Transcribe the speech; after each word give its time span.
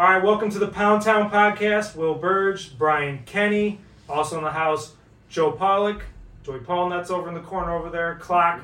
All 0.00 0.06
right, 0.06 0.22
welcome 0.22 0.48
to 0.48 0.58
the 0.58 0.68
Pound 0.68 1.02
Town 1.02 1.30
Podcast. 1.30 1.94
Will 1.94 2.14
Burge, 2.14 2.78
Brian 2.78 3.22
Kenny, 3.26 3.80
also 4.08 4.38
in 4.38 4.44
the 4.44 4.50
house, 4.50 4.94
Joe 5.28 5.52
Pollock, 5.52 6.04
Joey 6.42 6.60
Paul 6.60 6.88
Nuts 6.88 7.10
over 7.10 7.28
in 7.28 7.34
the 7.34 7.40
corner 7.40 7.76
over 7.76 7.90
there, 7.90 8.14
Clock, 8.14 8.62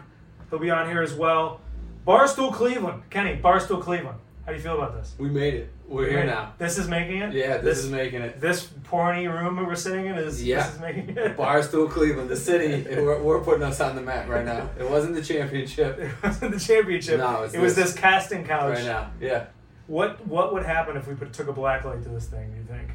he'll 0.49 0.59
be 0.59 0.71
on 0.71 0.89
here 0.89 1.03
as 1.03 1.13
well. 1.13 1.61
Barstool 2.07 2.55
Cleveland, 2.55 3.03
Kenny, 3.11 3.37
Barstool 3.37 3.83
Cleveland. 3.83 4.19
How 4.47 4.53
do 4.53 4.57
you 4.57 4.63
feel 4.65 4.77
about 4.77 4.95
this? 4.95 5.15
We 5.19 5.29
made 5.29 5.53
it. 5.53 5.73
We're 5.87 6.09
here 6.09 6.25
now. 6.25 6.55
This 6.57 6.79
is 6.79 6.89
making 6.89 7.21
it. 7.21 7.35
Yeah, 7.35 7.59
this, 7.59 7.85
is 7.85 7.91
making 7.91 8.23
it. 8.23 8.41
This 8.41 8.65
porny 8.85 9.31
room 9.31 9.57
that 9.57 9.67
we're 9.67 9.75
sitting 9.75 10.07
in 10.07 10.17
is 10.17 10.43
Yeah. 10.43 10.63
this 10.63 10.75
is 10.77 10.81
making 10.81 11.11
it. 11.11 11.17
Barstool 11.37 11.91
Cleveland, 11.91 12.31
the 12.31 12.37
city. 12.37 12.83
We're, 12.97 13.21
we're 13.21 13.43
putting 13.43 13.63
us 13.63 13.79
on 13.83 13.95
the 13.95 14.01
map 14.01 14.27
right 14.27 14.47
now. 14.47 14.71
It 14.79 14.89
wasn't 14.89 15.15
the 15.15 15.23
championship. 15.23 15.99
It 15.99 16.13
wasn't 16.23 16.53
the 16.53 16.61
championship. 16.61 17.19
No, 17.19 17.43
it 17.43 17.61
was 17.61 17.75
this. 17.75 17.93
this 17.93 17.95
casting 17.95 18.45
couch. 18.45 18.77
Right 18.77 18.85
now. 18.87 19.11
Yeah. 19.21 19.47
What 19.87 20.27
what 20.27 20.53
would 20.53 20.65
happen 20.65 20.97
if 20.97 21.07
we 21.07 21.15
put, 21.15 21.33
took 21.33 21.49
a 21.49 21.53
black 21.53 21.85
light 21.85 22.03
to 22.03 22.09
this 22.09 22.27
thing? 22.27 22.51
Do 22.51 22.57
you 22.57 22.65
think? 22.65 22.91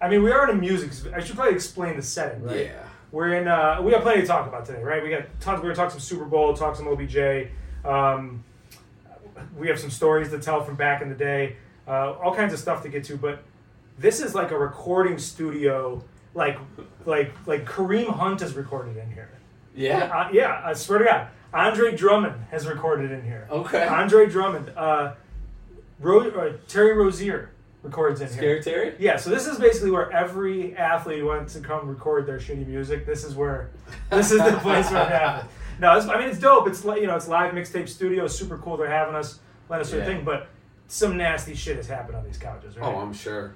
I 0.00 0.08
mean, 0.08 0.22
we 0.22 0.30
are 0.30 0.48
in 0.48 0.56
a 0.56 0.60
music. 0.60 0.90
I 1.14 1.20
should 1.20 1.36
probably 1.36 1.54
explain 1.54 1.96
the 1.96 2.02
setting, 2.02 2.42
right? 2.42 2.66
Yeah. 2.66 2.82
We're 3.12 3.34
in. 3.34 3.48
Uh, 3.48 3.80
we 3.82 3.92
got 3.92 4.02
plenty 4.02 4.20
to 4.20 4.26
talk 4.26 4.46
about 4.46 4.66
today, 4.66 4.82
right? 4.82 5.02
We 5.02 5.08
got 5.08 5.22
tons. 5.40 5.58
We're 5.62 5.74
gonna 5.74 5.76
talk 5.76 5.90
some 5.90 6.00
Super 6.00 6.26
Bowl, 6.26 6.52
talk 6.54 6.76
some 6.76 6.86
OBJ. 6.88 7.48
Um, 7.84 8.44
we 9.56 9.68
have 9.68 9.78
some 9.78 9.90
stories 9.90 10.30
to 10.30 10.38
tell 10.38 10.62
from 10.62 10.74
back 10.76 11.00
in 11.02 11.08
the 11.08 11.14
day. 11.14 11.56
Uh, 11.88 12.12
all 12.14 12.34
kinds 12.34 12.52
of 12.52 12.58
stuff 12.58 12.82
to 12.82 12.88
get 12.88 13.04
to, 13.04 13.16
but 13.16 13.42
this 13.98 14.20
is 14.20 14.34
like 14.34 14.50
a 14.50 14.58
recording 14.58 15.18
studio, 15.18 16.02
like 16.34 16.58
like 17.06 17.32
like 17.46 17.64
Kareem 17.64 18.08
Hunt 18.08 18.40
has 18.40 18.54
recorded 18.54 18.96
in 18.96 19.10
here. 19.12 19.30
Yeah. 19.74 20.04
Uh, 20.04 20.28
yeah, 20.32 20.62
I 20.64 20.72
swear 20.72 20.98
to 20.98 21.04
God, 21.04 21.28
Andre 21.54 21.94
Drummond 21.96 22.34
has 22.50 22.66
recorded 22.66 23.12
in 23.12 23.22
here. 23.22 23.46
Okay. 23.50 23.86
Andre 23.86 24.26
Drummond, 24.26 24.72
uh, 24.76 25.14
Ro- 26.00 26.28
uh, 26.30 26.52
Terry 26.68 26.92
Rozier 26.94 27.50
records 27.82 28.20
in 28.20 28.28
here. 28.28 28.36
Scary 28.36 28.62
Terry? 28.62 28.94
Yeah, 28.98 29.16
so 29.16 29.30
this 29.30 29.46
is 29.46 29.58
basically 29.58 29.90
where 29.90 30.10
every 30.12 30.76
athlete 30.76 31.24
wants 31.24 31.54
to 31.54 31.60
come 31.60 31.88
record 31.88 32.26
their 32.26 32.38
shitty 32.38 32.66
music. 32.66 33.06
This 33.06 33.24
is 33.24 33.34
where, 33.34 33.70
this 34.10 34.30
is 34.30 34.38
the 34.42 34.58
place 34.62 34.90
where 34.90 35.02
it 35.02 35.08
happens. 35.08 35.50
No, 35.78 35.96
it's, 35.96 36.06
I 36.06 36.18
mean 36.18 36.28
it's 36.28 36.38
dope. 36.38 36.66
It's 36.68 36.84
you 36.84 37.06
know 37.06 37.16
it's 37.16 37.28
live 37.28 37.52
mixtape 37.52 37.88
studio. 37.88 38.26
Super 38.26 38.56
cool. 38.58 38.76
They're 38.76 38.88
having 38.90 39.14
us 39.14 39.40
let 39.68 39.80
us 39.80 39.90
do 39.90 39.96
a 39.96 40.00
Yeah. 40.00 40.06
thing, 40.06 40.24
but 40.24 40.48
some 40.88 41.16
nasty 41.16 41.54
shit 41.54 41.76
has 41.76 41.86
happened 41.86 42.16
on 42.16 42.24
these 42.24 42.38
couches. 42.38 42.76
Right? 42.78 42.86
Oh, 42.86 42.98
I'm 42.98 43.12
sure. 43.12 43.54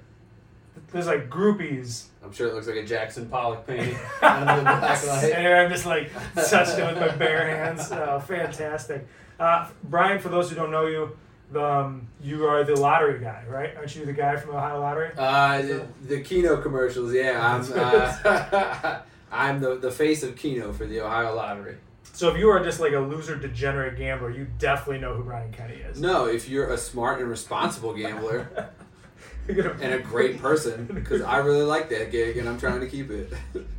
There's 0.93 1.07
like 1.07 1.29
groupies. 1.31 2.05
I'm 2.23 2.33
sure 2.33 2.49
it 2.49 2.55
looks 2.55 2.67
like 2.67 2.77
a 2.77 2.85
Jackson 2.85 3.27
Pollock 3.29 3.67
painting 3.67 3.97
under 4.23 4.57
the 4.57 4.63
black 4.63 5.07
light. 5.07 5.33
And 5.33 5.47
I'm 5.47 5.71
just 5.71 5.87
like 5.87 6.11
touched 6.35 6.79
it 6.79 6.85
with 6.87 6.99
my 7.01 7.09
bare 7.17 7.47
hands. 7.49 7.91
Oh, 7.91 8.21
fantastic. 8.21 9.07
Uh, 9.39 9.69
Brian, 9.85 10.19
for 10.19 10.29
those 10.29 10.51
who 10.51 10.57
don't 10.57 10.71
know 10.71 10.87
you, 10.87 11.17
um, 11.57 12.09
you 12.23 12.47
are 12.47 12.65
the 12.65 12.77
lottery 12.77 13.21
guy, 13.21 13.45
right? 13.49 13.77
Aren't 13.77 13.95
you 13.97 14.05
the 14.05 14.13
guy 14.13 14.37
from 14.37 14.55
Ohio 14.55 14.81
Lottery? 14.81 15.11
Uh, 15.17 15.63
the, 15.63 15.87
the 16.03 16.21
Keno 16.21 16.61
commercials, 16.61 17.13
yeah. 17.13 17.41
I'm, 17.45 17.73
uh, 17.75 19.01
I'm 19.33 19.61
the, 19.61 19.77
the 19.77 19.91
face 19.91 20.23
of 20.23 20.37
Keno 20.37 20.73
for 20.73 20.87
the 20.87 21.01
Ohio 21.01 21.35
Lottery. 21.35 21.77
So 22.13 22.29
if 22.29 22.37
you 22.37 22.51
are 22.51 22.63
just 22.63 22.81
like 22.81 22.93
a 22.93 22.99
loser, 22.99 23.37
degenerate 23.37 23.97
gambler, 23.97 24.31
you 24.31 24.47
definitely 24.59 24.99
know 24.99 25.15
who 25.15 25.25
Brian 25.25 25.53
Kenny 25.53 25.77
is. 25.77 26.01
No, 26.01 26.27
if 26.27 26.49
you're 26.49 26.71
a 26.73 26.77
smart 26.77 27.21
and 27.21 27.31
responsible 27.31 27.95
gambler 27.95 28.71
and 29.49 29.95
a 29.95 30.01
great 30.01 30.39
person, 30.39 30.85
because 30.95 31.23
I 31.23 31.39
really 31.39 31.63
like 31.63 31.89
that 31.91 32.11
gig 32.11 32.37
and 32.37 32.49
I'm 32.49 32.59
trying 32.59 32.81
to 32.81 32.87
keep 32.87 33.11
it 33.11 33.33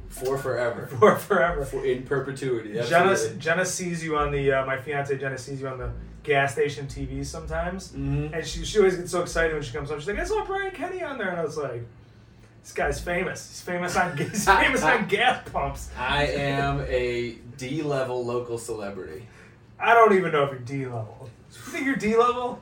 for 0.09 0.38
forever, 0.38 0.88
for 0.88 1.16
forever. 1.17 1.64
for 1.66 1.86
in 1.86 2.03
perpetuity. 2.03 2.73
Jenna. 2.88 3.16
Jenna 3.38 3.66
sees 3.66 4.03
you 4.03 4.17
on 4.17 4.31
the 4.31 4.52
uh, 4.52 4.66
my 4.66 4.77
fiance 4.77 5.16
Jenna 5.17 5.38
sees 5.38 5.61
you 5.61 5.67
on 5.67 5.77
the 5.77 5.92
gas 6.23 6.53
station 6.53 6.88
TV 6.88 7.25
sometimes, 7.25 7.91
Mhm. 7.94 8.33
and 8.33 8.45
she 8.45 8.64
she 8.66 8.77
always 8.80 8.95
gets 8.97 9.11
so 9.11 9.22
excited 9.22 9.53
when 9.53 9.64
she 9.64 9.73
comes 9.73 9.89
on. 9.91 10.00
She's 10.00 10.08
like, 10.08 10.19
"I 10.19 10.23
saw 10.23 10.45
Brian 10.45 10.72
Kenny 10.72 11.02
on 11.03 11.17
there," 11.17 11.30
and 11.30 11.39
I 11.39 11.44
was 11.44 11.58
like, 11.58 11.83
"This 12.64 12.73
guy's 12.73 13.00
famous. 13.00 13.47
He's 13.50 13.61
famous 13.61 13.95
on 13.95 14.16
he's 14.17 14.45
famous 14.45 14.83
on 14.83 15.05
gas 15.09 15.47
pumps." 15.49 15.89
I 15.97 16.25
am 16.27 16.81
a 16.88 17.38
D 17.58 17.81
level 17.81 18.23
local 18.26 18.58
celebrity. 18.58 19.27
I 19.80 19.93
don't 19.95 20.14
even 20.14 20.31
know 20.31 20.43
if 20.43 20.52
you're 20.52 20.60
D 20.60 20.86
level. 20.86 21.30
You 21.54 21.60
think 21.71 21.86
you're 21.86 21.95
D 21.95 22.15
level? 22.15 22.61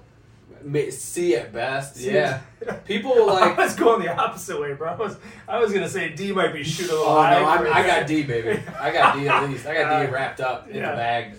C 0.90 1.36
at 1.36 1.54
best, 1.54 1.96
C- 1.96 2.12
yeah. 2.12 2.40
People 2.86 3.28
like. 3.28 3.58
I 3.58 3.64
was 3.64 3.76
going 3.76 4.02
the 4.04 4.14
opposite 4.14 4.60
way, 4.60 4.74
bro. 4.74 4.90
I 4.92 4.96
was, 4.96 5.18
I 5.48 5.58
was 5.60 5.72
gonna 5.72 5.88
say 5.88 6.10
D 6.10 6.34
might 6.34 6.52
be 6.54 6.64
shoot 6.64 6.90
a 6.90 6.94
little 6.94 7.06
Oh 7.08 7.22
high. 7.22 7.40
no, 7.40 7.46
I'm, 7.48 7.74
I 7.74 7.86
got 7.88 8.08
D, 8.08 8.24
baby. 8.24 8.62
I 8.80 8.92
got 8.92 9.16
D 9.16 9.28
at 9.30 9.50
least. 9.50 9.66
I 9.66 9.74
got 9.74 10.02
D 10.02 10.08
Uh, 10.10 10.12
wrapped 10.12 10.42
up 10.42 10.68
in 10.70 10.76
yeah. 10.78 10.92
the 10.92 10.98
bag. 10.98 11.34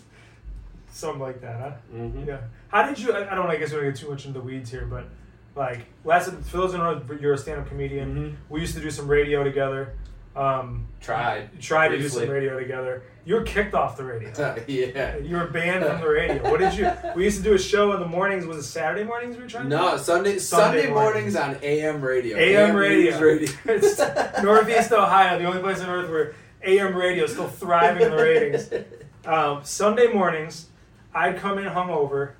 Something 0.90 1.20
like 1.20 1.40
that, 1.40 1.60
huh? 1.60 1.70
Mhm. 1.94 2.26
Yeah. 2.26 2.38
How 2.68 2.82
did 2.86 2.98
you? 2.98 3.12
I 3.12 3.30
I 3.32 3.34
don't. 3.34 3.48
I 3.50 3.56
guess 3.56 3.70
we 3.70 3.76
don't 3.76 3.86
get 3.86 3.96
too 3.96 4.10
much 4.10 4.26
into 4.26 4.38
the 4.38 4.44
weeds 4.44 4.70
here, 4.70 4.86
but 4.86 5.04
like 5.56 5.80
last 6.04 6.30
for 6.30 6.56
those 6.58 6.72
who 6.72 6.78
know, 6.78 7.00
you're 7.20 7.34
a 7.34 7.38
stand-up 7.38 7.68
comedian. 7.68 8.14
Mhm. 8.14 8.34
We 8.48 8.60
used 8.60 8.74
to 8.74 8.80
do 8.80 8.90
some 8.90 9.08
radio 9.08 9.42
together. 9.44 9.94
Um, 10.36 10.86
Tried. 11.00 11.60
tried 11.60 11.88
to 11.88 11.98
do 11.98 12.08
some 12.08 12.28
radio 12.28 12.56
together. 12.56 13.02
You 13.24 13.34
were 13.34 13.42
kicked 13.42 13.74
off 13.74 13.96
the 13.96 14.04
radio. 14.04 14.30
yeah. 14.68 15.16
You 15.16 15.36
were 15.36 15.48
banned 15.48 15.84
from 15.84 16.00
the 16.00 16.08
radio. 16.08 16.48
What 16.48 16.60
did 16.60 16.74
you? 16.74 16.88
We 17.16 17.24
used 17.24 17.38
to 17.38 17.42
do 17.42 17.54
a 17.54 17.58
show 17.58 17.92
in 17.94 18.00
the 18.00 18.06
mornings. 18.06 18.46
Was 18.46 18.58
it 18.58 18.62
Saturday 18.62 19.02
mornings 19.02 19.36
we 19.36 19.42
were 19.42 19.48
trying? 19.48 19.64
to 19.64 19.76
No, 19.76 19.96
Sunday 19.96 20.38
Sunday 20.38 20.38
Sunday, 20.38 20.90
mornings. 20.90 21.34
mornings 21.34 21.36
on 21.36 21.56
AM 21.64 22.00
radio. 22.00 22.36
AM 22.38 22.76
radio. 22.76 23.10
News 23.10 23.20
radio. 23.20 23.48
It's 23.74 24.42
Northeast 24.42 24.92
Ohio, 24.92 25.36
the 25.38 25.44
only 25.46 25.60
place 25.60 25.80
on 25.80 25.90
earth 25.90 26.08
where 26.08 26.34
AM 26.62 26.94
radio 26.94 27.24
is 27.24 27.32
still 27.32 27.48
thriving 27.48 28.02
in 28.04 28.10
the 28.12 28.16
ratings. 28.22 28.70
Um, 29.26 29.60
Sunday 29.64 30.06
mornings, 30.12 30.68
I'd 31.14 31.36
come 31.36 31.58
in 31.58 31.64
hungover. 31.64 32.32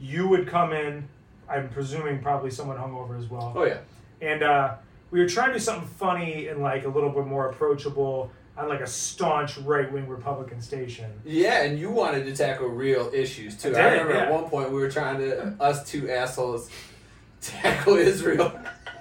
You 0.00 0.28
would 0.28 0.46
come 0.46 0.72
in. 0.72 1.08
I'm 1.48 1.68
presuming 1.68 2.20
probably 2.22 2.50
someone 2.50 2.76
hungover 2.76 3.18
as 3.18 3.28
well. 3.28 3.52
oh 3.56 3.64
yeah. 3.64 3.78
And 4.20 4.42
uh, 4.42 4.74
we 5.10 5.20
were 5.20 5.28
trying 5.28 5.48
to 5.48 5.54
do 5.54 5.58
something 5.58 5.88
funny 5.88 6.48
and 6.48 6.60
like 6.60 6.84
a 6.84 6.88
little 6.88 7.10
bit 7.10 7.26
more 7.26 7.48
approachable 7.48 8.30
on 8.56 8.68
like 8.68 8.80
a 8.80 8.86
staunch 8.86 9.58
right 9.58 9.90
wing 9.90 10.06
Republican 10.06 10.60
station. 10.60 11.10
Yeah, 11.24 11.62
and 11.62 11.78
you 11.78 11.90
wanted 11.90 12.24
to 12.26 12.36
tackle 12.36 12.68
real 12.68 13.10
issues 13.12 13.56
too. 13.56 13.74
I 13.76 13.80
I, 13.80 13.92
remember 13.92 14.14
yeah. 14.14 14.24
at 14.24 14.32
one 14.32 14.44
point 14.44 14.70
we 14.70 14.80
were 14.80 14.90
trying 14.90 15.18
to 15.18 15.54
us 15.60 15.88
two 15.88 16.10
assholes 16.10 16.70
tackle 17.40 17.96
Israel. 17.96 18.52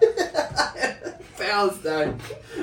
Palestine. 1.38 2.20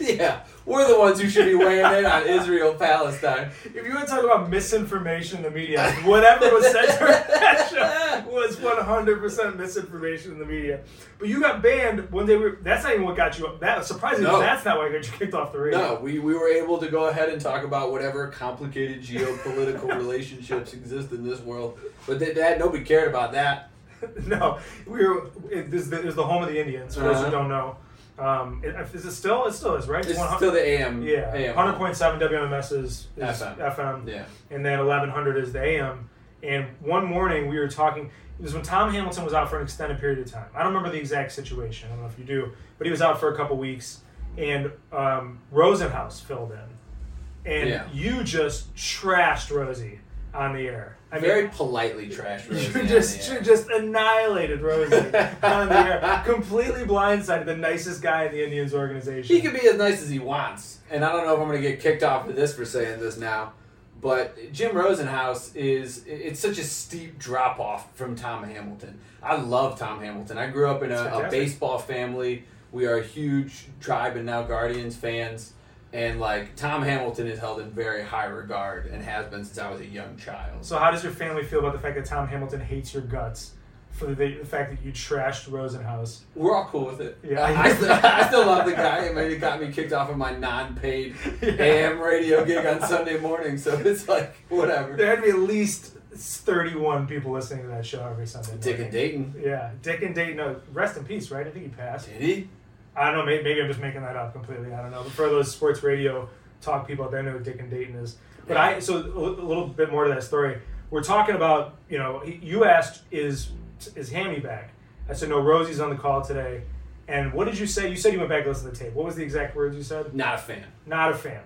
yeah, 0.00 0.40
we're 0.66 0.86
the 0.88 0.98
ones 0.98 1.20
who 1.20 1.28
should 1.28 1.46
be 1.46 1.54
weighing 1.54 1.78
in 1.86 2.04
on 2.04 2.26
Israel 2.26 2.74
Palestine. 2.74 3.50
If 3.64 3.74
you 3.86 3.94
want 3.94 4.08
to 4.08 4.14
talk 4.14 4.24
about 4.24 4.50
misinformation 4.50 5.38
in 5.38 5.44
the 5.44 5.50
media, 5.50 5.90
whatever 6.04 6.50
was 6.52 6.66
said 6.66 6.98
during 6.98 7.12
that 7.12 7.68
show 7.70 8.30
was 8.30 8.56
100% 8.56 9.56
misinformation 9.56 10.32
in 10.32 10.38
the 10.38 10.44
media. 10.44 10.80
But 11.18 11.28
you 11.28 11.40
got 11.40 11.62
banned 11.62 12.10
when 12.12 12.26
they 12.26 12.36
were. 12.36 12.58
That's 12.62 12.82
not 12.84 12.92
even 12.94 13.04
what 13.06 13.16
got 13.16 13.38
you 13.38 13.46
up. 13.46 13.60
That 13.60 13.84
surprisingly, 13.86 14.30
No. 14.30 14.40
that's 14.40 14.64
not 14.64 14.76
why 14.76 14.84
what 14.84 14.92
got 14.92 15.06
you 15.06 15.12
kicked 15.18 15.34
off 15.34 15.52
the 15.52 15.58
radio. 15.60 15.78
No, 15.78 15.94
we, 16.00 16.18
we 16.18 16.34
were 16.34 16.48
able 16.48 16.78
to 16.78 16.88
go 16.88 17.06
ahead 17.06 17.28
and 17.30 17.40
talk 17.40 17.62
about 17.64 17.92
whatever 17.92 18.26
complicated 18.28 19.02
geopolitical 19.02 19.94
relationships 19.96 20.74
exist 20.74 21.12
in 21.12 21.24
this 21.26 21.40
world. 21.40 21.78
But 22.06 22.18
that, 22.18 22.34
that 22.34 22.58
nobody 22.58 22.84
cared 22.84 23.08
about 23.08 23.32
that. 23.32 23.70
no, 24.26 24.58
we 24.86 25.06
were. 25.06 25.28
It, 25.50 25.70
this, 25.70 25.82
is 25.82 25.90
the, 25.90 26.00
it 26.00 26.04
was 26.04 26.16
the 26.16 26.24
home 26.24 26.42
of 26.42 26.48
the 26.50 26.60
Indians. 26.60 26.94
For 26.96 27.00
those 27.00 27.16
who 27.16 27.22
Uh-huh. 27.22 27.30
don't 27.30 27.48
know, 27.48 27.76
um, 28.18 28.62
it, 28.64 28.74
is 28.94 29.04
it 29.04 29.12
still? 29.12 29.46
It 29.46 29.52
still 29.52 29.74
is, 29.76 29.88
right? 29.88 30.04
It's 30.04 30.18
100 30.18 30.36
still 30.38 30.52
the 30.52 30.60
AM. 30.66 31.02
yeah, 31.02 31.32
AM. 31.34 31.54
hundred 31.54 31.74
point 31.76 31.96
seven 31.96 32.18
WMMS 32.20 32.72
is, 32.72 33.08
is 33.16 33.22
FM. 33.22 33.56
FM. 33.58 34.08
Yeah. 34.08 34.24
and 34.50 34.64
then 34.64 34.78
1100 34.78 35.36
is 35.36 35.52
the 35.52 35.62
AM. 35.62 36.08
And 36.42 36.66
one 36.80 37.04
morning 37.04 37.48
we 37.48 37.58
were 37.58 37.68
talking. 37.68 38.10
It 38.38 38.42
was 38.42 38.52
when 38.54 38.62
Tom 38.62 38.92
Hamilton 38.92 39.24
was 39.24 39.32
out 39.32 39.48
for 39.50 39.56
an 39.56 39.62
extended 39.64 39.98
period 39.98 40.18
of 40.18 40.30
time. 40.30 40.48
I 40.54 40.58
don't 40.62 40.68
remember 40.68 40.90
the 40.90 40.98
exact 40.98 41.32
situation. 41.32 41.88
I 41.88 41.92
don't 41.94 42.02
know 42.02 42.08
if 42.08 42.18
you 42.18 42.24
do, 42.24 42.52
but 42.78 42.86
he 42.86 42.90
was 42.90 43.00
out 43.00 43.18
for 43.18 43.32
a 43.32 43.36
couple 43.36 43.56
weeks, 43.56 44.00
and 44.36 44.70
um, 44.92 45.38
Rosenhaus 45.52 46.20
filled 46.22 46.52
in, 46.52 47.50
and 47.50 47.68
Yeah. 47.70 47.86
you 47.92 48.22
just 48.22 48.74
trashed 48.74 49.50
Rosie 49.54 50.00
on 50.36 50.54
the 50.54 50.68
air. 50.68 50.96
I 51.10 51.16
mean, 51.16 51.24
Very 51.24 51.48
politely 51.48 52.08
trashed 52.08 52.50
Rosie. 52.50 52.78
you 52.78 52.86
just 52.86 53.26
the 53.26 53.32
air. 53.32 53.38
you 53.38 53.44
just 53.44 53.70
annihilated 53.70 54.60
Rosie 54.60 54.96
on 55.42 55.68
the 55.68 55.78
air. 55.78 56.22
Completely 56.24 56.82
blindsided 56.84 57.46
the 57.46 57.56
nicest 57.56 58.02
guy 58.02 58.24
in 58.24 58.32
the 58.32 58.42
Indians 58.44 58.74
organization. 58.74 59.34
He 59.34 59.40
can 59.40 59.52
be 59.52 59.66
as 59.68 59.76
nice 59.76 60.02
as 60.02 60.08
he 60.10 60.18
wants, 60.18 60.80
and 60.90 61.04
I 61.04 61.12
don't 61.12 61.24
know 61.24 61.34
if 61.34 61.40
I'm 61.40 61.48
going 61.48 61.62
to 61.62 61.68
get 61.68 61.80
kicked 61.80 62.02
off 62.02 62.28
of 62.28 62.34
this 62.36 62.54
for 62.54 62.64
saying 62.64 62.98
this 63.00 63.16
now, 63.16 63.52
but 64.00 64.52
Jim 64.52 64.72
Rosenhaus 64.74 65.54
is 65.54 66.04
it's 66.06 66.40
such 66.40 66.58
a 66.58 66.64
steep 66.64 67.18
drop 67.18 67.60
off 67.60 67.94
from 67.96 68.14
Tom 68.16 68.42
Hamilton. 68.44 68.98
I 69.22 69.36
love 69.36 69.78
Tom 69.78 70.00
Hamilton. 70.00 70.38
I 70.38 70.48
grew 70.48 70.68
up 70.68 70.82
in 70.82 70.90
a, 70.92 71.02
a 71.26 71.30
baseball 71.30 71.78
family. 71.78 72.44
We 72.72 72.86
are 72.86 72.98
a 72.98 73.02
huge 73.04 73.66
Tribe 73.80 74.16
and 74.16 74.26
now 74.26 74.42
Guardians 74.42 74.96
fans, 74.96 75.52
and 75.96 76.20
like 76.20 76.54
Tom 76.56 76.82
Hamilton 76.82 77.26
is 77.26 77.38
held 77.38 77.58
in 77.58 77.70
very 77.70 78.02
high 78.02 78.26
regard 78.26 78.86
and 78.86 79.02
has 79.02 79.26
been 79.26 79.42
since 79.44 79.58
I 79.58 79.70
was 79.70 79.80
a 79.80 79.86
young 79.86 80.18
child. 80.18 80.62
So 80.64 80.76
how 80.78 80.90
does 80.90 81.02
your 81.02 81.12
family 81.12 81.42
feel 81.42 81.60
about 81.60 81.72
the 81.72 81.78
fact 81.78 81.96
that 81.96 82.04
Tom 82.04 82.28
Hamilton 82.28 82.60
hates 82.60 82.92
your 82.92 83.02
guts 83.02 83.52
for 83.92 84.04
the, 84.06 84.34
the 84.34 84.44
fact 84.44 84.70
that 84.72 84.84
you 84.84 84.92
trashed 84.92 85.48
Rosenhaus? 85.48 86.20
We're 86.34 86.54
all 86.54 86.66
cool 86.66 86.84
with 86.84 87.00
it. 87.00 87.16
Yeah. 87.22 87.40
I, 87.40 87.62
I 87.62 87.72
still, 87.72 87.92
I 87.92 88.26
still 88.28 88.44
love 88.44 88.66
the 88.66 88.72
guy. 88.72 89.08
I 89.08 89.12
mean, 89.12 89.30
he 89.30 89.36
got 89.38 89.58
me 89.58 89.72
kicked 89.72 89.94
off 89.94 90.10
of 90.10 90.18
my 90.18 90.36
non-paid 90.36 91.16
AM 91.42 91.98
radio 91.98 92.44
gig 92.44 92.66
on 92.66 92.82
Sunday 92.82 93.18
morning, 93.18 93.56
so 93.56 93.72
it's 93.78 94.06
like 94.06 94.36
whatever. 94.50 94.96
There 94.96 95.06
had 95.06 95.16
to 95.16 95.22
be 95.22 95.30
at 95.30 95.38
least 95.38 95.94
it's 96.12 96.38
31 96.38 97.06
people 97.06 97.32
listening 97.32 97.62
to 97.62 97.68
that 97.68 97.86
show 97.86 98.06
every 98.06 98.26
Sunday. 98.26 98.52
Dick 98.60 98.64
morning. 98.64 98.82
and 98.82 98.92
Dayton. 98.92 99.34
Yeah, 99.42 99.70
Dick 99.82 100.02
and 100.02 100.14
Dayton. 100.14 100.36
No, 100.36 100.60
rest 100.72 100.96
in 100.98 101.04
peace, 101.04 101.30
right? 101.30 101.46
I 101.46 101.50
think 101.50 101.64
he 101.64 101.70
passed. 101.70 102.06
Did 102.08 102.20
he? 102.20 102.48
I 102.96 103.06
don't 103.06 103.18
know. 103.18 103.26
Maybe, 103.26 103.44
maybe 103.44 103.60
I'm 103.60 103.68
just 103.68 103.80
making 103.80 104.02
that 104.02 104.16
up 104.16 104.32
completely. 104.32 104.72
I 104.72 104.80
don't 104.82 104.90
know. 104.90 105.02
But 105.02 105.12
for 105.12 105.28
those 105.28 105.52
sports 105.52 105.82
radio 105.82 106.28
talk 106.60 106.86
people 106.88 107.04
out 107.04 107.10
there, 107.10 107.22
know 107.22 107.32
who 107.32 107.40
Dick 107.40 107.60
and 107.60 107.70
Dayton 107.70 107.96
is. 107.96 108.16
But 108.48 108.56
I 108.56 108.78
so 108.78 108.96
a 108.96 109.00
little 109.00 109.66
bit 109.66 109.90
more 109.90 110.04
to 110.04 110.14
that 110.14 110.22
story. 110.22 110.58
We're 110.90 111.02
talking 111.02 111.34
about 111.34 111.76
you 111.88 111.98
know 111.98 112.24
you 112.24 112.64
asked 112.64 113.02
is 113.10 113.50
is 113.94 114.10
Hammy 114.10 114.40
back? 114.40 114.70
I 115.08 115.14
said 115.14 115.28
no. 115.28 115.40
Rosie's 115.40 115.80
on 115.80 115.90
the 115.90 115.96
call 115.96 116.22
today. 116.22 116.62
And 117.08 117.32
what 117.32 117.44
did 117.44 117.58
you 117.58 117.66
say? 117.66 117.88
You 117.88 117.96
said 117.96 118.12
you 118.12 118.18
went 118.18 118.30
back 118.30 118.40
and 118.40 118.48
listened 118.48 118.72
to 118.72 118.78
the 118.78 118.84
tape. 118.84 118.94
What 118.94 119.06
was 119.06 119.14
the 119.14 119.22
exact 119.22 119.54
words 119.54 119.76
you 119.76 119.82
said? 119.82 120.14
Not 120.14 120.34
a 120.34 120.38
fan. 120.38 120.64
Not 120.86 121.12
a 121.12 121.14
fan. 121.14 121.42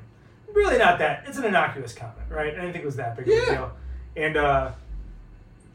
Really 0.54 0.78
not 0.78 0.98
that. 0.98 1.24
It's 1.26 1.36
an 1.36 1.44
innocuous 1.44 1.92
comment, 1.92 2.26
right? 2.30 2.48
I 2.48 2.56
didn't 2.56 2.72
think 2.72 2.82
it 2.82 2.86
was 2.86 2.96
that 2.96 3.16
big 3.16 3.28
of 3.28 3.34
a 3.34 3.46
deal. 3.46 3.72
And 4.16 4.36
uh, 4.36 4.72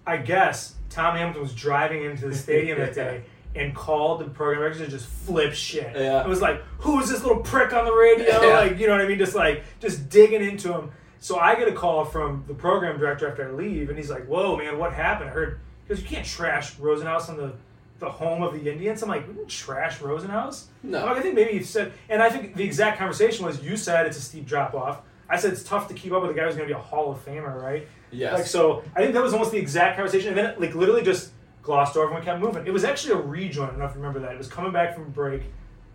I 0.05 0.17
guess 0.17 0.75
Tom 0.89 1.15
Hamilton 1.15 1.41
was 1.41 1.53
driving 1.53 2.03
into 2.03 2.27
the 2.27 2.35
stadium 2.35 2.79
that 2.79 2.93
day 2.93 3.23
and 3.55 3.73
called 3.73 4.19
the 4.19 4.25
program 4.25 4.61
director 4.61 4.85
to 4.85 4.91
just 4.91 5.05
flip 5.05 5.53
shit. 5.53 5.95
Yeah. 5.95 6.23
It 6.23 6.27
was 6.27 6.41
like, 6.41 6.61
who 6.79 6.99
is 6.99 7.09
this 7.09 7.23
little 7.23 7.41
prick 7.41 7.73
on 7.73 7.85
the 7.85 7.93
radio? 7.93 8.41
Yeah. 8.41 8.59
Like, 8.59 8.77
you 8.77 8.87
know 8.87 8.93
what 8.93 9.01
I 9.01 9.07
mean? 9.07 9.17
Just 9.17 9.35
like, 9.35 9.63
just 9.79 10.09
digging 10.09 10.43
into 10.43 10.73
him. 10.73 10.91
So 11.19 11.39
I 11.39 11.55
get 11.55 11.67
a 11.67 11.71
call 11.71 12.05
from 12.05 12.43
the 12.47 12.53
program 12.53 12.99
director 12.99 13.29
after 13.29 13.47
I 13.47 13.51
leave, 13.51 13.89
and 13.89 13.97
he's 13.97 14.11
like, 14.11 14.27
whoa, 14.27 14.57
man, 14.57 14.77
what 14.77 14.93
happened? 14.93 15.29
I 15.29 15.33
heard, 15.33 15.59
because 15.87 16.03
you 16.03 16.07
can't 16.07 16.25
trash 16.25 16.75
Rosenhaus 16.75 17.29
on 17.29 17.37
the, 17.37 17.53
the 17.99 18.09
home 18.09 18.43
of 18.43 18.53
the 18.53 18.69
Indians. 18.71 19.01
I'm 19.01 19.09
like, 19.09 19.27
we 19.27 19.33
didn't 19.33 19.49
trash 19.49 19.99
Rosenhaus. 19.99 20.65
No. 20.83 21.05
Like, 21.05 21.17
I 21.17 21.21
think 21.21 21.33
maybe 21.33 21.53
you 21.53 21.63
said, 21.63 21.93
and 22.09 22.21
I 22.21 22.29
think 22.29 22.55
the 22.55 22.63
exact 22.63 22.99
conversation 22.99 23.45
was 23.45 23.63
you 23.63 23.77
said 23.77 24.05
it's 24.05 24.17
a 24.17 24.21
steep 24.21 24.45
drop 24.45 24.75
off. 24.75 25.01
I 25.27 25.37
said 25.37 25.53
it's 25.53 25.63
tough 25.63 25.87
to 25.87 25.95
keep 25.95 26.11
up 26.11 26.21
with 26.21 26.29
a 26.29 26.33
guy 26.35 26.45
who's 26.45 26.55
going 26.55 26.67
to 26.67 26.73
be 26.75 26.79
a 26.79 26.83
Hall 26.83 27.11
of 27.11 27.25
Famer, 27.25 27.59
right? 27.59 27.87
Yes. 28.11 28.33
Like 28.33 28.45
so, 28.45 28.83
I 28.95 29.01
think 29.01 29.13
that 29.13 29.23
was 29.23 29.33
almost 29.33 29.51
the 29.51 29.57
exact 29.57 29.95
conversation, 29.95 30.29
and 30.29 30.37
then 30.37 30.59
like 30.59 30.75
literally 30.75 31.01
just 31.01 31.31
glossed 31.65 31.97
over 31.97 32.13
and 32.15 32.23
kept 32.23 32.39
moving. 32.39 32.65
It 32.65 32.71
was 32.71 32.83
actually 32.85 33.13
a 33.15 33.21
rejoin. 33.21 33.65
I 33.65 33.69
don't 33.71 33.79
know 33.79 33.85
if 33.85 33.91
you 33.95 33.97
remember 33.97 34.19
that. 34.21 34.31
It 34.33 34.37
was 34.37 34.47
coming 34.47 34.71
back 34.71 34.93
from 34.93 35.03
a 35.03 35.09
break. 35.09 35.41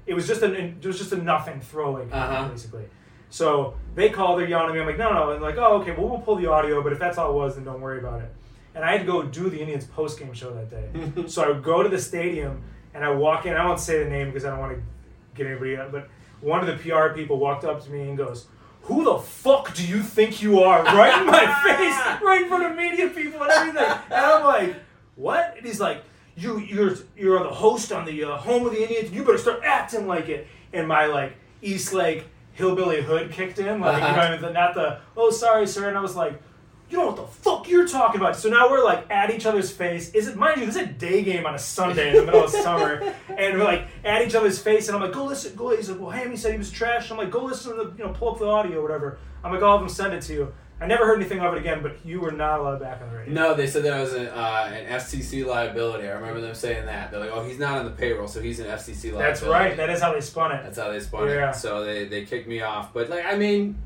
It 0.06 0.14
was 0.14 0.26
just 0.26 0.42
an 0.42 0.54
it 0.54 0.84
was 0.84 0.98
just 0.98 1.12
a 1.12 1.16
nothing 1.16 1.60
throwing 1.60 2.12
Uh-huh. 2.12 2.48
basically. 2.48 2.84
So 3.30 3.74
they 3.94 4.10
called. 4.10 4.40
They're 4.40 4.48
yelling 4.48 4.70
at 4.70 4.74
me. 4.74 4.80
I'm 4.80 4.86
like, 4.86 4.98
no, 4.98 5.12
no. 5.12 5.30
And 5.30 5.40
like, 5.42 5.56
oh, 5.56 5.80
okay. 5.80 5.92
Well, 5.92 6.08
we'll 6.08 6.18
pull 6.20 6.36
the 6.36 6.46
audio, 6.50 6.82
but 6.82 6.92
if 6.92 6.98
that's 6.98 7.16
all 7.16 7.30
it 7.30 7.34
was, 7.34 7.54
then 7.54 7.64
don't 7.64 7.80
worry 7.80 8.00
about 8.00 8.20
it. 8.22 8.34
And 8.74 8.84
I 8.84 8.92
had 8.92 9.00
to 9.00 9.06
go 9.06 9.22
do 9.22 9.48
the 9.48 9.58
Indians 9.60 9.84
post 9.84 10.18
game 10.18 10.32
show 10.32 10.52
that 10.52 10.70
day. 10.70 11.26
so 11.28 11.44
I 11.44 11.48
would 11.48 11.62
go 11.62 11.82
to 11.82 11.88
the 11.88 11.98
stadium 12.00 12.62
and 12.92 13.04
I 13.04 13.10
walk 13.10 13.46
in. 13.46 13.54
I 13.54 13.64
won't 13.64 13.78
say 13.80 14.02
the 14.02 14.10
name 14.10 14.26
because 14.28 14.44
I 14.44 14.50
don't 14.50 14.58
want 14.58 14.76
to 14.76 14.82
get 15.36 15.46
anybody 15.46 15.76
up, 15.76 15.92
But 15.92 16.08
one 16.40 16.60
of 16.60 16.66
the 16.66 16.74
PR 16.90 17.14
people 17.14 17.38
walked 17.38 17.64
up 17.64 17.82
to 17.84 17.90
me 17.90 18.08
and 18.08 18.16
goes, 18.18 18.46
"Who 18.82 19.04
the 19.04 19.18
fuck 19.18 19.74
do 19.74 19.86
you 19.86 20.02
think 20.02 20.42
you 20.42 20.60
are?" 20.60 20.82
Right 21.00 21.20
in 21.20 21.26
my 21.26 21.46
face, 21.64 22.20
right 22.24 22.40
in 22.42 22.48
front 22.48 22.64
of 22.66 22.76
media 22.76 23.08
people 23.10 23.42
and 23.44 23.52
everything. 23.52 23.84
And 24.10 24.14
I'm 24.26 24.44
like, 24.44 24.74
"What?" 25.16 25.54
And 25.56 25.66
he's 25.66 25.80
like, 25.80 26.02
"You, 26.36 26.58
you're, 26.58 26.94
you're 27.16 27.42
the 27.42 27.50
host 27.50 27.92
on 27.92 28.04
the 28.04 28.24
uh, 28.24 28.36
home 28.36 28.66
of 28.66 28.72
the 28.72 28.82
Indians. 28.82 29.10
You 29.12 29.24
better 29.24 29.38
start 29.38 29.60
acting 29.64 30.06
like 30.06 30.28
it." 30.28 30.46
And 30.72 30.86
my 30.88 31.06
like 31.06 31.34
Eastlake 31.62 32.24
hillbilly 32.52 33.02
hood 33.02 33.32
kicked 33.32 33.58
in, 33.58 33.80
like 33.80 34.02
Uh-huh. 34.02 34.34
you 34.34 34.40
know, 34.40 34.52
not 34.52 34.74
the 34.74 34.98
"Oh, 35.16 35.30
sorry, 35.30 35.66
sir." 35.66 35.88
And 35.88 35.96
I 35.96 36.00
was 36.00 36.16
like. 36.16 36.40
You 36.92 36.98
know 36.98 37.06
what 37.06 37.14
the 37.18 37.22
fuck 37.28 37.68
you're 37.68 37.86
talking 37.86 38.20
about? 38.20 38.34
So 38.34 38.48
now 38.48 38.68
we're 38.68 38.82
like 38.82 39.08
at 39.12 39.30
each 39.30 39.46
other's 39.46 39.70
face. 39.70 40.10
Is 40.10 40.26
it 40.26 40.34
mind 40.36 40.58
you? 40.58 40.66
This 40.66 40.74
is 40.74 40.82
a 40.82 40.86
day 40.86 41.22
game 41.22 41.46
on 41.46 41.54
a 41.54 41.58
Sunday 41.60 42.08
in 42.10 42.16
the 42.16 42.24
middle 42.24 42.42
of 42.42 42.50
summer, 42.50 43.14
and 43.28 43.56
we're 43.58 43.62
like 43.62 43.84
at 44.02 44.22
each 44.26 44.34
other's 44.34 44.58
face. 44.58 44.88
And 44.88 44.96
I'm 44.96 45.00
like, 45.04 45.12
go 45.12 45.24
listen. 45.24 45.54
Go. 45.54 45.70
He's 45.76 45.88
like, 45.88 46.00
well, 46.00 46.10
Hammy 46.10 46.34
said 46.34 46.50
he 46.50 46.58
was 46.58 46.68
trash. 46.72 47.12
I'm 47.12 47.16
like, 47.16 47.30
go 47.30 47.44
listen 47.44 47.76
to 47.76 47.84
the, 47.84 47.96
you 47.96 48.02
know, 48.02 48.12
pull 48.12 48.32
up 48.32 48.40
the 48.40 48.46
audio, 48.48 48.80
or 48.80 48.82
whatever. 48.82 49.18
I'm 49.44 49.52
like, 49.52 49.62
I'll 49.62 49.74
have 49.78 49.82
him 49.82 49.88
send 49.88 50.14
it 50.14 50.22
to 50.22 50.32
you. 50.32 50.52
I 50.82 50.86
never 50.86 51.04
heard 51.04 51.20
anything 51.20 51.40
of 51.40 51.52
it 51.54 51.58
again, 51.58 51.82
but 51.82 51.96
you 52.04 52.20
were 52.20 52.30
not 52.30 52.60
allowed 52.60 52.80
back 52.80 53.02
on 53.02 53.10
the 53.10 53.16
radio. 53.18 53.34
No, 53.34 53.54
they 53.54 53.66
said 53.66 53.82
that 53.84 53.92
I 53.92 54.00
was 54.00 54.14
an, 54.14 54.28
uh, 54.28 54.72
an 54.74 54.86
FCC 54.98 55.44
liability. 55.46 56.08
I 56.08 56.12
remember 56.12 56.40
them 56.40 56.54
saying 56.54 56.86
that. 56.86 57.10
They're 57.10 57.20
like, 57.20 57.30
"Oh, 57.32 57.44
he's 57.44 57.58
not 57.58 57.76
on 57.78 57.84
the 57.84 57.90
payroll, 57.90 58.28
so 58.28 58.40
he's 58.40 58.60
an 58.60 58.66
FCC 58.66 59.12
liability." 59.12 59.18
That's 59.18 59.42
right. 59.42 59.76
That 59.76 59.90
is 59.90 60.00
how 60.00 60.12
they 60.14 60.22
spun 60.22 60.52
it. 60.52 60.62
That's 60.62 60.78
how 60.78 60.90
they 60.90 61.00
spun 61.00 61.28
Yeah. 61.28 61.50
it. 61.50 61.54
So 61.56 61.84
they, 61.84 62.06
they 62.06 62.24
kicked 62.24 62.48
me 62.48 62.62
off. 62.62 62.94
But 62.94 63.10
like, 63.10 63.26
I 63.26 63.36
mean, 63.36 63.76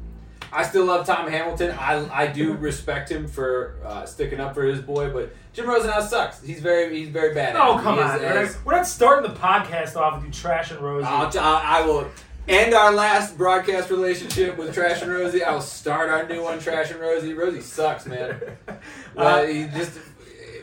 I 0.52 0.62
still 0.62 0.84
love 0.84 1.04
Tom 1.04 1.28
Hamilton. 1.28 1.74
I 1.78 2.08
I 2.12 2.26
do 2.28 2.52
respect 2.68 3.10
him 3.10 3.26
for 3.26 3.76
uh, 3.84 4.06
sticking 4.06 4.38
up 4.38 4.54
for 4.54 4.62
his 4.62 4.80
boy. 4.80 5.10
But 5.12 5.34
Jim 5.52 5.66
Rosenhaus 5.66 6.08
sucks. 6.08 6.40
He's 6.42 6.60
very 6.60 6.96
he's 6.96 7.08
very 7.08 7.34
bad. 7.34 7.56
Oh 7.56 7.76
it. 7.78 7.82
come 7.82 7.98
on! 7.98 8.16
is 8.16 8.22
We're 8.22 8.42
not, 8.44 8.56
we're 8.66 8.76
not 8.76 8.86
starting 8.86 9.28
the 9.32 9.36
podcast 9.36 9.96
off 9.96 10.16
with 10.18 10.26
you 10.26 10.32
trash 10.32 10.70
and 10.70 10.80
Rosie. 10.80 11.06
I'll, 11.08 11.26
I 11.40 11.80
I 11.80 11.86
will 11.86 12.08
end 12.48 12.74
our 12.74 12.92
last 12.92 13.36
broadcast 13.38 13.90
relationship 13.90 14.56
with 14.58 14.74
Trash 14.74 15.02
and 15.02 15.10
Rosie. 15.10 15.42
I'll 15.42 15.60
start 15.60 16.10
our 16.10 16.26
new 16.28 16.42
one, 16.42 16.58
Trash 16.58 16.90
and 16.90 17.00
Rosie. 17.00 17.32
Rosie 17.34 17.60
sucks, 17.60 18.06
man. 18.06 18.40
Uh, 19.16 19.20
Uh, 19.20 19.46
he 19.46 19.64
just 19.68 19.96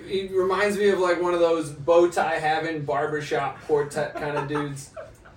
he 0.06 0.28
reminds 0.28 0.78
me 0.78 0.90
of 0.90 1.00
like 1.00 1.22
one 1.22 1.34
of 1.34 1.40
those 1.40 1.70
bow 1.72 2.10
tie 2.12 2.38
having 2.38 2.84
barbershop 2.84 3.62
quartet 3.62 4.14
kind 4.14 4.38
of 4.38 4.46
dudes. 4.50 4.90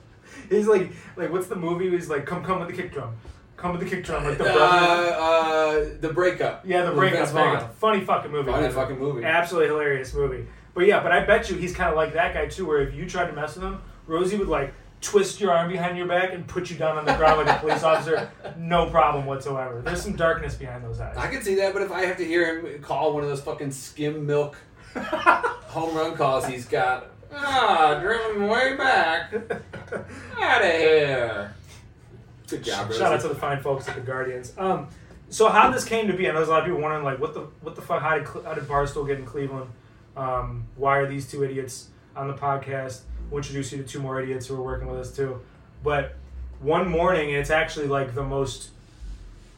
he's 0.51 0.67
like, 0.67 0.91
like 1.17 1.31
what's 1.31 1.47
the 1.47 1.55
movie? 1.55 1.89
He's 1.91 2.11
like, 2.11 2.27
come, 2.27 2.43
come 2.45 2.59
with 2.59 2.69
the 2.69 2.75
kick 2.75 2.93
drum, 2.93 3.15
come 3.57 3.71
with 3.71 3.81
the 3.83 3.89
kick 3.89 4.05
drum, 4.05 4.25
like 4.25 4.37
the 4.37 4.51
Uh, 4.51 4.53
brother. 4.53 5.13
uh, 5.93 5.97
the 6.01 6.13
breakup. 6.13 6.63
Yeah, 6.67 6.85
the 6.87 6.91
breakup. 6.91 7.19
Vince 7.21 7.31
There 7.31 7.45
you 7.47 7.51
Vaughn. 7.59 7.69
go. 7.69 7.73
Funny 7.75 8.05
fucking 8.05 8.33
movie. 8.33 8.51
Funny 8.51 8.63
man. 8.65 8.73
fucking 8.73 8.99
movie. 8.99 9.25
Absolutely 9.25 9.69
hilarious 9.69 10.13
movie. 10.13 10.47
But 10.75 10.87
yeah, 10.89 11.01
but 11.05 11.13
I 11.13 11.25
bet 11.25 11.49
you 11.49 11.57
he's 11.57 11.73
kind 11.73 11.91
of 11.91 11.95
like 11.97 12.15
that 12.15 12.35
guy 12.35 12.47
too. 12.49 12.67
Where 12.67 12.81
if 12.83 12.93
you 12.95 13.09
tried 13.09 13.27
to 13.29 13.33
mess 13.33 13.55
with 13.55 13.63
him, 13.63 13.81
Rosie 14.09 14.37
would 14.37 14.49
like 14.49 14.75
twist 15.05 15.39
your 15.41 15.53
arm 15.53 15.71
behind 15.71 15.97
your 15.99 16.07
back 16.07 16.33
and 16.33 16.47
put 16.47 16.71
you 16.71 16.77
down 16.77 16.97
on 16.97 17.05
the 17.05 17.15
ground 17.15 17.47
like 17.47 17.57
a 17.57 17.61
police 17.61 17.83
officer. 17.85 18.31
No 18.57 18.89
problem 18.91 19.27
whatsoever. 19.27 19.83
There's 19.83 20.03
some 20.03 20.17
darkness 20.17 20.55
behind 20.55 20.83
those 20.83 20.99
eyes. 20.99 21.17
I 21.17 21.29
can 21.29 21.43
see 21.43 21.55
that, 21.57 21.73
but 21.75 21.83
if 21.83 21.93
I 21.93 22.07
have 22.07 22.17
to 22.17 22.25
hear 22.25 22.61
him 22.61 22.83
call 22.83 23.13
one 23.13 23.23
of 23.23 23.29
those 23.29 23.43
fucking 23.43 23.71
skim 23.71 24.27
milk 24.27 24.57
home 24.97 25.95
run 25.95 26.17
calls 26.17 26.47
he's 26.47 26.67
got, 26.67 27.11
ah, 27.33 27.99
driven 28.01 28.49
way 28.49 28.77
back, 28.77 29.35
out 30.41 30.65
of 30.65 30.71
here. 30.73 31.55
Good 32.49 32.65
job, 32.65 32.87
Rosie. 32.89 32.99
Shout 32.99 33.13
out 33.13 33.21
to 33.21 33.29
the 33.29 33.35
fine 33.35 33.61
folks 33.61 33.89
at 33.89 33.95
the 33.97 34.01
Guardians. 34.01 34.53
Um, 34.57 34.89
so 35.31 35.49
how 35.49 35.71
this 35.71 35.85
came 35.85 36.07
to 36.07 36.13
be? 36.15 36.29
I 36.29 36.33
know 36.33 36.37
there's 36.39 36.49
a 36.49 36.53
lot 36.53 36.61
of 36.61 36.67
people 36.67 36.81
wondering 36.81 37.05
like, 37.05 37.19
what 37.19 37.35
the 37.35 37.41
what 37.63 37.75
the 37.75 37.83
fuck? 37.83 38.01
How 38.03 38.17
did 38.19 38.27
how 38.27 38.55
did 38.55 38.65
Barstool 38.65 39.07
get 39.07 39.19
in 39.19 39.27
Cleveland? 39.27 39.69
Um, 40.17 40.67
why 40.77 40.99
are 40.99 41.09
these 41.09 41.29
two 41.29 41.43
idiots 41.43 41.89
on 42.15 42.29
the 42.29 42.35
podcast? 42.35 43.01
We'll 43.31 43.39
introduce 43.39 43.73
you 43.73 43.79
to 43.79 43.85
two 43.85 44.01
more 44.01 44.21
idiots 44.21 44.47
who 44.47 44.55
are 44.57 44.63
working 44.63 44.89
with 44.89 45.01
us 45.01 45.15
too. 45.15 45.41
But 45.83 46.15
one 46.61 46.89
morning, 46.89 47.31
and 47.31 47.39
it's 47.39 47.51
actually 47.51 47.87
like 47.89 48.15
the 48.15 48.23
most 48.25 48.71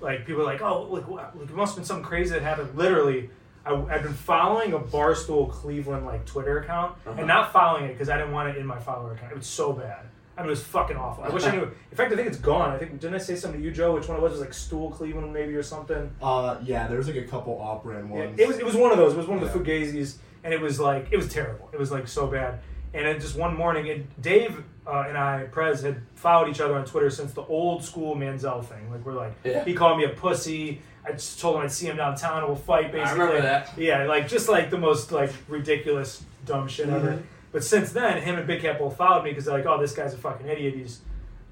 like 0.01 0.27
people 0.27 0.43
are 0.43 0.47
like, 0.47 0.63
oh, 0.63 0.83
like, 0.91 1.09
like 1.09 1.27
it 1.43 1.51
must 1.55 1.73
have 1.73 1.77
been 1.77 1.85
something 1.85 2.05
crazy 2.05 2.31
that 2.33 2.43
happened. 2.43 2.71
Literally, 2.77 3.31
I, 3.65 3.73
I've 3.75 4.03
been 4.03 4.13
following 4.15 4.73
a 4.73 4.79
Barstool 4.79 5.51
Cleveland 5.51 6.05
like 6.07 6.25
Twitter 6.27 6.59
account 6.59 6.97
Uh-huh. 7.07 7.17
and 7.19 7.27
not 7.27 7.53
following 7.53 7.85
it 7.87 7.93
because 7.93 8.09
I 8.09 8.17
didn't 8.19 8.33
want 8.33 8.49
it 8.51 8.57
in 8.57 8.67
my 8.67 8.79
follower 8.79 9.13
account. 9.13 9.33
It 9.33 9.39
was 9.39 9.47
so 9.47 9.73
bad. 9.73 10.07
I 10.39 10.43
mean, 10.43 10.49
it 10.49 10.51
was 10.51 10.63
fucking 10.65 10.99
awful. 10.99 11.25
I 11.25 11.31
wish 11.31 11.45
I 11.45 11.51
knew. 11.57 11.63
In 11.91 11.97
fact, 11.97 12.13
I 12.13 12.17
think 12.17 12.29
it's 12.29 12.37
gone. 12.37 12.71
I 12.71 12.77
think 12.77 13.01
didn't 13.01 13.15
I 13.15 13.19
say 13.19 13.37
something 13.37 13.59
to 13.59 13.65
you, 13.67 13.73
Joe? 13.73 13.95
Which 13.95 14.07
one 14.07 14.19
it 14.19 14.23
was? 14.23 14.33
It 14.33 14.35
was 14.35 14.41
like 14.43 14.53
Stool 14.53 14.91
Cleveland, 14.91 15.33
maybe 15.33 15.55
or 15.55 15.63
something. 15.63 16.11
Uh, 16.21 16.59
yeah, 16.63 16.87
there's 16.89 17.07
like 17.07 17.17
a 17.17 17.23
couple 17.25 17.59
off-brand 17.59 18.11
Yeah, 18.11 18.27
ones. 18.27 18.39
it 18.39 18.47
was 18.47 18.59
it 18.59 18.67
was 18.67 18.75
one 18.75 18.91
of 18.93 18.99
those. 18.99 19.15
It 19.15 19.17
was 19.17 19.27
one 19.27 19.43
of 19.43 19.51
the 19.51 19.59
Fugazis, 19.59 20.17
and 20.45 20.53
it 20.53 20.61
was 20.61 20.79
like 20.79 21.09
it 21.11 21.17
was 21.17 21.31
terrible. 21.33 21.71
It 21.73 21.79
was 21.79 21.91
like 21.91 22.07
so 22.07 22.27
bad. 22.27 22.59
And 22.97 23.07
it 23.07 23.21
just 23.21 23.37
one 23.37 23.55
morning, 23.57 23.91
and 23.91 24.07
Dave 24.23 24.63
uh, 24.87 25.05
and 25.09 25.19
I, 25.19 25.45
Prez, 25.51 25.83
had 25.83 26.01
followed 26.15 26.49
each 26.49 26.61
other 26.61 26.75
on 26.77 26.85
Twitter 26.85 27.11
since 27.11 27.33
the 27.33 27.43
old 27.43 27.85
school 27.85 28.15
Manziel 28.17 28.65
thing. 28.65 28.91
Like 28.91 29.05
we're 29.05 29.13
like, 29.13 29.35
Yeah. 29.45 29.65
he 29.65 29.75
called 29.75 29.99
me 29.99 30.05
a 30.05 30.09
pussy. 30.11 30.81
I 31.05 31.13
just 31.13 31.39
told 31.41 31.57
him 31.57 31.63
I'd 31.63 31.71
see 31.73 31.87
him 31.87 31.97
downtown 31.97 32.39
and 32.39 32.47
we'll 32.47 32.57
fight. 32.57 32.91
Basically, 32.93 33.01
I 33.01 33.13
remember 33.13 33.43
that. 33.43 33.73
Yeah, 33.77 34.05
like 34.07 34.29
just 34.29 34.49
like 34.49 34.71
the 34.71 34.79
most 34.79 35.13
like 35.13 35.31
ridiculous 35.49 36.25
dumb 36.47 36.69
shit 36.69 36.89
ever. 36.89 37.13
Mhm. 37.13 37.23
But 37.53 37.65
since 37.65 37.93
then, 37.93 38.21
him 38.23 38.37
and 38.39 38.47
Big 38.47 38.63
Cat 38.63 38.79
both 38.79 38.97
followed 38.97 39.25
me 39.25 39.31
because 39.31 39.45
they're 39.45 39.57
like, 39.57 39.67
oh, 39.67 39.81
this 39.81 39.93
guy's 39.95 40.15
a 40.15 40.19
fucking 40.19 40.47
idiot. 40.47 40.75
He's 40.75 41.01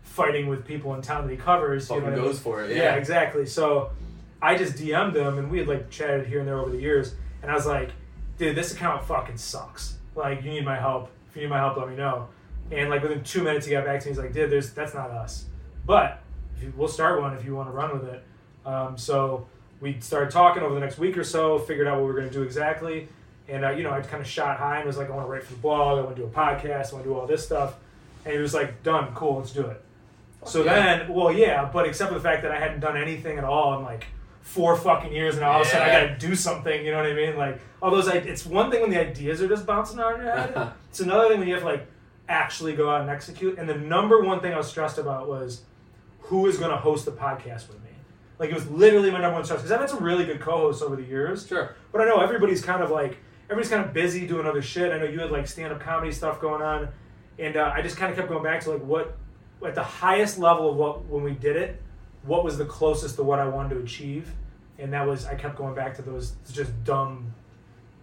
fighting 0.02 0.46
with 0.48 0.64
people 0.64 0.94
in 0.94 1.02
town 1.02 1.26
that 1.26 1.30
he 1.32 1.36
covers. 1.36 1.88
you 1.88 1.96
know 1.96 2.00
Fucking 2.02 2.12
what 2.12 2.18
I 2.18 2.22
mean? 2.22 2.30
goes 2.32 2.40
for 2.40 2.62
it. 2.64 2.70
Yeah. 2.70 2.76
Yeah. 2.84 2.94
exactly. 2.96 3.46
So 3.46 3.90
I 4.42 4.56
just 4.56 4.74
DM'd 4.76 5.16
him 5.16 5.38
and 5.38 5.50
we 5.50 5.58
had 5.58 5.68
like 5.68 5.90
chatted 5.90 6.26
here 6.26 6.38
and 6.40 6.48
there 6.48 6.58
over 6.58 6.70
the 6.70 6.80
years. 6.80 7.14
And 7.42 7.50
I 7.50 7.54
was 7.54 7.66
like, 7.66 7.90
dude, 8.38 8.56
this 8.56 8.72
account 8.72 9.04
fucking 9.04 9.36
sucks. 9.36 9.98
Like, 10.14 10.42
you 10.44 10.50
need 10.50 10.64
my 10.64 10.76
help. 10.76 11.10
If 11.34 11.38
you 11.38 11.48
need 11.48 11.50
my 11.50 11.58
help, 11.58 11.76
let 11.76 11.88
me 11.88 11.96
know. 11.96 12.28
And 12.70 12.88
like 12.90 13.02
within 13.02 13.24
two 13.24 13.42
minutes, 13.42 13.66
he 13.66 13.72
got 13.72 13.84
back 13.84 14.00
to 14.00 14.06
me. 14.06 14.12
He's 14.12 14.18
like, 14.18 14.32
dude, 14.32 14.50
there's 14.50 14.72
that's 14.72 14.94
not 14.94 15.10
us. 15.10 15.46
But 15.84 16.22
if 16.56 16.62
you, 16.62 16.72
we'll 16.76 16.86
start 16.86 17.20
one 17.20 17.34
if 17.34 17.44
you 17.44 17.56
want 17.56 17.68
to 17.68 17.72
run 17.72 17.92
with 17.92 18.08
it. 18.08 18.22
Um, 18.64 18.96
so 18.96 19.48
we 19.80 19.98
started 19.98 20.30
talking 20.30 20.62
over 20.62 20.74
the 20.74 20.80
next 20.80 20.96
week 20.96 21.18
or 21.18 21.24
so, 21.24 21.58
figured 21.58 21.88
out 21.88 21.96
what 21.96 22.02
we 22.02 22.12
were 22.12 22.20
going 22.20 22.28
to 22.28 22.32
do 22.32 22.44
exactly. 22.44 23.08
And, 23.48 23.64
uh, 23.64 23.70
you 23.70 23.82
know, 23.82 23.90
I 23.90 24.00
kind 24.00 24.22
of 24.22 24.28
shot 24.28 24.58
high 24.58 24.76
and 24.76 24.86
was 24.86 24.96
like, 24.96 25.10
I 25.10 25.12
want 25.12 25.26
to 25.26 25.30
write 25.30 25.42
for 25.42 25.54
the 25.54 25.58
blog. 25.58 25.98
I 25.98 26.02
want 26.02 26.14
to 26.14 26.22
do 26.22 26.28
a 26.28 26.30
podcast. 26.30 26.90
I 26.90 26.94
want 26.94 27.04
to 27.04 27.10
do 27.10 27.14
all 27.14 27.26
this 27.26 27.44
stuff. 27.44 27.74
And 28.24 28.32
he 28.32 28.38
was 28.38 28.54
like, 28.54 28.84
done, 28.84 29.12
cool, 29.14 29.38
let's 29.38 29.52
do 29.52 29.66
it. 29.66 29.82
So 30.46 30.62
yeah. 30.62 30.98
then, 30.98 31.12
well, 31.12 31.32
yeah, 31.32 31.68
but 31.70 31.84
except 31.86 32.10
for 32.12 32.14
the 32.14 32.22
fact 32.22 32.42
that 32.42 32.52
I 32.52 32.60
hadn't 32.60 32.78
done 32.78 32.96
anything 32.96 33.38
at 33.38 33.44
all 33.44 33.76
in 33.76 33.84
like 33.84 34.06
four 34.44 34.76
fucking 34.76 35.12
years, 35.12 35.34
and 35.34 35.44
all 35.44 35.60
of 35.62 35.66
a 35.66 35.70
sudden 35.70 35.88
I 35.88 36.06
got 36.06 36.18
to 36.20 36.26
do 36.26 36.34
something. 36.36 36.84
You 36.84 36.92
know 36.92 36.98
what 36.98 37.06
I 37.10 37.14
mean? 37.14 37.36
Like 37.36 37.60
all 37.82 37.90
those, 37.90 38.06
i- 38.08 38.12
it's 38.14 38.46
one 38.46 38.70
thing 38.70 38.82
when 38.82 38.90
the 38.90 39.00
ideas 39.00 39.42
are 39.42 39.48
just 39.48 39.66
bouncing 39.66 39.98
around 39.98 40.20
your 40.22 40.30
head. 40.34 40.72
it's 40.90 41.00
another 41.00 41.28
thing 41.28 41.38
when 41.40 41.48
you 41.48 41.54
have 41.54 41.62
to 41.64 41.68
like 41.68 41.86
actually 42.28 42.74
go 42.74 42.88
out 42.90 43.00
and 43.00 43.10
execute. 43.10 43.58
And 43.58 43.68
the 43.68 43.74
number 43.74 44.22
one 44.22 44.40
thing 44.40 44.52
I 44.54 44.56
was 44.58 44.68
stressed 44.68 44.98
about 44.98 45.28
was 45.28 45.62
who 46.20 46.46
is 46.46 46.56
going 46.58 46.70
to 46.70 46.76
host 46.76 47.04
the 47.04 47.10
podcast 47.12 47.68
with 47.68 47.82
me. 47.82 47.90
Like 48.38 48.50
it 48.50 48.54
was 48.54 48.68
literally 48.70 49.10
my 49.10 49.20
number 49.20 49.34
one 49.34 49.44
stress 49.44 49.60
because 49.60 49.72
I've 49.72 49.80
had 49.80 49.90
some 49.90 50.02
really 50.02 50.24
good 50.24 50.40
co-hosts 50.40 50.82
over 50.82 50.96
the 50.96 51.02
years. 51.04 51.46
Sure. 51.46 51.74
But 51.92 52.00
I 52.02 52.04
know 52.04 52.20
everybody's 52.20 52.62
kind 52.64 52.82
of 52.82 52.90
like 52.90 53.16
everybody's 53.44 53.70
kind 53.70 53.84
of 53.84 53.92
busy 53.92 54.26
doing 54.26 54.46
other 54.46 54.62
shit. 54.62 54.92
I 54.92 54.98
know 54.98 55.04
you 55.04 55.20
had 55.20 55.30
like 55.30 55.46
stand-up 55.46 55.80
comedy 55.80 56.12
stuff 56.12 56.40
going 56.40 56.62
on, 56.62 56.88
and 57.38 57.56
uh, 57.56 57.72
I 57.74 57.80
just 57.82 57.96
kind 57.96 58.10
of 58.10 58.16
kept 58.16 58.28
going 58.28 58.42
back 58.42 58.60
to 58.62 58.70
like 58.72 58.82
what 58.82 59.16
at 59.64 59.74
the 59.74 59.82
highest 59.82 60.38
level 60.38 60.70
of 60.70 60.76
what 60.76 61.04
when 61.06 61.22
we 61.22 61.32
did 61.32 61.56
it, 61.56 61.80
what 62.26 62.45
was 62.45 62.57
the 62.59 62.64
closest 62.64 63.16
to 63.16 63.23
what 63.23 63.38
I 63.38 63.47
wanted 63.47 63.75
to 63.75 63.81
achieve, 63.81 64.31
and 64.78 64.93
that 64.93 65.07
was 65.07 65.26
I 65.26 65.35
kept 65.35 65.57
going 65.57 65.75
back 65.75 65.95
to 65.97 66.02
those 66.02 66.33
just 66.52 66.73
dumb. 66.85 67.33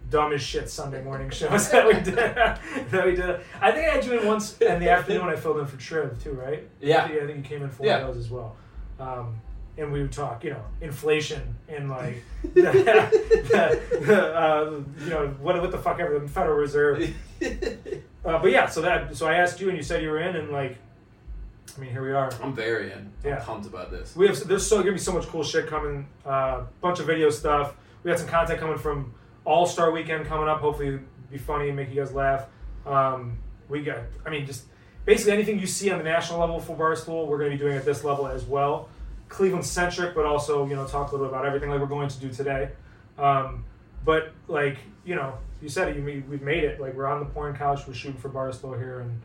Dumb 0.09 0.33
as 0.33 0.41
shit 0.41 0.69
Sunday 0.69 1.01
morning 1.01 1.29
shows 1.29 1.69
that 1.71 1.87
we 1.87 1.93
did. 1.93 2.15
that 2.15 3.05
we 3.05 3.15
did. 3.15 3.39
I 3.61 3.71
think 3.71 3.87
I 3.87 3.93
had 3.95 4.03
you 4.03 4.19
in 4.19 4.27
once 4.27 4.57
in 4.59 4.79
the 4.81 4.89
afternoon. 4.89 5.25
When 5.25 5.33
I 5.33 5.37
filled 5.39 5.59
in 5.59 5.65
for 5.67 5.77
Triv 5.77 6.21
too, 6.21 6.31
right? 6.33 6.67
Yeah. 6.81 7.05
I 7.05 7.07
think, 7.07 7.21
I 7.21 7.25
think 7.27 7.37
you 7.37 7.43
came 7.43 7.63
in 7.63 7.69
for 7.69 7.85
Yeah. 7.85 7.99
those 8.01 8.17
as 8.17 8.29
well. 8.29 8.57
Um, 8.99 9.39
and 9.77 9.89
we 9.89 10.01
would 10.01 10.11
talk, 10.11 10.43
you 10.43 10.49
know, 10.49 10.61
inflation 10.81 11.55
and 11.69 11.89
like, 11.89 12.21
the, 12.43 12.61
the, 12.61 13.99
the, 14.05 14.35
uh, 14.35 14.81
you 15.03 15.09
know, 15.09 15.27
what 15.39 15.61
what 15.61 15.71
the 15.71 15.77
fuck 15.77 15.99
ever 16.01 16.19
the 16.19 16.27
Federal 16.27 16.57
Reserve. 16.57 17.01
Uh, 17.41 18.37
but 18.39 18.51
yeah, 18.51 18.67
so 18.67 18.81
that 18.81 19.15
so 19.15 19.27
I 19.27 19.35
asked 19.35 19.61
you 19.61 19.69
and 19.69 19.77
you 19.77 19.83
said 19.83 20.03
you 20.03 20.09
were 20.09 20.19
in 20.19 20.35
and 20.35 20.51
like, 20.51 20.77
I 21.75 21.79
mean 21.79 21.91
here 21.91 22.03
we 22.03 22.11
are. 22.11 22.31
I'm 22.41 22.53
very 22.53 22.91
in. 22.91 23.11
Yeah. 23.23 23.37
I'm 23.37 23.45
pumped 23.45 23.67
about 23.67 23.91
this. 23.91 24.15
We 24.15 24.27
have 24.27 24.47
there's 24.47 24.67
so 24.67 24.79
gonna 24.79 24.91
be 24.93 24.97
so 24.97 25.13
much 25.13 25.27
cool 25.27 25.43
shit 25.43 25.67
coming. 25.67 26.07
Uh, 26.25 26.63
bunch 26.81 26.99
of 26.99 27.05
video 27.05 27.29
stuff. 27.29 27.75
We 28.03 28.11
got 28.11 28.19
some 28.19 28.27
content 28.27 28.59
coming 28.59 28.77
from 28.77 29.13
All 29.45 29.65
Star 29.65 29.91
Weekend 29.91 30.25
coming 30.25 30.47
up. 30.47 30.59
Hopefully, 30.59 30.87
it'll 30.87 30.99
be 31.31 31.37
funny 31.37 31.67
and 31.67 31.77
make 31.77 31.89
you 31.89 31.95
guys 31.95 32.13
laugh. 32.13 32.45
Um, 32.85 33.37
we 33.69 33.83
got. 33.83 33.99
I 34.25 34.29
mean, 34.29 34.45
just 34.45 34.65
basically 35.05 35.33
anything 35.33 35.59
you 35.59 35.67
see 35.67 35.91
on 35.91 35.97
the 35.97 36.03
national 36.03 36.39
level 36.39 36.59
for 36.59 36.75
Barstool, 36.75 37.27
we're 37.27 37.37
gonna 37.37 37.51
be 37.51 37.57
doing 37.57 37.77
at 37.77 37.85
this 37.85 38.03
level 38.03 38.27
as 38.27 38.43
well. 38.43 38.89
Cleveland 39.29 39.65
centric, 39.65 40.13
but 40.13 40.25
also 40.25 40.67
you 40.67 40.75
know 40.75 40.85
talk 40.85 41.09
a 41.09 41.11
little 41.15 41.27
bit 41.27 41.33
about 41.33 41.45
everything 41.45 41.69
like 41.69 41.79
we're 41.79 41.85
going 41.85 42.09
to 42.09 42.19
do 42.19 42.29
today. 42.29 42.69
Um, 43.17 43.63
but 44.03 44.33
like 44.47 44.77
you 45.05 45.15
know, 45.15 45.37
you 45.61 45.69
said 45.69 45.89
it. 45.89 45.95
You 45.95 46.23
we've 46.29 46.41
made 46.41 46.63
it. 46.63 46.81
Like 46.81 46.95
we're 46.95 47.07
on 47.07 47.19
the 47.19 47.25
porn 47.27 47.55
couch. 47.55 47.87
We're 47.87 47.93
shooting 47.93 48.19
for 48.19 48.29
Barstool 48.29 48.77
here, 48.77 49.01
and 49.01 49.21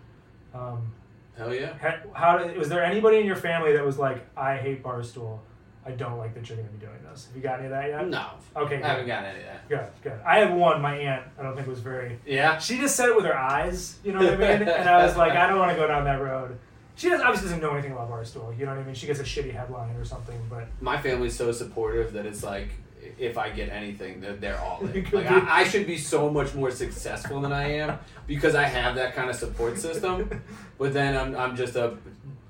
um, 0.55 0.93
Hell 1.37 1.55
yeah. 1.55 1.75
Ha- 1.81 2.01
How 2.15 2.39
did, 2.39 2.57
was 2.57 2.69
there 2.69 2.83
anybody 2.85 3.19
in 3.19 3.27
your 3.27 3.37
family 3.37 3.73
that 3.75 3.85
was 3.85 3.99
like, 3.99 4.27
I 4.37 4.57
hate 4.57 4.83
Barstool. 4.83 5.39
I 5.85 5.93
don't 5.93 6.19
like 6.19 6.35
that 6.35 6.49
you're 6.49 6.57
going 6.57 6.67
to 6.69 6.75
be 6.75 6.85
doing 6.85 6.99
this. 7.09 7.27
Have 7.27 7.37
you 7.37 7.43
got 7.43 7.59
any 7.61 7.67
of 7.67 7.71
that 7.71 7.89
yet? 7.89 8.09
No. 8.09 8.27
Okay, 8.57 8.83
I 8.83 8.87
haven't 8.89 9.05
good. 9.05 9.09
gotten 9.13 9.31
any 9.31 9.41
of 9.41 9.47
that. 9.47 9.69
good, 9.69 9.87
good. 10.03 10.21
I 10.27 10.39
have 10.41 10.53
one. 10.53 10.83
My 10.83 10.97
aunt. 10.97 11.25
I 11.39 11.43
don't 11.45 11.55
think 11.55 11.69
was 11.69 11.79
very. 11.79 12.19
Yeah. 12.27 12.59
She 12.59 12.79
just 12.79 12.97
said 12.97 13.11
it 13.11 13.15
with 13.17 13.25
her 13.25 13.37
eyes. 13.39 13.99
You 14.03 14.13
know 14.13 14.19
what 14.19 14.33
I 14.35 14.37
mean? 14.59 14.69
and 14.69 14.89
I 14.89 15.05
was 15.05 15.17
like, 15.17 15.33
I 15.33 15.47
don't 15.49 15.59
want 15.61 15.71
to 15.71 15.77
go 15.77 15.87
down 15.87 16.03
that 16.05 16.21
road. 16.21 16.59
She 16.97 17.09
does, 17.11 17.21
obviously 17.21 17.49
doesn't 17.51 17.61
know 17.63 17.73
anything 17.75 17.93
about 17.93 18.11
Barstool. 18.11 18.59
You 18.59 18.65
know 18.67 18.73
what 18.75 18.81
I 18.81 18.85
mean? 18.85 18.95
She 18.97 19.07
gets 19.07 19.21
a 19.21 19.23
shitty 19.23 19.53
headline 19.55 19.95
or 19.97 20.05
something, 20.05 20.41
but 20.51 20.67
My 20.81 20.97
family's 21.01 21.37
so 21.37 21.53
supportive 21.53 22.15
that 22.15 22.27
it's 22.27 22.43
like 22.43 22.71
if 23.19 23.39
I 23.39 23.51
get 23.51 23.69
anything, 23.69 24.21
they're, 24.21 24.35
they're 24.35 24.59
all 24.61 24.81
in. 24.93 25.07
Like 25.13 25.27
I, 25.31 25.61
I 25.61 25.65
should 25.65 25.87
be 25.87 25.99
so 25.99 26.31
much 26.31 26.53
more 26.55 26.71
successful 26.73 27.41
than 27.43 27.53
I 27.53 27.75
am 27.75 27.99
because 28.27 28.55
I 28.57 28.65
have 28.65 28.97
that 28.97 29.15
kind 29.15 29.31
of 29.31 29.37
support 29.37 29.79
system. 29.79 30.43
But 30.79 30.93
then 30.93 31.17
I'm, 31.17 31.35
I'm 31.37 31.57
just 31.57 31.77
a 31.77 31.97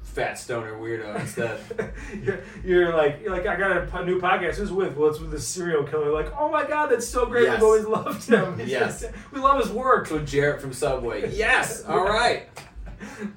fat 0.03 0.39
stoner 0.39 0.73
weirdo 0.75 1.21
instead. 1.21 1.61
you're, 2.23 2.41
you're 2.65 2.97
like, 2.97 3.21
you're 3.23 3.31
like, 3.33 3.47
I 3.47 3.57
got 3.57 3.71
a 3.77 4.05
new 4.05 4.21
podcast. 4.21 4.55
Who's 4.55 4.73
with? 4.73 4.97
Well, 4.97 5.11
it's 5.11 5.21
with 5.21 5.31
the 5.31 5.41
serial 5.41 5.85
killer. 5.85 6.11
Like, 6.11 6.33
oh 6.39 6.51
my 6.51 6.65
god, 6.67 6.91
that's 6.91 7.07
so 7.07 7.27
great. 7.27 7.45
Yes. 7.45 7.55
We've 7.55 7.63
always 7.65 7.85
loved 7.85 8.27
him. 8.29 8.59
He's 8.59 8.69
Yes. 8.71 9.03
just- 9.03 9.15
we 9.33 9.41
love 9.41 9.61
his 9.63 9.71
work. 9.71 10.07
So 10.07 10.19
Jared 10.21 10.61
from 10.61 10.73
Subway. 10.73 11.35
Yes. 11.37 11.85
All 11.85 12.05
right. 12.05 12.49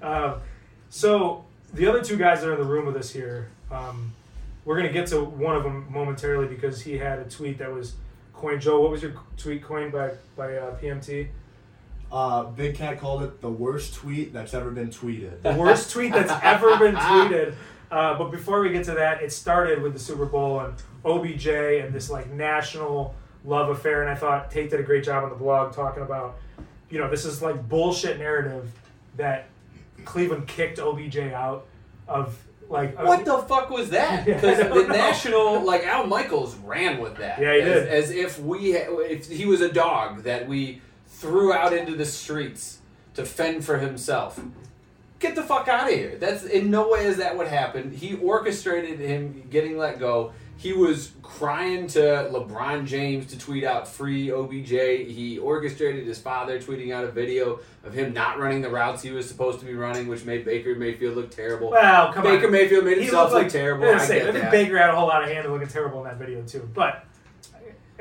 Um, 0.01 0.35
so 0.89 1.45
the 1.73 1.85
other 1.87 2.01
two 2.03 2.17
guys 2.17 2.41
that 2.41 2.49
are 2.49 2.53
in 2.53 2.59
the 2.59 2.65
room 2.65 2.85
with 2.85 2.95
us 2.95 3.11
here, 3.11 3.49
um, 3.71 4.13
we're 4.65 4.77
gonna 4.77 4.91
get 4.93 5.07
to 5.07 5.23
one 5.23 5.55
of 5.55 5.63
them 5.63 5.85
momentarily 5.91 6.47
because 6.47 6.81
he 6.81 6.97
had 6.97 7.19
a 7.19 7.25
tweet 7.25 7.57
that 7.59 7.71
was 7.71 7.95
coined. 8.33 8.61
Joe, 8.61 8.79
what 8.81 8.91
was 8.91 9.01
your 9.01 9.13
tweet 9.37 9.63
coined 9.63 9.91
by 9.91 10.11
by 10.37 10.55
uh, 10.55 10.77
PMT? 10.79 11.27
Uh, 12.11 12.43
Big 12.43 12.75
Cat 12.75 12.99
called 12.99 13.23
it 13.23 13.39
the 13.39 13.49
worst 13.49 13.93
tweet 13.93 14.33
that's 14.33 14.53
ever 14.53 14.71
been 14.71 14.89
tweeted. 14.89 15.41
The 15.43 15.53
worst 15.53 15.91
tweet 15.91 16.11
that's 16.11 16.31
ever 16.43 16.77
been 16.77 16.95
tweeted. 16.95 17.53
Uh, 17.91 18.15
but 18.17 18.29
before 18.29 18.61
we 18.61 18.69
get 18.69 18.85
to 18.85 18.91
that, 18.91 19.23
it 19.23 19.31
started 19.31 19.81
with 19.81 19.93
the 19.93 19.99
Super 19.99 20.25
Bowl 20.25 20.59
and 20.59 20.75
OBJ 21.03 21.47
and 21.47 21.91
this 21.91 22.09
like 22.09 22.29
national 22.31 23.15
love 23.43 23.69
affair. 23.69 24.01
And 24.01 24.11
I 24.11 24.15
thought 24.15 24.51
Tate 24.51 24.69
did 24.69 24.79
a 24.79 24.83
great 24.83 25.03
job 25.03 25.23
on 25.23 25.31
the 25.31 25.35
blog 25.35 25.73
talking 25.73 26.03
about, 26.03 26.37
you 26.91 26.99
know, 26.99 27.09
this 27.09 27.25
is 27.25 27.41
like 27.41 27.67
bullshit 27.67 28.19
narrative 28.19 28.71
that 29.17 29.47
Cleveland 30.05 30.47
kicked 30.47 30.77
OBJ 30.77 31.17
out 31.17 31.65
of 32.07 32.37
like 32.69 32.95
What 32.99 33.25
the 33.25 33.39
fuck 33.39 33.69
was 33.71 33.89
that? 33.89 34.25
Because 34.25 34.59
don't 34.59 34.69
the 34.69 34.87
know. 34.87 34.93
national, 34.93 35.65
like 35.65 35.83
Al 35.85 36.05
Michaels, 36.05 36.55
ran 36.57 36.99
with 36.99 37.17
that. 37.17 37.41
Yeah, 37.41 37.55
he 37.55 37.61
as, 37.61 37.65
did. 37.65 37.87
As 37.87 38.11
if 38.11 38.39
we, 38.39 38.73
if 38.75 39.27
he 39.27 39.45
was 39.45 39.61
a 39.61 39.71
dog 39.71 40.23
that 40.23 40.47
we 40.47 40.81
threw 41.19 41.51
out 41.51 41.73
into 41.73 41.95
the 41.95 42.05
streets 42.05 42.79
to 43.13 43.25
fend 43.25 43.65
for 43.65 43.77
himself. 43.77 44.39
Get 45.19 45.35
the 45.35 45.43
fuck 45.43 45.67
out 45.67 45.89
of 45.89 45.93
here. 45.93 46.15
That's 46.17 46.45
in 46.45 46.71
no 46.71 46.89
way 46.89 47.05
is 47.05 47.17
that 47.17 47.35
what 47.35 47.47
happened. 47.47 47.93
He 47.93 48.15
orchestrated 48.15 48.99
him 48.99 49.43
getting 49.49 49.77
let 49.77 49.99
go. 49.99 50.31
He 50.55 50.71
was 50.71 51.11
crying 51.21 51.87
to 51.87 51.99
LeBron 51.99 52.85
James 52.85 53.25
to 53.27 53.39
tweet 53.39 53.65
out 53.65 53.87
free 53.87 54.31
OBJ. 54.31 54.69
He 55.09 55.37
orchestrated 55.39 56.05
his 56.07 56.19
father 56.19 56.59
tweeting 56.59 56.93
out 56.93 57.03
a 57.03 57.11
video 57.11 57.59
of 57.83 57.93
him 57.93 58.13
not 58.13 58.39
running 58.39 58.61
the 58.61 58.69
routes 58.69 59.01
he 59.01 59.11
was 59.11 59.27
supposed 59.27 59.59
to 59.59 59.65
be 59.65 59.73
running, 59.73 60.07
which 60.07 60.23
made 60.23 60.45
Baker 60.45 60.75
Mayfield 60.75 61.15
look 61.15 61.31
terrible. 61.31 61.69
Well, 61.69 62.13
come 62.13 62.25
on. 62.25 62.33
Baker 62.33 62.47
on. 62.47 62.53
Mayfield 62.53 62.85
made 62.85 62.97
He 62.97 63.03
himself 63.05 63.33
look 63.33 63.49
terrible. 63.49 63.89
I, 63.89 63.97
say, 63.97 64.27
I 64.27 64.31
think. 64.31 64.51
Baker 64.51 64.77
had 64.77 64.89
a 64.89 64.95
whole 64.95 65.07
lot 65.07 65.23
of 65.23 65.29
hand 65.29 65.45
in 65.45 65.51
looking 65.51 65.67
terrible 65.67 65.99
in 65.99 66.05
that 66.05 66.17
video 66.17 66.41
too. 66.43 66.69
But 66.73 67.05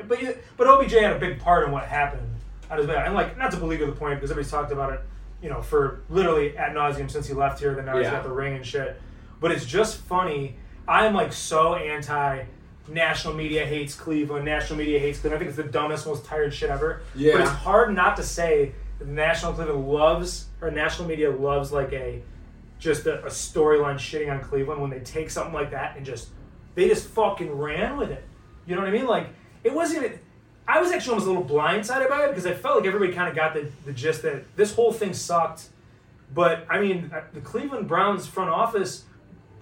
but 0.07 0.19
but 0.55 0.67
OBJ 0.67 0.93
had 0.93 1.15
a 1.15 1.19
big 1.19 1.39
part 1.39 1.65
in 1.65 1.71
what 1.71 1.83
happened 1.83 2.29
out 2.71 2.79
of 2.79 2.87
that. 2.87 3.05
And 3.05 3.15
like 3.15 3.37
not 3.37 3.51
to 3.51 3.57
belittle 3.57 3.87
the 3.87 3.93
point 3.93 4.15
because 4.15 4.31
everybody's 4.31 4.51
talked 4.51 4.71
about 4.71 4.93
it, 4.93 5.01
you 5.41 5.49
know, 5.49 5.61
for 5.61 6.01
literally 6.09 6.57
ad 6.57 6.75
nauseum 6.75 7.09
since 7.09 7.27
he 7.27 7.33
left 7.33 7.59
here. 7.59 7.73
Then 7.75 7.85
now 7.85 7.97
he's 7.97 8.05
Yeah. 8.05 8.11
got 8.11 8.23
the 8.23 8.31
ring 8.31 8.55
and 8.55 8.65
shit. 8.65 8.99
But 9.39 9.51
it's 9.51 9.65
just 9.65 9.97
funny. 10.01 10.57
I'm 10.87 11.13
like 11.13 11.33
so 11.33 11.75
anti. 11.75 12.43
National 12.87 13.35
media 13.35 13.65
hates 13.67 13.93
Cleveland. 13.93 14.45
National 14.45 14.79
media 14.79 14.99
hates 14.99 15.19
Cleveland. 15.19 15.35
I 15.43 15.45
think 15.45 15.55
it's 15.57 15.63
the 15.65 15.71
dumbest, 15.71 16.07
most 16.07 16.25
tired 16.25 16.51
shit 16.53 16.71
ever. 16.71 17.01
Yeah. 17.13 17.33
But 17.33 17.41
it's 17.41 17.51
hard 17.51 17.93
not 17.93 18.15
to 18.17 18.23
say 18.23 18.73
that 18.97 19.05
the 19.05 19.11
national 19.11 19.53
Cleveland 19.53 19.87
loves 19.87 20.47
or 20.59 20.71
national 20.71 21.07
media 21.07 21.29
loves 21.29 21.71
like 21.71 21.93
a 21.93 22.21
just 22.79 23.05
a, 23.05 23.21
a 23.25 23.27
storyline 23.27 23.95
shitting 23.95 24.31
on 24.31 24.39
Cleveland 24.41 24.81
when 24.81 24.89
they 24.89 25.01
take 25.01 25.29
something 25.29 25.53
like 25.53 25.69
that 25.71 25.97
and 25.97 26.05
just 26.05 26.29
they 26.75 26.87
just 26.87 27.07
fucking 27.09 27.51
ran 27.51 27.95
with 27.97 28.09
it. 28.09 28.23
You 28.65 28.75
know 28.75 28.81
what 28.81 28.89
I 28.89 28.91
mean? 28.93 29.05
Like 29.05 29.27
it 29.63 29.73
wasn't 29.73 30.05
even. 30.05 30.19
I 30.69 30.79
was 30.79 30.91
actually 30.91 31.13
almost 31.13 31.27
a 31.27 31.31
little 31.31 31.45
blindsided 31.45 32.09
by 32.09 32.25
it 32.25 32.29
because 32.29 32.45
I 32.45 32.53
felt 32.53 32.77
like 32.77 32.85
everybody 32.85 33.11
kind 33.11 33.27
of 33.27 33.35
got 33.35 33.55
the, 33.55 33.71
the 33.85 33.91
gist 33.91 34.21
that 34.21 34.55
this 34.55 34.75
whole 34.75 34.93
thing 34.93 35.13
sucked. 35.13 35.69
But 36.31 36.67
I 36.69 36.79
mean, 36.79 37.11
the 37.33 37.41
Cleveland 37.41 37.87
Browns 37.87 38.27
front 38.27 38.51
office 38.51 39.05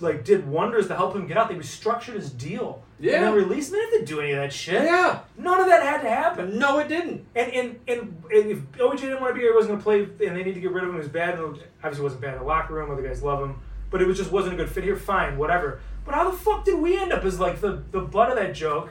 like 0.01 0.25
did 0.25 0.45
wonders 0.45 0.87
to 0.89 0.95
help 0.95 1.15
him 1.15 1.25
get 1.25 1.37
out. 1.37 1.47
They 1.47 1.55
restructured 1.55 2.15
his 2.15 2.29
deal. 2.29 2.83
Yeah. 2.99 3.15
And 3.15 3.23
then 3.23 3.33
released. 3.35 3.71
They 3.71 3.77
didn't 3.77 3.99
have 3.99 4.07
to 4.07 4.13
do 4.13 4.19
any 4.19 4.31
of 4.31 4.37
that 4.39 4.51
shit. 4.51 4.83
Yeah. 4.83 5.21
None 5.37 5.61
of 5.61 5.67
that 5.67 5.81
had 5.81 6.01
to 6.01 6.09
happen. 6.09 6.59
No, 6.59 6.79
it 6.79 6.89
didn't. 6.89 7.25
And 7.35 7.53
and 7.53 7.79
and 7.87 8.17
if 8.29 8.57
OJ 8.73 8.99
didn't 8.99 9.21
want 9.21 9.31
to 9.31 9.33
be 9.35 9.39
here, 9.41 9.51
he 9.51 9.55
wasn't 9.55 9.81
going 9.81 10.07
to 10.07 10.15
play, 10.17 10.27
and 10.27 10.35
they 10.35 10.43
need 10.43 10.55
to 10.55 10.59
get 10.59 10.71
rid 10.71 10.83
of 10.83 10.89
him. 10.89 10.95
It 10.95 10.99
was 10.99 11.07
bad. 11.07 11.39
and 11.39 11.57
Obviously, 11.83 12.01
it 12.01 12.03
wasn't 12.03 12.21
bad 12.21 12.33
in 12.33 12.39
the 12.39 12.45
locker 12.45 12.73
room. 12.73 12.91
Other 12.91 13.01
guys 13.01 13.23
love 13.23 13.41
him, 13.41 13.61
but 13.91 14.01
it 14.01 14.07
was 14.07 14.17
just 14.17 14.29
wasn't 14.31 14.55
a 14.55 14.57
good 14.57 14.69
fit 14.69 14.83
here. 14.83 14.97
Fine, 14.97 15.37
whatever. 15.37 15.79
But 16.03 16.15
how 16.15 16.29
the 16.29 16.37
fuck 16.37 16.65
did 16.65 16.79
we 16.79 16.97
end 16.97 17.13
up 17.13 17.23
as 17.23 17.39
like 17.39 17.61
the 17.61 17.81
the 17.91 18.01
butt 18.01 18.29
of 18.29 18.35
that 18.35 18.53
joke? 18.53 18.89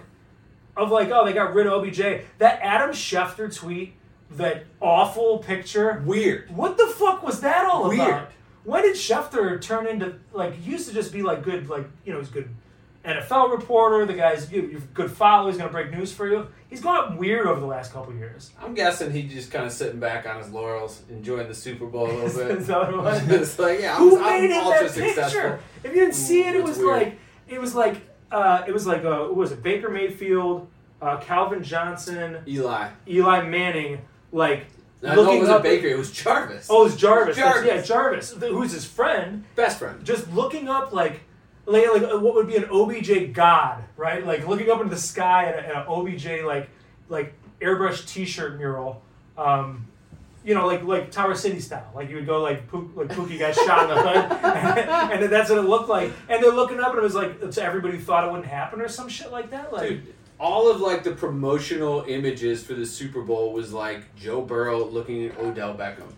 Of 0.76 0.90
like, 0.90 1.10
oh, 1.10 1.24
they 1.24 1.32
got 1.32 1.54
rid 1.54 1.66
of 1.66 1.72
OBJ. 1.72 1.98
That 2.38 2.60
Adam 2.60 2.90
Schefter 2.90 3.54
tweet, 3.54 3.94
that 4.32 4.64
awful 4.80 5.38
picture. 5.38 6.02
Weird. 6.04 6.54
What 6.54 6.76
the 6.76 6.86
fuck 6.86 7.22
was 7.22 7.40
that 7.40 7.64
all 7.64 7.88
Weird. 7.88 8.00
about? 8.00 8.32
When 8.64 8.82
did 8.82 8.96
Schefter 8.96 9.60
turn 9.60 9.86
into 9.86 10.16
like 10.32 10.54
he 10.54 10.72
used 10.72 10.88
to 10.88 10.94
just 10.94 11.12
be 11.12 11.22
like 11.22 11.42
good, 11.42 11.68
like 11.70 11.86
you 12.04 12.12
know, 12.12 12.18
he's 12.18 12.28
good 12.28 12.48
NFL 13.04 13.52
reporter. 13.56 14.04
The 14.04 14.14
guy's 14.14 14.50
you, 14.50 14.62
you're 14.62 14.80
good 14.92 15.10
follow. 15.12 15.48
He's 15.48 15.56
gonna 15.56 15.70
break 15.70 15.92
news 15.92 16.12
for 16.12 16.28
you. 16.28 16.48
He's 16.68 16.80
gone 16.80 17.16
weird 17.16 17.46
over 17.46 17.60
the 17.60 17.66
last 17.66 17.92
couple 17.92 18.12
years. 18.14 18.50
I'm 18.60 18.74
guessing 18.74 19.12
he 19.12 19.22
just 19.22 19.52
kind 19.52 19.64
of 19.64 19.72
sitting 19.72 20.00
back 20.00 20.26
on 20.26 20.38
his 20.42 20.50
laurels, 20.50 21.02
enjoying 21.08 21.46
the 21.46 21.54
Super 21.54 21.86
Bowl 21.86 22.10
a 22.10 22.12
little 22.12 22.28
bit. 22.48 22.58
Is 22.58 22.66
that 22.66 22.78
what 22.80 22.90
it 22.90 22.96
was? 22.96 23.28
it's 23.28 23.58
like, 23.58 23.80
yeah, 23.80 23.94
I'm, 23.94 24.00
Who 24.02 24.18
I'm 24.18 24.42
made 24.42 24.50
it 24.50 24.56
ultra 24.56 24.82
that 24.82 24.92
successful. 24.92 25.22
picture? 25.40 25.60
If 25.84 25.94
you 25.94 26.00
didn't 26.00 26.14
see 26.16 26.42
it, 26.42 26.56
it 26.56 26.64
was 26.64 26.76
weird. 26.78 26.90
like 26.90 27.18
it 27.48 27.60
was 27.60 27.74
like 27.76 28.02
uh, 28.30 28.62
it 28.66 28.72
was 28.72 28.86
like 28.86 29.04
uh, 29.04 29.20
what 29.24 29.36
was 29.36 29.52
it? 29.52 29.62
Baker 29.62 29.88
Mayfield, 29.88 30.68
uh, 31.00 31.18
Calvin 31.18 31.62
Johnson, 31.62 32.38
Eli. 32.46 32.88
Eli 33.08 33.42
Manning, 33.48 34.00
like 34.32 34.66
I 35.02 35.14
know 35.14 35.22
it 35.22 35.24
looking 35.24 35.40
wasn't. 35.40 35.62
Baker, 35.62 35.86
it 35.88 35.98
was 35.98 36.10
Jarvis. 36.10 36.66
Oh, 36.70 36.86
it's 36.86 36.96
Jarvis. 36.96 37.36
That's- 37.36 37.54
Jarvis. 37.54 37.70
Yeah, 37.70 37.82
Jarvis, 37.82 38.30
who's 38.32 38.72
his 38.72 38.84
friend. 38.84 39.44
Best 39.54 39.78
friend. 39.78 40.04
just 40.04 40.30
looking 40.32 40.68
up 40.68 40.92
like 40.92 41.20
like, 41.66 41.86
like 41.92 42.02
uh, 42.02 42.18
what 42.18 42.34
would 42.34 42.46
be 42.46 42.56
an 42.56 42.64
OBJ 42.70 43.32
god, 43.32 43.84
right? 43.96 44.24
Like 44.26 44.46
looking 44.46 44.70
up 44.70 44.80
into 44.80 44.94
the 44.94 45.00
sky 45.00 45.46
at 45.46 45.64
an 45.64 45.84
OBJ 45.88 46.44
like 46.44 46.70
like 47.08 47.34
airbrush 47.60 48.06
T-shirt 48.08 48.56
mural. 48.58 49.02
Um, 49.36 49.86
you 50.46 50.54
know, 50.54 50.64
like 50.64 50.84
like 50.84 51.10
Tower 51.10 51.34
City 51.34 51.58
style. 51.58 51.90
Like 51.92 52.08
you 52.08 52.16
would 52.16 52.26
go 52.26 52.40
like 52.40 52.68
Pook, 52.68 52.92
like 52.94 53.08
Pookie 53.08 53.36
got 53.38 53.54
shot 53.54 53.90
in 53.90 53.96
the 53.96 54.00
hood, 54.00 54.16
and, 55.12 55.22
then 55.22 55.28
that's 55.28 55.50
what 55.50 55.58
it 55.58 55.62
looked 55.62 55.88
like. 55.88 56.12
And 56.28 56.42
they're 56.42 56.52
looking 56.52 56.78
up, 56.78 56.90
and 56.90 56.98
it 56.98 57.02
was 57.02 57.16
like 57.16 57.42
it's 57.42 57.58
everybody 57.58 57.98
thought 57.98 58.24
it 58.24 58.30
wouldn't 58.30 58.48
happen 58.48 58.80
or 58.80 58.88
some 58.88 59.08
shit 59.08 59.32
like 59.32 59.50
that. 59.50 59.72
Like, 59.72 59.88
Dude, 59.88 60.14
all 60.38 60.70
of 60.70 60.80
like 60.80 61.02
the 61.02 61.10
promotional 61.10 62.04
images 62.06 62.64
for 62.64 62.74
the 62.74 62.86
Super 62.86 63.22
Bowl 63.22 63.52
was 63.52 63.72
like 63.72 64.14
Joe 64.14 64.40
Burrow 64.40 64.84
looking 64.84 65.26
at 65.26 65.36
Odell 65.38 65.74
Beckham. 65.74 66.12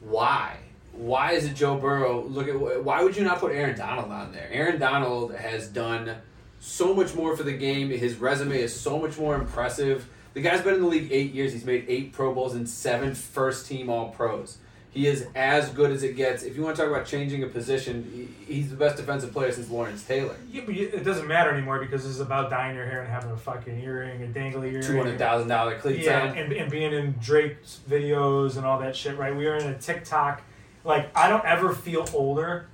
Why? 0.00 0.56
Why 0.92 1.32
is 1.32 1.44
it 1.44 1.54
Joe 1.54 1.76
Burrow? 1.76 2.24
Look 2.24 2.48
at 2.48 2.82
why 2.82 3.04
would 3.04 3.16
you 3.16 3.22
not 3.22 3.38
put 3.38 3.52
Aaron 3.52 3.78
Donald 3.78 4.10
on 4.10 4.32
there? 4.32 4.48
Aaron 4.50 4.80
Donald 4.80 5.32
has 5.36 5.68
done 5.68 6.16
so 6.58 6.92
much 6.92 7.14
more 7.14 7.36
for 7.36 7.44
the 7.44 7.52
game. 7.52 7.88
His 7.90 8.16
resume 8.16 8.60
is 8.60 8.78
so 8.78 8.98
much 8.98 9.16
more 9.16 9.36
impressive. 9.36 10.08
The 10.34 10.40
guy's 10.40 10.62
been 10.62 10.74
in 10.74 10.82
the 10.82 10.86
league 10.86 11.08
eight 11.10 11.32
years. 11.32 11.52
He's 11.52 11.64
made 11.64 11.86
eight 11.88 12.12
Pro 12.12 12.32
Bowls 12.32 12.54
and 12.54 12.68
seven 12.68 13.14
first 13.14 13.66
team 13.66 13.90
All 13.90 14.10
Pros. 14.10 14.58
He 14.92 15.06
is 15.06 15.28
as 15.36 15.70
good 15.70 15.92
as 15.92 16.02
it 16.02 16.16
gets. 16.16 16.42
If 16.42 16.56
you 16.56 16.62
want 16.62 16.74
to 16.74 16.82
talk 16.82 16.90
about 16.90 17.06
changing 17.06 17.44
a 17.44 17.46
position, 17.46 18.34
he's 18.46 18.70
the 18.70 18.76
best 18.76 18.96
defensive 18.96 19.32
player 19.32 19.52
since 19.52 19.70
Lawrence 19.70 20.02
Taylor. 20.02 20.34
Yeah, 20.50 20.62
but 20.66 20.74
it 20.74 21.04
doesn't 21.04 21.28
matter 21.28 21.52
anymore 21.52 21.78
because 21.78 22.04
it's 22.04 22.18
about 22.18 22.50
dyeing 22.50 22.74
your 22.74 22.86
hair 22.86 23.02
and 23.02 23.08
having 23.08 23.30
a 23.30 23.36
fucking 23.36 23.80
earring, 23.80 24.20
a 24.24 24.26
dangly 24.26 24.72
earring. 24.72 24.82
Two 24.82 24.96
hundred 24.96 25.16
thousand 25.16 25.46
dollar 25.46 25.78
cleats 25.78 26.04
yeah, 26.04 26.32
and, 26.32 26.52
and 26.52 26.70
being 26.70 26.92
in 26.92 27.14
Drake's 27.20 27.78
videos 27.88 28.56
and 28.56 28.66
all 28.66 28.80
that 28.80 28.96
shit, 28.96 29.16
right? 29.16 29.34
We 29.34 29.46
are 29.46 29.56
in 29.56 29.68
a 29.68 29.78
TikTok. 29.78 30.42
Like, 30.82 31.16
I 31.16 31.28
don't 31.28 31.44
ever 31.44 31.72
feel 31.72 32.08
older 32.12 32.66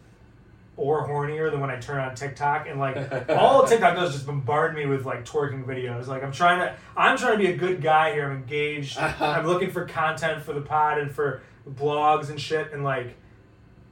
or 0.77 1.09
hornier 1.09 1.51
than 1.51 1.61
when 1.61 1.71
I 1.71 1.81
turn 1.81 1.99
on 1.99 2.15
TikTok 2.15 2.69
and 2.69 2.79
like 2.79 3.29
all 3.31 3.67
TikTok 3.67 3.97
does 3.97 4.11
is 4.11 4.15
just 4.17 4.27
bombard 4.27 4.75
me 4.75 4.87
with 4.87 5.07
like 5.07 5.25
twerking 5.25 5.65
videos. 5.65 6.07
Like 6.07 6.23
I'm 6.23 6.33
trying 6.33 6.61
to 6.61 6.77
I'm 6.97 7.17
trying 7.17 7.33
to 7.33 7.39
be 7.39 7.51
a 7.51 7.57
good 7.57 7.83
guy 7.83 8.13
here. 8.13 8.31
I'm 8.31 8.37
engaged. 8.37 8.99
Uh-huh. 8.99 9.25
I'm 9.25 9.47
looking 9.47 9.71
for 9.71 9.87
content 9.87 10.43
for 10.43 10.53
the 10.53 10.61
pod 10.61 10.99
and 10.99 11.11
for 11.11 11.43
blogs 11.69 12.29
and 12.29 12.41
shit 12.41 12.73
and 12.73 12.85
like 12.85 13.17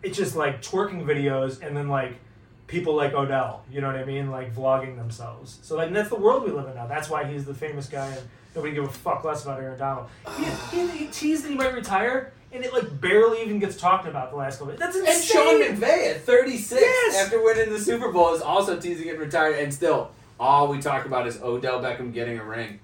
it's 0.02 0.16
just 0.16 0.36
like 0.36 0.62
twerking 0.62 1.04
videos 1.04 1.66
and 1.66 1.76
then 1.76 1.88
like 1.88 2.18
people 2.66 2.94
like 2.94 3.14
Odell, 3.14 3.64
you 3.70 3.80
know 3.80 3.86
what 3.86 3.96
I 3.96 4.04
mean? 4.04 4.30
Like 4.30 4.54
vlogging 4.54 4.96
themselves. 4.96 5.58
So 5.62 5.76
like 5.76 5.92
that's 5.92 6.10
the 6.10 6.16
world 6.16 6.44
we 6.44 6.50
live 6.50 6.66
in 6.66 6.74
now. 6.74 6.86
That's 6.86 7.08
why 7.08 7.24
he's 7.24 7.46
the 7.46 7.54
famous 7.54 7.88
guy 7.88 8.08
and 8.08 8.28
nobody 8.54 8.74
give 8.74 8.84
a 8.84 8.88
fuck 8.88 9.24
less 9.24 9.42
about 9.42 9.60
Aaron 9.60 9.78
Donald. 9.78 10.08
He, 10.36 10.44
he, 10.70 10.88
he 10.98 11.06
teased 11.06 11.44
that 11.44 11.48
he 11.48 11.54
might 11.54 11.72
retire 11.72 12.32
and 12.54 12.64
it 12.64 12.72
like 12.72 13.00
barely 13.00 13.42
even 13.42 13.58
gets 13.58 13.76
talked 13.76 14.06
about 14.06 14.30
the 14.30 14.36
last 14.36 14.58
couple. 14.58 14.72
Of, 14.74 14.78
that's 14.80 14.96
insane. 14.96 15.14
And 15.14 15.24
Sean 15.24 15.60
McVay 15.88 16.10
at 16.14 16.20
36 16.22 16.80
Yes! 16.80 17.16
after 17.24 17.42
winning 17.42 17.70
the 17.72 17.78
Super 17.80 18.12
Bowl 18.12 18.32
is 18.34 18.40
also 18.42 18.78
teasing 18.78 19.04
getting 19.04 19.20
retired, 19.20 19.58
and 19.58 19.72
still 19.74 20.10
all 20.38 20.68
we 20.68 20.80
talk 20.80 21.04
about 21.06 21.26
is 21.26 21.40
Odell 21.42 21.80
Beckham 21.82 22.12
getting 22.12 22.38
a 22.38 22.44
ring. 22.44 22.78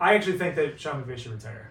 I 0.00 0.14
actually 0.14 0.38
think 0.38 0.54
that 0.56 0.80
Sean 0.80 1.02
McVay 1.02 1.18
should 1.18 1.32
retire. 1.32 1.68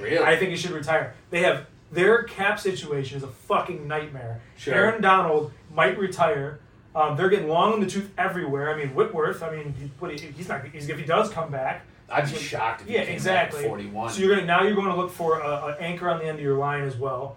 Really? 0.00 0.18
I 0.18 0.36
think 0.36 0.50
he 0.50 0.56
should 0.56 0.70
retire. 0.72 1.14
They 1.30 1.42
have 1.42 1.66
their 1.92 2.22
cap 2.24 2.58
situation 2.58 3.16
is 3.18 3.22
a 3.22 3.28
fucking 3.28 3.86
nightmare. 3.86 4.40
Sure. 4.56 4.74
Aaron 4.74 5.00
Donald 5.02 5.52
might 5.74 5.98
retire. 5.98 6.60
Um, 6.94 7.16
they're 7.16 7.28
getting 7.28 7.48
long 7.48 7.74
in 7.74 7.80
the 7.80 7.86
tooth 7.86 8.10
everywhere. 8.18 8.74
I 8.74 8.76
mean, 8.76 8.94
Whitworth. 8.94 9.42
I 9.42 9.54
mean, 9.54 9.74
he, 9.78 9.90
what, 9.98 10.10
he- 10.18 10.26
he's 10.28 10.48
not. 10.48 10.64
He's, 10.66 10.88
if 10.88 10.98
he 10.98 11.04
does 11.04 11.30
come 11.30 11.50
back, 11.50 11.84
I'd 12.10 12.30
be 12.30 12.36
shocked 12.36 12.82
if 12.82 12.88
he 12.88 12.94
yeah, 12.94 13.04
came 13.04 13.14
exactly. 13.14 13.58
back 13.58 13.64
at 13.64 13.70
41. 13.70 14.10
So 14.12 14.20
you're 14.20 14.34
gonna 14.34 14.46
now 14.46 14.62
you're 14.62 14.74
going 14.74 14.88
to 14.88 14.96
look 14.96 15.10
for 15.10 15.40
an 15.42 15.76
anchor 15.80 16.08
on 16.08 16.18
the 16.18 16.24
end 16.24 16.38
of 16.38 16.44
your 16.44 16.58
line 16.58 16.84
as 16.84 16.96
well. 16.96 17.36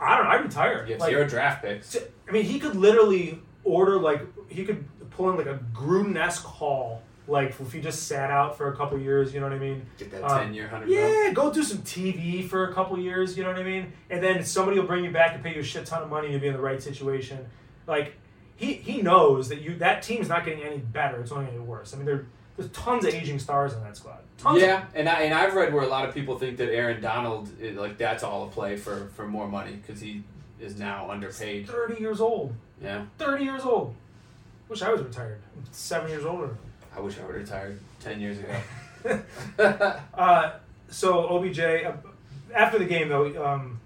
I, 0.00 0.16
don't. 0.16 0.24
know. 0.24 0.30
I 0.30 0.34
retire. 0.36 0.84
have 0.84 1.00
Like, 1.00 1.10
zero 1.10 1.26
draft 1.26 1.62
picks. 1.62 1.96
I 2.28 2.32
mean, 2.32 2.44
he 2.44 2.58
could 2.58 2.76
literally 2.76 3.40
order 3.64 3.98
like 3.98 4.22
he 4.48 4.64
could 4.64 4.84
pull 5.10 5.30
in 5.30 5.36
like 5.36 5.46
a 5.46 5.60
Gruden-esque 5.74 6.44
haul. 6.44 7.02
Like 7.26 7.60
if 7.60 7.72
he 7.72 7.80
just 7.80 8.06
sat 8.06 8.30
out 8.30 8.56
for 8.56 8.72
a 8.72 8.76
couple 8.76 8.98
years, 8.98 9.34
you 9.34 9.40
know 9.40 9.46
what 9.46 9.54
I 9.54 9.58
mean? 9.58 9.84
Get 9.98 10.10
that 10.12 10.24
Um, 10.24 10.44
10 10.46 10.54
year, 10.54 10.64
100. 10.64 10.88
Yeah, 10.88 11.32
go 11.32 11.52
do 11.52 11.62
some 11.62 11.78
TV 11.78 12.48
for 12.48 12.68
a 12.68 12.72
couple 12.72 12.98
years, 12.98 13.36
you 13.36 13.44
know 13.44 13.50
what 13.50 13.58
I 13.58 13.64
mean? 13.64 13.92
And 14.08 14.22
then 14.22 14.42
somebody 14.44 14.78
will 14.78 14.86
bring 14.86 15.04
you 15.04 15.10
back 15.10 15.34
and 15.34 15.44
pay 15.44 15.54
you 15.54 15.60
a 15.60 15.64
shit 15.64 15.84
ton 15.84 16.02
of 16.02 16.08
money 16.08 16.32
to 16.32 16.38
be 16.38 16.46
in 16.46 16.54
the 16.54 16.60
right 16.60 16.82
situation. 16.82 17.46
Like 17.86 18.14
he 18.56 18.74
he 18.74 19.02
knows 19.02 19.50
that 19.50 19.60
you 19.60 19.76
that 19.76 20.02
team's 20.02 20.28
not 20.28 20.44
getting 20.44 20.64
any 20.64 20.78
better; 20.78 21.20
it's 21.20 21.30
only 21.30 21.46
getting 21.46 21.66
worse. 21.66 21.92
I 21.92 21.98
mean, 21.98 22.06
there 22.06 22.26
there's 22.58 22.70
tons 22.72 23.06
of 23.06 23.14
aging 23.14 23.38
stars 23.38 23.72
in 23.72 23.80
that 23.84 23.96
squad. 23.96 24.18
Tons 24.36 24.60
Yeah, 24.60 24.84
and 24.94 25.08
I 25.08 25.22
and 25.22 25.32
I've 25.32 25.54
read 25.54 25.72
where 25.72 25.82
a 25.84 25.88
lot 25.88 26.06
of 26.06 26.14
people 26.14 26.38
think 26.38 26.58
that 26.58 26.68
Aaron 26.70 27.00
Donald, 27.00 27.48
like 27.76 27.96
that's 27.96 28.22
all 28.22 28.44
a 28.46 28.50
play 28.50 28.76
for 28.76 29.06
for 29.16 29.26
more 29.26 29.48
money 29.48 29.72
because 29.72 30.00
he 30.00 30.22
is 30.60 30.78
now 30.78 31.04
of 31.04 31.10
underpaid. 31.10 31.66
thirty 31.68 32.00
years 32.00 32.20
old. 32.20 32.52
Yeah, 32.82 33.06
Thirty 33.16 33.44
years 33.44 33.62
old. 33.64 33.94
Wish 34.68 34.82
I 34.82 34.90
was 34.92 35.00
retired. 35.02 35.40
I'm 35.56 35.64
seven 35.72 36.10
years 36.10 36.24
older. 36.26 36.56
I 36.94 37.00
wish 37.00 37.16
I 37.18 37.24
would 37.24 37.36
have 37.36 37.42
retired 37.44 37.80
ten 38.00 38.20
years 38.20 38.38
ago. 38.38 38.54
Uh, 39.58 40.52
so 40.90 41.28
OBJ 41.28 41.60
uh, 41.60 41.92
after 42.54 42.78
the 42.78 42.84
game 42.84 43.08
though, 43.08 43.44
um, 43.44 43.80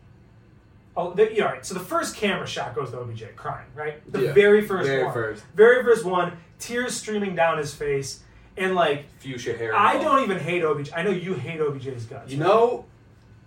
oh, 0.97 1.13
the, 1.13 1.33
yeah, 1.35 1.45
all 1.47 1.53
right. 1.53 1.65
So 1.67 1.75
the 1.75 1.81
first 1.81 2.17
camera 2.17 2.47
shot 2.47 2.75
goes 2.75 2.91
to 2.91 2.99
OBJ 3.01 3.25
crying, 3.37 3.67
right? 3.75 4.01
The 4.11 4.23
Yeah, 4.27 4.33
very 4.33 4.63
first 4.67 4.89
very 4.89 5.05
one, 5.05 5.13
first. 5.13 5.45
very 5.55 5.83
first 5.85 6.05
one, 6.05 6.37
tears 6.59 6.95
streaming 6.95 7.35
down 7.35 7.59
his 7.59 7.75
face, 7.75 8.23
and 8.57 8.75
like 8.75 9.07
Fuchsia 9.21 9.57
hair. 9.57 9.75
I 9.75 9.99
don't 9.99 10.23
even 10.23 10.39
hate 10.39 10.63
OBJ. 10.63 10.91
I 10.95 11.03
know 11.03 11.11
you 11.11 11.35
hate 11.35 11.61
OBJ's 11.61 12.05
guts. 12.07 12.31
You 12.33 12.39
know, 12.39 12.85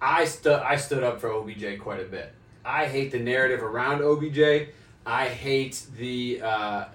I 0.02 0.26
stood 0.26 0.62
I 0.62 0.76
stood 0.78 1.04
up 1.04 1.20
for 1.22 1.32
OBJ 1.32 1.80
quite 1.80 2.00
a 2.02 2.06
bit. 2.06 2.34
I 2.64 2.86
hate 2.88 3.12
the 3.12 3.20
narrative 3.20 3.62
around 3.64 4.02
OBJ. 4.02 4.70
I 5.06 5.28
hate 5.28 5.84
the 5.98 6.42
uh, 6.44 6.86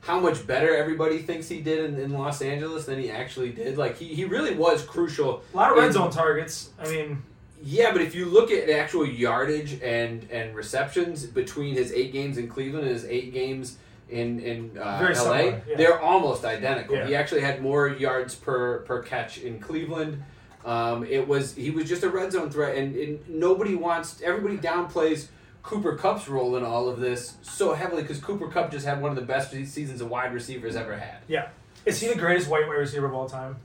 how 0.00 0.18
much 0.18 0.46
better 0.46 0.74
everybody 0.74 1.18
thinks 1.18 1.48
he 1.48 1.60
did 1.60 1.84
in, 1.92 2.00
in 2.00 2.12
Los 2.12 2.40
Angeles 2.40 2.86
than 2.86 2.98
he 2.98 3.10
actually 3.10 3.50
did. 3.50 3.76
Like 3.76 3.98
he, 3.98 4.14
he 4.14 4.24
really 4.24 4.54
was 4.54 4.82
crucial. 4.82 5.42
a 5.52 5.56
lot 5.56 5.70
of 5.70 5.76
red 5.76 5.88
in- 5.88 5.92
zone 5.92 6.10
targets. 6.10 6.70
I 6.82 6.88
mean, 6.88 7.22
Yeah, 7.62 7.92
but 7.92 8.00
if 8.00 8.14
you 8.14 8.24
look 8.24 8.50
at 8.50 8.70
actual 8.70 9.04
yardage 9.06 9.78
and 9.82 10.26
and 10.30 10.56
receptions 10.56 11.26
between 11.26 11.74
his 11.74 11.92
eight 11.92 12.12
games 12.12 12.38
in 12.38 12.48
Cleveland 12.48 12.86
and 12.86 12.94
his 12.94 13.04
eight 13.04 13.34
games 13.34 13.76
in 14.10 14.40
in 14.40 14.78
uh, 14.78 15.14
LA, 15.24 15.36
yeah. 15.38 15.60
they're 15.76 16.00
almost 16.00 16.44
identical. 16.44 16.96
Yeah. 16.96 17.06
He 17.06 17.14
actually 17.14 17.40
had 17.40 17.62
more 17.62 17.88
yards 17.88 18.34
per 18.34 18.80
per 18.80 19.02
catch 19.02 19.38
in 19.38 19.60
Cleveland. 19.60 20.22
Um, 20.64 21.04
it 21.04 21.26
was 21.26 21.54
he 21.54 21.70
was 21.70 21.88
just 21.88 22.02
a 22.02 22.10
red 22.10 22.32
zone 22.32 22.50
threat, 22.50 22.76
and, 22.76 22.94
and 22.94 23.28
nobody 23.28 23.74
wants. 23.74 24.20
Everybody 24.20 24.58
downplays 24.58 25.28
Cooper 25.62 25.96
Kupp's 25.96 26.28
role 26.28 26.56
in 26.56 26.64
all 26.64 26.88
of 26.88 27.00
this 27.00 27.36
so 27.42 27.74
heavily 27.74 28.02
because 28.02 28.20
Cooper 28.20 28.48
Kupp 28.48 28.70
just 28.70 28.86
had 28.86 29.00
one 29.00 29.10
of 29.10 29.16
the 29.16 29.22
best 29.22 29.50
seasons 29.50 30.00
a 30.00 30.06
wide 30.06 30.34
receivers 30.34 30.76
ever 30.76 30.96
had. 30.96 31.18
yeah, 31.28 31.48
is 31.86 32.00
he 32.00 32.08
the 32.08 32.14
greatest 32.14 32.48
white 32.48 32.66
wide 32.66 32.74
receiver 32.74 33.06
of 33.06 33.14
all 33.14 33.28
time? 33.28 33.56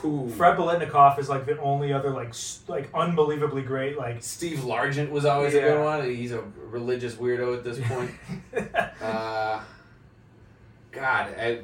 Who 0.00 0.28
Fred 0.28 0.58
Biletnikoff 0.58 1.18
is 1.18 1.30
like 1.30 1.46
the 1.46 1.58
only 1.58 1.92
other 1.92 2.10
like 2.10 2.34
like 2.68 2.90
unbelievably 2.94 3.62
great 3.62 3.96
like. 3.96 4.22
Steve 4.22 4.58
Largent 4.58 5.10
was 5.10 5.24
always 5.24 5.54
a 5.54 5.60
good 5.60 5.82
one. 5.82 6.04
He's 6.04 6.32
a 6.32 6.42
religious 6.68 7.14
weirdo 7.14 7.56
at 7.56 7.64
this 7.64 7.80
point. 7.80 8.10
Uh, 9.00 9.60
God, 10.96 11.34
I, 11.38 11.60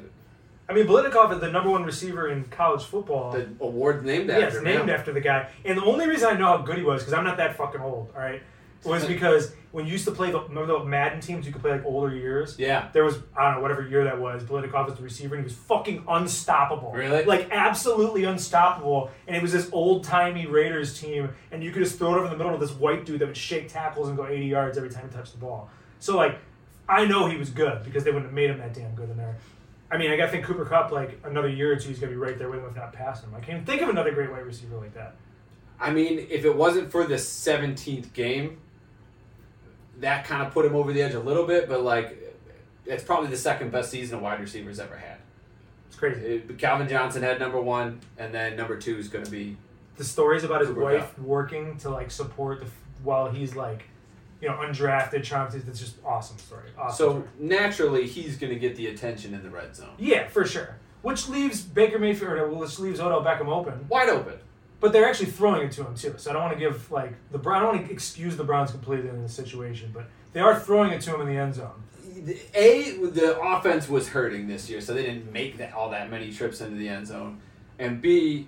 I 0.69 0.73
mean, 0.73 0.87
Biletnikoff 0.87 1.33
is 1.33 1.39
the 1.41 1.51
number 1.51 1.69
one 1.69 1.83
receiver 1.83 2.29
in 2.29 2.45
college 2.45 2.83
football. 2.83 3.31
the 3.31 3.49
award's 3.59 4.05
named 4.05 4.29
after 4.29 4.59
him. 4.59 4.63
named 4.63 4.89
after 4.89 5.11
the 5.11 5.21
guy. 5.21 5.49
And 5.65 5.77
the 5.77 5.83
only 5.83 6.07
reason 6.07 6.29
I 6.29 6.37
know 6.37 6.47
how 6.47 6.57
good 6.57 6.77
he 6.77 6.83
was, 6.83 7.01
because 7.01 7.13
I'm 7.13 7.23
not 7.23 7.37
that 7.37 7.57
fucking 7.57 7.81
old, 7.81 8.11
all 8.15 8.21
right, 8.21 8.41
was 8.85 9.05
because 9.05 9.53
when 9.71 9.85
you 9.85 9.93
used 9.93 10.05
to 10.05 10.11
play 10.11 10.29
the 10.29 10.41
remember 10.41 10.79
the 10.79 10.85
Madden 10.85 11.19
teams, 11.19 11.45
you 11.45 11.51
could 11.51 11.61
play 11.61 11.71
like 11.71 11.85
older 11.85 12.13
years. 12.15 12.57
Yeah. 12.59 12.89
There 12.93 13.03
was 13.03 13.17
I 13.35 13.45
don't 13.45 13.55
know 13.55 13.61
whatever 13.61 13.87
year 13.87 14.03
that 14.03 14.19
was. 14.19 14.43
Biletnikoff 14.43 14.85
was 14.85 14.95
the 14.95 15.03
receiver, 15.03 15.35
and 15.35 15.43
he 15.43 15.45
was 15.45 15.57
fucking 15.57 16.03
unstoppable. 16.07 16.91
Really? 16.91 17.23
Like 17.23 17.49
absolutely 17.51 18.25
unstoppable. 18.25 19.09
And 19.27 19.35
it 19.35 19.41
was 19.41 19.51
this 19.51 19.69
old 19.71 20.03
timey 20.03 20.47
Raiders 20.47 20.99
team, 20.99 21.29
and 21.51 21.63
you 21.63 21.71
could 21.71 21.83
just 21.83 21.97
throw 21.97 22.13
it 22.13 22.17
over 22.19 22.29
the 22.29 22.37
middle 22.37 22.53
of 22.53 22.59
this 22.59 22.71
white 22.71 23.05
dude 23.05 23.19
that 23.19 23.27
would 23.27 23.37
shake 23.37 23.69
tackles 23.69 24.09
and 24.09 24.17
go 24.17 24.27
80 24.27 24.45
yards 24.45 24.77
every 24.77 24.89
time 24.89 25.09
he 25.09 25.15
touched 25.15 25.31
the 25.31 25.39
ball. 25.39 25.69
So 25.99 26.17
like, 26.17 26.39
I 26.87 27.05
know 27.05 27.27
he 27.27 27.37
was 27.37 27.49
good 27.49 27.83
because 27.83 28.03
they 28.03 28.11
wouldn't 28.11 28.25
have 28.25 28.33
made 28.33 28.49
him 28.49 28.59
that 28.59 28.73
damn 28.73 28.93
good 28.95 29.09
in. 29.09 29.17
I 29.93 29.97
mean, 29.97 30.09
I 30.09 30.17
gotta 30.17 30.31
think 30.31 30.43
Cooper 30.45 30.65
Kupp 30.65 30.91
like 30.91 31.19
another 31.23 31.47
year 31.49 31.71
or 31.71 31.75
two, 31.75 31.89
he's 31.89 31.99
gonna 31.99 32.11
be 32.11 32.17
right 32.17 32.37
there 32.37 32.49
with 32.49 32.59
him, 32.61 32.65
if 32.69 32.75
not 32.75 32.93
past 32.93 33.23
him. 33.23 33.33
I 33.35 33.39
can't 33.41 33.63
think 33.63 33.81
of 33.83 33.89
another 33.89 34.11
great 34.11 34.31
wide 34.31 34.43
receiver 34.45 34.75
like 34.77 34.95
that. 34.95 35.15
I 35.79 35.91
mean, 35.91 36.25
if 36.31 36.45
it 36.45 36.55
wasn't 36.55 36.91
for 36.91 37.03
the 37.05 37.15
17th 37.15 38.11
game, 38.13 38.57
that 39.99 40.25
kind 40.25 40.41
of 40.41 40.51
put 40.53 40.65
him 40.65 40.75
over 40.75 40.91
the 40.93 41.01
edge 41.01 41.13
a 41.13 41.19
little 41.19 41.45
bit, 41.45 41.69
but 41.69 41.81
like, 41.83 42.19
it's 42.85 43.03
probably 43.03 43.29
the 43.29 43.37
second 43.37 43.71
best 43.71 43.91
season 43.91 44.17
a 44.17 44.21
wide 44.21 44.39
receiver's 44.39 44.79
ever 44.79 44.95
had. 44.97 45.17
It's 45.87 45.95
crazy. 45.95 46.21
It- 46.25 46.57
Calvin 46.57 46.87
Johnson 46.87 47.21
had 47.21 47.39
number 47.39 47.61
one, 47.61 47.99
and 48.17 48.33
then 48.33 48.55
number 48.57 48.77
two 48.77 48.97
is 48.97 49.07
going 49.09 49.25
to 49.25 49.31
be. 49.31 49.57
the 49.97 50.03
stories 50.03 50.43
about 50.43 50.61
his 50.61 50.69
Cooper 50.69 50.81
wife 50.81 51.19
working 51.19 51.77
to 51.77 51.89
like 51.91 52.09
support 52.09 52.61
the 52.61 52.67
while 53.03 53.29
he's 53.29 53.55
like, 53.55 53.83
you 54.43 54.49
know, 54.49 54.55
undrafted, 54.55 55.23
to. 55.23 55.57
It's 55.69 55.79
just 55.79 55.95
awesome 56.05 56.37
story. 56.37 56.69
Awesome. 56.77 56.97
So 56.97 57.09
story. 57.11 57.27
naturally, 57.39 58.07
he's 58.07 58.35
going 58.35 58.51
to 58.51 58.59
get 58.59 58.75
the 58.75 58.87
attention 58.87 59.33
in 59.33 59.41
the 59.41 59.49
red 59.49 59.73
zone. 59.73 59.95
yeah, 59.97 60.27
for 60.27 60.43
sure. 60.45 60.75
Which 61.01 61.29
leaves 61.29 61.61
Baker 61.61 61.97
Mayfield, 61.97 62.33
or 62.33 62.49
which 62.49 62.77
leaves 62.77 62.99
Odell 62.99 63.23
Beckham 63.23 63.47
open. 63.47 63.87
Wide 63.87 64.09
open. 64.09 64.33
But 64.81 64.91
they're 64.91 65.07
actually 65.07 65.31
throwing 65.31 65.65
it 65.65 65.71
to 65.73 65.85
him 65.85 65.95
too. 65.95 66.15
So 66.17 66.29
I 66.29 66.33
don't 66.33 66.43
want 66.43 66.53
to 66.55 66.59
give 66.59 66.91
like 66.91 67.13
the 67.31 67.37
Brown. 67.37 67.57
I 67.57 67.65
don't 67.65 67.75
want 67.75 67.87
to 67.87 67.93
excuse 67.93 68.35
the 68.35 68.43
Browns 68.43 68.71
completely 68.71 69.09
in 69.09 69.21
this 69.21 69.33
situation, 69.33 69.91
but 69.93 70.07
they 70.33 70.41
are 70.41 70.59
throwing 70.59 70.91
it 70.91 70.99
to 71.01 71.15
him 71.15 71.21
in 71.21 71.27
the 71.27 71.37
end 71.37 71.55
zone. 71.55 71.81
A, 72.53 72.97
the 72.97 73.39
offense 73.39 73.87
was 73.87 74.09
hurting 74.09 74.47
this 74.47 74.69
year, 74.69 74.81
so 74.81 74.93
they 74.93 75.03
didn't 75.03 75.31
make 75.31 75.57
that 75.57 75.73
all 75.73 75.89
that 75.91 76.11
many 76.11 76.33
trips 76.33 76.59
into 76.59 76.75
the 76.75 76.89
end 76.89 77.07
zone. 77.07 77.39
And 77.79 78.01
B, 78.01 78.47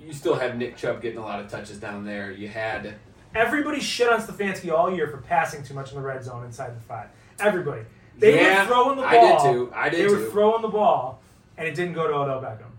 you 0.00 0.12
still 0.12 0.36
have 0.36 0.56
Nick 0.56 0.76
Chubb 0.76 1.02
getting 1.02 1.18
a 1.18 1.22
lot 1.22 1.40
of 1.40 1.50
touches 1.50 1.78
down 1.78 2.04
there. 2.04 2.30
You 2.30 2.46
had 2.46 2.94
Everybody 3.34 3.80
shit 3.80 4.08
on 4.08 4.20
Stefanski 4.20 4.70
all 4.72 4.94
year 4.94 5.08
for 5.08 5.16
passing 5.18 5.62
too 5.62 5.74
much 5.74 5.90
in 5.90 5.96
the 5.96 6.02
red 6.02 6.22
zone 6.22 6.44
inside 6.44 6.76
the 6.76 6.80
five. 6.80 7.08
Everybody. 7.40 7.82
They 8.18 8.36
Yeah, 8.40 8.60
were 8.62 8.66
throwing 8.66 8.96
the 8.96 9.02
ball. 9.02 9.10
I 9.10 9.20
did 9.20 9.52
too. 9.52 9.72
I 9.74 9.88
did 9.88 10.00
they 10.10 10.14
were 10.14 10.30
throwing 10.30 10.62
the 10.62 10.68
ball, 10.68 11.20
and 11.56 11.66
it 11.66 11.74
didn't 11.74 11.94
go 11.94 12.06
to 12.06 12.12
Odell 12.14 12.40
Beckham. 12.42 12.70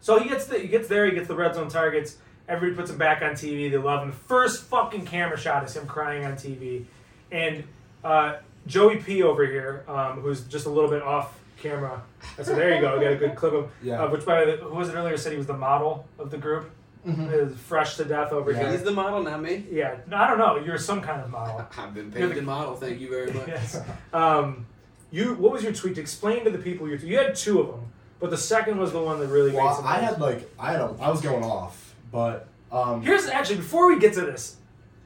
So 0.00 0.18
he 0.18 0.28
gets 0.28 0.46
the, 0.46 0.58
he 0.58 0.68
gets 0.68 0.86
there. 0.88 1.06
He 1.06 1.12
gets 1.12 1.28
the 1.28 1.34
red 1.34 1.54
zone 1.54 1.68
targets. 1.68 2.16
Everybody 2.48 2.76
puts 2.76 2.90
him 2.90 2.98
back 2.98 3.22
on 3.22 3.32
TV. 3.32 3.70
They 3.70 3.78
love 3.78 4.02
him. 4.02 4.10
The 4.10 4.16
first 4.16 4.64
fucking 4.64 5.06
camera 5.06 5.38
shot 5.38 5.64
is 5.64 5.74
him 5.74 5.86
crying 5.86 6.24
on 6.24 6.34
TV, 6.34 6.84
and 7.32 7.64
uh, 8.04 8.36
Joey 8.66 8.96
P 8.98 9.22
over 9.22 9.44
here, 9.46 9.84
um, 9.88 10.20
who's 10.20 10.42
just 10.42 10.66
a 10.66 10.70
little 10.70 10.90
bit 10.90 11.02
off 11.02 11.40
camera. 11.58 12.02
So 12.42 12.54
there 12.54 12.74
you 12.74 12.80
go. 12.82 12.98
We 12.98 13.04
got 13.04 13.12
a 13.14 13.16
good 13.16 13.34
clip 13.34 13.54
of 13.54 13.70
Yeah. 13.82 14.04
uh, 14.04 14.10
which 14.10 14.24
by 14.26 14.44
the 14.44 14.50
way, 14.52 14.56
who 14.58 14.74
was 14.74 14.90
it 14.90 14.94
earlier 14.94 15.16
said 15.16 15.32
he 15.32 15.38
was 15.38 15.46
the 15.46 15.56
model 15.56 16.06
of 16.18 16.30
the 16.30 16.36
group. 16.38 16.70
Is 17.06 17.56
fresh 17.56 17.96
to 17.98 18.04
death 18.04 18.32
over 18.32 18.50
Yeah. 18.50 18.58
here. 18.62 18.72
He's 18.72 18.82
the 18.82 18.90
model, 18.90 19.22
not 19.22 19.40
me. 19.40 19.64
Yeah, 19.70 19.96
no, 20.08 20.16
I 20.16 20.26
don't 20.26 20.38
know. 20.38 20.56
You're 20.56 20.76
some 20.78 21.00
kind 21.00 21.20
of 21.22 21.30
model. 21.30 21.64
I've 21.78 21.94
been 21.94 22.06
You're 22.16 22.28
paid 22.28 22.30
the- 22.30 22.40
the 22.40 22.42
model. 22.42 22.74
Thank 22.74 23.00
you 23.00 23.08
very 23.08 23.30
much. 23.32 23.46
yes. 23.46 23.80
Um, 24.12 24.66
you. 25.12 25.34
What 25.34 25.52
was 25.52 25.62
your 25.62 25.72
tweet? 25.72 25.98
Explain 25.98 26.42
to 26.44 26.50
the 26.50 26.58
people 26.58 26.88
your. 26.88 26.98
You 26.98 27.16
had 27.18 27.36
two 27.36 27.60
of 27.60 27.68
them, 27.68 27.92
but 28.18 28.30
the 28.30 28.36
second 28.36 28.78
was 28.78 28.90
the 28.92 29.00
one 29.00 29.20
that 29.20 29.28
really 29.28 29.50
made 29.52 29.58
Well, 29.58 29.74
some. 29.76 29.86
I 29.86 29.98
had 29.98 30.20
like 30.20 30.50
I 30.58 30.72
had 30.72 30.80
a, 30.80 30.94
I 31.00 31.08
was 31.10 31.20
going 31.20 31.44
off, 31.44 31.94
but 32.10 32.48
um, 32.72 33.02
Here's 33.02 33.26
actually 33.26 33.56
before 33.58 33.86
we 33.86 34.00
get 34.00 34.12
to 34.14 34.22
this, 34.22 34.56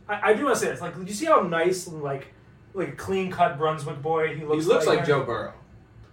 I, 0.08 0.30
I 0.30 0.32
do 0.34 0.44
want 0.44 0.56
to 0.56 0.60
say 0.60 0.70
this. 0.70 0.80
Like, 0.80 0.94
you 1.04 1.12
see 1.12 1.26
how 1.26 1.40
nice 1.42 1.86
and 1.86 2.02
like 2.02 2.28
like 2.72 2.88
a 2.88 2.92
clean 2.92 3.30
cut 3.30 3.58
Brunswick 3.58 4.00
boy 4.00 4.28
he 4.34 4.44
looks. 4.46 4.64
He 4.64 4.70
looks. 4.70 4.86
looks 4.86 4.86
like 4.86 5.06
Joe 5.06 5.22
Burrow. 5.22 5.52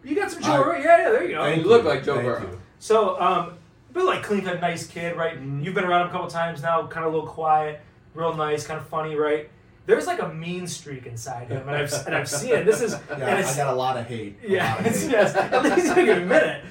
You 0.03 0.15
got 0.15 0.31
some 0.31 0.43
I- 0.43 0.57
Burrow. 0.57 0.77
yeah, 0.77 0.97
yeah. 1.03 1.09
There 1.11 1.23
you 1.23 1.35
go. 1.35 1.43
thank 1.43 1.63
You 1.63 1.69
look 1.69 1.85
like 1.85 2.03
Joe 2.03 2.15
thank 2.15 2.25
Burrow. 2.27 2.41
you. 2.41 2.61
So, 2.79 3.19
um, 3.21 3.56
but 3.97 4.05
like 4.05 4.23
clean 4.23 4.41
cut, 4.43 4.61
nice 4.61 4.87
kid, 4.87 5.15
right? 5.17 5.37
Mhm. 5.41 5.63
You've 5.63 5.73
been 5.75 5.83
around 5.85 6.01
him 6.03 6.07
a 6.09 6.11
couple 6.11 6.27
times 6.29 6.61
now, 6.61 6.85
kind 6.87 7.05
of 7.05 7.13
a 7.13 7.15
little 7.15 7.29
quiet, 7.29 7.81
real 8.13 8.33
nice, 8.35 8.65
kind 8.65 8.79
of 8.79 8.87
funny, 8.87 9.15
right? 9.15 9.49
There's 9.85 10.05
like 10.05 10.21
a 10.21 10.27
mean 10.27 10.67
streak 10.67 11.05
inside 11.05 11.47
him, 11.49 11.67
and 11.67 11.75
I've 11.77 11.93
and 12.07 12.15
I've 12.15 12.29
seen 12.29 12.53
it. 12.53 12.65
This 12.65 12.81
is 12.81 12.93
and 13.09 13.19
Yeah, 13.19 13.37
it's, 13.39 13.53
I 13.53 13.57
got 13.63 13.73
a 13.73 13.77
lot 13.77 13.97
of 13.97 14.05
hate. 14.05 14.37
yeah, 14.47 14.77
of 14.77 14.85
hate. 14.85 15.09
yes. 15.11 15.35
At 15.35 15.63
least 15.63 15.87
you 15.87 15.93
can 15.93 16.09
admit 16.23 16.43
it. 16.43 16.63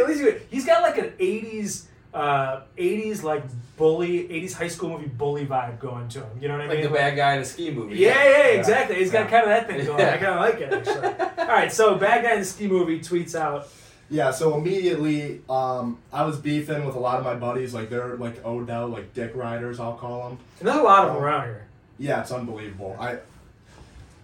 At 0.00 0.08
least 0.08 0.20
you, 0.20 0.40
he's 0.50 0.66
got 0.66 0.82
like 0.82 0.98
an 0.98 1.12
'80s, 1.18 1.84
uh, 2.12 2.62
'80s 2.76 3.22
like 3.22 3.44
bully, 3.76 4.26
'80s 4.28 4.52
high 4.54 4.66
school 4.68 4.90
movie 4.90 5.06
bully 5.06 5.46
vibe 5.46 5.78
going 5.78 6.08
to 6.08 6.20
him. 6.20 6.38
You 6.40 6.48
know 6.48 6.54
what 6.54 6.62
I 6.64 6.66
Like 6.66 6.76
mean? 6.78 6.84
Like 6.86 6.92
the 6.92 6.98
bad 6.98 7.16
guy 7.16 7.34
in 7.36 7.42
a 7.42 7.44
ski 7.44 7.70
movie. 7.70 7.96
Yeah, 7.96 8.22
yeah, 8.24 8.46
exactly. 8.58 8.96
He's 8.96 9.12
got 9.12 9.24
Yeah. 9.26 9.30
kind 9.30 9.42
of 9.44 9.48
that 9.50 9.66
thing 9.68 9.86
going. 9.86 9.98
Yeah. 10.00 10.14
I 10.14 10.16
kind 10.16 10.34
of 10.34 10.40
like 10.40 10.60
it 10.60 10.72
actually. 10.72 11.28
All 11.38 11.46
right, 11.46 11.72
so 11.72 11.94
bad 11.94 12.24
guy 12.24 12.32
in 12.32 12.40
the 12.40 12.44
ski 12.46 12.66
movie 12.66 12.98
tweets 13.00 13.34
out. 13.38 13.68
Yeah, 14.08 14.30
so 14.30 14.56
immediately, 14.56 15.40
um, 15.50 15.98
I 16.12 16.24
was 16.24 16.38
beefing 16.38 16.84
with 16.84 16.94
a 16.94 16.98
lot 17.00 17.18
of 17.18 17.24
my 17.24 17.34
buddies. 17.34 17.74
Like 17.74 17.90
they're 17.90 18.16
like 18.16 18.44
Odell, 18.44 18.88
like 18.88 19.12
dick 19.14 19.34
riders, 19.34 19.80
I'll 19.80 19.94
call 19.94 20.28
them. 20.28 20.38
And 20.60 20.68
there's 20.68 20.78
a 20.78 20.82
lot 20.82 21.06
of 21.08 21.14
them 21.14 21.22
around 21.22 21.46
here. 21.46 21.66
Yeah, 21.98 22.20
it's 22.20 22.30
unbelievable. 22.30 22.96
I, 23.00 23.18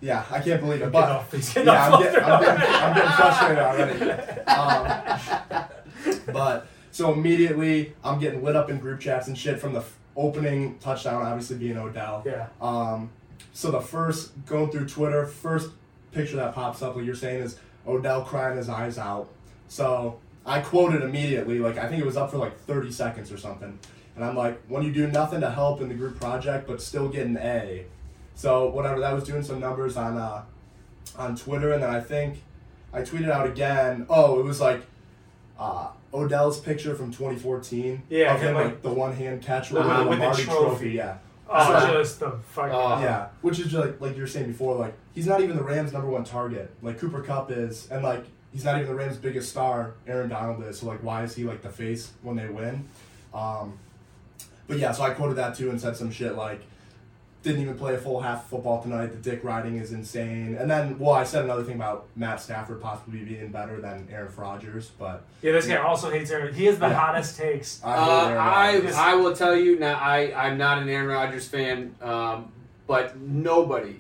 yeah, 0.01 0.25
I 0.31 0.41
can't 0.41 0.61
believe 0.61 0.83
it. 0.83 0.85
Get 0.85 0.93
But 0.93 1.11
off, 1.11 1.31
getting 1.33 1.67
yeah, 1.67 1.91
I'm 1.95 2.03
getting, 2.03 2.23
I'm, 2.23 2.43
getting, 2.45 2.75
I'm 2.75 2.95
getting 2.95 3.13
frustrated 3.13 3.59
already. 3.59 4.11
Um, 4.51 5.65
but 6.33 6.67
so 6.91 7.13
immediately, 7.13 7.95
I'm 8.05 8.19
getting 8.21 8.43
lit 8.43 8.55
up 8.57 8.71
in 8.71 8.79
group 8.79 9.01
chats 9.01 9.29
and 9.29 9.37
shit 9.37 9.59
from 9.61 9.73
the 9.73 9.81
f- 9.81 9.99
opening 10.17 10.79
touchdown, 10.79 11.23
obviously 11.23 11.57
being 11.57 11.77
Odell. 11.79 12.23
Yeah. 12.27 12.49
Um, 12.61 13.11
so 13.53 13.71
the 13.71 13.81
first 13.81 14.33
going 14.47 14.71
through 14.71 14.87
Twitter, 14.89 15.27
first 15.27 15.71
picture 16.13 16.37
that 16.37 16.55
pops 16.55 16.83
up, 16.83 16.97
like 16.97 17.05
you're 17.05 17.15
saying, 17.15 17.43
is 17.43 17.59
Odell 17.87 18.23
crying 18.25 18.57
his 18.57 18.69
eyes 18.69 18.99
out. 18.99 19.29
So 19.73 20.19
I 20.45 20.61
quoted 20.61 21.01
immediately, 21.03 21.59
like 21.59 21.79
I 21.79 21.89
think 21.89 22.03
it 22.03 22.05
was 22.05 22.19
up 22.19 22.31
for 22.31 22.37
like 22.37 22.59
30 22.67 22.93
seconds 22.93 23.33
or 23.33 23.39
something, 23.39 23.79
and 24.15 24.23
I'm 24.25 24.37
like, 24.37 24.61
when 24.69 24.83
you 24.83 24.93
do 24.93 25.07
nothing 25.07 25.41
to 25.41 25.51
help 25.51 25.81
in 25.81 25.89
the 25.89 25.95
group 25.95 26.21
project 26.21 26.67
but 26.67 26.83
still 26.83 27.09
get 27.09 27.25
an 27.27 27.39
A. 27.39 27.87
So 28.35 28.69
whatever, 28.69 29.01
that 29.01 29.15
was 29.15 29.25
doing 29.25 29.43
some 29.43 29.61
numbers 29.61 29.97
on 29.97 30.19
uh, 30.19 30.43
on 31.17 31.37
Twitter, 31.37 31.73
and 31.73 31.83
then 31.83 31.89
I 31.89 32.01
think 32.01 32.43
I 32.93 33.01
tweeted 33.01 33.31
out 33.31 33.47
again. 33.47 34.05
Oh, 34.11 34.39
it 34.41 34.45
was 34.45 34.61
like 34.61 34.83
uh, 35.59 35.89
Odell's 36.13 36.61
picture 36.61 36.95
from 36.95 37.11
2014 37.11 38.03
Yeah, 38.11 38.35
of 38.35 38.43
him 38.43 38.55
like, 38.55 38.65
like- 38.67 38.83
the 38.83 38.93
one 38.93 39.15
hand 39.15 39.41
catch 39.41 39.71
With 39.71 39.85
the 39.85 39.89
with 39.89 40.19
the 40.19 40.27
Lombardi 40.27 40.45
trophy. 40.45 40.91
Yeah. 40.91 41.17
Oh, 41.49 41.81
So- 41.81 41.93
just 41.95 42.21
the 42.21 42.33
fucking. 42.51 42.75
Oh. 42.75 43.01
Yeah, 43.01 43.29
which 43.41 43.59
is 43.59 43.73
like 43.73 43.99
like 44.03 44.17
you 44.17 44.21
were 44.21 44.29
saying 44.29 44.49
before, 44.49 44.77
like 44.77 44.93
he's 45.15 45.27
not 45.27 45.41
even 45.41 45.57
the 45.57 45.63
Rams' 45.65 45.95
number 45.95 46.09
one 46.09 46.25
target. 46.25 46.71
Like 46.83 46.99
Cooper 46.99 47.23
Kupp 47.23 47.51
is, 47.51 47.89
and 47.91 48.03
like 48.03 48.27
he's 48.53 48.65
not 48.65 48.77
even 48.77 48.87
the 48.89 48.95
Rams' 48.95 49.17
biggest 49.17 49.51
star. 49.51 49.95
Aaron 50.07 50.29
Donald 50.29 50.63
is. 50.65 50.79
So 50.81 50.87
like, 50.87 51.03
why 51.03 51.23
is 51.25 51.35
he 51.35 51.45
like 51.45 51.63
the 51.63 51.71
face 51.71 52.13
when 52.23 52.37
they 52.37 52.49
win? 52.49 52.89
Um, 53.35 53.79
but 54.69 54.79
yeah, 54.79 54.93
so 54.93 55.03
I 55.03 55.11
quoted 55.11 55.35
that 55.37 55.57
too 55.57 55.71
and 55.71 55.81
said 55.81 55.97
some 55.97 56.11
shit 56.11 56.35
like, 56.35 56.61
didn't 57.43 57.61
even 57.63 57.75
play 57.77 57.95
a 57.95 57.99
full 57.99 58.21
half 58.21 58.45
of 58.45 58.51
football 58.51 58.81
tonight. 58.81 59.07
The 59.09 59.17
dick 59.31 59.43
riding 59.43 59.77
is 59.77 59.93
insane. 59.93 60.55
And 60.55 60.71
then, 60.71 60.97
well, 61.01 61.15
I 61.15 61.25
said 61.25 61.43
another 61.45 61.65
thing 61.65 61.75
about 61.75 62.07
Matt 62.15 62.41
Stafford 62.41 62.81
possibly 62.81 63.25
being 63.25 63.49
better 63.49 63.81
than 63.81 64.07
Aaron 64.13 64.31
Rodgers, 64.37 64.91
but 64.97 65.25
Yeah, 65.43 65.51
this 65.51 65.67
guy 65.67 65.77
also 65.77 66.09
hates 66.09 66.31
Aaron. 66.31 66.55
He 66.55 66.69
is 66.69 66.79
the 66.79 66.87
Yeah. 66.87 66.95
hottest 66.95 67.37
takes. 67.37 67.81
I 67.83 67.95
Uh, 67.97 68.37
I 68.39 68.93
I 69.13 69.15
will 69.17 69.35
tell 69.35 69.57
you 69.57 69.77
now. 69.77 69.99
I 69.99 70.33
I'm 70.37 70.57
not 70.57 70.79
an 70.83 70.89
Aaron 70.89 71.09
Rodgers 71.09 71.49
fan, 71.49 71.97
um, 72.01 72.53
but 72.87 73.19
nobody, 73.19 73.97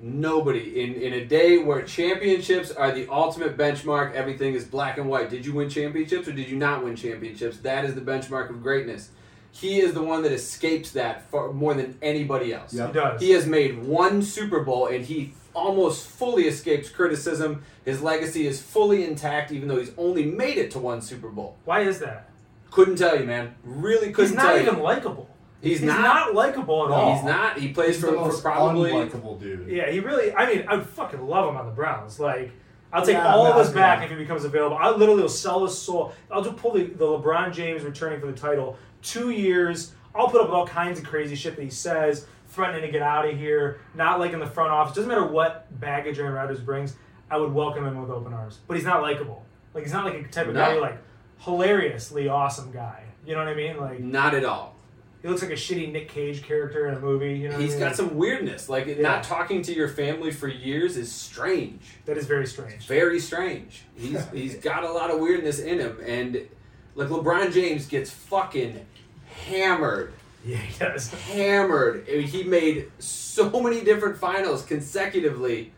nobody 0.00 0.80
in 0.82 0.94
in 0.94 1.12
a 1.12 1.24
day 1.24 1.58
where 1.58 1.82
championships 1.82 2.70
are 2.70 2.90
the 2.92 3.06
ultimate 3.08 3.56
benchmark. 3.56 4.14
Everything 4.14 4.54
is 4.54 4.64
black 4.64 4.98
and 4.98 5.08
white. 5.08 5.30
Did 5.30 5.44
you 5.44 5.52
win 5.52 5.68
championships 5.68 6.26
or 6.28 6.32
did 6.32 6.48
you 6.48 6.56
not 6.56 6.82
win 6.82 6.96
championships? 6.96 7.58
That 7.58 7.84
is 7.84 7.94
the 7.94 8.00
benchmark 8.00 8.50
of 8.50 8.62
greatness. 8.62 9.10
He 9.52 9.80
is 9.80 9.94
the 9.94 10.02
one 10.02 10.22
that 10.22 10.32
escapes 10.32 10.92
that 10.92 11.28
far 11.30 11.52
more 11.52 11.74
than 11.74 11.98
anybody 12.02 12.52
else. 12.54 12.72
Yep. 12.72 12.86
He 12.88 12.92
does. 12.92 13.20
He 13.20 13.30
has 13.32 13.46
made 13.46 13.82
one 13.82 14.22
Super 14.22 14.60
Bowl 14.60 14.86
and 14.86 15.04
he 15.04 15.34
almost 15.54 16.06
fully 16.06 16.44
escapes 16.46 16.88
criticism. 16.88 17.62
His 17.84 18.00
legacy 18.00 18.46
is 18.46 18.62
fully 18.62 19.04
intact, 19.04 19.50
even 19.50 19.68
though 19.68 19.78
he's 19.78 19.90
only 19.98 20.24
made 20.24 20.56
it 20.56 20.70
to 20.72 20.78
one 20.78 21.02
Super 21.02 21.28
Bowl. 21.28 21.56
Why 21.64 21.80
is 21.80 21.98
that? 21.98 22.30
Couldn't 22.70 22.96
tell 22.96 23.18
you, 23.18 23.26
man. 23.26 23.56
Really 23.64 24.12
couldn't 24.12 24.30
He's 24.30 24.36
not 24.36 24.52
tell 24.52 24.60
even 24.60 24.76
you. 24.76 24.82
likable. 24.82 25.28
He's, 25.60 25.78
He's 25.80 25.86
not. 25.88 26.00
not 26.00 26.34
likable 26.34 26.84
at 26.84 26.88
No, 26.90 26.94
all. 26.94 27.14
He's 27.16 27.24
not. 27.24 27.58
He 27.58 27.68
plays 27.72 27.96
he's 27.96 28.00
for, 28.04 28.06
the 28.06 28.12
for 28.16 28.24
most 28.26 28.42
probably. 28.42 28.90
unlikable 28.92 29.38
dude. 29.38 29.68
Yeah, 29.68 29.90
he 29.90 30.00
really. 30.00 30.32
I 30.34 30.46
mean, 30.46 30.64
I 30.68 30.80
fucking 30.80 31.20
love 31.26 31.48
him 31.50 31.56
on 31.56 31.66
the 31.66 31.72
Browns. 31.72 32.18
Like, 32.18 32.52
I'll 32.92 33.04
take 33.04 33.14
Yeah, 33.14 33.34
all 33.34 33.44
no, 33.44 33.52
of 33.52 33.64
this 33.66 33.74
back 33.74 34.02
if 34.02 34.10
he 34.10 34.16
becomes 34.16 34.44
available. 34.44 34.76
I 34.76 34.90
literally 34.90 35.22
will 35.22 35.28
sell 35.28 35.64
his 35.64 35.76
soul. 35.76 36.12
I'll 36.30 36.42
just 36.42 36.56
pull 36.56 36.72
the, 36.72 36.84
the 36.84 37.04
LeBron 37.04 37.52
James 37.52 37.82
returning 37.84 38.20
for 38.20 38.26
the 38.26 38.32
title. 38.32 38.78
Two 39.02 39.30
years. 39.30 39.92
I'll 40.14 40.28
put 40.28 40.40
up 40.40 40.50
all 40.50 40.66
kinds 40.66 40.98
of 40.98 41.04
crazy 41.04 41.36
shit 41.36 41.54
that 41.56 41.62
he 41.62 41.70
says, 41.70 42.26
threatening 42.48 42.82
to 42.82 42.90
get 42.90 43.00
out 43.02 43.28
of 43.28 43.36
here, 43.38 43.80
not 43.94 44.18
like 44.18 44.32
in 44.32 44.40
the 44.40 44.46
front 44.46 44.70
office. 44.72 44.94
Doesn't 44.96 45.08
matter 45.08 45.24
what 45.26 45.66
baggage 45.78 46.18
Aaron 46.18 46.32
Rodgers 46.32 46.58
brings. 46.60 46.96
I 47.30 47.36
would 47.36 47.52
welcome 47.52 47.86
him 47.86 48.00
with 48.00 48.10
open 48.10 48.32
arms. 48.32 48.58
But 48.66 48.76
he's 48.76 48.86
not 48.86 49.02
likable. 49.02 49.44
Like 49.72 49.84
he's 49.84 49.92
not 49.92 50.04
like 50.04 50.14
a 50.14 50.22
type 50.28 50.48
of 50.48 50.54
guy 50.54 50.66
No. 50.66 50.72
you're 50.72 50.80
like 50.80 50.98
hilariously 51.38 52.28
awesome 52.28 52.70
guy. 52.72 53.04
You 53.26 53.34
know 53.34 53.40
what 53.44 53.48
I 53.48 53.54
mean? 53.54 53.76
Like 53.78 54.00
Not 54.00 54.34
at 54.34 54.44
all. 54.44 54.74
He 55.22 55.28
looks 55.28 55.42
like 55.42 55.50
a 55.50 55.54
shitty 55.54 55.92
Nick 55.92 56.08
Cage 56.08 56.42
character 56.42 56.86
in 56.88 56.94
a 56.94 57.00
movie. 57.00 57.34
You 57.34 57.48
know, 57.48 57.56
what 57.56 57.64
I 57.64 57.66
mean? 57.68 57.78
got 57.78 57.96
some 57.96 58.16
weirdness. 58.16 58.68
Like 58.68 58.86
Yeah. 58.86 59.00
not 59.00 59.22
talking 59.22 59.62
to 59.62 59.74
your 59.74 59.88
family 59.88 60.30
for 60.30 60.48
years 60.48 60.96
is 60.96 61.12
strange. 61.12 61.82
that 62.06 62.16
is 62.16 62.26
very 62.26 62.46
strange. 62.46 62.86
Very 62.86 63.20
strange. 63.20 63.82
He's 63.96 64.24
he's 64.32 64.54
got 64.56 64.84
a 64.84 64.90
lot 64.92 65.10
of 65.10 65.20
weirdness 65.20 65.58
in 65.58 65.78
him, 65.78 65.98
and 66.06 66.40
like 66.94 67.08
LeBron 67.08 67.52
James 67.52 67.86
gets 67.86 68.10
fucking 68.10 68.84
hammered, 69.46 70.12
Yeah, 70.44 70.56
he 70.56 70.78
does. 70.78 71.08
hammered. 71.32 72.06
He 72.08 72.42
made 72.42 72.90
so 72.98 73.48
many 73.60 73.82
different 73.82 74.18
finals 74.18 74.64
consecutively, 74.64 75.72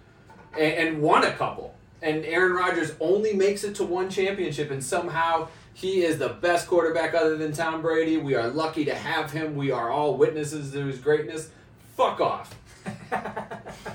and, 0.58 0.72
and 0.74 1.02
won 1.02 1.24
a 1.24 1.32
couple. 1.32 1.74
And 2.00 2.24
Aaron 2.24 2.52
Rodgers 2.54 2.92
only 2.98 3.32
makes 3.34 3.62
it 3.62 3.74
to 3.76 3.84
one 3.84 4.10
championship, 4.10 4.70
and 4.70 4.82
somehow 4.82 5.48
he 5.74 6.04
is 6.04 6.18
the 6.18 6.28
best 6.28 6.66
quarterback 6.68 7.14
other 7.14 7.36
than 7.36 7.52
Tom 7.52 7.82
Brady. 7.82 8.16
We 8.16 8.34
are 8.34 8.48
lucky 8.48 8.84
to 8.84 8.94
have 8.94 9.30
him. 9.32 9.56
We 9.56 9.70
are 9.70 9.90
all 9.90 10.16
witnesses 10.16 10.72
to 10.72 10.86
his 10.86 10.98
greatness. 10.98 11.50
Fuck 11.96 12.20
off. 12.20 12.54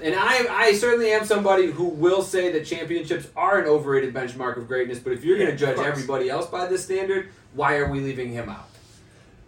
And 0.01 0.13
I, 0.15 0.45
I 0.49 0.73
certainly 0.73 1.11
am 1.11 1.25
somebody 1.25 1.71
who 1.71 1.85
will 1.85 2.21
say 2.21 2.51
that 2.51 2.65
championships 2.65 3.27
are 3.35 3.59
an 3.59 3.65
overrated 3.67 4.13
benchmark 4.13 4.57
of 4.57 4.67
greatness. 4.67 4.99
But 4.99 5.13
if 5.13 5.23
you're 5.23 5.37
Yeah, 5.37 5.45
going 5.45 5.57
to 5.57 5.65
judge 5.65 5.79
everybody 5.79 6.29
else 6.29 6.45
by 6.47 6.67
this 6.67 6.83
standard, 6.83 7.29
why 7.53 7.77
are 7.77 7.89
we 7.89 7.99
leaving 7.99 8.31
him 8.31 8.47
out? 8.49 8.67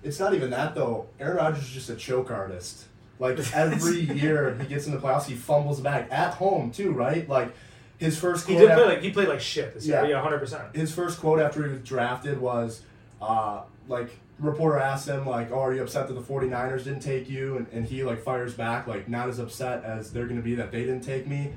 It's 0.03 0.19
not 0.19 0.33
even 0.33 0.49
that 0.51 0.75
though. 0.75 1.07
Aaron 1.19 1.37
Rodgers 1.37 1.63
is 1.63 1.69
just 1.69 1.89
a 1.89 1.95
choke 1.95 2.31
artist. 2.31 2.85
Like 3.19 3.37
every 3.53 3.99
year 4.19 4.55
he 4.55 4.67
gets 4.67 4.87
in 4.87 4.93
the 4.93 4.99
playoffs, 4.99 5.25
he 5.25 5.35
fumbles 5.35 5.81
back 5.81 6.07
at 6.11 6.33
home 6.35 6.71
too, 6.71 6.91
right? 6.93 7.27
Like 7.29 7.53
his 7.99 8.17
first 8.17 8.47
He 8.47 8.53
quote 8.53 8.61
did 8.63 8.71
after, 8.71 8.83
play 8.85 8.93
like 8.95 9.03
he 9.03 9.11
played 9.11 9.27
like 9.27 9.41
shit 9.41 9.73
this 9.73 9.85
year. 9.85 10.01
Yeah. 10.03 10.09
Yeah, 10.09 10.21
hundred 10.21 10.39
percent. 10.39 10.75
his 10.75 10.91
first 10.93 11.19
quote 11.19 11.39
after 11.39 11.63
he 11.63 11.69
was 11.73 11.81
drafted 11.81 12.39
was 12.39 12.81
uh, 13.21 13.61
like 13.87 14.09
reporter 14.39 14.79
asked 14.79 15.07
him 15.07 15.27
like, 15.27 15.51
"Oh, 15.51 15.59
are 15.59 15.73
you 15.73 15.83
upset 15.83 16.07
that 16.07 16.13
the 16.13 16.21
49ers 16.21 16.85
didn't 16.85 17.01
take 17.01 17.29
you?" 17.29 17.57
And, 17.57 17.67
and 17.73 17.85
he 17.85 18.03
like 18.03 18.23
fires 18.23 18.53
back 18.53 18.87
like, 18.87 19.09
"Not 19.09 19.27
as 19.27 19.37
upset 19.37 19.83
as 19.83 20.11
they're 20.11 20.25
going 20.25 20.37
to 20.39 20.43
be 20.43 20.55
that 20.55 20.71
they 20.71 20.81
didn't 20.81 21.01
take 21.03 21.27
me." 21.27 21.51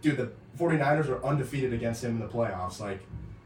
Dude, 0.00 0.16
the 0.16 0.32
49ers 0.58 1.08
are 1.08 1.24
undefeated 1.24 1.72
against 1.72 2.02
him 2.02 2.12
in 2.12 2.20
the 2.20 2.26
playoffs. 2.26 2.80
Like 2.80 3.00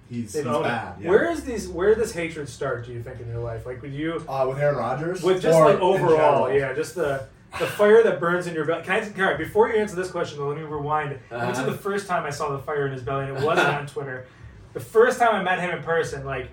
he's, 0.08 0.32
he's 0.32 0.44
bad. 0.44 1.00
Yeah. 1.00 1.10
Where 1.10 1.30
is 1.30 1.42
these? 1.44 1.68
Where 1.68 1.88
did 1.90 1.98
this 1.98 2.12
hatred 2.12 2.48
start? 2.48 2.86
Do 2.86 2.92
you 2.92 3.02
think 3.02 3.20
in 3.20 3.28
your 3.28 3.40
life? 3.40 3.66
Like 3.66 3.82
with 3.82 3.92
you, 3.92 4.24
uh, 4.28 4.46
with 4.48 4.58
Aaron 4.58 4.76
Rodgers? 4.76 5.22
with 5.22 5.42
just 5.42 5.58
like 5.58 5.80
overall, 5.80 6.52
yeah, 6.52 6.72
just 6.72 6.94
the 6.94 7.26
The 7.58 7.66
fire 7.66 8.02
that 8.02 8.20
burns 8.20 8.46
in 8.46 8.54
your 8.54 8.64
belly. 8.64 8.82
Can 8.84 8.92
I, 9.02 9.22
all 9.22 9.28
right, 9.30 9.38
before 9.38 9.68
you 9.68 9.76
answer 9.76 9.96
this 9.96 10.10
question, 10.10 10.38
though, 10.38 10.48
let 10.48 10.56
me 10.58 10.62
rewind. 10.64 11.18
I 11.30 11.36
went 11.44 11.54
to 11.56 11.62
Uh-huh. 11.62 11.70
the 11.70 11.78
first 11.78 12.06
time 12.06 12.24
I 12.24 12.30
saw 12.30 12.50
the 12.52 12.58
fire 12.58 12.86
in 12.86 12.92
his 12.92 13.02
belly, 13.02 13.28
and 13.28 13.36
it 13.38 13.44
wasn't 13.44 13.68
on 13.68 13.86
Twitter. 13.86 14.26
The 14.74 14.80
first 14.80 15.18
time 15.18 15.34
I 15.34 15.42
met 15.42 15.58
him 15.60 15.70
in 15.70 15.82
person, 15.82 16.24
like 16.26 16.48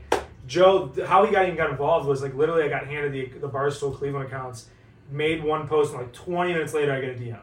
Joe, 0.47 0.91
how 1.05 1.25
he 1.25 1.31
got 1.31 1.43
even 1.45 1.55
got 1.57 1.69
involved 1.69 2.07
was 2.07 2.21
like 2.21 2.33
literally 2.35 2.63
I 2.63 2.69
got 2.69 2.85
handed 2.87 3.11
the 3.13 3.39
the 3.39 3.49
Barstool 3.49 3.95
Cleveland 3.95 4.27
accounts, 4.27 4.67
made 5.11 5.43
one 5.43 5.67
post, 5.67 5.91
and 5.93 6.01
like 6.01 6.13
20 6.13 6.53
minutes 6.53 6.73
later 6.73 6.93
I 6.93 7.01
get 7.01 7.11
a 7.11 7.19
DM. 7.19 7.39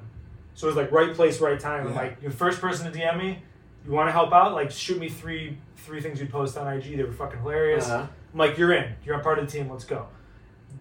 So 0.54 0.66
it 0.66 0.70
was 0.70 0.76
like 0.76 0.90
right 0.92 1.14
place, 1.14 1.40
right 1.40 1.58
time. 1.60 1.86
I'm 1.86 1.94
like, 1.94 2.16
you're 2.20 2.30
the 2.30 2.36
first 2.36 2.60
person 2.60 2.90
to 2.90 2.98
DM 2.98 3.18
me. 3.18 3.42
You 3.86 3.92
want 3.92 4.08
to 4.08 4.12
help 4.12 4.32
out? 4.32 4.52
Like, 4.52 4.70
shoot 4.70 4.98
me 4.98 5.08
three 5.08 5.56
three 5.76 6.00
things 6.02 6.20
you'd 6.20 6.30
post 6.30 6.56
on 6.58 6.66
IG. 6.70 6.96
They 6.96 7.02
were 7.02 7.12
fucking 7.12 7.40
hilarious. 7.40 7.88
Uh-huh. 7.88 8.06
I'm 8.32 8.38
like, 8.38 8.58
you're 8.58 8.72
in. 8.74 8.92
You're 9.04 9.16
a 9.18 9.22
part 9.22 9.38
of 9.38 9.46
the 9.46 9.52
team. 9.52 9.70
Let's 9.70 9.84
go. 9.84 10.06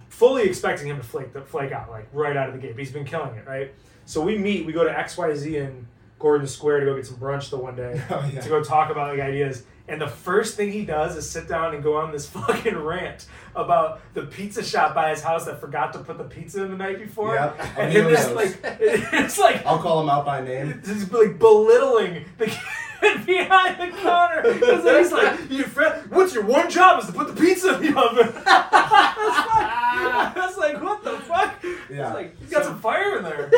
Fully 0.09 0.43
expecting 0.43 0.87
him 0.87 0.97
to 0.97 1.03
flake 1.03 1.33
the 1.33 1.41
flake 1.41 1.71
out 1.71 1.89
like 1.89 2.07
right 2.13 2.35
out 2.35 2.49
of 2.49 2.55
the 2.55 2.59
gate. 2.61 2.71
But 2.75 2.79
he's 2.79 2.91
been 2.91 3.05
killing 3.05 3.35
it, 3.35 3.47
right? 3.47 3.73
So 4.05 4.21
we 4.21 4.37
meet. 4.37 4.65
We 4.65 4.73
go 4.73 4.83
to 4.83 4.89
XYZ 4.91 5.53
in 5.55 5.87
Gordon 6.17 6.47
Square 6.47 6.81
to 6.81 6.85
go 6.87 6.95
get 6.95 7.05
some 7.05 7.17
brunch 7.17 7.49
the 7.49 7.57
one 7.57 7.75
day 7.75 8.01
Oh, 8.09 8.29
yeah. 8.33 8.41
to 8.41 8.49
go 8.49 8.63
talk 8.63 8.89
about 8.89 9.11
like 9.15 9.19
ideas. 9.25 9.63
And 9.87 9.99
the 9.99 10.07
first 10.07 10.55
thing 10.55 10.71
he 10.71 10.85
does 10.85 11.15
is 11.15 11.27
sit 11.27 11.47
down 11.47 11.73
and 11.73 11.81
go 11.81 11.95
on 11.97 12.11
this 12.11 12.27
fucking 12.29 12.77
rant 12.77 13.25
about 13.55 14.01
the 14.13 14.23
pizza 14.23 14.63
shop 14.63 14.93
by 14.93 15.09
his 15.09 15.21
house 15.21 15.45
that 15.45 15.59
forgot 15.59 15.93
to 15.93 15.99
put 15.99 16.17
the 16.19 16.23
pizza 16.25 16.63
in 16.63 16.69
the 16.71 16.77
night 16.77 16.99
before. 16.99 17.33
Yep, 17.33 17.59
And 17.77 17.87
I'm 17.87 17.91
him 17.91 18.09
just 18.09 18.33
like 18.35 18.59
it's 18.63 19.39
like 19.39 19.65
I'll 19.65 19.79
call 19.79 20.01
him 20.01 20.09
out 20.09 20.25
by 20.25 20.41
name. 20.41 20.81
He's 20.85 21.11
like 21.11 21.39
belittling 21.39 22.25
the 22.37 22.55
behind 23.25 23.79
the 23.79 23.97
counter. 23.97 24.41
'Cause 24.59 24.83
then 24.83 25.03
he's 25.03 25.11
like, 25.11 25.39
"Your 25.49 25.67
friend, 25.67 26.09
what's 26.11 26.33
your 26.33 26.43
one 26.43 26.69
job 26.69 26.99
is 27.01 27.07
to 27.07 27.13
put 27.13 27.27
the 27.33 27.41
pizza 27.41 27.75
in 27.75 27.93
the 27.93 27.99
oven." 27.99 28.33
I 28.45 30.33
was 30.35 30.57
like, 30.57 30.81
"What 30.81 31.03
the 31.03 31.17
fuck?" 31.19 31.55
Yeah. 31.89 32.05
It's 32.07 32.13
like 32.15 32.35
you 32.41 32.47
got 32.47 32.65
some 32.65 32.79
fire 32.79 33.17
in 33.17 33.23
there. 33.23 33.49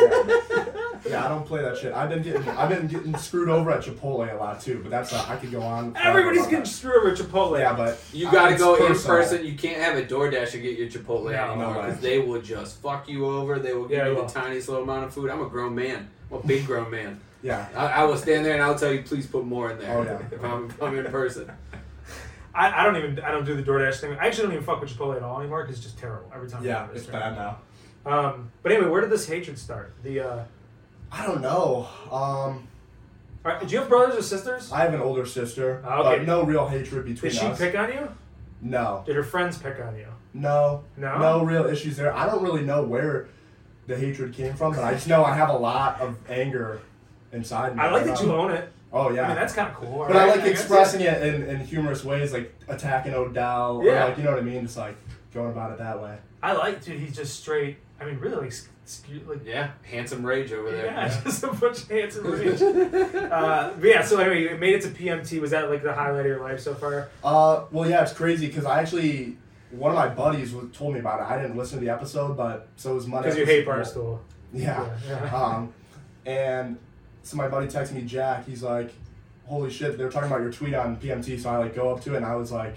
Yeah, 1.08 1.24
I 1.24 1.28
don't 1.28 1.44
play 1.46 1.62
that 1.62 1.76
shit. 1.76 1.92
I've 1.92 2.08
been 2.08 2.22
getting 2.22 2.48
I've 2.50 2.68
been 2.68 2.86
getting 2.86 3.16
screwed 3.16 3.48
over 3.48 3.70
at 3.70 3.82
Chipotle 3.84 4.32
a 4.32 4.36
lot 4.36 4.60
too, 4.60 4.80
but 4.82 4.90
that's 4.90 5.12
uh, 5.12 5.24
I 5.28 5.36
could 5.36 5.50
go 5.50 5.60
on. 5.60 5.96
Everybody's 5.96 6.40
about 6.42 6.50
getting 6.50 6.64
that. 6.64 6.70
screwed 6.70 6.96
over 6.96 7.10
at 7.10 7.18
Chipotle. 7.18 7.58
Yeah, 7.58 7.74
but 7.74 7.98
You 8.12 8.30
gotta 8.30 8.52
it's 8.54 8.62
go 8.62 8.74
in 8.86 8.94
person. 8.94 9.44
You 9.44 9.54
can't 9.54 9.82
have 9.82 9.96
a 9.98 10.02
DoorDash 10.02 10.52
to 10.52 10.58
get 10.58 10.78
your 10.78 10.88
Chipotle 10.88 11.24
No, 11.32 11.52
anymore 11.52 11.74
no 11.74 11.82
because 11.82 12.00
they 12.00 12.18
will 12.20 12.40
just 12.40 12.80
fuck 12.80 13.08
you 13.08 13.26
over. 13.26 13.58
They 13.58 13.74
will 13.74 13.86
give 13.88 13.98
Yeah, 13.98 14.08
you 14.08 14.14
the 14.14 14.24
tiniest 14.26 14.68
little 14.68 14.84
amount 14.84 15.04
of 15.04 15.12
food. 15.14 15.30
I'm 15.30 15.42
a 15.42 15.48
grown 15.48 15.74
man. 15.74 16.08
I'm 16.30 16.38
a 16.38 16.42
big 16.46 16.66
grown 16.66 16.90
man. 16.90 17.20
Yeah. 17.42 17.66
I, 17.74 17.86
I 17.86 18.04
will 18.04 18.16
stand 18.16 18.44
there 18.44 18.54
and 18.54 18.62
I'll 18.62 18.78
tell 18.78 18.92
you, 18.92 19.02
please 19.02 19.26
put 19.26 19.44
more 19.44 19.70
in 19.72 19.78
there 19.78 19.98
Oh, 19.98 20.02
yeah. 20.04 20.18
if, 20.30 20.44
I'm, 20.44 20.66
if 20.70 20.82
I'm 20.82 20.96
in 20.98 21.04
person. 21.06 21.50
I, 22.54 22.80
I 22.80 22.84
don't 22.84 22.96
even 22.96 23.18
I 23.20 23.30
don't 23.30 23.46
do 23.46 23.54
the 23.56 23.62
DoorDash 23.62 24.00
thing. 24.00 24.12
I 24.20 24.26
actually 24.26 24.44
don't 24.44 24.52
even 24.52 24.64
fuck 24.64 24.80
with 24.82 24.90
Chipotle 24.90 25.16
at 25.16 25.22
all 25.22 25.40
anymore 25.40 25.62
because 25.62 25.76
it's 25.76 25.84
just 25.86 25.98
terrible 25.98 26.30
every 26.34 26.50
time. 26.50 26.62
Yeah, 26.64 26.84
it's 26.92 27.04
this 27.04 27.06
bad 27.06 27.34
now. 27.34 27.58
Um, 28.04 28.50
but 28.62 28.72
anyway, 28.72 28.88
where 28.90 29.00
did 29.00 29.08
this 29.10 29.26
hatred 29.26 29.58
start? 29.58 29.94
The 30.02 30.20
uh, 30.20 30.44
I 31.10 31.24
don't 31.26 31.40
know. 31.40 31.88
Um, 32.10 32.68
all 33.44 33.52
right, 33.52 33.60
do 33.66 33.72
you 33.72 33.80
have 33.80 33.88
brothers 33.88 34.18
or 34.18 34.22
sisters? 34.22 34.70
I 34.70 34.80
have 34.80 34.92
an 34.92 35.00
older 35.00 35.24
sister, 35.24 35.82
okay. 35.84 36.18
but 36.18 36.26
no 36.26 36.42
real 36.44 36.68
hatred 36.68 37.06
between 37.06 37.32
Did 37.32 37.40
she 37.40 37.46
us. 37.46 37.58
pick 37.58 37.74
on 37.76 37.90
you? 37.90 38.08
no, 38.60 39.02
Did 39.06 39.16
her 39.16 39.24
friends 39.24 39.56
pick 39.58 39.80
on 39.80 39.96
you? 39.96 40.06
no, 40.34 40.84
No? 40.96 41.18
no 41.18 41.44
real 41.44 41.64
issues 41.66 41.96
there. 41.96 42.14
I 42.14 42.26
don't 42.26 42.42
really 42.44 42.62
know 42.64 42.82
where 42.82 43.28
the 43.86 43.96
hatred 43.96 44.32
came 44.34 44.54
from, 44.54 44.74
but 44.74 44.84
I 44.84 44.92
just 44.92 45.08
know 45.08 45.24
I 45.24 45.34
have 45.34 45.48
a 45.48 45.56
lot 45.56 46.00
of 46.00 46.16
anger 46.28 46.80
inside 47.32 47.76
me. 47.76 47.82
I 47.82 47.90
like 47.90 48.04
don't 48.04 48.14
that 48.14 48.22
you 48.24 48.32
own 48.32 48.50
it. 48.50 48.72
Oh 48.92 49.10
yeah. 49.10 49.22
I 49.24 49.26
mean, 49.28 49.36
that's 49.36 49.54
kind 49.54 49.68
of 49.70 49.74
cool. 49.76 50.04
But 50.06 50.16
I 50.16 50.20
alright, 50.20 50.36
like 50.38 50.44
guess, 50.50 50.60
expressing 50.60 51.00
it 51.00 51.22
in, 51.22 51.42
in 51.44 51.60
humorous 51.60 52.04
ways, 52.04 52.32
like 52.32 52.54
attacking 52.68 53.14
Odell, 53.14 53.80
Yeah. 53.84 54.04
or 54.04 54.08
like 54.08 54.18
you 54.18 54.24
know 54.24 54.30
what 54.30 54.38
I 54.38 54.42
mean. 54.42 54.62
Just 54.62 54.76
like 54.76 54.96
going 55.32 55.50
about 55.50 55.72
it 55.72 55.78
that 55.78 56.00
way. 56.02 56.16
I 56.42 56.52
like, 56.52 56.84
dude. 56.84 56.98
He's 57.00 57.16
just 57.16 57.40
straight. 57.40 57.78
I 58.00 58.04
mean, 58.04 58.18
really, 58.18 58.36
like, 58.36 58.52
skew- 58.84 59.22
like 59.28 59.46
Yeah, 59.46 59.70
handsome 59.82 60.26
rage 60.26 60.52
over 60.52 60.70
there. 60.70 60.86
yeah, 60.86 61.20
just 61.24 61.42
a 61.44 61.48
bunch 61.52 61.82
of 61.84 61.88
handsome 61.88 62.26
rage. 62.30 62.60
uh, 62.60 63.72
but 63.78 63.84
yeah. 63.88 64.02
So 64.04 64.18
anyway, 64.18 64.42
you 64.50 64.56
made 64.58 64.74
it 64.74 64.82
to 64.82 64.88
PMT. 64.88 65.40
Was 65.40 65.52
that 65.52 65.70
like 65.70 65.82
the 65.82 65.92
highlight 65.94 66.20
of 66.20 66.26
your 66.26 66.40
life 66.40 66.60
so 66.60 66.74
far? 66.74 67.08
Uh, 67.24 67.64
well, 67.70 67.88
yeah, 67.88 68.02
it's 68.02 68.12
crazy 68.12 68.46
because 68.48 68.64
I 68.66 68.80
actually 68.80 69.36
one 69.70 69.90
of 69.90 69.96
my 69.96 70.08
buddies 70.08 70.54
told 70.74 70.92
me 70.94 71.00
about 71.00 71.20
it. 71.20 71.32
I 71.32 71.40
didn't 71.40 71.56
listen 71.56 71.78
to 71.78 71.84
the 71.84 71.90
episode, 71.90 72.36
but 72.36 72.68
so 72.76 72.90
it 72.92 72.94
was 72.96 73.06
Monday. 73.06 73.28
Because 73.30 73.38
you 73.38 73.46
hate 73.46 73.64
Super 73.64 73.78
Barstool. 73.78 74.18
Yeah. 74.52 74.86
Yeah, 75.08 75.24
yeah. 75.24 75.34
Um, 75.34 75.72
and 76.26 76.78
so 77.22 77.36
my 77.36 77.48
buddy 77.48 77.66
texted 77.66 77.92
me, 77.92 78.02
Jack. 78.02 78.46
He's 78.46 78.62
like, 78.62 78.90
"Holy 79.46 79.70
shit!" 79.70 79.96
They 79.98 80.04
were 80.04 80.10
talking 80.10 80.28
about 80.30 80.40
your 80.42 80.52
tweet 80.52 80.74
on 80.74 80.96
PMT. 80.96 81.38
So 81.40 81.50
I 81.50 81.58
like 81.58 81.74
go 81.74 81.92
up 81.94 82.02
to 82.02 82.14
it 82.14 82.18
and 82.18 82.26
I 82.26 82.34
was 82.36 82.50
like, 82.52 82.76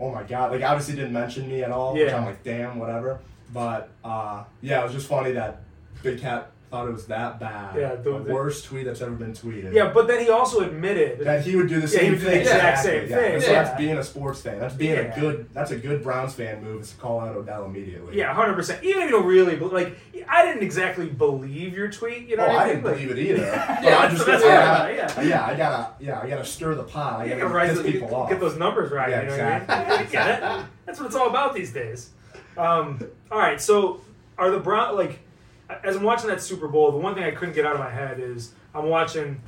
"Oh 0.00 0.10
my 0.10 0.22
god!" 0.22 0.52
Like 0.52 0.62
obviously 0.62 0.94
didn't 0.94 1.12
mention 1.12 1.48
me 1.48 1.62
at 1.62 1.70
all. 1.70 1.94
Which 1.94 2.08
Yeah. 2.08 2.16
I'm 2.16 2.24
like, 2.24 2.42
"Damn, 2.42 2.78
whatever." 2.78 3.18
But 3.52 3.88
uh, 4.04 4.44
yeah, 4.60 4.80
it 4.80 4.84
was 4.84 4.92
just 4.92 5.08
funny 5.08 5.32
that 5.32 5.60
Big 6.02 6.20
Cat 6.20 6.50
thought 6.70 6.88
it 6.88 6.92
was 6.92 7.06
that 7.06 7.38
bad. 7.40 7.76
Yeah, 7.76 7.94
the- 7.94 8.18
the, 8.18 8.32
worst 8.32 8.64
tweet 8.66 8.84
that's 8.86 9.00
ever 9.00 9.12
been 9.12 9.32
tweeted. 9.32 9.72
Yeah, 9.72 9.90
but 9.92 10.06
then 10.08 10.20
he 10.24 10.30
also 10.30 10.60
admitted. 10.60 11.20
That 11.20 11.44
he 11.44 11.56
would 11.56 11.68
do 11.68 11.80
the 11.80 11.86
Yeah, 11.86 11.98
he 12.00 12.06
same 12.06 12.12
do 12.12 12.18
the 12.18 12.24
thing. 12.26 12.40
exact 12.40 12.78
exactly, 12.78 12.90
same 12.90 13.08
yeah. 13.10 13.16
thing, 13.16 13.34
And 13.34 13.42
So 13.42 13.50
yeah. 13.52 13.62
that's 13.62 13.78
being 13.78 13.98
a 13.98 14.02
sports 14.04 14.42
fan. 14.42 14.58
That's 14.58 14.74
being 14.74 14.92
Yeah. 14.94 15.16
a 15.16 15.20
good. 15.20 15.48
That's 15.52 15.70
a 15.70 15.76
good 15.76 16.02
Browns 16.02 16.34
fan 16.34 16.62
move. 16.64 16.82
Is 16.82 16.90
to 16.92 16.96
call 16.98 17.20
out 17.20 17.36
Odell 17.36 17.64
immediately. 17.66 18.16
yeah, 18.18 18.32
hundred 18.34 18.54
percent. 18.54 18.82
Even 18.84 19.02
if 19.02 19.10
you 19.10 19.16
don't 19.16 19.26
really 19.26 19.56
like, 19.56 19.96
I 20.28 20.44
didn't 20.44 20.62
exactly 20.62 21.06
believe 21.06 21.76
your 21.76 21.88
tweet. 21.90 22.28
You 22.28 22.36
know 22.36 22.44
Oh, 22.46 22.48
what 22.48 22.56
I 22.58 22.68
didn't 22.68 22.84
Like- 22.84 22.94
believe 22.96 23.10
it 23.12 23.18
either. 23.18 23.64
But 23.76 23.82
Yeah, 23.84 23.98
I 23.98 24.08
just 24.08 24.26
that's 24.26 24.42
I 24.44 24.48
gotta, 24.48 24.94
yeah. 24.94 25.22
yeah, 25.22 25.46
I 25.46 25.54
gotta, 25.56 25.88
yeah, 26.00 26.20
I 26.20 26.28
gotta 26.28 26.44
stir 26.44 26.74
the 26.74 26.82
pot. 26.84 27.20
I 27.20 27.28
gotta 27.28 27.40
gotta 27.42 27.54
rise 27.54 27.70
piss 27.76 27.78
to- 27.86 27.92
people 27.92 28.14
off. 28.14 28.28
get 28.28 28.40
those 28.40 28.56
numbers 28.58 28.90
right. 28.90 29.10
Yeah, 29.10 29.20
you 29.22 29.26
know 29.28 29.32
exactly. 29.34 29.74
what 29.76 29.86
I 29.98 30.02
mean? 30.02 30.10
Get 30.10 30.28
it. 30.42 30.64
That's 30.84 30.98
what 31.00 31.06
it's 31.06 31.14
all 31.16 31.28
about 31.28 31.54
these 31.54 31.72
days. 31.72 32.10
Um, 32.56 33.00
all 33.30 33.38
right, 33.38 33.60
so 33.60 34.00
are 34.38 34.50
the 34.50 34.58
Brown 34.58 34.96
like? 34.96 35.20
As 35.68 35.96
I'm 35.96 36.02
watching 36.02 36.28
that 36.28 36.40
Super 36.40 36.68
Bowl, 36.68 36.92
the 36.92 36.98
one 36.98 37.14
thing 37.14 37.24
I 37.24 37.32
couldn't 37.32 37.54
get 37.54 37.66
out 37.66 37.74
of 37.74 37.80
my 37.80 37.90
head 37.90 38.20
is 38.20 38.52
I'm 38.74 38.88
watching 38.88 39.40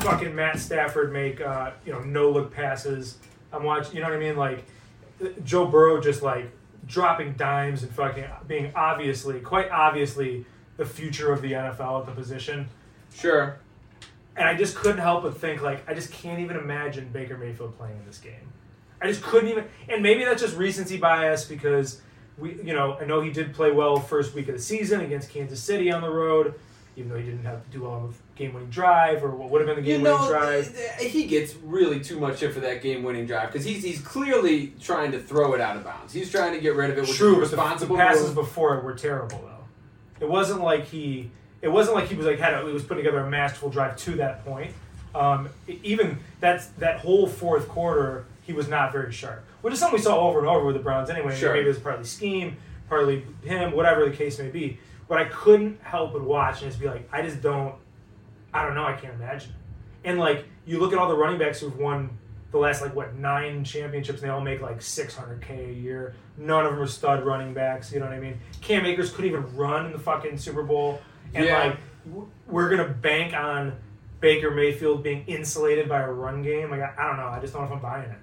fucking 0.00 0.34
Matt 0.34 0.60
Stafford 0.60 1.12
make 1.12 1.40
uh, 1.40 1.72
you 1.84 1.92
know 1.92 2.00
no 2.00 2.30
look 2.30 2.52
passes. 2.52 3.18
I'm 3.52 3.64
watching, 3.64 3.96
you 3.96 4.02
know 4.02 4.08
what 4.08 4.16
I 4.16 4.20
mean? 4.20 4.36
Like 4.36 4.64
Joe 5.44 5.66
Burrow 5.66 6.00
just 6.00 6.22
like 6.22 6.50
dropping 6.86 7.32
dimes 7.32 7.82
and 7.82 7.92
fucking 7.92 8.24
being 8.46 8.72
obviously, 8.74 9.40
quite 9.40 9.70
obviously, 9.70 10.44
the 10.76 10.84
future 10.84 11.32
of 11.32 11.42
the 11.42 11.52
NFL 11.52 12.00
at 12.00 12.06
the 12.06 12.12
position. 12.12 12.68
Sure. 13.14 13.58
And 14.36 14.46
I 14.46 14.54
just 14.54 14.76
couldn't 14.76 14.98
help 14.98 15.22
but 15.22 15.38
think, 15.38 15.62
like, 15.62 15.88
I 15.88 15.94
just 15.94 16.12
can't 16.12 16.40
even 16.40 16.56
imagine 16.56 17.08
Baker 17.08 17.38
Mayfield 17.38 17.76
playing 17.78 17.96
in 17.96 18.04
this 18.04 18.18
game. 18.18 18.52
I 19.00 19.08
just 19.08 19.22
couldn't 19.22 19.48
even. 19.48 19.64
And 19.88 20.02
maybe 20.02 20.24
that's 20.24 20.42
just 20.42 20.56
recency 20.56 20.98
bias 20.98 21.44
because 21.44 22.02
we, 22.38 22.54
you 22.62 22.74
know, 22.74 22.98
I 23.00 23.04
know 23.04 23.20
he 23.20 23.30
did 23.30 23.54
play 23.54 23.70
well 23.70 23.98
first 23.98 24.34
week 24.34 24.48
of 24.48 24.54
the 24.54 24.60
season 24.60 25.00
against 25.00 25.30
Kansas 25.30 25.62
City 25.62 25.90
on 25.90 26.02
the 26.02 26.10
road, 26.10 26.54
even 26.96 27.10
though 27.10 27.16
he 27.16 27.24
didn't 27.24 27.44
have 27.44 27.64
to 27.64 27.70
do 27.70 27.82
well 27.82 27.92
on 27.92 28.08
the 28.08 28.14
game-winning 28.36 28.68
drive 28.68 29.24
or 29.24 29.30
what 29.30 29.50
would 29.50 29.60
have 29.62 29.66
been 29.74 29.82
the 29.82 29.90
game-winning 29.90 30.20
know, 30.20 30.28
drive. 30.28 30.76
he 30.98 31.24
gets 31.26 31.54
really 31.56 32.00
too 32.00 32.20
much 32.20 32.38
shit 32.40 32.52
for 32.52 32.60
that 32.60 32.82
game-winning 32.82 33.26
drive 33.26 33.50
because 33.50 33.64
he's 33.64 33.82
he's 33.82 34.00
clearly 34.00 34.74
trying 34.80 35.10
to 35.12 35.18
throw 35.18 35.54
it 35.54 35.60
out 35.60 35.76
of 35.76 35.84
bounds. 35.84 36.12
He's 36.12 36.30
trying 36.30 36.52
to 36.52 36.60
get 36.60 36.74
rid 36.74 36.90
of 36.90 36.98
it. 36.98 37.02
Which 37.02 37.16
True, 37.16 37.40
but 37.40 37.50
the, 37.50 37.56
the 37.56 37.62
responsible. 37.62 37.96
passes 37.96 38.26
move. 38.26 38.34
before 38.34 38.76
it 38.76 38.84
were 38.84 38.94
terrible 38.94 39.38
though. 39.38 40.24
It 40.26 40.28
wasn't 40.28 40.62
like 40.62 40.84
he. 40.86 41.30
It 41.62 41.68
wasn't 41.68 41.96
like 41.96 42.08
he 42.08 42.14
was 42.14 42.26
like 42.26 42.38
had 42.38 42.54
a, 42.54 42.66
he 42.66 42.72
was 42.72 42.82
putting 42.82 43.02
together 43.02 43.24
a 43.24 43.30
masterful 43.30 43.70
drive 43.70 43.96
to 43.96 44.16
that 44.16 44.44
point. 44.44 44.72
Um, 45.14 45.48
even 45.66 46.18
that's 46.40 46.66
that 46.78 47.00
whole 47.00 47.26
fourth 47.26 47.68
quarter, 47.68 48.26
he 48.46 48.52
was 48.52 48.68
not 48.68 48.92
very 48.92 49.12
sharp, 49.12 49.44
which 49.62 49.74
is 49.74 49.80
something 49.80 49.98
we 49.98 50.02
saw 50.02 50.18
over 50.20 50.38
and 50.38 50.46
over 50.48 50.64
with 50.64 50.76
the 50.76 50.82
Browns 50.82 51.10
anyway. 51.10 51.34
Sure. 51.36 51.52
Maybe 51.52 51.64
it 51.66 51.68
was 51.68 51.78
partly 51.80 52.04
scheme, 52.04 52.56
partly 52.88 53.24
him, 53.42 53.72
whatever 53.72 54.04
the 54.08 54.16
case 54.16 54.38
may 54.38 54.48
be. 54.48 54.78
But 55.08 55.18
I 55.18 55.24
couldn't 55.24 55.80
help 55.82 56.12
but 56.12 56.22
watch 56.22 56.62
and 56.62 56.70
just 56.70 56.80
be 56.80 56.86
like, 56.86 57.08
I 57.12 57.22
just 57.22 57.42
don't. 57.42 57.74
I 58.54 58.64
don't 58.64 58.74
know. 58.74 58.84
I 58.84 58.94
can't 58.94 59.14
imagine. 59.14 59.52
And 60.04 60.18
like 60.18 60.46
you 60.64 60.78
look 60.78 60.92
at 60.92 60.98
all 60.98 61.08
the 61.08 61.16
running 61.16 61.38
backs 61.38 61.60
who've 61.60 61.76
won 61.76 62.10
the 62.52 62.58
last 62.58 62.80
like 62.80 62.94
what 62.94 63.16
nine 63.16 63.64
championships, 63.64 64.20
and 64.20 64.28
they 64.28 64.32
all 64.32 64.40
make 64.40 64.60
like 64.62 64.80
six 64.80 65.14
hundred 65.16 65.42
k 65.42 65.70
a 65.70 65.72
year. 65.72 66.14
None 66.38 66.64
of 66.64 66.72
them 66.72 66.80
are 66.80 66.86
stud 66.86 67.24
running 67.26 67.52
backs. 67.52 67.92
You 67.92 67.98
know 68.00 68.06
what 68.06 68.14
I 68.14 68.20
mean? 68.20 68.38
Cam 68.60 68.86
Akers 68.86 69.10
couldn't 69.10 69.30
even 69.30 69.56
run 69.56 69.86
in 69.86 69.92
the 69.92 69.98
fucking 69.98 70.38
Super 70.38 70.62
Bowl, 70.62 71.00
and 71.34 71.44
Yeah. 71.44 71.64
like 71.64 71.78
we're 72.46 72.68
gonna 72.70 72.88
bank 72.88 73.34
on 73.34 73.74
Baker 74.20 74.50
Mayfield 74.50 75.02
being 75.02 75.24
insulated 75.26 75.88
by 75.88 76.00
a 76.00 76.10
run 76.10 76.42
game. 76.42 76.70
Like 76.70 76.80
I, 76.80 76.94
I 76.98 77.06
don't 77.08 77.16
know. 77.16 77.26
I 77.26 77.40
just 77.40 77.52
don't 77.52 77.62
know 77.62 77.68
if 77.68 77.74
I'm 77.74 77.80
buying 77.82 78.10
it. 78.10 78.18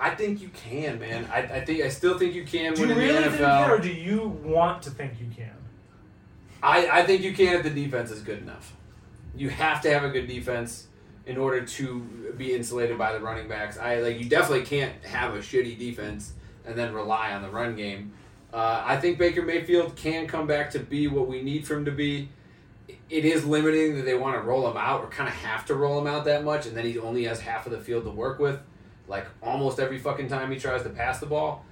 I 0.00 0.14
think 0.14 0.40
you 0.40 0.48
can, 0.48 0.98
man. 0.98 1.28
I, 1.32 1.40
I 1.42 1.64
think 1.64 1.82
I 1.82 1.88
still 1.90 2.18
think 2.18 2.34
you 2.34 2.44
can 2.44 2.74
Do 2.74 2.80
win 2.82 2.90
you 2.90 2.94
in 2.96 3.00
really 3.00 3.14
the 3.16 3.22
think 3.30 3.40
you 3.40 3.44
NFL. 3.46 3.64
can, 3.64 3.70
or 3.70 3.78
do 3.78 3.92
you 3.92 4.28
want 4.42 4.82
to 4.84 4.90
think 4.90 5.20
you 5.20 5.26
can? 5.36 5.52
I, 6.62 7.00
I 7.00 7.06
think 7.06 7.22
you 7.22 7.34
can 7.34 7.54
if 7.56 7.62
the 7.62 7.70
defense 7.70 8.10
is 8.10 8.22
good 8.22 8.38
enough. 8.38 8.74
You 9.36 9.50
have 9.50 9.80
to 9.82 9.90
have 9.90 10.02
a 10.04 10.08
good 10.10 10.26
defense 10.26 10.86
in 11.26 11.36
order 11.36 11.64
to 11.64 12.00
be 12.36 12.54
insulated 12.54 12.98
by 12.98 13.12
the 13.12 13.20
running 13.20 13.46
backs. 13.48 13.78
I 13.78 14.00
like 14.00 14.18
you 14.18 14.28
definitely 14.28 14.64
can't 14.64 14.92
have 15.04 15.34
a 15.34 15.38
shitty 15.38 15.78
defense 15.78 16.32
and 16.64 16.76
then 16.76 16.92
rely 16.92 17.32
on 17.32 17.42
the 17.42 17.50
run 17.50 17.76
game. 17.76 18.12
Uh, 18.52 18.82
I 18.84 18.96
think 18.96 19.18
Baker 19.18 19.42
Mayfield 19.42 19.94
can 19.96 20.26
come 20.26 20.46
back 20.46 20.70
to 20.72 20.80
be 20.80 21.06
what 21.06 21.28
we 21.28 21.42
need 21.42 21.66
for 21.66 21.74
him 21.76 21.84
to 21.84 21.92
be. 21.92 22.30
It 23.08 23.24
is 23.24 23.44
limiting 23.44 23.96
that 23.96 24.04
they 24.04 24.16
want 24.16 24.36
to 24.36 24.40
roll 24.42 24.68
him 24.70 24.76
out 24.76 25.02
or 25.02 25.08
kind 25.08 25.28
of 25.28 25.34
have 25.36 25.64
to 25.66 25.74
roll 25.74 26.00
him 26.00 26.06
out 26.06 26.24
that 26.24 26.42
much, 26.44 26.66
and 26.66 26.76
then 26.76 26.84
he 26.84 26.98
only 26.98 27.24
has 27.24 27.40
half 27.40 27.66
of 27.66 27.72
the 27.72 27.78
field 27.80 28.04
to 28.04 28.10
work 28.10 28.38
with, 28.40 28.58
like 29.10 29.26
almost 29.42 29.78
every 29.80 29.98
fucking 29.98 30.28
time 30.28 30.50
he 30.50 30.58
tries 30.58 30.82
to 30.84 30.88
pass 30.88 31.18
the 31.20 31.26
ball. 31.26 31.64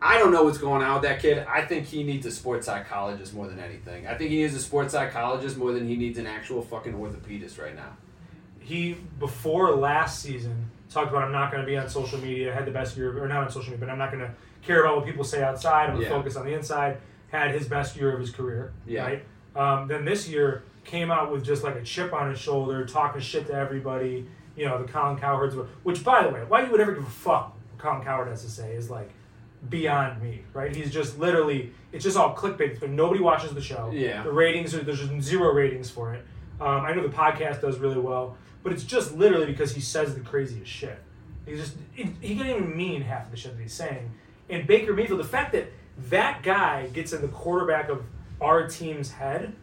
I 0.00 0.18
don't 0.18 0.30
know 0.30 0.42
what's 0.44 0.58
going 0.58 0.82
on 0.82 0.92
with 1.00 1.02
that 1.04 1.20
kid. 1.20 1.38
I 1.48 1.62
think 1.62 1.86
he 1.86 2.04
needs 2.04 2.26
a 2.26 2.30
sports 2.30 2.66
psychologist 2.66 3.32
more 3.34 3.46
than 3.48 3.58
anything. 3.58 4.06
I 4.06 4.14
think 4.14 4.30
he 4.30 4.42
needs 4.42 4.54
a 4.54 4.60
sports 4.60 4.92
psychologist 4.92 5.56
more 5.56 5.72
than 5.72 5.88
he 5.88 5.96
needs 5.96 6.18
an 6.18 6.26
actual 6.26 6.60
fucking 6.60 6.92
orthopedist 6.92 7.58
right 7.60 7.74
now. 7.74 7.96
he 8.60 8.92
before 9.18 9.74
last 9.74 10.20
season 10.20 10.70
talked 10.90 11.08
about 11.10 11.22
I'm 11.24 11.32
not 11.32 11.50
going 11.50 11.62
to 11.62 11.66
be 11.66 11.76
on 11.78 11.88
social 11.88 12.18
media. 12.18 12.52
Had 12.52 12.66
the 12.66 12.70
best 12.72 12.96
year, 12.96 13.16
or 13.22 13.26
not 13.26 13.44
on 13.44 13.50
social 13.50 13.70
media, 13.70 13.78
but 13.86 13.90
I'm 13.90 13.98
not 13.98 14.12
going 14.12 14.22
to 14.24 14.30
care 14.62 14.82
about 14.84 14.96
what 14.98 15.06
people 15.06 15.24
say 15.24 15.42
outside. 15.42 15.84
I'm 15.84 15.90
going 15.96 16.00
to 16.02 16.10
Yeah. 16.10 16.16
focus 16.16 16.36
on 16.36 16.44
the 16.44 16.52
inside. 16.54 16.98
Had 17.30 17.52
his 17.52 17.66
best 17.66 17.96
year 17.96 18.12
of 18.12 18.20
his 18.20 18.30
career. 18.30 18.72
Yeah. 18.86 19.02
Right. 19.04 19.24
Um, 19.56 19.88
then 19.88 20.04
this 20.04 20.28
year 20.28 20.62
came 20.84 21.10
out 21.10 21.32
with 21.32 21.42
just 21.44 21.64
like 21.64 21.74
a 21.76 21.82
chip 21.82 22.12
on 22.12 22.28
his 22.30 22.38
shoulder, 22.38 22.84
talking 22.84 23.20
shit 23.22 23.46
to 23.46 23.54
everybody. 23.54 24.28
You 24.56 24.64
know 24.66 24.82
the 24.82 24.90
Colin 24.90 25.18
Cowherd's, 25.18 25.54
which 25.82 26.02
by 26.02 26.22
the 26.22 26.30
way, 26.30 26.40
why 26.48 26.64
you 26.64 26.70
would 26.70 26.80
ever 26.80 26.92
give 26.92 27.06
a 27.06 27.10
fuck 27.10 27.54
what 27.70 27.78
Colin 27.78 28.02
Cowherd 28.02 28.28
has 28.28 28.42
to 28.42 28.50
say 28.50 28.72
is 28.72 28.90
like 28.90 29.10
beyond 29.68 30.22
me, 30.22 30.42
right? 30.52 30.74
He's 30.74 30.92
just 30.92 31.18
literally, 31.18 31.72
it's 31.92 32.04
just 32.04 32.16
all 32.16 32.34
clickbait, 32.34 32.80
but 32.80 32.90
nobody 32.90 33.20
watches 33.20 33.52
the 33.52 33.60
show. 33.60 33.90
Yeah. 33.92 34.22
The 34.22 34.32
ratings 34.32 34.74
are 34.74 34.82
there's 34.82 35.00
just 35.00 35.20
zero 35.22 35.52
ratings 35.52 35.90
for 35.90 36.14
it. 36.14 36.24
Um, 36.60 36.84
I 36.84 36.94
know 36.94 37.02
the 37.02 37.14
podcast 37.14 37.60
does 37.60 37.78
really 37.78 37.98
well, 37.98 38.36
but 38.62 38.72
it's 38.72 38.84
just 38.84 39.14
literally 39.14 39.46
because 39.46 39.74
he 39.74 39.80
says 39.80 40.14
the 40.14 40.20
craziest 40.20 40.70
shit. 40.70 40.98
He 41.44 41.56
just 41.56 41.76
he, 41.92 42.10
he 42.20 42.36
can't 42.36 42.48
even 42.48 42.76
mean 42.76 43.02
half 43.02 43.26
of 43.26 43.30
the 43.30 43.36
shit 43.36 43.56
that 43.56 43.62
he's 43.62 43.74
saying. 43.74 44.10
And 44.48 44.66
Baker 44.66 44.92
Mayfield, 44.92 45.20
the 45.20 45.24
fact 45.24 45.52
that 45.52 45.70
that 46.10 46.42
guy 46.42 46.86
gets 46.88 47.12
in 47.12 47.22
the 47.22 47.28
quarterback 47.28 47.88
of 47.88 48.04
our 48.40 48.68
team's 48.68 49.12
head, 49.12 49.54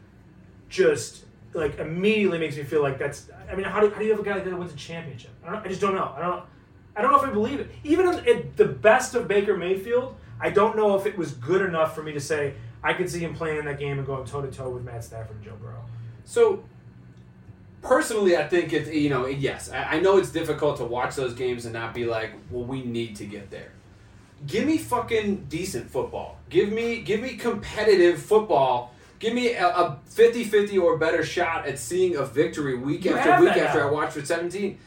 just 0.70 1.23
like 1.54 1.80
immediately 1.80 2.40
makes 2.40 2.56
me 2.56 2.64
feel 2.64 2.82
like 2.82 2.98
that's. 2.98 3.30
I 3.50 3.56
mean, 3.56 3.66
how 3.66 3.80
do, 3.80 3.90
how 3.90 4.00
do 4.00 4.06
you 4.06 4.12
have 4.12 4.20
a 4.20 4.24
guy 4.24 4.36
like 4.36 4.46
that 4.46 4.58
wins 4.58 4.74
a 4.74 4.76
championship? 4.76 5.32
I 5.46 5.52
don't. 5.52 5.66
I 5.66 5.68
just 5.68 5.82
don't 5.82 5.96
know. 5.96 6.14
I 6.16 6.22
don't. 6.22 6.44
I 6.96 7.02
don't 7.02 7.12
know 7.12 7.18
if 7.18 7.24
I 7.24 7.32
believe 7.32 7.60
it. 7.60 7.70
Even 7.84 8.08
at 8.08 8.28
at 8.28 8.58
the 8.58 8.66
best 8.66 9.16
of 9.16 9.28
Baker 9.28 9.58
Mayfield, 9.58 10.16
I 10.40 10.50
don't 10.50 10.76
know 10.76 10.96
if 10.98 11.06
it 11.06 11.18
was 11.18 11.32
good 11.34 11.62
enough 11.62 11.96
for 11.96 12.04
me 12.04 12.14
to 12.14 12.20
say 12.20 12.56
I 12.84 12.94
could 12.94 13.10
see 13.10 13.20
him 13.20 13.34
playing 13.34 13.60
in 13.60 13.66
that 13.66 13.80
game 13.80 13.98
and 13.98 14.06
going 14.06 14.26
toe 14.26 14.42
to 14.42 14.52
toe 14.52 14.70
with 14.70 14.84
Matt 14.84 15.04
Stafford 15.04 15.38
and 15.38 15.46
Joe 15.46 15.56
Burrow. 15.62 15.86
So, 16.26 16.64
personally, 17.82 18.38
I 18.38 18.48
think 18.48 18.74
it's 18.74 18.90
you 18.90 19.10
know 19.10 19.26
yes, 19.28 19.72
I, 19.72 19.84
I 19.84 20.00
know 20.00 20.18
it's 20.18 20.32
difficult 20.32 20.78
to 20.78 20.86
watch 20.86 21.16
those 21.16 21.34
games 21.34 21.66
and 21.66 21.74
not 21.74 21.94
be 21.94 22.06
like, 22.06 22.32
well, 22.52 22.66
we 22.66 22.84
need 22.84 23.16
to 23.18 23.26
get 23.26 23.50
there. 23.50 23.72
Give 24.46 24.66
me 24.66 24.78
fucking 24.78 25.46
decent 25.48 25.90
football. 25.90 26.38
Give 26.50 26.72
me 26.72 27.02
give 27.02 27.22
me 27.22 27.38
competitive 27.38 28.22
football. 28.22 28.93
Give 29.24 29.34
me 29.34 29.54
a, 29.54 29.66
a 29.70 30.00
50-50 30.10 30.82
or 30.84 30.98
better 30.98 31.24
shot 31.24 31.66
at 31.66 31.80
seeing 31.80 32.18
a 32.18 32.26
victory 32.26 32.78
week 32.78 33.06
You 33.06 33.16
after 33.16 33.42
week 33.42 33.56
after 33.56 33.80
now. 33.80 33.88
I 33.88 33.92
watch 33.92 34.12
for 34.12 34.26
seventeen. 34.26 34.80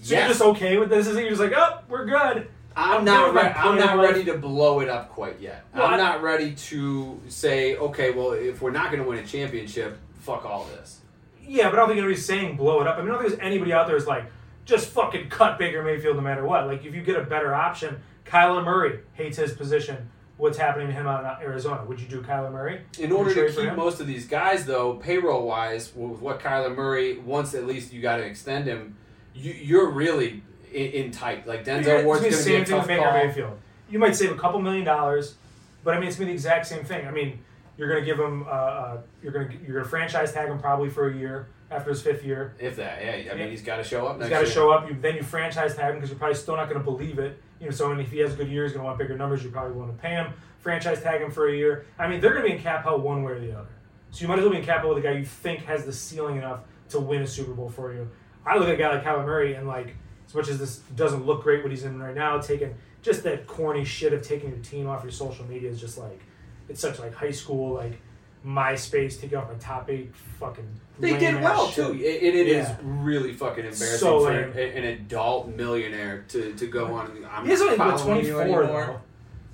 So 0.00 0.14
you're 0.14 0.28
just 0.28 0.40
okay 0.40 0.76
with 0.78 0.90
this? 0.90 1.08
Is 1.08 1.16
it? 1.16 1.22
You're 1.22 1.30
just 1.30 1.40
like, 1.40 1.52
oh, 1.56 1.80
we're 1.88 2.04
good. 2.04 2.46
I'm 2.76 2.98
I'm 2.98 3.04
not. 3.04 3.34
Re- 3.34 3.40
I'm 3.56 3.76
not 3.76 3.96
life. 3.98 4.10
ready 4.10 4.24
to 4.26 4.38
blow 4.38 4.78
it 4.78 4.88
up 4.88 5.08
quite 5.10 5.40
yet. 5.40 5.64
Well, 5.74 5.86
I'm 5.86 5.94
I- 5.94 5.96
not 5.96 6.22
ready 6.22 6.52
to 6.54 7.20
say, 7.26 7.76
okay, 7.76 8.12
well, 8.12 8.30
if 8.30 8.62
we're 8.62 8.70
not 8.70 8.92
going 8.92 9.02
to 9.02 9.08
win 9.08 9.18
a 9.18 9.26
championship, 9.26 9.98
fuck 10.20 10.44
all 10.44 10.66
this. 10.76 11.00
Yeah, 11.44 11.68
but 11.68 11.74
I 11.74 11.76
don't 11.80 11.88
think 11.88 11.98
anybody's 11.98 12.24
saying 12.24 12.56
blow 12.56 12.80
it 12.80 12.86
up. 12.86 12.96
I 12.96 13.00
mean, 13.00 13.08
I 13.10 13.14
don't 13.14 13.22
think 13.22 13.36
there's 13.36 13.44
anybody 13.52 13.72
out 13.72 13.88
there 13.88 13.98
who's 13.98 14.06
like, 14.06 14.26
just 14.66 14.88
fucking 14.90 15.30
cut 15.30 15.58
Baker 15.58 15.82
Mayfield 15.82 16.14
no 16.14 16.22
matter 16.22 16.44
what. 16.46 16.68
Like, 16.68 16.84
if 16.84 16.94
you 16.94 17.02
get 17.02 17.16
a 17.16 17.24
better 17.24 17.52
option, 17.52 18.00
Kyler 18.24 18.64
Murray 18.64 19.00
hates 19.14 19.36
his 19.36 19.52
position. 19.52 20.10
What's 20.36 20.58
happening 20.58 20.88
to 20.88 20.92
him 20.92 21.06
out 21.06 21.40
in 21.40 21.46
Arizona? 21.46 21.84
Would 21.84 22.00
you 22.00 22.08
do 22.08 22.20
Kyler 22.20 22.50
Murray? 22.50 22.80
In 22.98 23.12
order 23.12 23.32
to 23.32 23.52
keep 23.52 23.74
most 23.74 24.00
of 24.00 24.08
these 24.08 24.26
guys, 24.26 24.66
though, 24.66 24.94
payroll 24.94 25.46
wise, 25.46 25.94
with 25.94 26.20
what 26.20 26.40
Kyler 26.40 26.74
Murray, 26.74 27.18
once 27.18 27.54
at 27.54 27.66
least 27.66 27.92
you 27.92 28.02
got 28.02 28.16
to 28.16 28.24
extend 28.24 28.66
him, 28.66 28.96
you, 29.32 29.52
you're 29.52 29.90
really 29.90 30.42
in, 30.72 30.90
in 30.90 31.10
tight. 31.12 31.46
Like 31.46 31.64
Denzel 31.64 31.98
It's 31.98 32.04
Ward's 32.04 32.22
the 32.22 32.30
to 32.30 32.44
be 32.44 32.54
a 32.56 32.64
tough 32.64 32.88
call. 32.88 33.12
Mayfield. 33.12 33.58
You 33.88 34.00
might 34.00 34.16
save 34.16 34.32
a 34.32 34.36
couple 34.36 34.60
million 34.60 34.84
dollars, 34.84 35.36
but 35.84 35.94
I 35.94 35.98
mean, 36.00 36.08
it's 36.08 36.16
gonna 36.16 36.26
be 36.26 36.32
the 36.32 36.34
exact 36.34 36.66
same 36.66 36.84
thing. 36.84 37.06
I 37.06 37.12
mean, 37.12 37.38
you're 37.76 37.88
gonna 37.88 38.04
give 38.04 38.18
him, 38.18 38.42
uh, 38.44 38.46
uh, 38.50 39.00
you're 39.22 39.32
gonna 39.32 39.50
you're 39.64 39.76
gonna 39.78 39.88
franchise 39.88 40.32
tag 40.32 40.48
him 40.48 40.58
probably 40.58 40.90
for 40.90 41.08
a 41.10 41.14
year 41.16 41.46
after 41.70 41.90
his 41.90 42.02
fifth 42.02 42.24
year. 42.24 42.54
If 42.58 42.76
that, 42.76 43.04
yeah. 43.04 43.10
I 43.12 43.16
Yeah. 43.16 43.34
mean, 43.34 43.50
he's 43.50 43.62
got 43.62 43.76
to 43.76 43.84
show 43.84 44.06
up 44.06 44.20
He's 44.20 44.28
got 44.28 44.40
to 44.40 44.46
show 44.46 44.70
up. 44.70 44.88
You 44.88 44.96
then 45.00 45.16
you 45.16 45.22
franchise 45.22 45.76
tag 45.76 45.90
him 45.90 45.94
because 45.96 46.10
you're 46.10 46.18
probably 46.18 46.34
still 46.36 46.56
not 46.56 46.68
going 46.68 46.78
to 46.80 46.84
believe 46.84 47.18
it. 47.18 47.40
You 47.60 47.66
know, 47.66 47.72
so 47.72 47.90
and 47.90 48.00
if 48.00 48.10
he 48.10 48.18
has 48.18 48.34
a 48.34 48.36
good 48.36 48.48
year, 48.48 48.64
he's 48.64 48.72
going 48.72 48.82
to 48.82 48.86
want 48.86 48.98
bigger 48.98 49.16
numbers. 49.16 49.44
You 49.44 49.50
probably 49.50 49.76
want 49.76 49.96
to 49.96 50.02
pay 50.02 50.10
him. 50.10 50.32
Franchise 50.58 51.02
tag 51.02 51.20
him 51.20 51.30
for 51.30 51.48
a 51.48 51.54
year. 51.54 51.86
I 51.98 52.08
mean, 52.08 52.20
they're 52.20 52.32
going 52.32 52.42
to 52.42 52.48
be 52.48 52.56
in 52.56 52.62
cap 52.62 52.84
hell 52.84 52.98
one 52.98 53.22
way 53.22 53.32
or 53.32 53.40
the 53.40 53.52
other. 53.52 53.68
So 54.10 54.22
you 54.22 54.28
might 54.28 54.38
as 54.38 54.44
well 54.44 54.52
be 54.52 54.58
in 54.58 54.64
cap 54.64 54.80
hell 54.80 54.90
with 54.90 54.98
a 54.98 55.06
guy 55.06 55.12
you 55.12 55.24
think 55.24 55.60
has 55.64 55.84
the 55.84 55.92
ceiling 55.92 56.36
enough 56.36 56.60
to 56.90 57.00
win 57.00 57.22
a 57.22 57.26
Super 57.26 57.52
Bowl 57.52 57.68
for 57.68 57.92
you. 57.92 58.08
I 58.46 58.56
look 58.56 58.68
at 58.68 58.74
a 58.74 58.76
guy 58.76 58.94
like 58.94 59.04
Kyler 59.04 59.24
Murray 59.24 59.54
and 59.54 59.66
like, 59.66 59.96
as 60.26 60.34
much 60.34 60.48
as 60.48 60.58
this 60.58 60.78
doesn't 60.96 61.26
look 61.26 61.42
great 61.42 61.62
what 61.62 61.70
he's 61.70 61.84
in 61.84 62.00
right 62.00 62.14
now, 62.14 62.38
taking 62.38 62.74
just 63.02 63.22
that 63.24 63.46
corny 63.46 63.84
shit 63.84 64.12
of 64.12 64.22
taking 64.22 64.50
your 64.50 64.58
team 64.58 64.86
off 64.86 65.02
your 65.02 65.12
social 65.12 65.46
media 65.46 65.70
is 65.70 65.80
just 65.80 65.98
like, 65.98 66.20
it's 66.68 66.80
such 66.80 66.98
like 66.98 67.14
high 67.14 67.30
school 67.30 67.74
like 67.74 68.00
MySpace 68.44 69.20
taking 69.20 69.36
off 69.36 69.48
my 69.48 69.56
top 69.58 69.90
eight 69.90 70.14
fucking. 70.38 70.80
They 70.98 71.18
did 71.18 71.40
well 71.42 71.68
too. 71.68 71.92
It, 71.94 72.22
it, 72.22 72.34
it 72.36 72.46
is 72.48 72.68
Yeah. 72.68 72.76
really 72.84 73.32
fucking 73.32 73.64
embarrassing 73.64 73.98
So 73.98 74.20
for 74.20 74.32
lame. 74.32 74.52
an 74.52 74.84
adult 74.84 75.48
millionaire 75.48 76.24
to, 76.28 76.52
to 76.54 76.66
go 76.66 76.94
on. 76.94 77.10
and, 77.10 77.26
I'm 77.26 77.44
He's 77.46 77.60
only 77.60 77.76
not 77.76 77.92
what, 77.92 78.00
following 78.00 78.24
you 78.24 78.32
24 78.34 78.62
anymore. 78.62 78.86
though. 78.86 79.00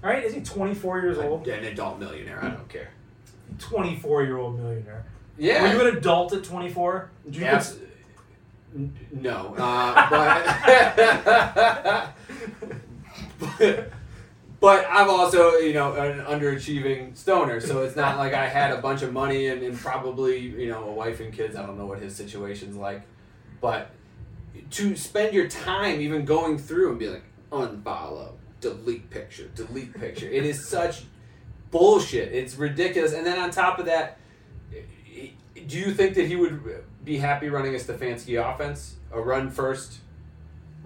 Right? 0.09 0.25
Is 0.25 0.35
he 0.35 0.41
24 0.43 1.01
years 1.01 1.19
old? 1.19 1.47
Yeah, 1.47 1.55
an 1.55 1.65
adult 1.65 1.99
millionaire. 1.99 2.43
I 2.45 2.49
don't 2.51 2.69
care. 2.69 2.91
24 3.59 4.25
year 4.25 4.37
old 4.39 4.59
millionaire. 4.59 5.05
Yeah. 5.39 5.63
Were 5.63 5.69
you 5.83 5.89
an 5.91 5.97
adult 5.97 6.33
at 6.35 6.45
24? 6.45 7.11
Did 7.31 7.43
n- 7.43 8.93
no, 9.13 9.55
uh, 9.59 10.11
but, 10.11 12.15
but 13.59 13.91
but 14.61 14.87
I'm 14.91 15.09
also 15.09 15.53
you 15.57 15.73
know 15.73 15.95
an 15.95 16.21
underachieving 16.21 17.17
stoner, 17.17 17.61
so 17.61 17.83
it's 17.83 17.97
not 17.97 18.19
like 18.19 18.35
I 18.35 18.47
had 18.47 18.73
a 18.73 18.81
bunch 18.81 19.03
of 19.03 19.13
money 19.13 19.49
and, 19.49 19.63
and 19.63 19.77
probably 19.77 20.39
you 20.39 20.69
know 20.69 20.85
a 20.85 20.93
wife 20.93 21.21
and 21.21 21.33
kids. 21.33 21.57
I 21.57 21.65
don't 21.65 21.79
know 21.79 21.87
what 21.87 21.99
his 21.99 22.15
situation's 22.15 22.77
like, 22.77 23.03
but 23.61 23.91
to 24.71 24.97
spend 24.97 25.35
your 25.35 25.49
time 25.49 26.01
even 26.01 26.25
going 26.25 26.59
through 26.59 26.91
and 26.91 26.99
be 26.99 27.09
like 27.09 27.25
unfollow, 27.51 28.33
delete 28.61 29.11
picture, 29.11 29.49
delete 29.55 29.99
picture. 29.99 30.29
It 30.29 30.45
is 30.45 30.69
such 30.69 31.05
bullshit. 31.71 32.33
It's 32.33 32.57
ridiculous. 32.57 33.13
And 33.13 33.27
then 33.27 33.39
on 33.39 33.51
top 33.51 33.79
of 33.79 33.87
that, 33.87 34.19
do 35.67 35.79
you 35.79 35.93
think 35.93 36.15
that 36.15 36.27
he 36.27 36.37
would 36.37 36.85
be 37.05 37.19
happy 37.19 37.49
running 37.49 37.75
a 37.75 37.79
Stefanski 37.79 38.39
offense, 38.39 38.97
a 39.13 39.21
run 39.21 39.51
first, 39.51 40.01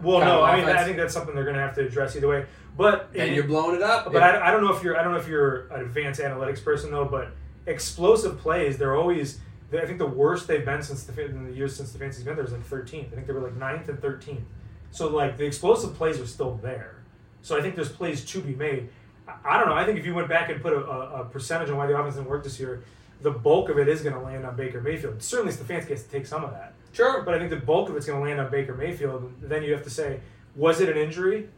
well, 0.03 0.21
no. 0.21 0.43
I 0.43 0.57
mean? 0.57 0.69
I 0.69 0.85
think 0.85 0.97
that's 0.97 1.15
something 1.15 1.35
they're 1.35 1.45
going 1.45 1.57
to 1.57 1.63
have 1.63 1.75
to 1.77 1.87
address 1.87 2.17
either 2.17 2.29
way. 2.29 2.47
But 2.77 3.11
and 3.15 3.35
you're 3.35 3.45
blowing 3.45 3.77
it 3.77 3.83
up? 3.83 4.13
but 4.13 4.23
I, 4.23 4.49
I 4.49 4.51
don't 4.51 4.65
know 4.65 4.75
if 4.75 4.83
you're 4.83 4.99
I 4.99 5.03
don't 5.03 5.13
know 5.13 5.19
if 5.19 5.29
you're 5.29 5.69
an 5.69 5.83
advanced 5.83 6.21
analytics 6.21 6.63
person 6.63 6.91
though. 6.91 7.05
But 7.05 7.33
explosive 7.67 8.39
plays, 8.39 8.79
they're 8.79 8.97
always. 8.97 9.41
I 9.73 9.87
think 9.87 9.99
the 9.99 10.07
worst 10.07 10.47
they've 10.47 10.65
been 10.65 10.83
since 10.83 11.03
the 11.05 11.25
in 11.25 11.47
the 11.47 11.53
years 11.53 11.75
since 11.75 11.93
Stefanski's 11.93 12.23
been 12.23 12.37
there 12.37 12.45
is 12.45 12.53
like 12.53 12.69
13th. 12.69 13.13
I 13.13 13.15
think 13.15 13.27
they 13.27 13.33
were 13.33 13.41
like 13.41 13.59
9th 13.59 13.89
and 13.89 13.99
13th. 13.99 14.45
So 14.93 15.09
like 15.09 15.37
the 15.37 15.45
explosive 15.45 15.95
plays 15.95 16.21
are 16.21 16.27
still 16.27 16.61
there. 16.63 17.03
So 17.43 17.59
I 17.59 17.63
think 17.63 17.75
there's 17.75 17.91
plays 17.91 18.25
to 18.27 18.41
be 18.41 18.55
made. 18.55 18.89
I, 19.27 19.35
I 19.45 19.59
don't 19.59 19.69
know. 19.69 19.75
I 19.75 19.85
think 19.85 19.99
if 19.99 20.07
you 20.07 20.15
went 20.15 20.29
back 20.29 20.49
and 20.51 20.63
put 20.63 20.73
a, 20.73 20.79
a, 20.79 21.23
a 21.23 21.25
percentage 21.25 21.71
on 21.71 21.77
why 21.77 21.87
the 21.87 21.99
offense 21.99 22.15
didn't 22.15 22.29
work 22.29 22.45
this 22.45 22.61
year, 22.61 22.85
the 23.23 23.33
bulk 23.33 23.69
of 23.69 23.79
it 23.79 23.89
is 23.89 24.03
going 24.03 24.15
to 24.15 24.21
land 24.21 24.47
on 24.47 24.55
Baker 24.55 24.81
Mayfield. 24.81 25.21
Certainly 25.23 25.55
Stefanski 25.55 25.89
has 25.89 26.05
to 26.05 26.11
take 26.11 26.27
some 26.27 26.45
of 26.45 26.53
that. 26.53 26.75
sure. 26.93 27.23
But 27.23 27.35
I 27.35 27.39
think 27.39 27.51
the 27.51 27.57
bulk 27.57 27.89
of 27.89 27.97
it's 27.97 28.07
going 28.07 28.19
to 28.19 28.25
land 28.25 28.39
on 28.39 28.51
Baker 28.51 28.75
Mayfield. 28.75 29.33
Then 29.41 29.65
you 29.65 29.73
have 29.73 29.83
to 29.85 29.91
say, 29.91 30.21
was 30.55 30.81
it 30.81 30.89
an 30.89 30.97
injury? 30.97 31.49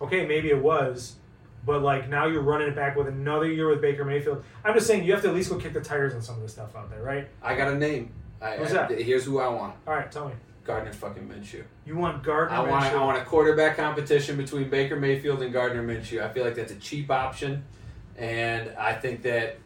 Okay, 0.00 0.26
maybe 0.26 0.50
it 0.50 0.62
was. 0.62 1.16
But 1.66 1.82
like 1.82 2.08
now 2.08 2.26
you're 2.26 2.40
running 2.42 2.68
it 2.68 2.74
back 2.76 2.96
with 2.96 3.06
another 3.06 3.46
year 3.46 3.68
with 3.68 3.82
Baker 3.82 4.04
Mayfield. 4.04 4.42
I'm 4.64 4.72
just 4.74 4.86
saying 4.86 5.04
you 5.04 5.12
have 5.12 5.22
to 5.22 5.28
at 5.28 5.34
least 5.34 5.50
go 5.50 5.56
kick 5.56 5.74
the 5.74 5.80
tires 5.80 6.14
on 6.14 6.22
some 6.22 6.36
of 6.36 6.42
this 6.42 6.52
stuff 6.52 6.74
out 6.74 6.88
there, 6.90 7.02
right? 7.02 7.28
I 7.42 7.54
got 7.54 7.68
a 7.68 7.76
name. 7.76 8.12
I, 8.40 8.54
I- 8.56 8.64
that? 8.64 8.90
Here's 8.90 9.24
who 9.24 9.38
I 9.40 9.48
want: 9.48 9.74
All 9.86 9.94
right, 9.94 10.10
tell 10.10 10.28
me. 10.28 10.34
Gardner 10.64 10.92
fucking 10.92 11.28
Minshew. 11.28 11.64
You 11.84 11.96
want 11.96 12.22
Gardner? 12.22 12.56
I 12.56 12.60
want 12.60 12.84
Minshew. 12.84 12.98
I 12.98 13.04
want 13.04 13.18
a 13.18 13.24
quarterback 13.24 13.76
competition 13.76 14.36
between 14.36 14.70
Baker 14.70 14.96
Mayfield 14.96 15.42
and 15.42 15.52
Gardner 15.52 15.82
Minshew. 15.82 16.22
I 16.22 16.28
feel 16.32 16.44
like 16.44 16.54
that's 16.54 16.72
a 16.72 16.76
cheap 16.76 17.10
option, 17.10 17.64
and 18.16 18.70
I 18.78 18.94
think 18.94 19.22
that 19.22 19.58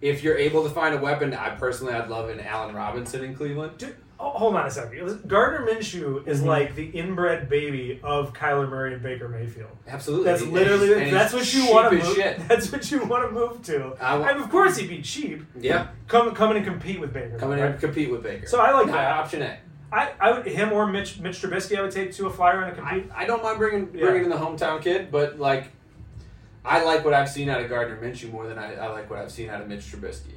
if 0.00 0.22
you're 0.22 0.36
able 0.36 0.62
to 0.64 0.70
find 0.70 0.94
a 0.94 0.98
weapon, 0.98 1.34
I 1.34 1.50
personally 1.50 1.92
I'd 1.92 2.08
love 2.08 2.28
an 2.30 2.40
Allen 2.40 2.74
Robinson 2.74 3.22
in 3.24 3.34
Cleveland. 3.34 3.76
Dude, 3.78 3.96
hold 4.20 4.54
on 4.54 4.66
a 4.66 4.70
second. 4.70 5.26
Gardner 5.28 5.66
Minshew 5.66 6.26
is 6.26 6.42
Mhm. 6.42 6.46
like 6.46 6.74
the 6.74 6.84
inbred 6.86 7.48
baby 7.48 8.00
of 8.02 8.32
Kyler 8.32 8.68
Murray 8.68 8.92
and 8.94 9.02
Baker 9.02 9.28
Mayfield. 9.28 9.70
Absolutely, 9.88 10.26
That's 10.26 10.42
literally 10.42 11.10
that's 11.10 11.32
what 11.32 11.52
you 11.54 11.70
want 11.72 11.90
to 11.90 11.96
move. 12.04 12.14
Shit. 12.14 12.48
That's 12.48 12.70
what 12.70 12.90
you 12.90 13.04
want 13.04 13.28
to 13.28 13.32
move 13.34 13.62
to. 13.62 13.96
I 14.00 14.16
wa- 14.18 14.26
and 14.26 14.40
of 14.40 14.50
course 14.50 14.76
he'd 14.76 14.88
be 14.88 15.00
cheap. 15.02 15.44
Yeah, 15.58 15.88
Come 16.08 16.34
come 16.34 16.50
in 16.52 16.58
and 16.58 16.66
compete 16.66 17.00
with 17.00 17.12
Baker. 17.12 17.38
come 17.38 17.52
in 17.52 17.60
right? 17.60 17.70
and 17.72 17.80
compete 17.80 18.10
with 18.10 18.22
Baker. 18.22 18.46
So 18.46 18.60
I 18.60 18.72
like 18.72 18.86
that. 18.88 19.12
option 19.12 19.42
A. 19.42 19.56
I, 19.92 20.10
I 20.20 20.30
would 20.32 20.46
him 20.46 20.72
or 20.72 20.86
Mitch 20.86 21.18
Mitch 21.18 21.42
Trubisky. 21.42 21.76
I 21.76 21.82
would 21.82 21.90
take 21.90 22.12
to 22.14 22.26
a 22.26 22.30
flyer 22.30 22.60
and 22.62 22.72
a 22.72 22.74
compete. 22.80 23.10
I 23.14 23.24
don't 23.24 23.42
mind 23.42 23.58
bringing 23.58 23.88
Yeah. 23.92 24.04
bringing 24.04 24.24
in 24.24 24.30
the 24.30 24.36
hometown 24.36 24.80
kid, 24.80 25.10
but 25.10 25.40
like, 25.40 25.64
I 26.64 26.84
like 26.84 27.04
what 27.04 27.14
I've 27.14 27.28
seen 27.28 27.48
out 27.48 27.60
of 27.60 27.68
Gardner 27.68 27.96
Minshew 27.96 28.30
more 28.30 28.46
than 28.46 28.58
I, 28.58 28.74
I 28.74 28.88
like 28.92 29.08
what 29.10 29.18
I've 29.18 29.32
seen 29.32 29.48
out 29.48 29.60
of 29.62 29.66
Mitch 29.68 29.80
Trubisky. 29.90 30.34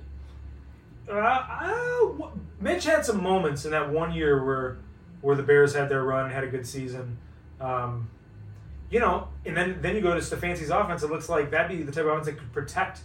Uh, 1.09 1.13
uh, 1.13 2.29
Mitch 2.59 2.85
had 2.85 3.05
some 3.05 3.21
moments 3.21 3.65
in 3.65 3.71
that 3.71 3.91
one 3.91 4.13
year 4.13 4.43
where 4.43 4.77
where 5.21 5.35
the 5.35 5.43
Bears 5.43 5.73
had 5.73 5.89
their 5.89 6.03
run, 6.03 6.29
had 6.29 6.43
a 6.43 6.47
good 6.47 6.67
season. 6.67 7.17
Um, 7.61 8.09
you 8.89 8.99
know, 8.99 9.29
and 9.45 9.55
then 9.55 9.79
then 9.81 9.95
you 9.95 10.01
go 10.01 10.13
to 10.13 10.19
Stefanski's 10.19 10.69
offense. 10.69 11.03
It 11.03 11.09
looks 11.09 11.29
like 11.29 11.51
that'd 11.51 11.75
be 11.75 11.83
the 11.83 11.91
type 11.91 12.05
of 12.05 12.11
offense 12.11 12.27
that 12.27 12.37
could 12.37 12.53
protect 12.53 13.01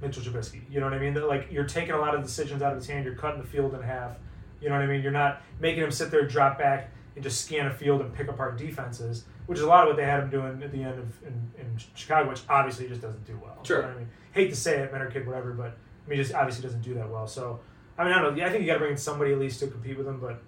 Mitchell 0.00 0.22
Trubisky. 0.22 0.60
You 0.70 0.80
know 0.80 0.86
what 0.86 0.94
I 0.94 0.98
mean? 0.98 1.14
That 1.14 1.26
like 1.26 1.48
you're 1.50 1.64
taking 1.64 1.92
a 1.92 1.98
lot 1.98 2.14
of 2.14 2.22
decisions 2.22 2.62
out 2.62 2.72
of 2.72 2.78
his 2.78 2.86
hand. 2.86 3.04
You're 3.04 3.14
cutting 3.14 3.40
the 3.40 3.46
field 3.46 3.74
in 3.74 3.82
half. 3.82 4.16
You 4.60 4.68
know 4.68 4.74
what 4.74 4.82
I 4.82 4.86
mean? 4.86 5.02
You're 5.02 5.12
not 5.12 5.42
making 5.58 5.82
him 5.82 5.90
sit 5.90 6.10
there, 6.10 6.26
drop 6.26 6.58
back, 6.58 6.90
and 7.14 7.24
just 7.24 7.44
scan 7.44 7.66
a 7.66 7.72
field 7.72 8.00
and 8.02 8.12
pick 8.12 8.28
apart 8.28 8.58
defenses, 8.58 9.24
which 9.46 9.58
is 9.58 9.64
a 9.64 9.68
lot 9.68 9.84
of 9.84 9.88
what 9.88 9.96
they 9.96 10.04
had 10.04 10.24
him 10.24 10.30
doing 10.30 10.62
at 10.62 10.70
the 10.70 10.82
end 10.82 10.98
of 10.98 11.22
in, 11.22 11.50
in 11.58 11.78
Chicago, 11.94 12.28
which 12.28 12.42
obviously 12.48 12.88
just 12.88 13.00
doesn't 13.00 13.24
do 13.24 13.38
well. 13.42 13.58
Sure. 13.64 13.76
You 13.78 13.82
know 13.82 13.88
what 13.88 13.96
I 13.96 14.00
mean, 14.00 14.08
hate 14.32 14.50
to 14.50 14.56
say 14.56 14.80
it, 14.80 14.92
mentor 14.92 15.10
kid, 15.10 15.26
whatever, 15.26 15.52
but 15.52 15.76
Mean, 16.10 16.18
just 16.18 16.34
obviously 16.34 16.64
doesn't 16.64 16.82
do 16.82 16.94
that 16.94 17.08
well. 17.08 17.26
So 17.28 17.60
I 17.96 18.02
mean, 18.04 18.12
I 18.12 18.20
don't 18.20 18.36
know. 18.36 18.44
I 18.44 18.50
think 18.50 18.62
you 18.62 18.66
got 18.66 18.74
to 18.74 18.78
bring 18.80 18.92
in 18.92 18.98
somebody 18.98 19.32
at 19.32 19.38
least 19.38 19.60
to 19.60 19.68
compete 19.68 19.96
with 19.96 20.08
him, 20.08 20.18
but 20.18 20.42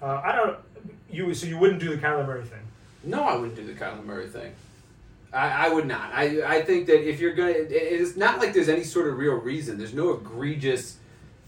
uh, 0.00 0.20
I 0.24 0.32
don't. 0.34 0.58
You 1.10 1.32
so 1.34 1.46
you 1.46 1.58
wouldn't 1.58 1.78
do 1.80 1.90
the 1.90 1.96
Kyler 2.00 2.26
Murray 2.26 2.44
thing. 2.44 2.60
No, 3.04 3.22
I 3.24 3.36
wouldn't 3.36 3.54
do 3.56 3.66
the 3.66 3.74
Kyler 3.74 4.02
Murray 4.04 4.26
thing. 4.26 4.52
I, 5.32 5.66
I 5.66 5.68
would 5.68 5.86
not. 5.86 6.10
I, 6.14 6.42
I 6.58 6.62
think 6.62 6.86
that 6.86 7.06
if 7.06 7.20
you're 7.20 7.34
gonna, 7.34 7.50
it- 7.50 7.70
it's 7.72 8.16
not 8.16 8.38
like 8.38 8.54
there's 8.54 8.68
any 8.70 8.84
sort 8.84 9.08
of 9.08 9.18
real 9.18 9.34
reason. 9.34 9.76
There's 9.76 9.92
no 9.92 10.12
egregious 10.14 10.96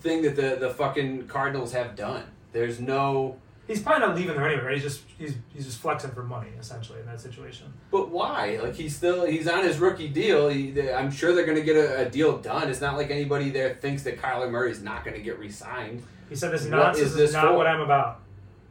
thing 0.01 0.21
that 0.23 0.37
the 0.37 0.57
the 0.61 0.71
fucking 0.75 1.29
Cardinals 1.29 1.73
have 1.73 1.97
done. 1.97 2.25
There's 2.53 2.79
no. 2.79 3.37
He's 3.67 3.83
probably 3.83 4.07
not 4.07 4.15
leaving 4.17 4.37
there 4.37 4.47
anyway, 4.47 4.65
right? 4.65 4.75
He's 4.75 4.83
just 4.83 5.03
he's 5.19 5.35
he's 5.53 5.65
just 5.67 5.79
flexing 5.79 6.13
for 6.13 6.23
money 6.23 6.51
essentially 6.59 7.01
in 7.01 7.07
that 7.07 7.21
situation. 7.21 7.73
But 7.91 8.11
why? 8.11 8.59
Like 8.63 8.75
he's 8.77 8.95
still 8.95 9.27
he's 9.27 9.49
on 9.49 9.65
his 9.65 9.79
rookie 9.79 10.09
deal. 10.09 10.49
He, 10.49 10.81
I'm 10.91 11.11
sure 11.11 11.35
they're 11.35 11.47
going 11.47 11.59
to 11.59 11.65
get 11.65 11.77
a, 11.77 12.07
a 12.07 12.09
deal 12.09 12.39
done. 12.39 12.71
It's 12.71 12.81
not 12.81 12.97
like 12.97 13.11
anybody 13.11 13.51
there 13.51 13.75
thinks 13.75 14.05
that 14.05 14.21
Kyler 14.21 14.51
Murray 14.51 14.71
is 14.71 14.83
not 14.83 15.05
going 15.05 15.17
to 15.17 15.23
get 15.23 15.39
re-signed. 15.41 16.03
He 16.29 16.37
said 16.37 16.53
this 16.53 16.65
nonsense 16.67 17.13
is 17.13 17.17
is, 17.17 17.33
not 17.33 17.49
for? 17.49 17.57
what 17.57 17.67
I'm 17.67 17.81
about. 17.81 18.21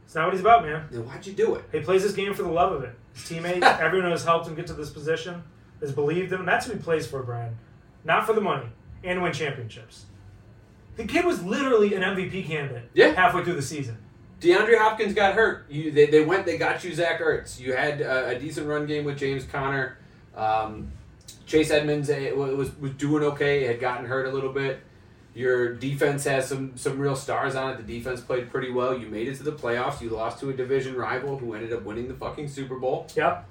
It's 0.06 0.14
not 0.14 0.24
what 0.26 0.34
he's 0.34 0.40
about, 0.40 0.64
man. 0.64 0.86
Then 0.90 1.04
why'd 1.06 1.26
you 1.26 1.32
do 1.32 1.56
it? 1.56 1.64
He 1.72 1.80
plays 1.80 2.02
this 2.02 2.12
game 2.12 2.32
for 2.32 2.42
the 2.42 2.50
love 2.50 2.72
of 2.72 2.84
it. 2.84 2.94
His 3.14 3.28
teammates, 3.28 3.66
everyone 3.66 4.06
who 4.06 4.12
has 4.12 4.24
helped 4.24 4.46
him 4.46 4.54
get 4.54 4.66
to 4.68 4.72
this 4.72 4.90
position, 4.90 5.42
has 5.80 5.92
believed 5.92 6.32
him. 6.32 6.46
That's 6.46 6.66
who 6.66 6.72
he 6.72 6.78
plays 6.78 7.06
for, 7.06 7.22
Brian. 7.22 7.56
Not 8.04 8.24
for 8.24 8.32
the 8.32 8.40
money 8.40 8.68
and 9.04 9.22
win 9.22 9.32
championships. 9.32 10.06
The 10.96 11.04
kid 11.04 11.24
was 11.24 11.42
literally 11.42 11.94
an 11.94 12.02
MVP 12.02 12.46
candidate 12.46 12.88
Yeah. 12.94 13.08
halfway 13.12 13.44
through 13.44 13.56
the 13.56 13.62
season. 13.62 13.98
DeAndre 14.40 14.78
Hopkins 14.78 15.14
got 15.14 15.34
hurt. 15.34 15.64
You, 15.70 15.90
they, 15.90 16.06
they 16.06 16.24
went, 16.24 16.44
they 16.44 16.58
got 16.58 16.84
you 16.84 16.94
Zach 16.94 17.20
Ertz. 17.20 17.58
You 17.58 17.74
had 17.74 18.00
a, 18.00 18.28
a 18.36 18.38
decent 18.38 18.66
run 18.66 18.86
game 18.86 19.04
with 19.04 19.18
James 19.18 19.44
Conner. 19.44 19.98
Um, 20.36 20.92
Chase 21.46 21.70
Edmonds 21.70 22.10
eh, 22.10 22.32
wa- 22.32 22.46
was, 22.46 22.76
was 22.78 22.92
doing 22.92 23.22
okay, 23.22 23.64
had 23.64 23.80
gotten 23.80 24.06
hurt 24.06 24.26
a 24.26 24.30
little 24.30 24.52
bit. 24.52 24.80
Your 25.34 25.74
defense 25.74 26.24
has 26.24 26.48
some, 26.48 26.76
some 26.76 26.98
real 26.98 27.16
stars 27.16 27.54
on 27.54 27.72
it. 27.72 27.86
The 27.86 27.98
defense 27.98 28.20
played 28.20 28.50
pretty 28.50 28.70
well. 28.70 28.98
You 28.98 29.06
made 29.06 29.28
it 29.28 29.36
to 29.36 29.42
the 29.42 29.52
playoffs. 29.52 30.00
You 30.00 30.10
lost 30.10 30.40
to 30.40 30.50
a 30.50 30.54
division 30.54 30.96
rival 30.96 31.38
who 31.38 31.54
ended 31.54 31.72
up 31.72 31.82
winning 31.82 32.08
the 32.08 32.14
fucking 32.14 32.48
Super 32.48 32.78
Bowl. 32.78 33.06
Yep. 33.14 33.46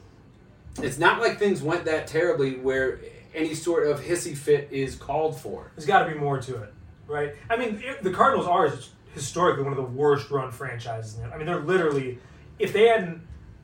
It's 0.82 0.98
not 0.98 1.22
like 1.22 1.38
things 1.38 1.62
went 1.62 1.86
that 1.86 2.08
terribly 2.08 2.58
where 2.58 3.00
any 3.34 3.54
sort 3.54 3.88
of 3.88 4.02
hissy 4.02 4.36
fit 4.36 4.70
is 4.72 4.96
called 4.96 5.40
for. 5.40 5.72
There's 5.76 5.86
got 5.86 6.06
to 6.06 6.14
be 6.14 6.18
more 6.18 6.40
to 6.42 6.64
it, 6.64 6.74
right? 7.08 7.36
I 7.50 7.58
mean, 7.58 7.84
the 8.02 8.12
Cardinals 8.12 8.48
are 8.48 8.74
historically 9.16 9.63
one 9.63 9.74
of 9.74 9.78
the 9.78 9.84
worst 9.84 10.30
run 10.30 10.51
franchises. 10.51 11.18
I 11.34 11.38
mean, 11.38 11.47
they're 11.47 11.59
literally, 11.61 12.20
if 12.59 12.72
they 12.72 12.88
hadn't, 12.88 13.22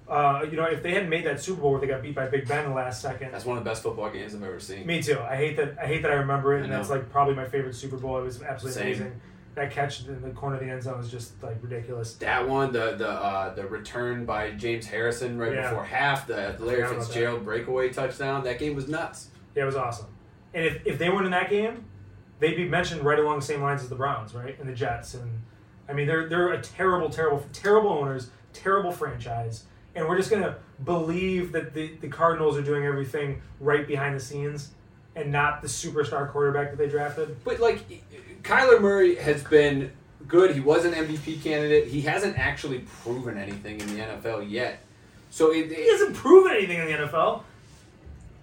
uh, 0.10 0.43
you 0.49 0.58
know, 0.58 0.66
if 0.66 0.82
they 0.82 0.93
hadn't 0.93 1.10
made 1.10 1.26
that 1.26 1.39
Super 1.41 1.62
Bowl 1.62 1.72
where 1.72 1.80
they 1.82 1.88
got 1.88 2.02
beat 2.02 2.16
by 2.16 2.28
Big 2.28 2.47
Ben 2.47 2.64
in 2.64 2.70
the 2.72 2.76
last 2.76 3.02
second, 3.02 3.32
That's 3.32 3.45
one 3.45 3.58
of 3.58 3.64
the 3.64 3.70
best 3.70 3.84
football 3.84 4.10
games 4.10 4.34
I've 4.34 4.41
ever 4.43 4.60
seen. 4.60 4.86
Me 4.88 5.02
too. 5.04 5.20
I 5.20 5.36
hate 5.36 5.56
that. 5.58 5.78
I 5.80 5.86
hate 5.86 6.02
that 6.02 6.12
I 6.12 6.16
remember 6.16 6.58
it, 6.58 6.64
and 6.64 6.72
that's 6.74 6.89
like 6.89 7.10
probably 7.12 7.36
my 7.36 7.45
favorite 7.45 7.76
Super 7.76 7.97
Bowl. 7.97 8.18
It 8.18 8.24
was 8.24 8.41
absolutely 8.41 8.82
Same. 8.82 8.88
amazing. 8.88 9.22
That 9.54 9.70
catch 9.72 10.06
in 10.08 10.22
the 10.22 10.30
corner 10.30 10.56
of 10.56 10.62
the 10.62 10.70
end 10.70 10.82
zone 10.82 10.97
was 10.97 11.12
just 11.12 11.41
like 11.43 11.58
ridiculous. 11.62 12.14
That 12.16 12.47
one, 12.47 12.72
the 12.72 12.95
the 12.95 13.10
uh, 13.10 13.54
the 13.54 13.66
return 13.68 14.26
by 14.26 14.52
James 14.52 14.86
Harrison 14.86 15.38
right 15.38 15.54
Yeah. 15.54 15.70
before 15.70 15.84
half, 15.84 16.26
the 16.26 16.56
Larry 16.60 16.88
Fitzgerald 16.88 17.43
breakaway 17.43 17.89
touchdown. 17.89 18.45
That 18.45 18.60
game 18.60 18.76
was 18.76 18.88
nuts. 18.88 19.28
Yeah, 19.56 19.64
it 19.64 19.66
was 19.66 19.76
awesome. 19.76 20.08
And 20.54 20.66
if, 20.66 20.82
if 20.86 20.97
they 20.99 21.10
weren't 21.10 21.26
in 21.26 21.32
that 21.32 21.49
game, 21.49 21.84
they'd 22.42 22.56
be 22.56 22.68
mentioned 22.68 23.04
right 23.04 23.20
along 23.20 23.39
the 23.39 23.46
same 23.46 23.62
lines 23.62 23.82
as 23.82 23.88
the 23.88 23.96
Browns, 23.96 24.34
right? 24.34 24.60
And 24.60 24.68
the 24.68 24.74
Jets. 24.74 25.14
And 25.14 25.42
I 25.88 25.94
mean, 25.94 26.08
they're 26.08 26.28
they're 26.28 26.52
a 26.52 26.62
terrible, 26.62 27.10
terrible, 27.10 27.46
terrible 27.54 27.92
owners, 27.92 28.30
terrible 28.52 28.92
franchise. 28.92 29.64
And 29.96 30.08
we're 30.08 30.18
just 30.18 30.30
gonna 30.30 30.58
believe 30.84 31.54
that 31.54 31.74
the, 31.74 31.96
the 32.02 32.10
Cardinals 32.10 32.58
are 32.58 32.62
doing 32.62 32.86
everything 32.86 33.42
right 33.60 33.88
behind 33.88 34.16
the 34.16 34.20
scenes, 34.20 34.72
and 35.16 35.32
not 35.32 35.62
the 35.62 35.68
superstar 35.68 36.30
quarterback 36.30 36.72
that 36.72 36.78
they 36.78 36.88
drafted. 36.88 37.42
But 37.44 37.60
like, 37.60 38.04
Kyler 38.44 38.82
Murray 38.82 39.16
has 39.16 39.44
been 39.44 39.92
good. 40.28 40.54
He 40.54 40.60
was 40.60 40.86
an 40.86 40.94
MVP 40.94 41.44
candidate. 41.44 41.88
He 41.88 42.02
hasn't 42.02 42.38
actually 42.38 42.80
proven 42.80 43.38
anything 43.38 43.80
in 43.80 43.88
the 43.88 44.02
NFL 44.02 44.50
yet. 44.50 44.80
So 45.30 45.52
it, 45.52 45.72
He 45.72 45.89
hasn't 45.89 46.16
proven 46.16 46.52
anything 46.54 46.80
in 46.80 46.86
the 46.86 47.08
NFL. 47.08 47.44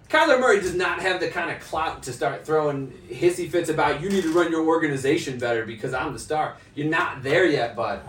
Kyler 0.09 0.39
Murray 0.39 0.59
does 0.59 0.73
not 0.73 1.01
have 1.01 1.19
the 1.19 1.27
kind 1.29 1.51
of 1.51 1.61
clout 1.61 2.01
to 2.03 2.13
start 2.13 2.45
throwing 2.45 2.87
hissy 3.09 3.49
fits 3.49 3.69
about 3.69 4.01
you 4.01 4.09
need 4.09 4.23
to 4.23 4.33
run 4.33 4.51
your 4.51 4.65
organization 4.65 5.37
better 5.37 5.65
because 5.65 5.93
I'm 5.93 6.13
the 6.13 6.19
star. 6.19 6.57
You're 6.73 6.89
not 6.89 7.21
there 7.21 7.45
yet, 7.45 7.75
bud. 7.75 8.01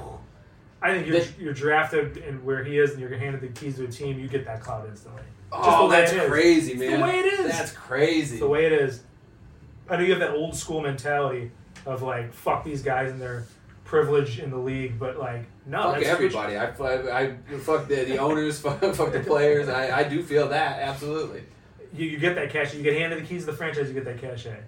I 0.81 0.95
think 0.95 1.07
you're, 1.07 1.21
They- 1.21 1.35
you're 1.39 1.53
drafted 1.53 2.17
and 2.19 2.43
where 2.43 2.65
he 2.65 2.79
is, 2.79 2.93
and 2.93 3.01
you're 3.01 3.15
handed 3.19 3.43
the 3.43 3.49
keys 3.49 3.77
to 3.77 3.85
a 3.85 3.89
team. 3.89 4.19
You 4.19 4.29
get 4.29 4.47
that 4.47 4.63
clout 4.63 4.87
instantly. 4.89 5.21
Just 5.53 5.63
Oh, 5.63 5.91
that's 5.91 6.13
crazy, 6.27 6.73
It's 6.73 6.81
man. 6.81 7.01
the 7.01 7.07
way 7.07 7.19
it 7.19 7.27
is. 7.27 7.53
That's 7.53 7.73
crazy. 7.73 8.37
It's 8.37 8.41
the 8.41 8.49
way 8.49 8.65
it 8.65 8.73
is. 8.73 9.03
I 9.91 9.97
know 9.97 10.03
you 10.05 10.13
have 10.13 10.21
that 10.21 10.31
old 10.31 10.57
school 10.57 10.81
mentality 10.81 11.51
of 11.85 12.03
like 12.03 12.33
fuck 12.33 12.65
these 12.65 12.83
guys 12.83 13.11
and 13.11 13.21
their 13.21 13.45
privilege 13.85 14.39
in 14.39 14.51
the 14.51 14.57
league, 14.57 14.99
but 14.99 15.19
like 15.19 15.45
no, 15.67 15.93
fuck 15.93 16.03
everybody. 16.03 16.57
I, 16.57 16.67
I, 16.71 17.23
I 17.23 17.35
fuck 17.59 17.89
the, 17.89 18.05
the 18.05 18.17
owners, 18.19 18.59
fuck, 18.63 18.81
fuck 18.95 19.13
the 19.13 19.21
players. 19.21 19.69
I, 19.69 19.99
I 20.01 20.05
do 20.05 20.23
feel 20.23 20.49
that 20.49 20.81
absolutely. 20.81 21.43
You, 21.95 22.07
you 22.07 22.19
get 22.19 22.35
that 22.37 22.51
cash. 22.51 22.75
You 22.75 22.83
get 22.83 22.97
handed 22.97 23.21
the 23.23 23.27
keys 23.27 23.45
to 23.45 23.51
the 23.51 23.57
franchise. 23.57 23.89
You 23.89 23.95
get 23.95 24.05
that 24.05 24.21
cachet. 24.21 24.59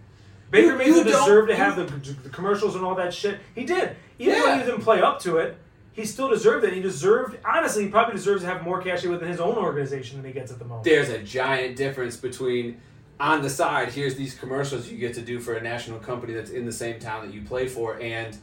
Baker 0.51 0.77
Mayfield 0.77 1.07
deserved 1.07 1.49
to 1.49 1.57
have 1.57 1.77
the, 1.77 1.85
the 2.23 2.29
commercials 2.29 2.75
and 2.77 2.85
all 2.85 2.95
that 2.97 3.15
shit. 3.15 3.39
He 3.55 3.65
did. 3.65 3.97
Even 4.19 4.35
Yeah. 4.35 4.41
though 4.43 4.59
he 4.59 4.65
didn't 4.65 4.83
play 4.83 5.01
up 5.01 5.19
to 5.21 5.39
it, 5.39 5.57
he 5.93 6.05
still 6.05 6.29
deserved 6.29 6.65
it. 6.65 6.73
He 6.75 6.81
deserved. 6.83 7.39
Honestly, 7.45 7.85
he 7.85 7.89
probably 7.89 8.15
deserves 8.15 8.43
to 8.43 8.49
have 8.49 8.63
more 8.63 8.83
cachet 8.83 9.09
within 9.09 9.29
his 9.29 9.41
own 9.41 9.57
organization 9.57 10.19
than 10.19 10.27
he 10.27 10.33
gets 10.33 10.53
at 10.53 10.59
the 10.59 10.65
moment. 10.65 10.85
There's 10.85 11.09
a 11.09 11.19
giant 11.23 11.77
difference 11.77 12.17
between 12.17 12.81
on 13.21 13.41
the 13.43 13.49
side. 13.51 13.93
Here's 13.93 14.15
these 14.17 14.35
commercials 14.35 14.91
you 14.91 14.99
get 14.99 15.15
to 15.15 15.21
do 15.23 15.39
for 15.39 15.55
a 15.55 15.61
national 15.63 16.01
company 16.01 16.35
that's 16.35 16.51
in 16.51 16.67
the 16.67 16.73
same 16.73 16.99
town 16.99 17.27
that 17.27 17.33
you 17.35 17.43
play 17.43 17.67
for, 17.69 17.99
and 18.01 18.37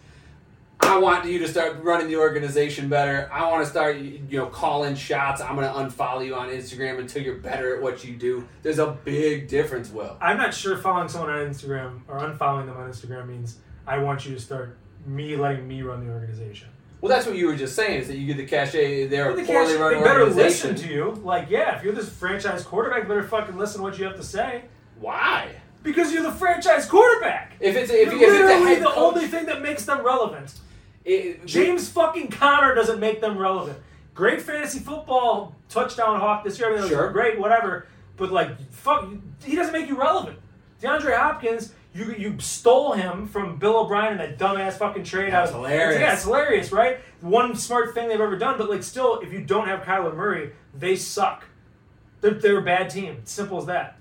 I 0.81 0.97
want 0.97 1.25
you 1.25 1.39
to 1.39 1.47
start 1.47 1.83
running 1.83 2.07
the 2.07 2.15
organization 2.17 2.89
better. 2.89 3.29
I 3.31 3.49
want 3.49 3.63
to 3.63 3.69
start, 3.69 3.97
you 3.97 4.21
know, 4.31 4.47
calling 4.47 4.95
shots. 4.95 5.41
I'm 5.41 5.55
going 5.55 5.67
to 5.67 5.73
unfollow 5.73 6.25
you 6.25 6.35
on 6.35 6.49
Instagram 6.49 6.99
until 6.99 7.21
you're 7.21 7.35
better 7.35 7.75
at 7.75 7.81
what 7.81 8.03
you 8.03 8.15
do. 8.15 8.47
There's 8.63 8.79
a 8.79 8.87
big 9.03 9.47
difference, 9.47 9.89
Will. 9.91 10.17
I'm 10.21 10.37
not 10.37 10.53
sure 10.53 10.77
following 10.77 11.09
someone 11.09 11.31
on 11.31 11.45
Instagram 11.47 12.01
or 12.07 12.19
unfollowing 12.19 12.65
them 12.67 12.77
on 12.77 12.89
Instagram 12.89 13.27
means 13.27 13.57
I 13.85 13.97
want 13.99 14.25
you 14.25 14.33
to 14.33 14.39
start 14.41 14.77
me 15.05 15.35
letting 15.35 15.67
me 15.67 15.81
run 15.81 16.05
the 16.05 16.11
organization. 16.11 16.69
Well, 17.01 17.09
that's 17.09 17.25
what 17.25 17.35
you 17.37 17.47
were 17.47 17.55
just 17.55 17.75
saying 17.75 18.01
is 18.01 18.07
that 18.07 18.17
you 18.17 18.25
get 18.27 18.37
the 18.37 18.45
cachet. 18.45 19.07
They're 19.07 19.31
a 19.31 19.35
The 19.35 19.43
poorly 19.43 19.73
cash- 19.73 19.79
run 19.79 19.93
they 19.93 20.03
better 20.03 20.25
listen 20.25 20.75
to 20.75 20.87
you. 20.87 21.11
Like, 21.23 21.49
yeah, 21.49 21.77
if 21.77 21.83
you're 21.83 21.93
this 21.93 22.09
franchise 22.09 22.63
quarterback, 22.63 23.07
better 23.07 23.23
fucking 23.23 23.57
listen 23.57 23.77
to 23.77 23.83
what 23.83 23.97
you 23.97 24.05
have 24.05 24.15
to 24.17 24.23
say 24.23 24.63
Why? 24.99 25.55
because 25.83 26.11
you're 26.11 26.23
the 26.23 26.31
franchise 26.31 26.85
quarterback. 26.85 27.53
If 27.59 27.75
it's 27.75 27.89
if, 27.91 28.11
You're 28.11 28.15
if 28.15 28.21
it's 28.21 28.31
literally 28.31 28.65
head 28.65 28.81
the 28.81 28.87
coach, 28.87 28.97
only 28.97 29.27
thing 29.27 29.45
that 29.45 29.61
makes 29.61 29.85
them 29.85 30.05
relevant. 30.05 30.53
It- 31.09 31.45
James 31.45 31.89
fucking 31.89 32.29
Conner 32.29 32.75
doesn't 32.75 32.99
make 32.99 33.21
them 33.21 33.37
relevant. 33.37 33.79
Great 34.13 34.41
fantasy 34.41 34.79
football 34.79 35.55
touchdown 35.69 36.19
hawk 36.19 36.43
this 36.43 36.59
year. 36.59 36.75
I 36.75 36.79
mean, 36.79 36.89
Sure. 36.89 37.09
great, 37.11 37.39
whatever. 37.39 37.87
But 38.17 38.31
like, 38.31 38.49
fuck, 38.71 39.07
he 39.43 39.55
doesn't 39.55 39.73
make 39.73 39.87
you 39.87 39.97
relevant. 39.97 40.37
DeAndre 40.81 41.17
Hopkins, 41.17 41.73
you 41.93 42.13
you 42.17 42.39
stole 42.39 42.93
him 42.93 43.27
from 43.27 43.57
Bill 43.57 43.77
O'Brien 43.77 44.11
in 44.13 44.17
that 44.19 44.37
dumbass 44.37 44.73
fucking 44.73 45.03
trade. 45.03 45.31
That's 45.33 45.51
hilarious. 45.51 45.99
Yeah, 45.99 46.13
it's 46.13 46.23
hilarious, 46.23 46.71
right? 46.71 46.99
One 47.21 47.55
smart 47.55 47.93
thing 47.93 48.07
they've 48.09 48.19
ever 48.21 48.37
done. 48.37 48.57
But 48.57 48.69
like, 48.69 48.83
still, 48.83 49.19
if 49.19 49.31
you 49.33 49.41
don't 49.41 49.67
have 49.67 49.81
Kyler 49.81 50.15
Murray, 50.15 50.51
they 50.77 50.95
suck. 50.95 51.45
They're, 52.21 52.33
they're 52.33 52.59
a 52.59 52.61
bad 52.61 52.89
team. 52.89 53.21
Simple 53.23 53.57
as 53.57 53.65
that. 53.67 53.95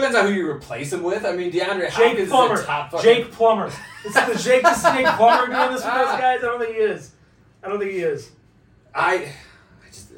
Depends 0.00 0.16
on 0.16 0.26
who 0.26 0.32
you 0.32 0.50
replace 0.50 0.92
him 0.92 1.02
with. 1.02 1.24
I 1.24 1.32
mean, 1.32 1.52
DeAndre 1.52 1.82
Jake 1.82 1.90
Hopkins 1.90 2.28
Plummer. 2.28 2.54
is 2.54 2.60
a 2.60 2.64
top 2.64 2.90
fucking. 2.90 3.04
Jake 3.04 3.32
Plummer. 3.32 3.66
Is 3.66 4.14
the 4.14 4.40
Jake, 4.42 4.66
is 4.66 4.82
Jake 4.82 5.06
Plummer 5.06 5.46
doing 5.46 5.72
this 5.72 5.84
with 5.84 5.94
those 5.94 6.08
ah. 6.08 6.18
guys? 6.18 6.38
I 6.38 6.42
don't 6.42 6.60
think 6.60 6.74
he 6.74 6.80
is. 6.80 7.12
I 7.62 7.68
don't 7.68 7.78
think 7.78 7.92
he 7.92 7.98
is. 7.98 8.30
I, 8.94 9.14
I 9.14 9.88
just, 9.92 10.12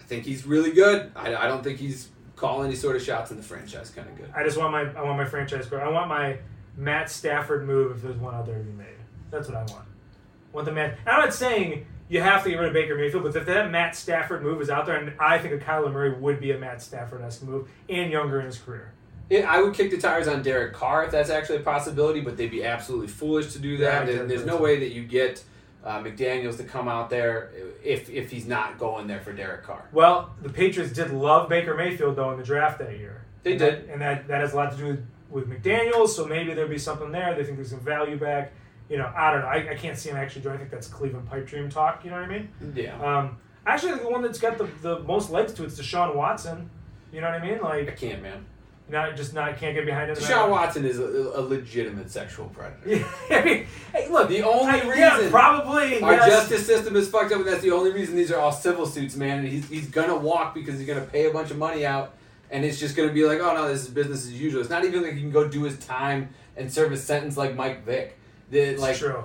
I 0.00 0.02
think 0.04 0.24
he's 0.24 0.46
really 0.46 0.72
good. 0.72 1.12
I, 1.14 1.34
I 1.34 1.46
don't 1.46 1.62
think 1.62 1.78
he's 1.78 2.08
calling 2.36 2.66
any 2.66 2.74
sort 2.76 2.96
of 2.96 3.02
shots 3.02 3.30
in 3.30 3.36
the 3.36 3.42
franchise. 3.42 3.90
Kind 3.90 4.08
of 4.08 4.16
good. 4.16 4.32
I 4.34 4.42
just 4.44 4.56
want 4.56 4.72
my 4.72 4.82
I 4.92 5.02
want 5.02 5.18
my 5.18 5.24
franchise. 5.26 5.70
I 5.72 5.88
want 5.88 6.08
my 6.08 6.38
Matt 6.76 7.10
Stafford 7.10 7.66
move 7.66 7.96
if 7.96 8.02
there's 8.02 8.16
one 8.16 8.34
out 8.34 8.46
there 8.46 8.58
to 8.58 8.64
be 8.64 8.72
made. 8.72 8.86
That's 9.30 9.48
what 9.48 9.56
I 9.56 9.60
want. 9.72 9.84
I 9.84 10.54
want 10.54 10.66
the 10.66 10.72
man. 10.72 10.96
I'm 11.06 11.20
not 11.20 11.34
saying 11.34 11.86
you 12.08 12.20
have 12.20 12.42
to 12.44 12.50
get 12.50 12.56
rid 12.56 12.68
of 12.68 12.74
Baker 12.74 12.96
Mayfield, 12.96 13.22
but 13.22 13.36
if 13.36 13.46
that 13.46 13.70
Matt 13.70 13.94
Stafford 13.94 14.42
move 14.42 14.60
is 14.60 14.70
out 14.70 14.86
there, 14.86 14.96
and 14.96 15.12
I 15.20 15.38
think 15.38 15.54
a 15.54 15.64
Kyler 15.64 15.92
Murray 15.92 16.12
would 16.12 16.40
be 16.40 16.50
a 16.50 16.58
Matt 16.58 16.82
Stafford 16.82 17.22
esque 17.22 17.42
move 17.42 17.68
and 17.88 18.10
younger 18.10 18.40
in 18.40 18.46
his 18.46 18.58
career. 18.58 18.92
Yeah, 19.32 19.50
I 19.50 19.62
would 19.62 19.72
kick 19.72 19.90
the 19.90 19.96
tires 19.96 20.28
on 20.28 20.42
Derek 20.42 20.74
Carr 20.74 21.04
if 21.06 21.10
that's 21.10 21.30
actually 21.30 21.56
a 21.56 21.60
possibility, 21.62 22.20
but 22.20 22.36
they'd 22.36 22.50
be 22.50 22.64
absolutely 22.64 23.06
foolish 23.08 23.54
to 23.54 23.58
do 23.58 23.78
that. 23.78 24.04
There- 24.06 24.26
There's 24.26 24.44
no 24.44 24.58
way 24.58 24.78
that 24.80 24.90
you 24.92 25.04
get 25.04 25.42
uh, 25.82 26.00
McDaniels 26.02 26.58
to 26.58 26.64
come 26.64 26.86
out 26.86 27.08
there 27.08 27.50
if 27.82 28.10
if 28.10 28.30
he's 28.30 28.46
not 28.46 28.78
going 28.78 29.06
there 29.06 29.20
for 29.20 29.32
Derek 29.32 29.62
Carr. 29.62 29.88
Well, 29.90 30.34
the 30.42 30.50
Patriots 30.50 30.92
did 30.92 31.10
love 31.12 31.48
Baker 31.48 31.74
Mayfield 31.74 32.14
though 32.16 32.30
in 32.32 32.36
the 32.36 32.44
draft 32.44 32.78
that 32.80 32.98
year. 32.98 33.24
They 33.42 33.52
and 33.52 33.58
did. 33.58 33.88
that, 33.88 33.92
and 33.92 34.00
that 34.02 34.28
that 34.28 34.40
has 34.42 34.52
a 34.52 34.56
lot 34.56 34.70
to 34.72 34.76
do 34.76 34.86
with, 34.88 35.06
with 35.30 35.48
McDaniels. 35.48 36.10
So 36.10 36.26
maybe 36.26 36.52
there'll 36.52 36.68
be 36.70 36.76
something 36.78 37.10
there. 37.10 37.34
They 37.34 37.42
think 37.42 37.56
there's 37.56 37.70
some 37.70 37.80
value 37.80 38.18
back. 38.18 38.52
You 38.90 38.98
know, 38.98 39.10
I 39.16 39.30
don't 39.32 39.40
know. 39.40 39.46
I, 39.48 39.70
I 39.70 39.74
can't 39.74 39.96
see 39.96 40.10
him 40.10 40.16
actually 40.18 40.42
doing. 40.42 40.56
I 40.56 40.58
think 40.58 40.70
that's 40.70 40.88
Cleveland 40.88 41.26
pipe 41.26 41.46
dream 41.46 41.70
talk. 41.70 42.04
You 42.04 42.10
know 42.10 42.20
what 42.20 42.28
I 42.30 42.38
mean? 42.38 42.48
Yeah. 42.74 43.00
Um, 43.02 43.38
actually, 43.66 43.98
the 43.98 44.08
one 44.10 44.20
that's 44.20 44.38
got 44.38 44.58
the, 44.58 44.68
the 44.82 44.98
most 45.00 45.30
legs 45.30 45.54
to 45.54 45.64
it 45.64 45.68
is 45.68 45.80
Deshaun 45.80 46.14
Watson. 46.14 46.68
You 47.12 47.22
know 47.22 47.30
what 47.30 47.40
I 47.40 47.44
mean? 47.46 47.60
Like 47.62 47.88
I 47.88 47.92
can't, 47.92 48.22
man. 48.22 48.44
Not 48.92 49.16
just 49.16 49.34
not 49.34 49.56
can't 49.56 49.74
get 49.74 49.86
behind 49.86 50.10
him. 50.10 50.16
Deshaun 50.16 50.50
Watson 50.50 50.84
is 50.84 50.98
a, 50.98 51.04
a 51.04 51.40
legitimate 51.40 52.10
sexual 52.10 52.46
predator. 52.46 52.88
Yeah, 52.88 53.06
I 53.38 53.44
mean, 53.44 53.66
hey, 53.92 54.08
look. 54.08 54.28
The 54.28 54.42
only 54.42 54.80
I- 54.80 54.94
yeah, 54.94 55.16
reason 55.16 55.30
probably 55.30 56.00
Our 56.02 56.12
yes. 56.14 56.28
justice 56.28 56.66
system 56.66 56.94
is 56.94 57.08
fucked 57.08 57.32
up, 57.32 57.38
and 57.38 57.48
that's 57.48 57.62
the 57.62 57.70
only 57.72 57.90
reason 57.90 58.14
these 58.14 58.30
are 58.30 58.38
all 58.38 58.52
civil 58.52 58.86
suits, 58.86 59.16
man. 59.16 59.40
And 59.40 59.48
he's, 59.48 59.68
he's 59.68 59.88
gonna 59.88 60.16
walk 60.16 60.54
because 60.54 60.78
he's 60.78 60.86
gonna 60.86 61.00
pay 61.00 61.26
a 61.28 61.32
bunch 61.32 61.50
of 61.50 61.56
money 61.58 61.84
out, 61.86 62.14
and 62.50 62.64
it's 62.64 62.78
just 62.78 62.94
gonna 62.94 63.12
be 63.12 63.24
like, 63.24 63.40
oh 63.40 63.54
no, 63.54 63.68
this 63.68 63.82
is 63.82 63.88
business 63.88 64.26
as 64.26 64.38
usual. 64.40 64.60
It's 64.60 64.70
not 64.70 64.84
even 64.84 65.02
like 65.02 65.14
he 65.14 65.20
can 65.20 65.30
go 65.32 65.48
do 65.48 65.62
his 65.62 65.78
time 65.78 66.28
and 66.56 66.70
serve 66.72 66.90
his 66.90 67.02
sentence 67.02 67.36
like 67.36 67.56
Mike 67.56 67.84
Vick. 67.84 68.18
The, 68.50 68.76
like 68.76 68.96
true. 68.96 69.24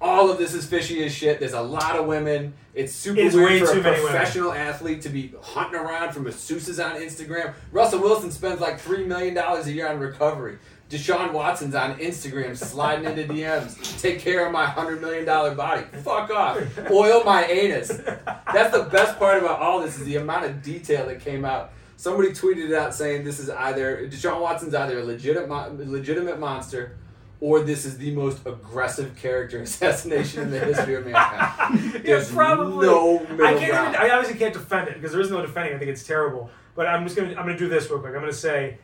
All 0.00 0.30
of 0.30 0.38
this 0.38 0.52
is 0.54 0.66
fishy 0.66 1.04
as 1.04 1.14
shit. 1.14 1.40
There's 1.40 1.54
a 1.54 1.60
lot 1.60 1.96
of 1.96 2.06
women. 2.06 2.54
It's 2.74 2.92
super 2.92 3.20
It's 3.20 3.34
weird 3.34 3.66
for 3.66 3.78
a 3.78 3.82
professional 3.82 4.52
athlete 4.52 5.00
to 5.02 5.08
be 5.08 5.32
hunting 5.40 5.80
around 5.80 6.12
for 6.12 6.20
masseuses 6.20 6.84
on 6.84 7.00
Instagram. 7.00 7.54
Russell 7.72 8.00
Wilson 8.00 8.30
spends 8.30 8.60
like 8.60 8.78
three 8.78 9.04
million 9.04 9.34
dollars 9.34 9.66
a 9.66 9.72
year 9.72 9.88
on 9.88 9.98
recovery. 9.98 10.58
Deshaun 10.90 11.32
Watson's 11.32 11.74
on 11.74 11.98
Instagram 11.98 12.56
sliding 12.56 13.06
into 13.06 13.32
DMs. 13.32 14.00
Take 14.00 14.20
care 14.20 14.46
of 14.46 14.52
my 14.52 14.66
hundred 14.66 15.00
million 15.00 15.24
dollar 15.24 15.54
body. 15.54 15.84
Fuck 16.02 16.30
off. 16.30 16.58
Oil 16.90 17.24
my 17.24 17.44
anus. 17.46 17.88
That's 17.88 18.76
the 18.76 18.88
best 18.92 19.18
part 19.18 19.42
about 19.42 19.60
all 19.60 19.80
this 19.80 19.98
is 19.98 20.04
the 20.04 20.16
amount 20.16 20.44
of 20.44 20.62
detail 20.62 21.06
that 21.06 21.20
came 21.20 21.44
out. 21.44 21.72
Somebody 21.96 22.28
tweeted 22.28 22.68
it 22.68 22.74
out 22.74 22.94
saying 22.94 23.24
this 23.24 23.40
is 23.40 23.48
either 23.48 24.06
Deshaun 24.08 24.40
Watson's 24.40 24.74
either 24.74 25.00
a 25.00 25.04
legitimate 25.04 25.88
legitimate 25.88 26.38
monster 26.38 26.98
or 27.40 27.60
this 27.60 27.84
is 27.84 27.98
the 27.98 28.10
most 28.12 28.46
aggressive 28.46 29.14
character 29.16 29.60
assassination 29.62 30.44
in 30.44 30.50
the 30.50 30.58
history 30.58 30.94
of 30.94 31.04
mankind. 31.04 31.92
yeah, 31.94 32.00
There's 32.02 32.30
probably. 32.30 32.86
no 32.86 33.20
middle 33.20 33.46
I 33.46 33.54
can't. 33.54 33.70
ground. 33.70 33.94
Even, 33.94 34.10
I 34.10 34.14
obviously 34.14 34.38
can't 34.38 34.54
defend 34.54 34.88
it 34.88 34.94
because 34.94 35.12
there 35.12 35.20
is 35.20 35.30
no 35.30 35.42
defending. 35.42 35.74
I 35.74 35.78
think 35.78 35.90
it's 35.90 36.06
terrible. 36.06 36.50
But 36.74 36.86
I'm 36.86 37.04
just 37.04 37.16
gonna. 37.16 37.30
I'm 37.30 37.46
gonna 37.46 37.58
do 37.58 37.68
this 37.68 37.90
real 37.90 37.98
quick. 38.00 38.14
I'm 38.14 38.20
gonna 38.20 38.32
say 38.32 38.78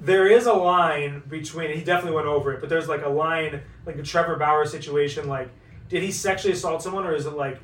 there 0.00 0.26
is 0.26 0.46
a 0.46 0.52
line 0.52 1.22
between. 1.28 1.76
He 1.76 1.84
definitely 1.84 2.16
went 2.16 2.26
over 2.26 2.52
it, 2.52 2.60
but 2.60 2.68
there's 2.68 2.88
like 2.88 3.04
a 3.04 3.08
line, 3.08 3.60
like 3.86 3.96
the 3.96 4.02
Trevor 4.02 4.36
Bauer 4.36 4.66
situation. 4.66 5.28
Like, 5.28 5.48
did 5.88 6.02
he 6.02 6.10
sexually 6.10 6.52
assault 6.54 6.82
someone, 6.82 7.04
or 7.06 7.14
is 7.14 7.26
it 7.26 7.34
like, 7.34 7.58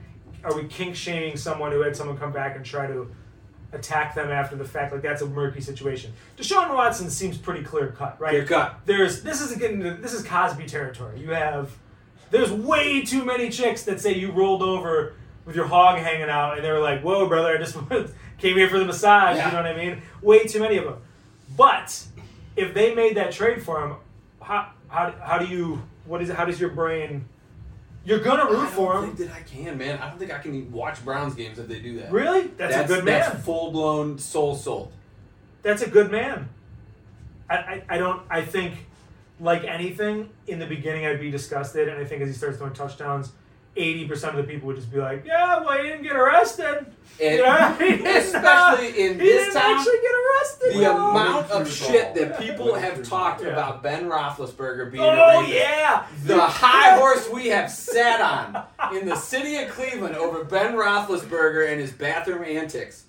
are 0.44 0.54
we 0.54 0.66
kink 0.68 0.94
shaming 0.96 1.36
someone 1.36 1.72
who 1.72 1.80
had 1.80 1.96
someone 1.96 2.16
come 2.18 2.32
back 2.32 2.56
and 2.56 2.64
try 2.64 2.86
to 2.86 3.10
attack 3.72 4.14
them 4.14 4.30
after 4.30 4.56
the 4.56 4.64
fact? 4.64 4.92
Like 4.92 5.02
that's 5.02 5.22
a 5.22 5.26
murky 5.26 5.60
situation. 5.60 6.12
Deshaun 6.36 6.74
Watson 6.74 7.10
seems 7.10 7.36
pretty 7.36 7.62
clear 7.62 7.88
cut, 7.88 8.20
right? 8.20 8.30
Clear 8.30 8.44
cut. 8.46 8.80
there's 8.86 9.22
this 9.22 9.40
is 9.40 9.56
getting 9.56 9.80
to, 9.80 9.94
this 9.94 10.12
is 10.12 10.24
Cosby 10.24 10.66
territory. 10.66 11.20
You 11.20 11.30
have 11.30 11.76
there's 12.30 12.50
way 12.50 13.02
too 13.04 13.24
many 13.24 13.50
chicks 13.50 13.84
that 13.84 14.00
say 14.00 14.14
you 14.14 14.30
rolled 14.32 14.62
over 14.62 15.14
with 15.44 15.56
your 15.56 15.66
hog 15.66 15.98
hanging 15.98 16.28
out, 16.28 16.56
and 16.56 16.64
they 16.64 16.70
were 16.70 16.80
like, 16.80 17.00
"Whoa, 17.02 17.26
brother, 17.26 17.54
I 17.54 17.58
just 17.58 17.76
came 18.38 18.56
here 18.56 18.68
for 18.68 18.78
the 18.78 18.84
massage." 18.84 19.36
Yeah. 19.36 19.46
You 19.46 19.52
know 19.52 19.62
what 19.62 19.66
I 19.66 19.76
mean? 19.76 20.02
Way 20.20 20.44
too 20.44 20.60
many 20.60 20.76
of 20.76 20.84
them. 20.84 20.98
But 21.56 22.04
if 22.56 22.74
they 22.74 22.94
made 22.94 23.16
that 23.16 23.32
trade 23.32 23.62
for 23.62 23.82
him, 23.84 23.96
how 24.42 24.72
how, 24.88 25.14
how 25.22 25.38
do 25.38 25.46
you 25.46 25.82
what 26.04 26.22
is 26.22 26.30
it? 26.30 26.36
How 26.36 26.44
does 26.44 26.60
your 26.60 26.70
brain? 26.70 27.26
You're 28.04 28.20
gonna 28.20 28.50
root 28.50 28.68
for 28.70 28.94
him. 28.94 28.98
I 28.98 29.06
think 29.06 29.18
that 29.18 29.32
I 29.32 29.42
can, 29.42 29.76
man. 29.76 29.98
I 29.98 30.08
don't 30.08 30.18
think 30.18 30.32
I 30.32 30.38
can 30.38 30.54
even 30.54 30.72
watch 30.72 31.04
Browns 31.04 31.34
games 31.34 31.58
if 31.58 31.68
they 31.68 31.80
do 31.80 31.98
that. 32.00 32.10
Really? 32.10 32.46
That's, 32.46 32.76
a 32.76 32.84
good 32.84 33.04
man. 33.04 33.20
That's 33.20 33.44
full 33.44 33.70
blown 33.70 34.18
soul 34.18 34.54
sold. 34.54 34.92
That's 35.62 35.82
a 35.82 35.90
good 35.90 36.10
man. 36.10 36.48
I, 37.50 37.54
I, 37.54 37.82
I 37.90 37.98
don't 37.98 38.22
I 38.30 38.42
think 38.42 38.86
like 39.40 39.64
anything 39.64 40.30
in 40.46 40.58
the 40.58 40.66
beginning 40.66 41.06
I'd 41.06 41.20
be 41.20 41.30
disgusted 41.30 41.88
and 41.88 41.98
I 41.98 42.04
think 42.04 42.22
as 42.22 42.28
he 42.28 42.34
starts 42.34 42.58
throwing 42.58 42.72
touchdowns, 42.72 43.32
eighty 43.78 44.06
percent 44.06 44.38
of 44.38 44.44
the 44.46 44.52
people 44.52 44.66
would 44.66 44.76
just 44.76 44.92
be 44.92 44.98
like, 44.98 45.24
Yeah, 45.24 45.60
well 45.64 45.76
he 45.82 45.88
didn't 45.88 46.02
get 46.02 46.16
arrested. 46.16 46.86
And 47.20 47.36
You 47.38 47.42
know? 47.44 47.76
He 47.78 47.84
didn't, 47.96 48.06
uh, 48.06 48.18
especially 48.18 48.88
in 48.88 49.12
he 49.14 49.18
this 49.26 49.46
didn't 49.46 49.60
town, 49.60 49.78
actually 49.78 49.98
get 50.02 50.12
arrested. 50.14 50.74
the 50.74 50.80
no. 50.82 51.10
amount 51.10 51.50
of 51.50 51.68
shit 51.72 52.14
ball. 52.14 52.24
that 52.26 52.38
people 52.40 52.74
have 52.74 53.02
talked 53.08 53.42
Yeah. 53.42 53.48
about 53.48 53.82
Ben 53.82 54.04
Roethlisberger 54.08 54.92
being 54.92 55.02
a 55.02 55.06
Oh 55.08 55.40
rapist. 55.40 55.54
yeah. 55.54 56.06
The 56.24 56.40
high 56.40 56.96
horse 56.96 57.28
we 57.28 57.48
have 57.48 57.70
sat 57.70 58.20
on 58.20 58.94
in 58.96 59.08
the 59.08 59.16
city 59.16 59.56
of 59.56 59.70
Cleveland 59.70 60.14
over 60.16 60.44
Ben 60.44 60.74
Roethlisberger 60.74 61.70
and 61.70 61.80
his 61.80 61.90
bathroom 61.92 62.44
antics. 62.44 63.04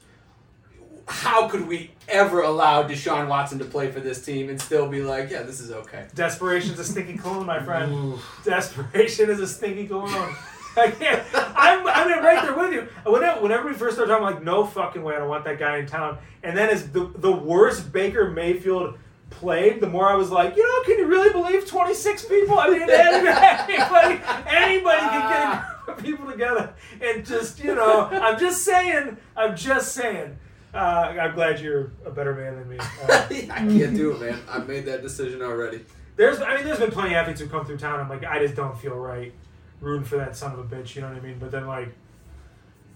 How 1.08 1.48
could 1.48 1.68
we 1.68 1.92
ever 2.08 2.42
allow 2.42 2.84
Deshaun 2.88 3.28
Watson 3.28 3.58
to 3.60 3.66
play 3.66 3.92
for 3.92 4.00
this 4.00 4.24
team 4.24 4.48
and 4.50 4.62
still 4.62 4.88
be 4.88 5.02
like, 5.02 5.32
yeah, 5.32 5.42
this 5.42 5.60
is 5.60 5.72
okay? 5.72 6.06
Desperation's 6.14 6.78
a 6.78 6.84
stinky 6.84 7.18
cologne, 7.18 7.48
my 7.48 7.60
friend. 7.64 8.20
Desperation 8.44 9.30
is 9.32 9.40
a 9.40 9.48
stinky 9.48 9.88
cologne. 9.88 10.36
I 10.78 10.92
can't. 10.92 11.24
I'm, 11.34 11.88
I'm 11.88 12.24
right 12.24 12.44
there 12.44 12.56
with 12.56 12.74
you. 12.74 12.88
Whenever, 13.12 13.42
whenever 13.42 13.68
we 13.68 13.74
first 13.74 13.96
started 13.96 14.12
talking, 14.12 14.26
I'm 14.28 14.34
like, 14.36 14.44
no 14.44 14.66
fucking 14.66 15.04
way, 15.04 15.16
I 15.16 15.20
don't 15.20 15.30
want 15.30 15.44
that 15.46 15.60
guy 15.60 15.78
in 15.78 15.86
town. 15.88 16.18
And 16.44 16.58
then 16.58 16.70
as 16.70 16.92
the 16.92 17.12
the 17.16 17.32
worse 17.32 17.80
Baker 17.82 18.30
Mayfield 18.32 18.98
played, 19.30 19.82
the 19.82 19.88
more 19.88 20.10
I 20.10 20.16
was 20.16 20.32
like, 20.32 20.56
you 20.56 20.64
know, 20.64 20.84
can 20.84 21.00
you 21.00 21.08
really 21.08 21.32
believe 21.32 21.68
26 21.68 22.26
people? 22.26 22.60
I 22.60 22.70
mean, 22.70 22.82
anybody, 22.90 24.22
anybody 24.48 25.00
can 25.00 25.30
get 25.30 25.42
a 25.44 25.86
group 25.86 25.98
of 25.98 26.04
people 26.04 26.26
together 26.32 26.74
and 27.02 27.26
just, 27.26 27.64
you 27.64 27.76
know, 27.76 28.06
I'm 28.12 28.40
just 28.40 28.64
saying, 28.64 29.18
I'm 29.36 29.56
just 29.56 29.94
saying. 29.94 30.38
Uh, 30.74 30.78
I'm 31.20 31.34
glad 31.34 31.60
you're 31.60 31.92
a 32.06 32.12
better 32.12 32.34
man 32.36 32.56
than 32.56 32.70
me. 32.70 32.78
Uh, 33.10 33.26
I 33.30 33.60
can't 33.66 33.96
do 33.96 34.12
it, 34.12 34.22
man. 34.22 34.40
I've 34.48 34.68
made 34.68 34.86
that 34.86 35.02
decision 35.02 35.42
already. 35.42 35.84
there's, 36.16 36.42
I 36.42 36.56
mean, 36.56 36.66
there's 36.66 36.78
been 36.80 36.92
plenty 36.92 37.10
of 37.12 37.16
athletes 37.18 37.42
who 37.42 37.48
come 37.48 37.66
through 37.66 37.78
town. 37.78 38.00
I'm 38.00 38.08
like, 38.10 38.24
I 38.24 38.40
just 38.40 38.56
don't 38.56 38.78
feel 38.78 38.96
right 38.96 39.34
rooting 39.82 40.06
for 40.06 40.18
that 40.18 40.36
son 40.36 40.54
of 40.54 40.60
a 40.60 40.64
bitch. 40.64 40.96
You 40.96 41.02
know 41.02 41.10
what 41.10 41.18
I 41.18 41.22
mean? 41.22 41.38
But 41.40 41.52
then, 41.52 41.68
like, 41.68 41.90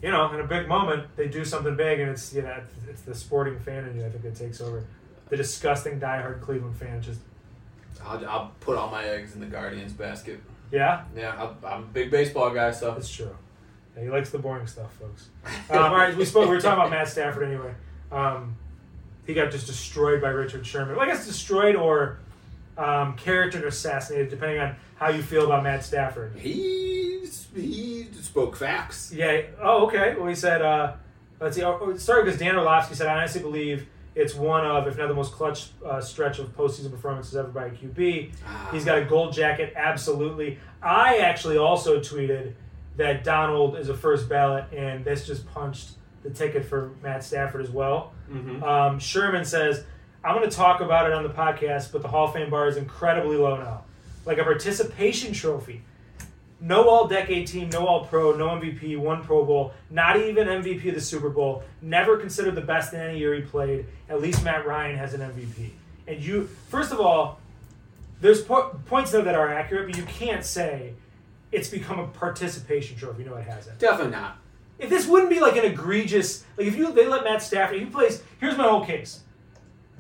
you 0.02 0.12
know, 0.12 0.32
in 0.34 0.40
a 0.40 0.48
big 0.48 0.68
moment, 0.68 1.16
they 1.16 1.28
do 1.28 1.46
something 1.46 1.76
big, 1.76 2.00
and 2.00 2.12
it's 2.12 2.34
you 2.34 2.42
know, 2.42 2.62
it's, 2.90 3.02
the 3.02 3.16
sporting 3.16 3.60
fan 3.60 3.86
in 3.86 3.98
you. 3.98 4.06
I 4.06 4.10
think 4.10 4.24
that 4.24 4.36
takes 4.36 4.62
over. 4.62 4.84
The 5.30 5.38
disgusting 5.38 6.00
diehard 6.00 6.42
Cleveland 6.42 6.76
fan 6.76 7.02
just, 7.02 7.22
I'll, 8.04 8.24
I'll 8.28 8.52
put 8.60 8.78
all 8.78 8.92
my 8.92 9.04
eggs 9.06 9.34
in 9.34 9.40
the 9.40 9.46
Guardians 9.48 9.94
basket. 9.94 10.42
yeah, 10.72 11.06
Yeah, 11.16 11.34
I'm, 11.42 11.66
I'm 11.66 11.84
a 11.84 11.88
big 11.88 12.12
baseball 12.12 12.50
guy, 12.52 12.72
so. 12.72 12.94
It's 12.94 13.10
true. 13.10 13.36
Yeah, 13.96 14.04
he 14.04 14.10
likes 14.10 14.30
the 14.30 14.40
boring 14.40 14.68
stuff, 14.68 14.94
folks. 14.94 15.30
Um, 15.70 15.78
all 15.84 15.96
right, 15.96 16.16
we 16.16 16.26
spoke. 16.26 16.50
We 16.50 16.56
were 16.56 16.62
talking 16.62 16.80
about 16.80 16.90
Matt 16.90 17.08
Stafford 17.08 17.48
anyway. 17.48 17.74
Um, 18.12 18.56
he 19.26 19.34
got 19.34 19.52
just 19.52 19.68
destroyed 19.68 20.22
by 20.22 20.30
Richard 20.30 20.66
Sherman. 20.66 20.96
Well, 20.96 21.06
I 21.06 21.08
guess 21.08 21.26
destroyed 21.26 21.76
or 21.76 22.20
um, 22.78 23.16
character 23.16 23.66
assassinated, 23.66 24.30
depending 24.30 24.60
on 24.60 24.76
how 25.04 25.10
you 25.10 25.22
feel 25.22 25.46
about 25.46 25.64
Matt 25.64 25.84
Stafford. 25.84 26.34
He, 26.38 27.26
he 27.54 28.08
spoke 28.22 28.56
facts. 28.56 29.12
Yeah. 29.14 29.42
Oh, 29.62 29.86
okay. 29.88 30.16
Well, 30.18 30.28
he 30.28 30.36
said, 30.36 30.62
uh, 30.62 30.94
let's 31.42 31.58
see. 31.58 31.64
Oh, 31.64 31.90
it 31.90 32.00
because 32.24 32.40
Dan 32.40 32.56
Orlovsky 32.56 32.96
said, 32.96 33.08
I 33.08 33.18
honestly 33.18 33.42
believe 33.42 33.86
it's 34.16 34.34
one 34.34 34.66
of, 34.66 34.88
if 34.88 34.98
not 34.98 35.08
the 35.08 35.14
most 35.14 35.34
clutch 35.34 35.70
uh, 35.86 36.00
stretch 36.00 36.40
of 36.40 36.56
postseason 36.56 36.90
performances 36.92 37.36
ever 37.36 37.50
by 37.50 37.66
a 37.66 37.72
QB. 37.72 38.32
He's 38.72 38.86
got 38.86 38.98
a 39.00 39.04
gold 39.06 39.34
jacket, 39.34 39.74
absolutely. 39.76 40.58
I 40.82 41.18
actually 41.18 41.58
also 41.58 42.00
tweeted 42.00 42.54
that 42.96 43.24
Donald 43.26 43.76
is 43.76 43.90
a 43.90 43.94
first 43.98 44.30
ballot, 44.30 44.66
and 44.72 45.04
this 45.04 45.28
just 45.28 45.46
punched 45.54 45.92
the 46.22 46.30
ticket 46.30 46.64
for 46.64 46.92
Matt 47.02 47.24
Stafford 47.26 47.62
as 47.62 47.70
well. 47.72 48.14
Mhm. 48.32 48.64
Um, 48.64 49.00
Sherman 49.00 49.44
says, 49.44 49.84
I'm 50.24 50.38
going 50.38 50.50
to 50.50 50.56
talk 50.56 50.80
about 50.80 51.08
it 51.08 51.14
on 51.14 51.24
the 51.24 51.30
podcast, 51.30 51.92
but 51.92 52.02
the 52.02 52.08
Hall 52.08 52.28
of 52.28 52.34
Fame 52.34 52.50
bar 52.50 52.68
is 52.70 52.78
incredibly 52.78 53.36
low 53.36 53.58
now. 53.58 53.83
Like 54.26 54.38
a 54.38 54.44
participation 54.44 55.34
trophy. 55.34 55.82
No 56.60 56.88
all 56.88 57.08
decade 57.08 57.48
team, 57.48 57.70
no 57.70 57.86
all 57.86 58.06
pro, 58.06 58.32
no 58.38 58.48
MVP, 58.50 58.98
one 58.98 59.22
Pro 59.22 59.44
Bowl, 59.44 59.74
not 59.90 60.18
even 60.18 60.48
MVP 60.48 60.88
of 60.88 60.96
the 60.96 61.02
Super 61.02 61.30
Bowl, 61.30 61.62
never 61.82 62.16
considered 62.16 62.56
the 62.56 62.62
best 62.62 62.94
in 62.94 63.02
any 63.02 63.20
year 63.20 63.34
he 63.36 63.42
played. 63.42 63.86
At 64.08 64.22
least 64.22 64.46
Matt 64.46 64.66
Ryan 64.66 64.98
has 64.98 65.14
an 65.14 65.20
MVP. 65.20 65.72
And 66.08 66.22
you, 66.24 66.48
first 66.70 66.94
of 66.94 67.02
all, 67.02 67.42
there's 68.22 68.42
po- 68.42 68.80
points 68.86 69.12
there 69.12 69.22
that 69.24 69.36
are 69.36 69.50
accurate, 69.54 69.88
but 69.88 69.98
you 69.98 70.04
can't 70.04 70.46
say 70.46 70.94
it's 71.52 71.68
become 71.68 72.00
a 72.00 72.08
participation 72.08 72.96
trophy. 72.96 73.26
No, 73.26 73.36
it 73.36 73.44
hasn't 73.46 73.80
Definitely 73.80 74.14
not. 74.14 74.38
if 74.80 74.90
this 74.90 75.06
wouldn't 75.06 75.30
be 75.30 75.42
like 75.42 75.58
an 75.58 75.66
egregious 75.66 76.46
like 76.58 76.66
if 76.68 76.76
you 76.78 76.94
they 76.94 77.08
let 77.08 77.24
Matt 77.26 77.42
Stafford 77.44 77.78
he 77.80 77.86
plays 77.86 78.24
here's 78.40 78.58
my 78.58 78.64
whole 78.64 78.86
case. 78.86 79.20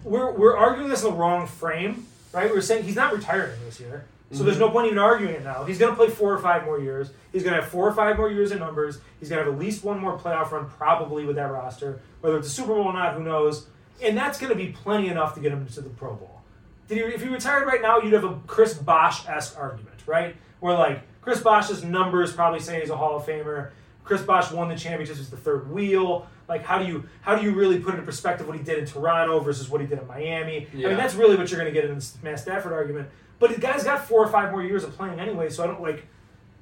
We're 0.05 0.31
we're 0.31 0.55
arguing 0.55 0.89
this 0.89 1.03
in 1.03 1.11
the 1.11 1.15
wrong 1.17 1.45
frame, 1.45 2.07
right? 2.31 2.49
We're 2.49 2.61
saying 2.61 2.85
he's 2.85 2.95
not 2.95 3.13
retiring 3.13 3.59
this 3.65 3.79
year. 3.81 4.05
So 4.31 4.43
there's 4.43 4.57
no 4.57 4.69
point 4.69 4.87
even 4.87 4.97
arguing 4.97 5.35
it 5.35 5.43
now. 5.43 5.63
He's 5.63 5.77
gonna 5.77 5.95
play 5.95 6.09
four 6.09 6.33
or 6.33 6.39
five 6.39 6.65
more 6.65 6.79
years. 6.79 7.11
He's 7.31 7.43
gonna 7.43 7.57
have 7.57 7.67
four 7.67 7.87
or 7.87 7.93
five 7.93 8.17
more 8.17 8.31
years 8.31 8.51
in 8.51 8.59
numbers. 8.59 8.99
He's 9.19 9.29
gonna 9.29 9.43
have 9.43 9.53
at 9.53 9.59
least 9.59 9.83
one 9.83 9.99
more 9.99 10.17
playoff 10.17 10.49
run 10.51 10.69
probably 10.69 11.25
with 11.25 11.35
that 11.35 11.51
roster. 11.51 12.01
Whether 12.21 12.37
it's 12.39 12.47
a 12.47 12.51
Super 12.51 12.73
Bowl 12.73 12.85
or 12.85 12.93
not, 12.93 13.13
who 13.13 13.23
knows? 13.23 13.67
And 14.01 14.17
that's 14.17 14.39
gonna 14.39 14.55
be 14.55 14.69
plenty 14.69 15.09
enough 15.09 15.35
to 15.35 15.39
get 15.39 15.51
him 15.51 15.65
to 15.67 15.81
the 15.81 15.89
Pro 15.89 16.15
Bowl. 16.15 16.41
Did 16.87 16.97
he, 16.97 17.03
if 17.03 17.21
he 17.21 17.29
retired 17.29 17.67
right 17.67 17.81
now, 17.81 17.99
you'd 17.99 18.13
have 18.13 18.23
a 18.23 18.39
Chris 18.47 18.73
Bosh 18.73 19.27
esque 19.27 19.57
argument, 19.57 20.01
right? 20.07 20.35
Where 20.61 20.73
like 20.73 21.01
Chris 21.21 21.41
Bosh's 21.41 21.83
numbers 21.83 22.33
probably 22.33 22.59
say 22.59 22.79
he's 22.81 22.89
a 22.89 22.97
Hall 22.97 23.15
of 23.17 23.25
Famer. 23.25 23.69
Chris 24.03 24.21
Bosh 24.21 24.51
won 24.51 24.67
the 24.67 24.75
championships 24.75 25.19
as 25.19 25.29
the 25.29 25.37
third 25.37 25.71
wheel. 25.71 26.27
Like 26.49 26.65
how 26.65 26.77
do 26.79 26.85
you 26.85 27.05
how 27.21 27.35
do 27.35 27.43
you 27.43 27.53
really 27.53 27.79
put 27.79 27.93
into 27.93 28.05
perspective 28.05 28.47
what 28.47 28.57
he 28.57 28.63
did 28.63 28.79
in 28.79 28.85
Toronto 28.85 29.39
versus 29.39 29.69
what 29.69 29.79
he 29.79 29.87
did 29.87 29.99
in 29.99 30.07
Miami? 30.07 30.67
I 30.73 30.75
mean 30.89 30.97
that's 30.97 31.13
really 31.15 31.37
what 31.37 31.49
you're 31.51 31.59
going 31.59 31.73
to 31.73 31.79
get 31.79 31.87
in 31.89 31.95
this 31.95 32.17
Matt 32.21 32.39
Stafford 32.39 32.73
argument. 32.73 33.09
But 33.43 33.55
the 33.55 33.59
guy's 33.59 33.83
got 33.83 34.07
four 34.07 34.23
or 34.23 34.29
five 34.29 34.53
more 34.53 34.63
years 34.63 34.85
of 34.85 34.95
playing 34.95 35.19
anyway, 35.19 35.49
so 35.49 35.65
I 35.65 35.67
don't 35.67 35.81
like. 35.81 36.07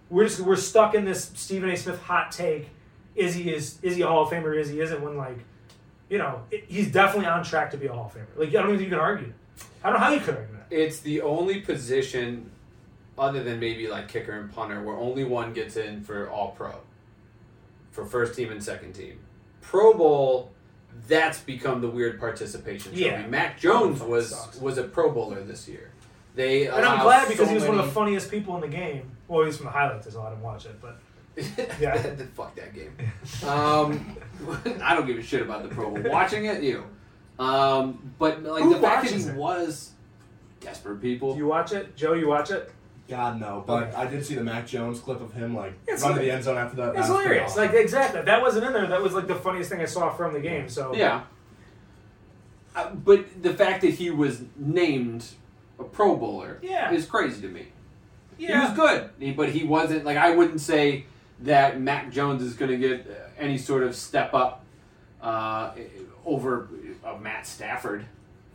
We're 0.09 0.23
just 0.23 0.39
we're 0.39 0.55
stuck 0.55 0.95
in 0.95 1.05
this 1.05 1.31
Stephen 1.35 1.69
A. 1.69 1.77
Smith 1.77 2.01
hot 2.01 2.31
take. 2.31 2.69
Is 3.15 3.35
he 3.35 3.53
is 3.53 3.77
is 3.83 3.97
he 3.97 4.01
a 4.01 4.07
Hall 4.07 4.23
of 4.23 4.29
Famer? 4.29 4.59
Is 4.59 4.69
he 4.69 4.79
isn't? 4.79 4.99
When 4.99 5.15
like, 5.15 5.37
you 6.09 6.17
know, 6.17 6.41
it, 6.49 6.63
he's 6.67 6.91
definitely 6.91 7.27
on 7.27 7.43
track 7.43 7.69
to 7.69 7.77
be 7.77 7.85
a 7.85 7.93
Hall 7.93 8.07
of 8.07 8.19
Famer. 8.19 8.35
Like 8.35 8.49
I 8.49 8.53
don't 8.53 8.69
even 8.69 8.77
think 8.77 8.89
you 8.89 8.95
can 8.95 8.99
argue. 8.99 9.31
I 9.83 9.91
don't 9.91 9.99
know 9.99 10.05
how 10.07 10.11
you 10.11 10.21
could 10.21 10.35
argue 10.35 10.55
that. 10.55 10.75
It's 10.75 11.01
the 11.01 11.21
only 11.21 11.59
position, 11.61 12.49
other 13.15 13.43
than 13.43 13.59
maybe 13.59 13.87
like 13.87 14.07
kicker 14.07 14.31
and 14.31 14.51
punter, 14.51 14.81
where 14.81 14.95
only 14.95 15.23
one 15.23 15.53
gets 15.53 15.77
in 15.77 16.01
for 16.01 16.31
All 16.31 16.49
Pro, 16.49 16.79
for 17.91 18.07
first 18.07 18.33
team 18.33 18.51
and 18.51 18.63
second 18.63 18.93
team. 18.93 19.19
Pro 19.61 19.93
Bowl, 19.93 20.51
that's 21.07 21.41
become 21.41 21.79
the 21.79 21.89
weird 21.89 22.19
participation 22.19 22.91
trophy. 22.91 23.05
Yeah. 23.05 23.27
Mac 23.27 23.59
Jones 23.59 24.01
was 24.01 24.59
was 24.59 24.79
a 24.79 24.83
Pro 24.83 25.11
Bowler 25.11 25.43
this 25.43 25.67
year. 25.67 25.91
They 26.35 26.67
And 26.67 26.85
I'm 26.85 27.01
glad 27.03 27.27
because 27.27 27.47
so 27.47 27.49
he 27.49 27.55
was 27.55 27.65
one 27.65 27.79
of 27.79 27.85
the 27.85 27.91
funniest 27.91 28.31
people 28.31 28.55
in 28.55 28.61
the 28.61 28.67
game. 28.67 29.11
Well, 29.27 29.45
he's 29.45 29.57
from 29.57 29.65
the 29.67 29.71
highlights, 29.71 30.11
so 30.11 30.21
I 30.21 30.29
didn't 30.29 30.43
watch 30.43 30.65
it. 30.65 30.79
But 30.81 30.97
Yeah. 31.79 32.01
Fuck 32.33 32.55
that 32.55 32.73
game. 32.73 32.93
Um, 33.47 34.17
I 34.83 34.95
don't 34.95 35.05
give 35.07 35.17
a 35.17 35.21
shit 35.23 35.41
about 35.41 35.63
the 35.63 35.69
Pro 35.69 35.91
Bowl. 35.91 36.11
Watching 36.11 36.45
it, 36.45 36.63
you. 36.63 36.83
Um, 37.39 38.13
but 38.19 38.43
like 38.43 38.63
Who 38.63 38.73
the 38.73 38.79
fact 38.79 39.05
that 39.07 39.13
he 39.13 39.23
it? 39.23 39.35
was 39.35 39.91
desperate 40.59 41.01
people. 41.01 41.33
do 41.33 41.39
you 41.39 41.47
watch 41.47 41.71
it, 41.71 41.95
Joe? 41.95 42.13
You 42.13 42.27
watch 42.27 42.51
it? 42.51 42.71
God 43.07 43.39
no, 43.41 43.63
but 43.65 43.93
I 43.95 44.05
did 44.05 44.25
see 44.25 44.35
the 44.35 44.43
Mac 44.43 44.65
Jones 44.67 44.99
clip 45.01 45.19
of 45.19 45.33
him 45.33 45.53
like 45.55 45.73
It's 45.85 46.01
running 46.01 46.19
the 46.19 46.31
end 46.31 46.43
zone 46.45 46.57
after 46.57 46.77
that. 46.77 46.95
It's 46.95 47.07
That 47.07 47.13
was 47.13 47.21
hilarious. 47.23 47.51
awesome. 47.51 47.65
Like 47.65 47.73
exactly, 47.73 48.21
that 48.21 48.41
wasn't 48.41 48.65
in 48.67 48.73
there. 48.73 48.87
That 48.87 49.01
was 49.01 49.13
like 49.13 49.27
the 49.27 49.35
funniest 49.35 49.69
thing 49.69 49.81
I 49.81 49.85
saw 49.85 50.13
from 50.13 50.33
the 50.33 50.39
game. 50.39 50.69
So 50.69 50.95
Yeah. 50.95 51.23
Uh, 52.73 52.89
but 52.93 53.43
the 53.43 53.53
fact 53.53 53.81
that 53.81 53.91
he 53.95 54.11
was 54.11 54.43
named 54.55 55.25
a 55.81 55.83
Pro 55.85 56.15
Bowler 56.15 56.59
Yeah. 56.61 56.91
is 56.91 57.05
crazy 57.05 57.41
to 57.41 57.47
me. 57.47 57.67
He 58.37 58.47
was 58.47 58.73
good, 58.75 59.09
but 59.35 59.49
he 59.49 59.63
wasn't 59.63 60.03
like 60.05 60.17
I 60.17 60.31
wouldn't 60.35 60.61
say 60.61 61.05
that 61.41 61.79
Mac 61.79 62.11
Jones 62.11 62.41
is 62.41 62.53
going 62.53 62.71
to 62.71 62.77
get 62.77 63.07
uh, 63.07 63.13
any 63.37 63.57
sort 63.57 63.83
of 63.83 63.95
step 63.95 64.33
up 64.33 64.63
uh, 65.21 65.71
over 66.25 66.67
uh, 67.05 67.15
Matt 67.17 67.45
Stafford 67.45 68.05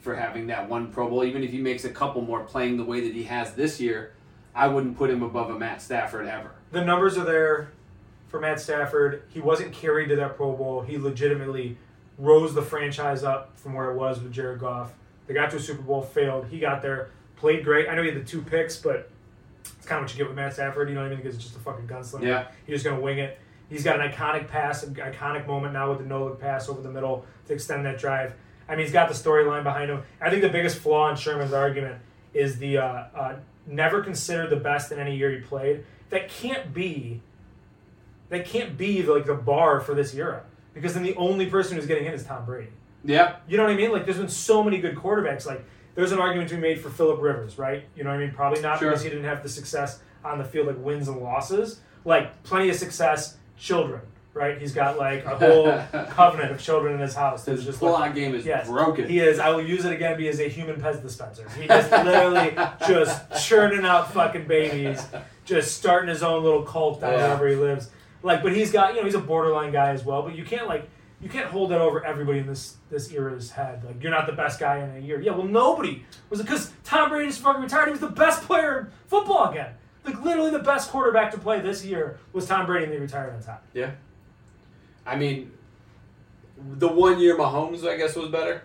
for 0.01 0.15
having 0.17 0.49
that 0.49 0.69
one 0.69 0.91
Pro 0.91 1.09
Bowl. 1.09 1.25
Even 1.25 1.45
if 1.45 1.51
he 1.53 1.59
makes 1.59 1.85
a 1.85 1.91
couple 1.91 2.23
more 2.23 2.41
playing 2.41 2.77
the 2.77 2.85
way 2.85 3.01
that 3.01 3.13
he 3.15 3.25
has 3.25 3.53
this 3.55 3.81
year, 3.81 4.13
I 4.55 4.67
wouldn't 4.69 4.97
put 4.97 5.11
him 5.11 5.23
above 5.23 5.51
a 5.51 5.59
Matt 5.59 5.81
Stafford 5.83 6.27
ever. 6.27 6.51
the 6.73 6.85
numbers 6.85 7.17
are 7.17 7.25
there 7.25 7.71
for 8.29 8.41
Matt 8.41 8.61
Stafford. 8.61 9.23
He 9.29 9.41
wasn't 9.41 9.73
carried 9.73 10.09
to 10.09 10.17
that 10.17 10.37
Pro 10.37 10.53
Bowl. 10.57 10.81
He 10.83 10.99
legitimately 10.99 11.77
rose 12.19 12.55
the 12.55 12.63
franchise 12.63 13.23
up 13.23 13.57
from 13.57 13.75
where 13.75 13.91
it 13.93 13.97
was 13.97 14.21
with 14.21 14.33
Jared 14.33 14.59
Goff. 14.59 14.93
They 15.27 15.35
got 15.35 15.51
to 15.51 15.57
a 15.57 15.61
Super 15.61 15.83
Bowl, 15.83 16.03
failed. 16.03 16.47
He 16.49 16.59
got 16.59 16.83
there, 16.83 17.11
played 17.37 17.65
great. 17.65 17.89
I 17.89 17.95
know 17.95 18.03
he 18.03 18.11
had 18.11 18.21
the 18.21 18.29
two 18.29 18.43
picks, 18.43 18.77
but 18.77 19.11
it's 19.65 19.87
kind 19.87 19.99
of 19.99 20.05
what 20.05 20.13
you 20.13 20.19
get 20.19 20.29
with 20.29 20.37
Matt 20.37 20.55
Stafford. 20.55 20.89
You 20.89 20.95
know 20.95 21.03
what 21.03 21.07
I 21.07 21.11
mean? 21.11 21.19
Because 21.19 21.35
it's 21.35 21.45
just 21.45 21.57
a 21.57 21.61
fucking 21.61 21.87
gunslinger. 21.87 22.23
Yeah. 22.23 22.49
He's 22.67 22.75
just 22.75 22.85
going 22.85 22.97
to 22.97 23.03
wing 23.03 23.19
it. 23.19 23.39
He's 23.69 23.83
got 23.83 24.01
an 24.01 24.11
iconic 24.11 24.49
pass, 24.49 24.85
an 24.85 24.95
iconic 24.95 25.47
moment 25.47 25.73
now 25.73 25.91
with 25.91 25.99
the 25.99 26.05
no 26.05 26.25
look 26.25 26.41
pass 26.41 26.69
over 26.69 26.81
the 26.81 26.91
middle 26.91 27.25
to 27.47 27.53
extend 27.53 27.85
that 27.87 27.99
drive. 27.99 28.35
I 28.69 28.73
mean, 28.73 28.85
he's 28.85 28.93
got 28.93 29.09
the 29.09 29.15
storyline 29.15 29.65
behind 29.65 29.91
him. 29.91 30.03
I 30.21 30.31
think 30.31 30.43
the 30.43 30.49
biggest 30.49 30.79
flaw 30.79 31.11
in 31.11 31.17
Sherman's 31.17 31.53
argument 31.53 32.01
is 32.33 32.59
the 32.59 32.79
uh, 32.79 33.05
uh, 33.15 33.37
never 33.67 34.03
considered 34.03 34.51
the 34.51 34.57
best 34.57 34.93
in 34.93 34.99
any 34.99 35.17
year 35.17 35.31
he 35.31 35.39
played. 35.39 35.85
That 36.11 36.29
can't 36.29 36.73
be. 36.73 37.23
That 38.29 38.45
can't 38.45 38.77
be 38.77 39.03
like 39.03 39.27
the 39.27 39.35
bar 39.35 39.81
for 39.81 39.95
this 39.95 40.13
era 40.15 40.43
because 40.75 40.95
then 40.95 41.05
the 41.05 41.15
only 41.15 41.47
person 41.47 41.77
who's 41.77 41.87
getting 41.87 42.07
in 42.07 42.13
is 42.13 42.25
Tom 42.25 42.45
Brady. 42.45 42.71
Yeah, 43.07 43.37
You 43.49 43.57
know 43.57 43.63
what 43.65 43.73
I 43.73 43.77
mean? 43.77 43.93
Like, 43.93 44.05
there's 44.05 44.19
been 44.19 44.29
so 44.29 44.63
many 44.63 44.79
good 44.79 44.97
quarterbacks. 44.97 45.47
Like, 45.47 45.65
there's 45.95 46.13
an 46.13 46.19
argument 46.19 46.51
to 46.51 46.57
be 46.57 46.61
made 46.61 46.81
for 46.81 46.91
Philip 46.91 47.21
Rivers, 47.23 47.57
right? 47.59 47.85
You 47.97 48.05
know 48.05 48.11
what 48.11 48.17
I 48.17 48.25
mean? 48.27 48.33
Probably 48.35 48.61
not 48.61 48.79
Sure. 48.79 48.91
because 48.91 49.03
he 49.03 49.09
didn't 49.09 49.25
have 49.25 49.43
the 49.43 49.49
success 49.49 50.01
on 50.25 50.39
the 50.39 50.45
field, 50.45 50.67
like 50.67 50.77
wins 50.85 51.09
and 51.09 51.19
losses. 51.23 51.81
Like, 52.05 52.43
plenty 52.43 52.69
of 52.69 52.77
success, 52.77 53.37
children, 53.57 54.03
right? 54.35 54.59
He's 54.61 54.73
got 54.75 54.99
like 54.99 55.25
a 55.25 55.37
whole 55.37 56.05
covenant 56.11 56.51
of 56.53 56.61
children 56.61 56.95
in 56.95 57.01
his 57.01 57.15
house. 57.15 57.47
His 57.47 57.65
just 57.65 57.79
pull 57.81 57.93
like, 57.93 58.15
game 58.15 58.35
is 58.35 58.45
Yes, 58.45 58.69
broken. 58.69 59.09
he 59.09 59.21
is. 59.21 59.39
I 59.39 59.49
will 59.51 59.63
use 59.63 59.85
it 59.85 59.93
again. 59.93 60.19
He 60.21 60.29
is 60.29 60.39
a 60.41 60.49
human 60.49 60.77
Pez 60.81 61.01
dispenser. 61.01 61.49
He 61.51 61.63
is 61.65 61.91
literally 61.91 62.51
just 62.87 63.47
churning 63.49 63.85
out 63.87 64.13
fucking 64.13 64.47
babies, 64.47 65.05
just 65.45 65.77
starting 65.77 66.09
his 66.09 66.23
own 66.23 66.43
little 66.43 66.63
cult 66.63 67.01
down 67.01 67.13
Yeah. 67.13 67.25
wherever 67.29 67.49
he 67.49 67.55
lives. 67.55 67.89
Like, 68.23 68.43
but 68.43 68.53
he's 68.55 68.71
got 68.73 68.95
you 68.95 69.01
know 69.01 69.05
he's 69.07 69.15
a 69.15 69.21
borderline 69.21 69.73
guy 69.73 69.91
as 69.91 70.05
well. 70.05 70.23
But 70.23 70.35
you 70.35 70.45
can't 70.45 70.67
like 70.69 70.89
you 71.21 71.29
can't 71.29 71.47
hold 71.47 71.71
that 71.71 71.81
over 71.81 72.05
everybody 72.05 72.39
in 72.41 72.47
this 72.47 72.77
this 72.91 73.11
era's 73.13 73.51
head. 73.53 73.83
Like 73.85 74.03
you're 74.03 74.13
not 74.13 74.27
the 74.27 74.33
best 74.33 74.61
guy 74.61 74.79
in 74.85 74.97
a 75.03 75.07
year. 75.07 75.21
Yeah, 75.21 75.33
well 75.33 75.47
nobody 75.47 76.05
was 76.31 76.41
because 76.43 76.73
Tom 76.85 77.09
Brady 77.11 77.31
just 77.31 77.41
fucking 77.43 77.63
retired. 77.63 77.87
He 77.87 77.91
was 77.93 78.01
the 78.01 78.09
best 78.09 78.43
player 78.43 78.79
in 78.81 78.87
football 79.09 79.51
again. 79.51 79.73
Like 80.05 80.23
literally 80.23 80.51
the 80.51 80.59
best 80.61 80.91
quarterback 80.91 81.33
to 81.33 81.39
play 81.39 81.61
this 81.61 81.85
year 81.85 82.19
was 82.33 82.47
Tom 82.47 82.67
Brady, 82.67 82.85
and 82.85 82.93
they 82.93 82.99
retired 82.99 83.35
on 83.35 83.43
top. 83.43 83.63
Yeah. 83.75 83.93
I 85.07 85.17
mean, 85.17 85.53
the 86.59 86.89
one 86.89 87.19
year 87.19 87.37
Mahomes, 87.37 87.87
I 87.89 87.97
guess, 87.97 88.15
was 88.17 88.29
better. 88.31 88.63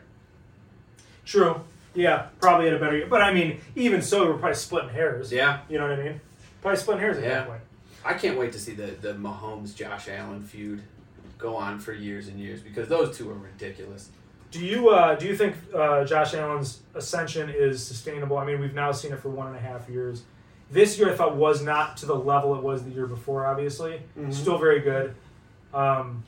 True. 1.25 1.61
Yeah, 1.93 2.27
probably 2.39 2.65
had 2.67 2.75
a 2.75 2.79
better 2.79 2.97
year. 2.97 3.07
But 3.07 3.21
I 3.21 3.33
mean, 3.33 3.59
even 3.75 4.01
so, 4.01 4.25
we're 4.27 4.37
probably 4.37 4.55
splitting 4.55 4.89
hairs. 4.89 5.31
Yeah. 5.31 5.59
You 5.69 5.77
know 5.77 5.89
what 5.89 5.99
I 5.99 6.03
mean? 6.03 6.21
Probably 6.61 6.79
splitting 6.79 7.01
hairs 7.01 7.17
at 7.17 7.23
Yeah. 7.23 7.29
that 7.29 7.47
point. 7.47 7.61
I 8.03 8.13
can't 8.15 8.37
wait 8.37 8.51
to 8.53 8.59
see 8.59 8.73
the, 8.73 8.87
the 8.87 9.13
Mahomes 9.13 9.75
Josh 9.75 10.07
Allen 10.09 10.43
feud 10.43 10.81
go 11.41 11.55
on 11.55 11.79
for 11.79 11.91
years 11.93 12.27
and 12.27 12.39
years 12.39 12.61
because 12.61 12.87
those 12.87 13.17
two 13.17 13.29
are 13.29 13.33
ridiculous. 13.35 14.09
Do 14.51 14.59
you 14.63 14.89
uh, 14.89 15.15
do 15.15 15.25
you 15.27 15.35
think 15.35 15.55
uh, 15.73 16.03
Josh 16.05 16.33
Allen's 16.33 16.81
ascension 16.93 17.49
is 17.49 17.85
sustainable? 17.85 18.37
I 18.37 18.45
mean, 18.45 18.59
we've 18.59 18.73
now 18.75 18.91
seen 18.91 19.11
it 19.13 19.19
for 19.19 19.29
one 19.29 19.47
and 19.47 19.55
a 19.55 19.59
half 19.59 19.89
years. 19.89 20.23
This 20.69 20.97
year, 20.97 21.11
I 21.11 21.15
thought 21.15 21.35
was 21.35 21.61
not 21.61 21.97
to 21.97 22.05
the 22.05 22.15
level 22.15 22.55
it 22.55 22.63
was 22.63 22.83
the 22.83 22.91
year 22.91 23.07
before. 23.07 23.45
Obviously, 23.45 24.01
Mhm. 24.17 24.33
still 24.33 24.57
very 24.57 24.79
good. 24.79 25.15
Um, 25.73 26.23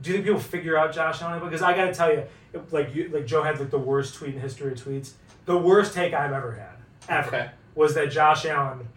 do 0.00 0.10
you 0.10 0.16
think 0.16 0.26
people 0.26 0.40
figure 0.40 0.76
out 0.78 0.92
Josh 0.92 1.20
Allen? 1.22 1.40
Because 1.42 1.62
I 1.62 1.74
got 1.74 1.86
to 1.86 1.94
tell 1.94 2.12
you, 2.12 2.24
it- 2.52 2.72
like 2.72 2.94
you, 2.94 3.08
like 3.12 3.26
Joe 3.26 3.42
had 3.42 3.58
like 3.58 3.70
the 3.70 3.78
worst 3.78 4.14
tweet 4.14 4.34
in 4.34 4.40
history 4.40 4.72
of 4.72 4.78
tweets. 4.78 5.12
The 5.46 5.56
worst 5.56 5.94
take 5.94 6.12
I've 6.14 6.32
ever 6.32 6.52
had 6.52 6.76
ever 7.08 7.28
Okay. 7.28 7.50
was 7.74 7.94
that 7.94 8.10
Josh 8.10 8.44
Allen 8.46 8.88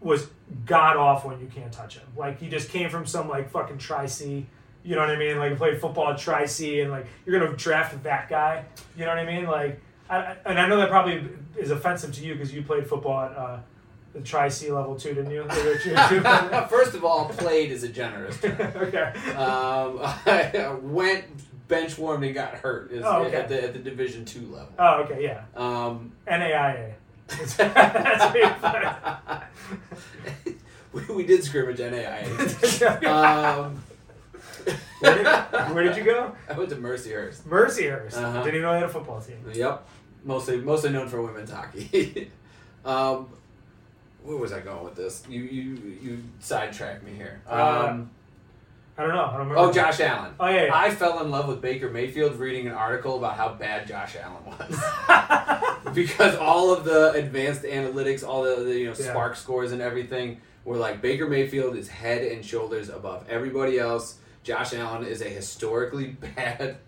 was 0.00 0.28
god 0.64 0.96
awful 0.96 1.30
and 1.30 1.40
you 1.40 1.48
can't 1.48 1.72
touch 1.72 1.98
him. 1.98 2.06
Like 2.16 2.38
he 2.40 2.48
just 2.48 2.68
came 2.70 2.88
from 2.90 3.06
some 3.06 3.28
like 3.28 3.50
fucking 3.50 3.78
Tri 3.78 4.06
C. 4.06 4.46
You 4.84 4.94
know 4.94 5.00
what 5.00 5.10
I 5.10 5.16
mean? 5.18 5.38
Like 5.38 5.56
played 5.56 5.80
football 5.80 6.10
at 6.12 6.18
Tri 6.18 6.46
C, 6.46 6.80
and 6.80 6.90
like 6.92 7.06
you're 7.24 7.38
gonna 7.40 7.56
draft 7.56 8.00
that 8.04 8.28
guy. 8.28 8.64
You 8.96 9.04
know 9.04 9.10
what 9.10 9.18
I 9.18 9.24
mean? 9.26 9.46
Like, 9.46 9.80
I, 10.08 10.16
I- 10.18 10.36
and 10.46 10.58
I 10.60 10.68
know 10.68 10.76
that 10.76 10.88
probably 10.90 11.28
is 11.56 11.70
offensive 11.72 12.14
to 12.14 12.24
you 12.24 12.34
because 12.34 12.54
you 12.54 12.62
played 12.62 12.86
football 12.86 13.24
at 13.24 13.36
uh, 13.36 13.58
the 14.14 14.20
Tri 14.20 14.48
C 14.48 14.70
level 14.70 14.94
too, 14.94 15.12
didn't 15.14 15.32
you? 15.32 15.42
First 16.68 16.94
of 16.94 17.04
all, 17.04 17.28
played 17.30 17.72
is 17.72 17.82
a 17.82 17.88
generous 17.88 18.40
term. 18.40 18.52
okay. 18.76 19.12
Um, 19.34 19.98
I 20.26 20.76
went 20.82 21.24
bench 21.68 21.98
warmed 21.98 22.22
and 22.24 22.32
got 22.32 22.54
hurt 22.54 22.92
is 22.92 23.02
Oh, 23.04 23.24
okay. 23.24 23.36
at, 23.38 23.48
the, 23.48 23.60
at 23.64 23.72
the 23.72 23.80
Division 23.80 24.24
two 24.24 24.42
level. 24.52 24.68
Oh, 24.78 25.02
okay, 25.02 25.20
yeah. 25.24 25.42
Um, 25.56 26.12
NAIA. 26.28 26.92
That's 27.28 27.54
played. 27.54 29.42
we, 30.92 31.14
we 31.14 31.26
did 31.26 31.44
scrimmage 31.44 31.78
NAIA. 31.78 33.06
um, 33.06 33.82
where, 35.00 35.14
did, 35.14 35.26
where 35.74 35.84
did 35.84 35.96
you 35.96 36.04
go? 36.04 36.32
I 36.48 36.52
went 36.54 36.70
to 36.70 36.76
Mercyhurst. 36.76 37.42
Mercyhurst. 37.42 38.16
Uh-huh. 38.16 38.42
Didn't 38.42 38.48
even 38.48 38.62
know 38.62 38.72
they 38.72 38.80
had 38.80 38.88
a 38.88 38.92
football 38.92 39.20
team. 39.20 39.38
Yep. 39.52 39.86
Mostly 40.24 40.56
mostly 40.58 40.90
known 40.90 41.08
for 41.08 41.22
women's 41.22 41.50
hockey. 41.50 42.30
um, 42.84 43.28
where 44.24 44.36
was 44.36 44.52
I 44.52 44.60
going 44.60 44.82
with 44.84 44.96
this? 44.96 45.22
You 45.28 45.42
you 45.42 45.98
you 46.02 46.22
sidetracked 46.40 47.04
me 47.04 47.12
here. 47.12 47.40
Uh, 47.48 47.88
Um, 47.90 48.10
I 48.98 49.02
don't 49.02 49.14
know. 49.14 49.24
I 49.24 49.30
don't 49.32 49.38
remember. 49.40 49.58
oh, 49.58 49.72
Josh 49.72 50.00
Allen. 50.00 50.32
Oh 50.40 50.48
yeah. 50.48 50.64
yeah. 50.66 50.70
I 50.74 50.90
fell 50.90 51.22
in 51.22 51.30
love 51.30 51.48
with 51.48 51.60
Baker 51.60 51.90
Mayfield 51.90 52.36
reading 52.36 52.66
an 52.66 52.72
article 52.72 53.16
about 53.18 53.36
how 53.36 53.50
bad 53.54 53.86
Josh 53.86 54.16
Allen 54.16 54.42
was. 54.46 55.92
because 55.94 56.34
all 56.36 56.72
of 56.72 56.84
the 56.84 57.12
advanced 57.12 57.62
analytics, 57.62 58.26
all 58.26 58.42
the, 58.44 58.64
the 58.64 58.78
you 58.78 58.86
know 58.86 58.94
Yeah. 58.98 59.10
spark 59.10 59.36
scores 59.36 59.72
and 59.72 59.82
everything 59.82 60.40
were 60.64 60.76
like 60.76 61.00
Baker 61.02 61.28
Mayfield 61.28 61.76
is 61.76 61.88
head 61.88 62.22
and 62.24 62.44
shoulders 62.44 62.88
above 62.88 63.26
everybody 63.28 63.78
else. 63.78 64.16
Josh 64.42 64.72
Allen 64.74 65.04
is 65.06 65.20
a 65.20 65.28
historically 65.28 66.06
bad 66.36 66.78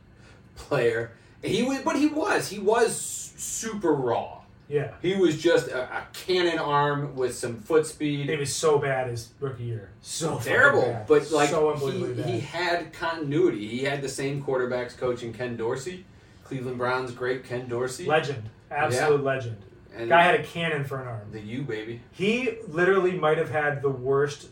player. 0.57 1.13
He 1.43 1.63
was, 1.63 1.81
but 1.83 1.97
he 1.97 2.07
was 2.07 2.49
he 2.49 2.59
was 2.59 2.97
super 2.97 3.93
raw. 3.93 4.38
Yeah. 4.69 4.93
He 5.01 5.15
was 5.17 5.41
just 5.41 5.69
a, 5.69 5.85
a 5.85 6.07
cannon 6.13 6.59
arm 6.59 7.17
with 7.17 7.35
some 7.35 7.61
foot 7.61 7.87
speed. 7.87 8.29
It 8.29 8.39
was 8.39 8.55
so 8.55 8.79
bad 8.79 9.09
his 9.09 9.31
rookie 9.41 9.65
year. 9.65 9.91
So 10.03 10.39
terrible, 10.39 11.05
but 11.09 11.31
like 11.31 11.49
so 11.51 11.75
he, 11.75 12.23
he 12.23 12.41
had 12.41 12.93
continuity. 12.93 13.67
He 13.67 13.85
had 13.85 14.03
the 14.03 14.09
same 14.09 14.43
quarterbacks 14.43 14.97
coaching 14.97 15.33
Ken 15.33 15.57
Dorsey, 15.57 16.05
Cleveland 16.45 16.79
Browns 16.79 17.13
great 17.13 17.45
Ken 17.45 17.67
Dorsey, 17.69 18.05
legend, 18.05 18.49
absolute 18.71 19.25
legend. 19.25 19.57
And 19.97 20.11
Guy 20.11 20.23
had 20.23 20.39
a 20.39 20.45
cannon 20.45 20.85
for 20.85 21.01
an 21.01 21.09
arm. 21.09 21.29
the 21.33 21.41
U 21.41 21.63
baby. 21.63 22.01
He 22.13 22.59
literally 22.69 23.13
might 23.13 23.39
have 23.39 23.51
had 23.51 23.83
the 23.83 23.89
worst 23.91 24.49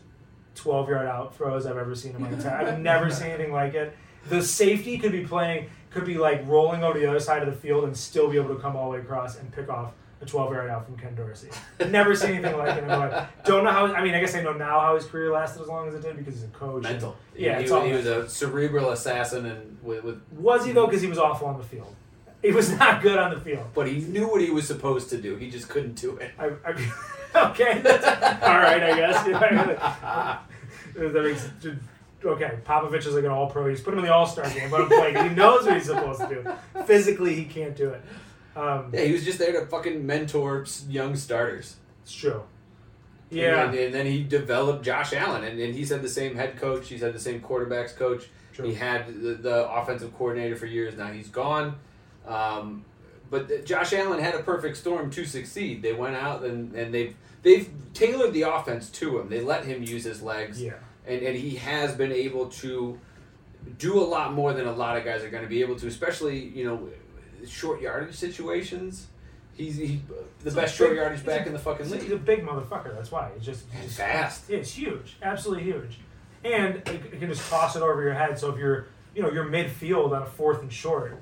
12 0.55 0.89
yard 0.89 1.07
out 1.07 1.35
throws 1.35 1.65
I've 1.65 1.77
ever 1.77 1.95
seen 1.95 2.15
in 2.15 2.21
my 2.21 2.29
entire. 2.29 2.67
I've 2.67 2.79
never 2.79 3.09
seen 3.11 3.27
anything 3.27 3.53
like 3.53 3.75
it. 3.75 3.95
The 4.29 4.41
safety 4.41 4.97
could 4.97 5.11
be 5.13 5.23
playing, 5.25 5.69
could 5.91 6.05
be 6.05 6.17
like 6.17 6.45
rolling 6.47 6.83
over 6.83 6.99
the 6.99 7.05
other 7.05 7.19
side 7.19 7.47
of 7.47 7.53
the 7.53 7.57
field 7.57 7.85
and 7.85 7.95
still 7.95 8.29
be 8.29 8.37
able 8.37 8.53
to 8.55 8.59
come 8.59 8.75
all 8.75 8.91
the 8.91 8.97
way 8.97 9.03
across 9.03 9.37
and 9.39 9.49
pick 9.53 9.69
off 9.69 9.93
a 10.19 10.25
12 10.25 10.51
yard 10.53 10.69
out 10.69 10.85
from 10.85 10.97
Ken 10.97 11.13
Dorsey. 11.15 11.49
Never 11.89 12.15
seen 12.15 12.31
anything 12.31 12.57
like 12.57 12.75
it 12.77 12.83
in 12.83 12.87
my 12.87 12.95
life. 13.07 13.29
Don't 13.45 13.63
know 13.63 13.71
how. 13.71 13.85
I 13.93 14.03
mean, 14.03 14.15
I 14.15 14.19
guess 14.19 14.33
I 14.35 14.41
know 14.41 14.53
now 14.53 14.79
how 14.79 14.95
his 14.95 15.05
career 15.05 15.31
lasted 15.31 15.61
as 15.61 15.67
long 15.67 15.87
as 15.87 15.93
it 15.95 16.01
did 16.01 16.17
because 16.17 16.33
he's 16.35 16.43
a 16.43 16.47
coach. 16.47 16.75
and- 16.75 16.83
Mental. 16.93 17.15
Yeah, 17.35 17.57
he, 17.57 17.63
it's 17.63 17.71
he, 17.71 17.77
all 17.77 17.83
he 17.85 17.93
was 17.93 18.05
a 18.07 18.27
cerebral 18.29 18.89
assassin, 18.89 19.45
and 19.45 19.77
with, 19.83 20.03
with 20.03 20.21
Was 20.33 20.65
he 20.65 20.71
though? 20.71 20.87
Because 20.87 21.01
he 21.01 21.07
was 21.07 21.19
awful 21.19 21.47
on 21.47 21.57
the 21.57 21.63
field. 21.63 21.93
He 22.41 22.51
was 22.51 22.71
not 22.79 23.01
good 23.01 23.17
on 23.17 23.31
the 23.33 23.39
field. 23.39 23.67
but 23.73 23.87
he 23.87 23.99
knew 23.99 24.27
what 24.27 24.41
he 24.41 24.49
was 24.49 24.65
supposed 24.67 25.09
to 25.11 25.17
do. 25.21 25.35
He 25.35 25.49
just 25.49 25.69
couldn't 25.69 25.95
do 25.95 26.17
it. 26.17 26.31
I, 26.39 26.51
I, 26.65 27.49
okay, 27.51 27.73
all 28.41 28.57
right, 28.59 28.81
I 28.83 28.95
guess. 28.95 29.23
that 30.95 31.23
makes, 31.23 31.49
okay, 32.25 32.57
Popovich 32.65 33.05
is 33.05 33.13
like 33.13 33.23
an 33.25 33.31
all 33.31 33.49
pro. 33.49 33.67
He's 33.69 33.81
put 33.81 33.93
him 33.93 33.99
in 33.99 34.05
the 34.05 34.13
All 34.13 34.25
Star 34.25 34.49
game, 34.49 34.69
but 34.71 34.91
I'm. 34.91 35.29
He 35.29 35.35
knows 35.35 35.65
what 35.65 35.75
he's 35.75 35.85
supposed 35.85 36.21
to 36.21 36.27
do. 36.27 36.83
Physically, 36.85 37.35
he 37.35 37.45
can't 37.45 37.75
do 37.75 37.89
it. 37.89 38.01
Um, 38.57 38.91
Yeah, 38.93 39.01
he 39.01 39.11
was 39.13 39.23
just 39.23 39.39
there 39.39 39.51
to 39.53 39.65
fucking 39.67 40.05
mentor 40.05 40.65
young 40.89 41.15
starters. 41.15 41.75
It's 42.03 42.13
true. 42.13 42.43
And 43.29 43.39
Yeah, 43.39 43.65
then, 43.71 43.85
and 43.85 43.93
then 43.93 44.05
he 44.05 44.23
developed 44.23 44.83
Josh 44.85 45.13
Allen, 45.13 45.43
and, 45.43 45.59
and 45.59 45.75
he's 45.75 45.89
had 45.89 46.01
the 46.01 46.09
same 46.09 46.35
head 46.35 46.57
coach. 46.57 46.87
He's 46.89 47.01
had 47.01 47.13
the 47.13 47.19
same 47.19 47.41
quarterbacks 47.41 47.95
coach. 47.95 48.27
true. 48.53 48.67
He 48.67 48.73
had 48.73 49.07
the, 49.07 49.33
the 49.35 49.69
offensive 49.69 50.15
coordinator 50.17 50.55
for 50.55 50.65
years. 50.65 50.95
Now 50.97 51.11
he's 51.11 51.27
gone. 51.29 51.75
Um, 52.25 52.83
but 53.29 53.65
Josh 53.65 53.91
Allen 53.93 54.19
had 54.19 54.35
a 54.35 54.43
perfect 54.43 54.77
storm 54.77 55.09
to 55.11 55.25
succeed. 55.25 55.81
They 55.81 55.93
went 55.93 56.15
out 56.15 56.43
and, 56.43 56.73
and 56.73 56.93
they've 56.93 57.13
they've 57.43 57.69
tailored 57.93 58.33
the 58.33 58.43
offense 58.43 58.89
to 58.91 59.19
him. 59.19 59.27
They 59.29 59.41
let 59.41 59.65
him 59.65 59.83
use 59.83 60.05
his 60.05 60.21
legs, 60.21 60.61
Yeah, 60.61 60.73
and, 61.05 61.21
and 61.21 61.37
he 61.37 61.55
has 61.57 61.93
been 61.93 62.11
able 62.13 62.47
to 62.63 62.97
do 63.77 63.99
a 63.99 64.03
lot 64.05 64.33
more 64.33 64.53
than 64.53 64.65
a 64.65 64.71
lot 64.71 64.97
of 64.97 65.03
guys 65.03 65.23
are 65.23 65.29
going 65.29 65.43
to 65.43 65.49
be 65.49 65.61
able 65.61 65.75
to, 65.75 65.87
especially 65.87 66.39
you 66.39 66.63
know 66.65 66.87
short 67.45 67.81
yardage 67.81 68.15
situations. 68.15 69.07
He's 69.53 69.75
he, 69.77 70.01
the 70.43 70.51
best 70.51 70.75
short 70.75 70.91
big- 70.91 70.97
yardage 70.97 71.25
back 71.25 71.45
a- 71.45 71.47
in 71.47 71.53
the 71.53 71.59
fucking 71.59 71.85
he's 71.85 71.93
a, 71.93 71.97
he's 71.97 72.11
a 72.11 72.17
big 72.17 72.45
motherfucker. 72.45 72.93
That's 72.95 73.11
why 73.11 73.31
he's 73.35 73.45
just 73.45 73.65
And 73.71 73.73
he's 73.79 73.85
just 73.85 73.97
fast. 73.97 74.49
Yeah, 74.49 74.57
it's 74.57 74.71
huge, 74.71 75.17
absolutely 75.21 75.63
huge, 75.63 75.99
and 76.43 76.75
it 76.87 77.19
can 77.19 77.29
just 77.29 77.49
toss 77.49 77.75
it 77.75 77.81
over 77.81 78.01
your 78.01 78.13
head. 78.13 78.37
So 78.37 78.51
if 78.51 78.57
you're, 78.57 78.87
you 79.15 79.23
know, 79.23 79.31
you're 79.31 79.45
midfield 79.45 80.15
on 80.15 80.21
a 80.21 80.25
fourth 80.27 80.61
and 80.61 80.71
short, 80.71 81.17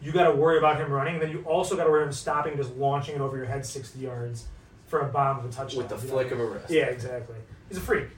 you 0.00 0.12
got 0.12 0.28
to 0.30 0.34
worry 0.34 0.56
about 0.58 0.78
him 0.80 0.90
running. 0.90 1.18
Then 1.18 1.30
you 1.30 1.42
also 1.46 1.76
got 1.76 1.84
to 1.84 1.90
worry 1.90 2.02
about 2.02 2.08
him 2.08 2.14
stopping, 2.14 2.56
just 2.56 2.74
launching 2.76 3.14
it 3.16 3.20
over 3.20 3.36
your 3.36 3.46
head 3.46 3.66
sixty 3.66 4.00
yards 4.00 4.46
for 4.86 5.00
a 5.00 5.06
bomb 5.06 5.40
of 5.40 5.44
a 5.44 5.48
touchdown. 5.52 5.78
With 5.78 5.88
the 5.88 5.96
you 5.96 6.02
know? 6.12 6.18
flick 6.18 6.30
of 6.30 6.40
a 6.40 6.46
wrist. 6.46 6.70
Yeah, 6.70 6.86
exactly. 6.86 7.36
He's 7.68 7.78
a 7.78 7.82
freak. 7.82 8.08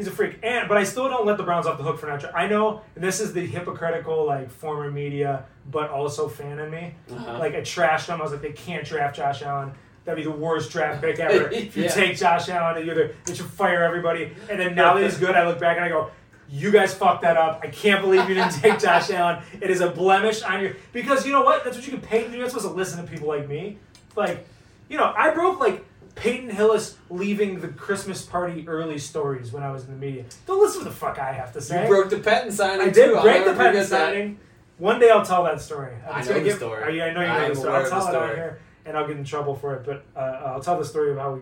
He's 0.00 0.06
a 0.06 0.10
freak. 0.10 0.38
And 0.42 0.66
but 0.66 0.78
I 0.78 0.84
still 0.84 1.10
don't 1.10 1.26
let 1.26 1.36
the 1.36 1.42
Browns 1.42 1.66
off 1.66 1.76
the 1.76 1.84
hook 1.84 1.98
for 1.98 2.06
not. 2.06 2.24
I 2.34 2.46
know, 2.48 2.80
and 2.94 3.04
this 3.04 3.20
is 3.20 3.34
the 3.34 3.44
hypocritical 3.46 4.24
like 4.26 4.50
former 4.50 4.90
media, 4.90 5.44
but 5.70 5.90
also 5.90 6.26
fan 6.26 6.58
in 6.58 6.70
me. 6.70 6.94
Uh-huh. 7.12 7.38
Like 7.38 7.54
I 7.54 7.60
trashed 7.60 8.06
them. 8.06 8.18
I 8.18 8.22
was 8.22 8.32
like, 8.32 8.40
they 8.40 8.52
can't 8.52 8.86
draft 8.86 9.16
Josh 9.16 9.42
Allen. 9.42 9.72
That'd 10.06 10.24
be 10.24 10.30
the 10.30 10.34
worst 10.34 10.70
draft 10.72 11.02
pick 11.02 11.18
ever. 11.18 11.48
if 11.52 11.76
you 11.76 11.84
Yeah. 11.84 11.90
take 11.90 12.16
Josh 12.16 12.48
Allen, 12.48 12.86
you're 12.86 12.94
the, 12.94 13.14
they 13.26 13.34
should 13.34 13.44
fire 13.44 13.82
everybody. 13.84 14.32
And 14.48 14.58
then 14.58 14.74
now 14.74 14.94
that 14.94 15.02
he's 15.04 15.18
good, 15.26 15.34
I 15.36 15.46
look 15.46 15.60
back 15.60 15.76
and 15.76 15.84
I 15.84 15.90
go, 15.90 16.10
you 16.48 16.70
guys 16.70 16.94
fucked 16.94 17.20
that 17.22 17.36
up. 17.36 17.60
I 17.62 17.66
can't 17.66 18.00
believe 18.00 18.26
you 18.26 18.34
didn't 18.34 18.52
take 18.52 18.78
Josh 18.78 19.10
Allen. 19.10 19.42
It 19.60 19.70
is 19.70 19.82
a 19.82 19.90
blemish 19.90 20.40
on 20.42 20.62
your 20.62 20.76
because 20.94 21.26
you 21.26 21.32
know 21.32 21.42
what? 21.42 21.62
That's 21.62 21.76
what 21.76 21.86
you 21.86 21.92
can 21.92 22.00
pay. 22.00 22.22
You're 22.30 22.40
not 22.40 22.48
supposed 22.48 22.66
to 22.66 22.72
listen 22.72 23.04
to 23.04 23.10
people 23.10 23.28
like 23.28 23.46
me. 23.46 23.76
Like, 24.16 24.46
you 24.88 24.96
know, 24.96 25.12
I 25.16 25.30
broke 25.30 25.60
like 25.60 25.84
Peyton 26.14 26.50
Hillis 26.50 26.96
leaving 27.08 27.60
the 27.60 27.68
Christmas 27.68 28.22
party 28.24 28.66
early 28.68 28.98
stories 28.98 29.52
when 29.52 29.62
I 29.62 29.70
was 29.70 29.84
in 29.84 29.90
the 29.92 29.96
media. 29.96 30.24
Don't 30.46 30.60
listen 30.60 30.80
to 30.80 30.88
the 30.88 30.94
fuck 30.94 31.18
I 31.18 31.32
have 31.32 31.52
to 31.54 31.60
say. 31.60 31.82
You 31.82 31.88
broke 31.88 32.10
the 32.10 32.18
Peyton 32.18 32.52
signing 32.52 32.88
I 32.88 32.90
did 32.90 33.06
too. 33.14 33.20
Break 33.20 33.44
the 33.44 33.52
patent 33.54 33.74
that. 33.74 33.86
signing. 33.86 34.38
One 34.78 34.98
day 34.98 35.10
I'll 35.10 35.24
tell 35.24 35.44
that 35.44 35.60
story. 35.60 35.94
I 36.10 36.20
It's 36.20 36.28
know 36.28 36.34
the 36.34 36.40
get- 36.44 36.56
story. 36.56 37.00
I, 37.00 37.08
I 37.08 37.12
know 37.12 37.20
you 37.20 37.26
know 37.26 37.48
the 37.48 37.54
story. 37.60 37.74
I'll 37.84 37.88
tell 37.90 38.06
it 38.08 38.14
on 38.14 38.28
here, 38.36 38.60
and 38.86 38.96
I'll 38.96 39.06
get 39.06 39.16
in 39.16 39.24
trouble 39.24 39.54
for 39.54 39.74
it. 39.74 39.84
But 39.84 40.04
uh, 40.16 40.42
I'll 40.46 40.60
tell 40.62 40.78
the 40.78 40.84
story 40.84 41.12
of 41.12 41.18
how 41.18 41.34
we. 41.34 41.40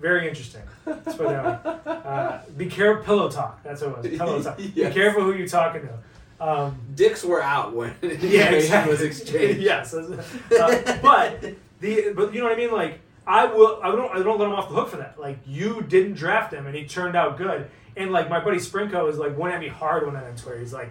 Very 0.00 0.28
interesting. 0.28 0.62
Let's 0.84 1.14
put 1.16 1.28
that 1.28 1.64
way. 1.64 1.92
Uh, 1.92 2.40
be 2.56 2.66
careful. 2.66 3.04
Pillow 3.04 3.30
talk. 3.30 3.62
That's 3.62 3.82
what 3.82 4.04
it 4.04 4.10
was. 4.10 4.18
Pillow 4.18 4.42
talk. 4.42 4.56
Yes. 4.58 4.88
Be 4.92 5.00
careful 5.00 5.22
who 5.22 5.32
you're 5.34 5.46
talking 5.46 5.82
to. 5.82 6.44
Um, 6.44 6.76
Dicks 6.96 7.22
were 7.24 7.40
out 7.40 7.72
when 7.72 7.94
yeah, 8.02 8.50
exactly. 8.50 8.90
was 8.92 9.00
exchanged. 9.00 9.60
yes, 9.62 9.94
uh, 9.94 10.24
but 11.00 11.40
the 11.80 12.12
but 12.16 12.34
you 12.34 12.40
know 12.40 12.46
what 12.46 12.52
I 12.52 12.56
mean. 12.56 12.72
Like 12.72 12.98
I 13.26 13.46
will, 13.46 13.78
I 13.82 13.92
don't, 13.92 14.10
I 14.12 14.22
don't 14.22 14.38
let 14.38 14.48
him 14.48 14.54
off 14.54 14.68
the 14.68 14.74
hook 14.74 14.88
for 14.88 14.96
that. 14.96 15.18
Like 15.18 15.38
you 15.46 15.82
didn't 15.82 16.14
draft 16.14 16.52
him, 16.52 16.66
and 16.66 16.74
he 16.74 16.86
turned 16.86 17.16
out 17.16 17.36
good. 17.36 17.68
And 17.96 18.10
like 18.10 18.28
my 18.28 18.42
buddy 18.42 18.58
Sprinko 18.58 19.08
is 19.10 19.18
like 19.18 19.36
went 19.38 19.54
at 19.54 19.60
me 19.60 19.68
hard 19.68 20.06
when 20.06 20.16
I 20.16 20.26
on 20.28 20.36
Twitter. 20.36 20.58
He's 20.58 20.72
like, 20.72 20.90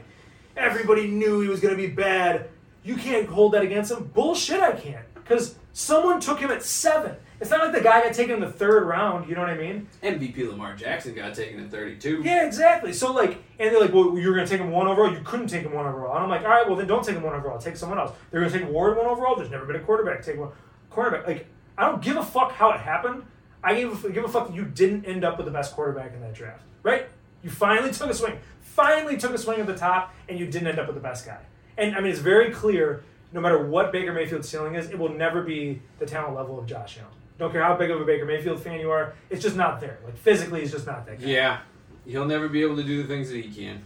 everybody 0.56 1.08
knew 1.08 1.42
he 1.42 1.48
was 1.48 1.60
gonna 1.60 1.76
be 1.76 1.88
bad. 1.88 2.50
You 2.84 2.96
can't 2.96 3.28
hold 3.28 3.54
that 3.54 3.64
against 3.64 3.92
him. 3.92 4.06
Bullshit, 4.14 4.62
I 4.62 4.74
can't, 4.74 5.06
because 5.14 5.56
someone 5.74 6.20
took 6.20 6.40
him 6.40 6.52
at 6.52 6.64
seven. 6.64 7.16
It's 7.42 7.50
not 7.50 7.60
like 7.60 7.74
the 7.74 7.82
guy 7.82 8.04
got 8.04 8.14
taken 8.14 8.36
in 8.36 8.40
the 8.40 8.52
third 8.52 8.86
round. 8.86 9.28
You 9.28 9.34
know 9.34 9.42
what 9.42 9.50
I 9.50 9.58
mean? 9.58 9.88
MVP 10.04 10.48
Lamar 10.48 10.76
Jackson 10.76 11.16
got 11.16 11.34
taken 11.34 11.60
at 11.60 11.72
32. 11.72 12.22
Yeah, 12.24 12.46
exactly. 12.46 12.94
So 12.94 13.12
like, 13.12 13.44
and 13.60 13.74
they're 13.74 13.82
like, 13.82 13.92
well, 13.92 14.18
you 14.18 14.30
were 14.30 14.36
gonna 14.36 14.46
take 14.46 14.62
him 14.62 14.70
one 14.70 14.88
overall. 14.88 15.12
You 15.12 15.22
couldn't 15.24 15.48
take 15.48 15.64
him 15.64 15.74
one 15.74 15.88
overall. 15.88 16.16
And 16.16 16.24
I'm 16.24 16.30
like, 16.30 16.44
all 16.44 16.50
right, 16.50 16.68
well 16.68 16.76
then 16.76 16.86
don't 16.86 17.04
take 17.04 17.16
him 17.16 17.24
one 17.24 17.34
overall. 17.34 17.58
Take 17.58 17.78
someone 17.78 17.98
else. 17.98 18.12
They're 18.30 18.42
gonna 18.42 18.54
take 18.54 18.70
Ward 18.70 18.96
one 18.96 19.08
overall. 19.08 19.36
There's 19.36 19.50
never 19.50 19.66
been 19.66 19.76
a 19.76 19.80
quarterback 19.80 20.24
take 20.24 20.38
one 20.38 20.52
quarterback. 20.92 21.26
Like, 21.26 21.48
I 21.78 21.86
don't 21.86 22.02
give 22.02 22.18
a 22.18 22.24
fuck 22.24 22.52
how 22.52 22.72
it 22.72 22.80
happened. 22.80 23.24
I 23.64 23.76
give 23.76 24.04
a, 24.06 24.10
give 24.10 24.24
a 24.24 24.28
fuck 24.28 24.48
that 24.48 24.56
you 24.56 24.66
didn't 24.66 25.06
end 25.06 25.24
up 25.24 25.38
with 25.38 25.46
the 25.46 25.52
best 25.52 25.74
quarterback 25.74 26.14
in 26.14 26.22
that 26.22 26.34
draft, 26.34 26.64
right? 26.84 27.08
You 27.44 27.50
finally 27.50 27.92
took 27.92 28.10
a 28.10 28.14
swing. 28.14 28.38
Finally 28.62 29.18
took 29.18 29.34
a 29.34 29.38
swing 29.38 29.60
at 29.60 29.68
the 29.68 29.76
top, 29.76 30.14
and 30.30 30.40
you 30.40 30.48
didn't 30.48 30.68
end 30.68 30.80
up 30.80 30.88
with 30.88 30.96
the 30.96 31.02
best 31.02 31.26
guy. 31.26 31.40
And 31.78 31.96
I 31.96 32.02
mean, 32.02 32.12
it's 32.12 32.20
very 32.20 32.52
clear. 32.52 33.04
No 33.34 33.40
matter 33.40 33.66
what 33.66 33.94
Baker 33.94 34.12
Mayfield's 34.12 34.50
ceiling 34.50 34.76
is, 34.76 34.90
it 34.90 35.00
will 35.00 35.14
never 35.14 35.42
be 35.42 35.82
the 36.00 36.06
talent 36.06 36.36
level 36.36 36.60
of 36.60 36.66
Josh 36.66 36.98
Allen. 37.00 37.14
Don't 37.38 37.52
care 37.52 37.64
how 37.64 37.76
big 37.76 37.90
of 37.90 38.02
a 38.02 38.06
Baker 38.06 38.26
Mayfield 38.26 38.62
fan 38.62 38.80
you 38.80 38.92
are. 38.92 39.16
It's 39.30 39.42
just 39.42 39.56
not 39.56 39.80
there. 39.80 40.00
Like 40.04 40.18
physically, 40.18 40.62
he's 40.62 40.72
just 40.72 40.86
not 40.86 41.06
that 41.06 41.22
guy. 41.22 41.28
Yeah, 41.28 41.60
he'll 42.06 42.26
never 42.26 42.50
be 42.50 42.62
able 42.62 42.76
to 42.76 42.84
do 42.84 43.02
the 43.02 43.08
things 43.08 43.30
that 43.30 43.38
he 43.38 43.50
can. 43.50 43.84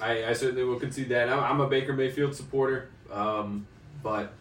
I, 0.00 0.26
I 0.26 0.32
certainly 0.34 0.64
will 0.64 0.78
concede 0.78 1.08
that. 1.08 1.28
I'm, 1.28 1.40
I'm 1.40 1.60
a 1.60 1.68
Baker 1.68 1.92
Mayfield 1.92 2.34
supporter, 2.34 2.90
um, 3.10 3.66
but 4.02 4.32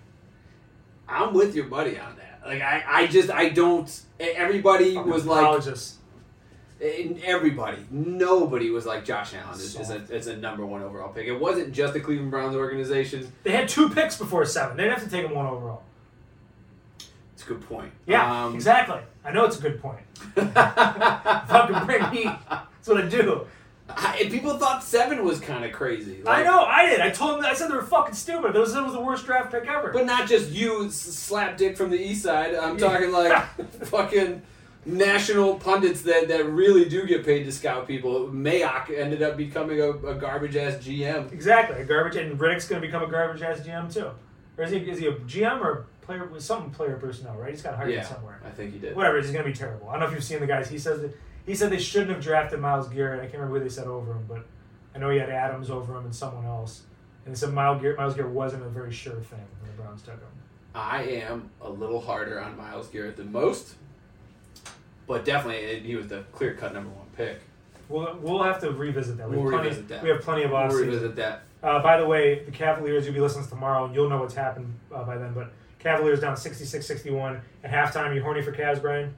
I'm 1.07 1.33
with 1.33 1.55
your 1.55 1.65
buddy 1.65 1.99
on 1.99 2.15
that. 2.17 2.34
Like 2.45 2.61
I, 2.61 2.83
I 2.87 3.07
just 3.07 3.29
I 3.31 3.49
don't. 3.49 3.89
Everybody 4.19 4.95
Fucking 4.95 5.11
was 5.11 5.25
like, 5.25 5.63
everybody, 7.23 7.77
nobody 7.89 8.69
was 8.69 8.85
like 8.85 9.05
Josh 9.05 9.33
Allen 9.33 9.55
is, 9.55 9.79
is, 9.79 9.89
a, 9.89 9.95
is 10.13 10.27
a 10.27 10.37
number 10.37 10.65
one 10.65 10.81
overall 10.81 11.09
pick. 11.09 11.27
It 11.27 11.39
wasn't 11.39 11.73
just 11.73 11.93
the 11.93 11.99
Cleveland 11.99 12.31
Browns 12.31 12.55
organization. 12.55 13.31
They 13.43 13.51
had 13.51 13.67
two 13.67 13.89
picks 13.89 14.17
before 14.17 14.45
seven. 14.45 14.77
They 14.77 14.83
didn't 14.83 14.99
have 14.99 15.03
to 15.05 15.09
take 15.09 15.25
him 15.25 15.33
one 15.35 15.45
overall. 15.47 15.83
It's 17.33 17.43
a 17.43 17.47
good 17.47 17.61
point. 17.67 17.91
Yeah, 18.05 18.45
Um, 18.45 18.55
exactly. 18.55 18.99
I 19.23 19.31
know 19.31 19.45
it's 19.45 19.57
a 19.57 19.61
good 19.61 19.81
point. 19.81 19.99
Fucking 20.35 21.85
bring 21.85 22.03
heat. 22.11 22.31
That's 22.49 22.87
what 22.87 23.03
I 23.03 23.07
do. 23.07 23.47
I- 23.87 24.17
and 24.21 24.31
people 24.31 24.57
thought 24.57 24.83
seven 24.83 25.23
was 25.23 25.39
kind 25.39 25.63
of 25.63 25.71
crazy. 25.71 26.21
I 26.25 26.43
know. 26.43 26.61
I 26.63 26.87
did. 26.89 27.01
I 27.01 27.11
told 27.11 27.37
them. 27.37 27.45
I 27.45 27.53
said 27.53 27.69
they 27.69 27.75
were 27.75 27.83
fucking 27.83 28.15
stupid. 28.15 28.53
That 28.53 28.59
was, 28.59 28.73
that 28.73 28.83
was 28.83 28.93
the 28.93 29.01
worst 29.01 29.25
draft 29.25 29.51
pick 29.51 29.67
ever. 29.67 29.91
But 29.91 30.05
not 30.05 30.27
just 30.27 30.49
you, 30.51 30.89
slap 30.89 31.57
dick 31.57 31.77
from 31.77 31.91
the 31.91 31.97
east 31.99 32.23
side. 32.23 32.55
I'm 32.55 32.77
talking 32.77 33.11
like 33.11 33.45
fucking 33.85 34.41
national 34.85 35.55
pundits 35.55 36.01
that, 36.03 36.27
that 36.27 36.45
really 36.45 36.85
do 36.85 37.05
get 37.05 37.25
paid 37.25 37.43
to 37.43 37.51
scout 37.51 37.87
people. 37.87 38.27
Mayock 38.29 38.95
ended 38.95 39.21
up 39.21 39.37
becoming 39.37 39.79
a, 39.81 39.89
a 39.91 40.15
garbage 40.15 40.55
ass 40.55 40.75
GM. 40.75 41.31
exactly. 41.31 41.81
A 41.81 41.85
garbage. 41.85 42.15
And 42.15 42.39
Riddick's 42.39 42.67
going 42.67 42.81
to 42.81 42.87
become 42.87 43.03
a 43.03 43.07
garbage 43.11 43.41
ass 43.41 43.59
GM 43.61 43.93
too. 43.93 44.09
Or 44.57 44.63
is 44.63 44.71
he? 44.71 44.77
Is 44.77 44.99
he 44.99 45.07
a 45.07 45.13
GM 45.13 45.61
or 45.61 45.85
player? 46.01 46.29
Some 46.39 46.71
player 46.71 46.95
personnel, 46.97 47.35
right? 47.35 47.51
He's 47.51 47.61
got 47.61 47.75
hired 47.75 47.91
Yeah, 47.93 48.03
somewhere. 48.03 48.39
I 48.45 48.49
think 48.49 48.73
he 48.73 48.79
did. 48.79 48.95
Whatever. 48.95 49.17
He's 49.19 49.31
going 49.31 49.43
to 49.45 49.51
be 49.51 49.55
terrible. 49.55 49.89
I 49.89 49.93
don't 49.93 50.01
know 50.01 50.07
if 50.07 50.13
you've 50.13 50.23
seen 50.23 50.39
the 50.39 50.47
guys. 50.47 50.69
He 50.69 50.77
says 50.79 51.01
that 51.01 51.15
he 51.45 51.55
said 51.55 51.69
they 51.71 51.79
shouldn't 51.79 52.11
have 52.11 52.21
drafted 52.23 52.59
Myles 52.59 52.87
Garrett. 52.89 53.19
I 53.19 53.23
can't 53.23 53.35
remember 53.35 53.59
who 53.59 53.63
they 53.63 53.69
said 53.69 53.87
over 53.87 54.13
him, 54.13 54.25
but 54.27 54.45
I 54.93 54.99
know 54.99 55.09
he 55.09 55.19
had 55.19 55.29
Adams 55.29 55.69
over 55.69 55.95
him 55.95 56.05
and 56.05 56.15
someone 56.15 56.45
else. 56.45 56.83
And 57.25 57.33
they 57.33 57.37
said 57.39 57.53
Myles 57.53 57.81
Garrett, 57.81 57.97
Myles 57.97 58.13
Garrett 58.15 58.33
wasn't 58.33 58.63
a 58.63 58.69
very 58.69 58.91
sure 58.93 59.15
thing 59.21 59.45
when 59.61 59.71
the 59.75 59.81
Browns 59.81 60.01
took 60.01 60.15
him. 60.15 60.27
I 60.73 61.03
am 61.03 61.49
a 61.61 61.69
little 61.69 62.01
harder 62.01 62.39
on 62.41 62.57
Myles 62.57 62.87
Garrett 62.87 63.15
than 63.17 63.31
most, 63.31 63.75
but 65.07 65.23
definitely 65.25 65.79
he 65.79 65.95
was 65.95 66.07
the 66.07 66.23
clear 66.31 66.53
cut 66.53 66.73
number 66.73 66.89
one 66.89 67.05
pick. 67.15 67.39
We'll, 67.87 68.17
we'll 68.21 68.43
have 68.43 68.59
to 68.61 68.71
revisit 68.71 69.17
that. 69.17 69.29
We, 69.29 69.37
We'll 69.37 69.51
have, 69.51 69.51
plenty, 69.61 69.69
revisit 69.69 69.87
that. 69.89 70.03
we 70.03 70.09
have 70.09 70.21
plenty 70.21 70.43
of 70.43 70.51
We'll 70.51 70.67
revisit 70.67 71.15
that. 71.17 71.43
Uh, 71.61 71.81
by 71.81 71.97
the 71.97 72.05
way, 72.05 72.43
the 72.43 72.51
Cavaliers, 72.51 73.05
you'll 73.05 73.13
be 73.13 73.21
listening 73.21 73.43
to 73.45 73.49
tomorrow, 73.49 73.85
and 73.85 73.95
you'll 73.95 74.09
know 74.09 74.19
what's 74.19 74.33
happened 74.35 74.73
uh, 74.93 75.03
by 75.03 75.17
then. 75.17 75.33
But 75.33 75.51
Cavaliers 75.79 76.19
down 76.19 76.35
66 76.35 76.85
61. 76.85 77.41
At 77.63 77.71
halftime, 77.71 78.13
you 78.15 78.21
horny 78.21 78.41
for 78.41 78.51
Cavs, 78.51 78.81
Brian? 78.81 79.13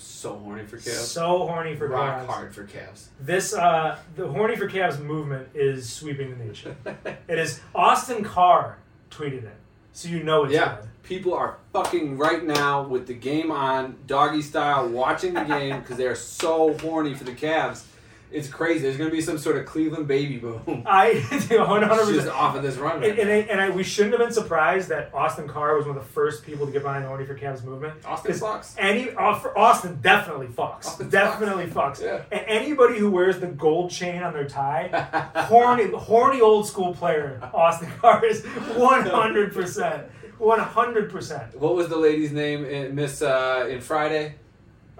So 0.00 0.34
horny 0.38 0.64
for 0.64 0.76
Cavs. 0.76 1.06
So 1.06 1.46
horny 1.46 1.76
for 1.76 1.86
Rock 1.88 2.20
Cavs. 2.22 2.26
hard 2.26 2.54
for 2.54 2.64
Cavs. 2.64 3.06
This, 3.20 3.54
uh, 3.54 3.98
the 4.16 4.26
horny 4.26 4.56
for 4.56 4.68
Cavs 4.68 4.98
movement 5.00 5.48
is 5.54 5.90
sweeping 5.92 6.30
the 6.36 6.44
nation. 6.44 6.76
it 6.84 7.38
is 7.38 7.60
Austin 7.74 8.24
Carr 8.24 8.78
tweeted 9.10 9.44
it. 9.44 9.56
So 9.92 10.08
you 10.08 10.22
know 10.22 10.44
it's 10.44 10.54
Yeah, 10.54 10.76
good. 10.80 10.88
people 11.02 11.34
are 11.34 11.58
fucking 11.72 12.16
right 12.16 12.44
now 12.44 12.82
with 12.82 13.06
the 13.06 13.14
game 13.14 13.50
on, 13.50 13.96
doggy 14.06 14.42
style, 14.42 14.88
watching 14.88 15.34
the 15.34 15.42
game 15.44 15.80
because 15.80 15.96
they're 15.96 16.14
so 16.14 16.76
horny 16.78 17.14
for 17.14 17.24
the 17.24 17.32
Cavs. 17.34 17.84
It's 18.32 18.48
crazy. 18.48 18.82
There's 18.82 18.96
gonna 18.96 19.10
be 19.10 19.20
some 19.20 19.38
sort 19.38 19.56
of 19.56 19.66
Cleveland 19.66 20.06
baby 20.06 20.36
boom. 20.38 20.84
I 20.86 21.14
100. 21.50 22.14
Just 22.14 22.28
off 22.28 22.56
of 22.56 22.62
this 22.62 22.76
run. 22.76 23.02
And, 23.02 23.02
Right 23.02 23.18
and, 23.18 23.28
now. 23.28 23.34
I, 23.34 23.38
and 23.38 23.60
I, 23.60 23.70
we 23.70 23.82
shouldn't 23.82 24.12
have 24.14 24.20
been 24.20 24.32
surprised 24.32 24.88
that 24.88 25.12
Austin 25.12 25.48
Carr 25.48 25.76
was 25.76 25.86
one 25.86 25.96
of 25.96 26.02
the 26.02 26.08
first 26.10 26.44
people 26.44 26.66
to 26.66 26.72
get 26.72 26.82
behind 26.82 27.04
the 27.04 27.08
Horny 27.08 27.26
for 27.26 27.36
Cavs 27.36 27.64
movement. 27.64 28.04
Austin 28.04 28.34
sucks. 28.34 28.74
Any 28.78 29.10
uh, 29.10 29.38
Austin 29.56 30.00
definitely 30.00 30.46
fucks. 30.46 30.86
Austin 30.86 31.10
definitely 31.10 31.66
fucks. 31.66 32.00
Yeah. 32.02 32.22
And 32.30 32.44
anybody 32.46 32.98
who 32.98 33.10
wears 33.10 33.40
the 33.40 33.48
gold 33.48 33.90
chain 33.90 34.22
on 34.22 34.32
their 34.32 34.48
tie, 34.48 34.88
horny, 35.34 35.90
horny 35.90 36.40
old 36.40 36.66
school 36.66 36.94
player. 36.94 37.40
Austin 37.52 37.90
Carr 38.00 38.24
is 38.24 38.44
one 38.76 39.04
hundred 39.06 39.52
percent, 39.52 40.06
one 40.38 40.60
hundred 40.60 41.10
percent. 41.10 41.58
What 41.58 41.74
was 41.74 41.88
the 41.88 41.96
lady's 41.96 42.32
name 42.32 42.64
in 42.64 42.94
Miss 42.94 43.22
uh, 43.22 43.66
in 43.68 43.80
Friday? 43.80 44.36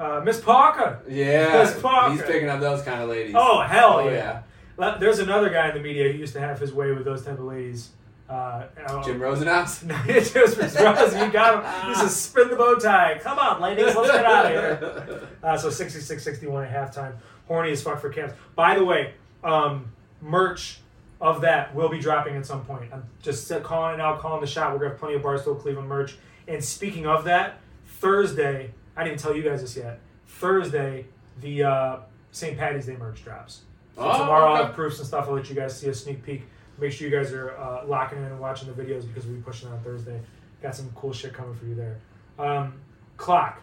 Uh, 0.01 0.21
Miss 0.25 0.41
Parker. 0.41 1.01
Yeah, 1.07 1.63
Miss 1.63 1.79
Parker. 1.79 2.13
he's 2.15 2.23
picking 2.23 2.49
up 2.49 2.59
those 2.61 2.83
kind 2.83 3.03
of 3.03 3.11
ladies. 3.11 3.35
Oh 3.37 3.61
hell 3.61 3.99
Oh, 4.01 4.09
yeah. 4.09 4.41
yeah. 4.79 4.97
There's 4.99 5.19
another 5.19 5.51
guy 5.51 5.69
in 5.69 5.75
the 5.75 5.83
media 5.83 6.11
who 6.11 6.19
used 6.19 6.33
to 6.33 6.41
have 6.41 6.59
his 6.59 6.73
way 6.73 6.91
with 6.93 7.05
those 7.05 7.23
type 7.23 7.39
of 7.39 7.45
ladies. 7.45 7.91
Uh, 8.31 8.65
uh, 8.87 9.03
Jim 9.05 9.19
Rosenhaus. 9.21 9.83
No, 9.85 9.95
was 10.07 10.81
Ross. 10.81 11.15
You 11.15 11.31
got 11.31 11.85
him. 11.85 11.89
He 11.89 11.95
says, 11.97 12.17
spin 12.19 12.49
the 12.49 12.57
bow 12.57 12.77
tie. 12.77 13.19
Come 13.23 13.39
on, 13.39 13.61
ladies, 13.61 13.95
let's 13.95 14.11
get 14.11 14.25
out 14.25 14.47
of 14.47 14.53
here. 14.53 15.29
Uh, 15.43 15.57
so 15.57 15.69
66 15.71 16.23
61 16.23 16.65
at 16.65 16.71
halftime. 16.95 17.15
Horny 17.49 17.73
as 17.73 17.83
fuck 17.83 18.01
for 18.01 18.13
Cavs. 18.13 18.35
By 18.55 18.75
the 18.77 18.85
way, 18.85 19.15
um, 19.43 19.91
merch 20.21 20.79
of 21.21 21.41
that 21.41 21.75
will 21.75 21.89
be 21.89 21.99
dropping 21.99 22.37
at 22.37 22.47
some 22.47 22.65
point. 22.65 22.93
I'm 22.93 23.05
just 23.23 23.51
calling 23.63 23.95
it 23.95 24.01
out, 24.01 24.21
calling 24.21 24.41
the 24.41 24.47
shot. 24.47 24.73
We're 24.73 24.79
going 24.79 24.91
to 24.91 24.95
have 24.95 25.01
plenty 25.01 25.15
of 25.17 25.23
Barstool 25.23 25.59
Cleveland 25.61 25.89
merch. 25.89 26.17
And 26.47 26.63
speaking 26.65 27.07
of 27.07 27.25
that, 27.25 27.59
Thursday, 27.87 28.73
I 28.97 29.05
didn't 29.05 29.19
tell 29.21 29.35
you 29.35 29.43
guys 29.43 29.61
this 29.63 29.77
yet. 29.77 30.01
Thursday, 30.27 31.07
the 31.41 31.63
uh, 31.65 31.97
St. 32.33 32.57
Patty's 32.59 32.87
Day 32.87 32.97
merch 32.97 33.23
drops. 33.25 33.63
So 33.97 34.03
Oh, 34.03 34.19
tomorrow 34.19 34.53
I'll 34.53 34.65
have 34.67 34.75
proofs 34.75 34.99
and 34.99 35.07
stuff. 35.07 35.27
I'll 35.29 35.35
let 35.35 35.49
you 35.49 35.55
guys 35.55 35.79
see 35.79 35.89
a 35.89 35.95
sneak 35.95 36.23
peek. 36.25 36.43
Make 36.79 36.93
sure 36.93 37.09
you 37.09 37.15
guys 37.15 37.33
are 37.33 37.51
uh, 37.57 37.85
locking 37.87 38.19
in 38.19 38.25
and 38.25 38.41
watching 38.41 38.73
the 38.73 38.83
videos 38.83 39.07
because 39.07 39.27
we'll 39.27 39.37
be 39.37 39.43
pushing 39.43 39.69
it 39.69 39.73
on 39.73 39.81
Thursday. 39.81 40.19
Got 40.63 40.75
some 40.75 40.91
cool 40.95 41.13
shit 41.13 41.33
coming 41.35 41.55
for 41.55 41.67
you 41.67 41.75
there. 41.75 41.99
Um, 42.39 42.75
Clock, 43.17 43.61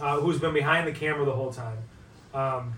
uh, 0.00 0.16
who's 0.18 0.38
been 0.38 0.54
behind 0.54 0.86
the 0.88 0.92
camera 0.92 1.24
the 1.24 1.32
whole 1.32 1.52
time. 1.52 1.78
Um, 2.34 2.74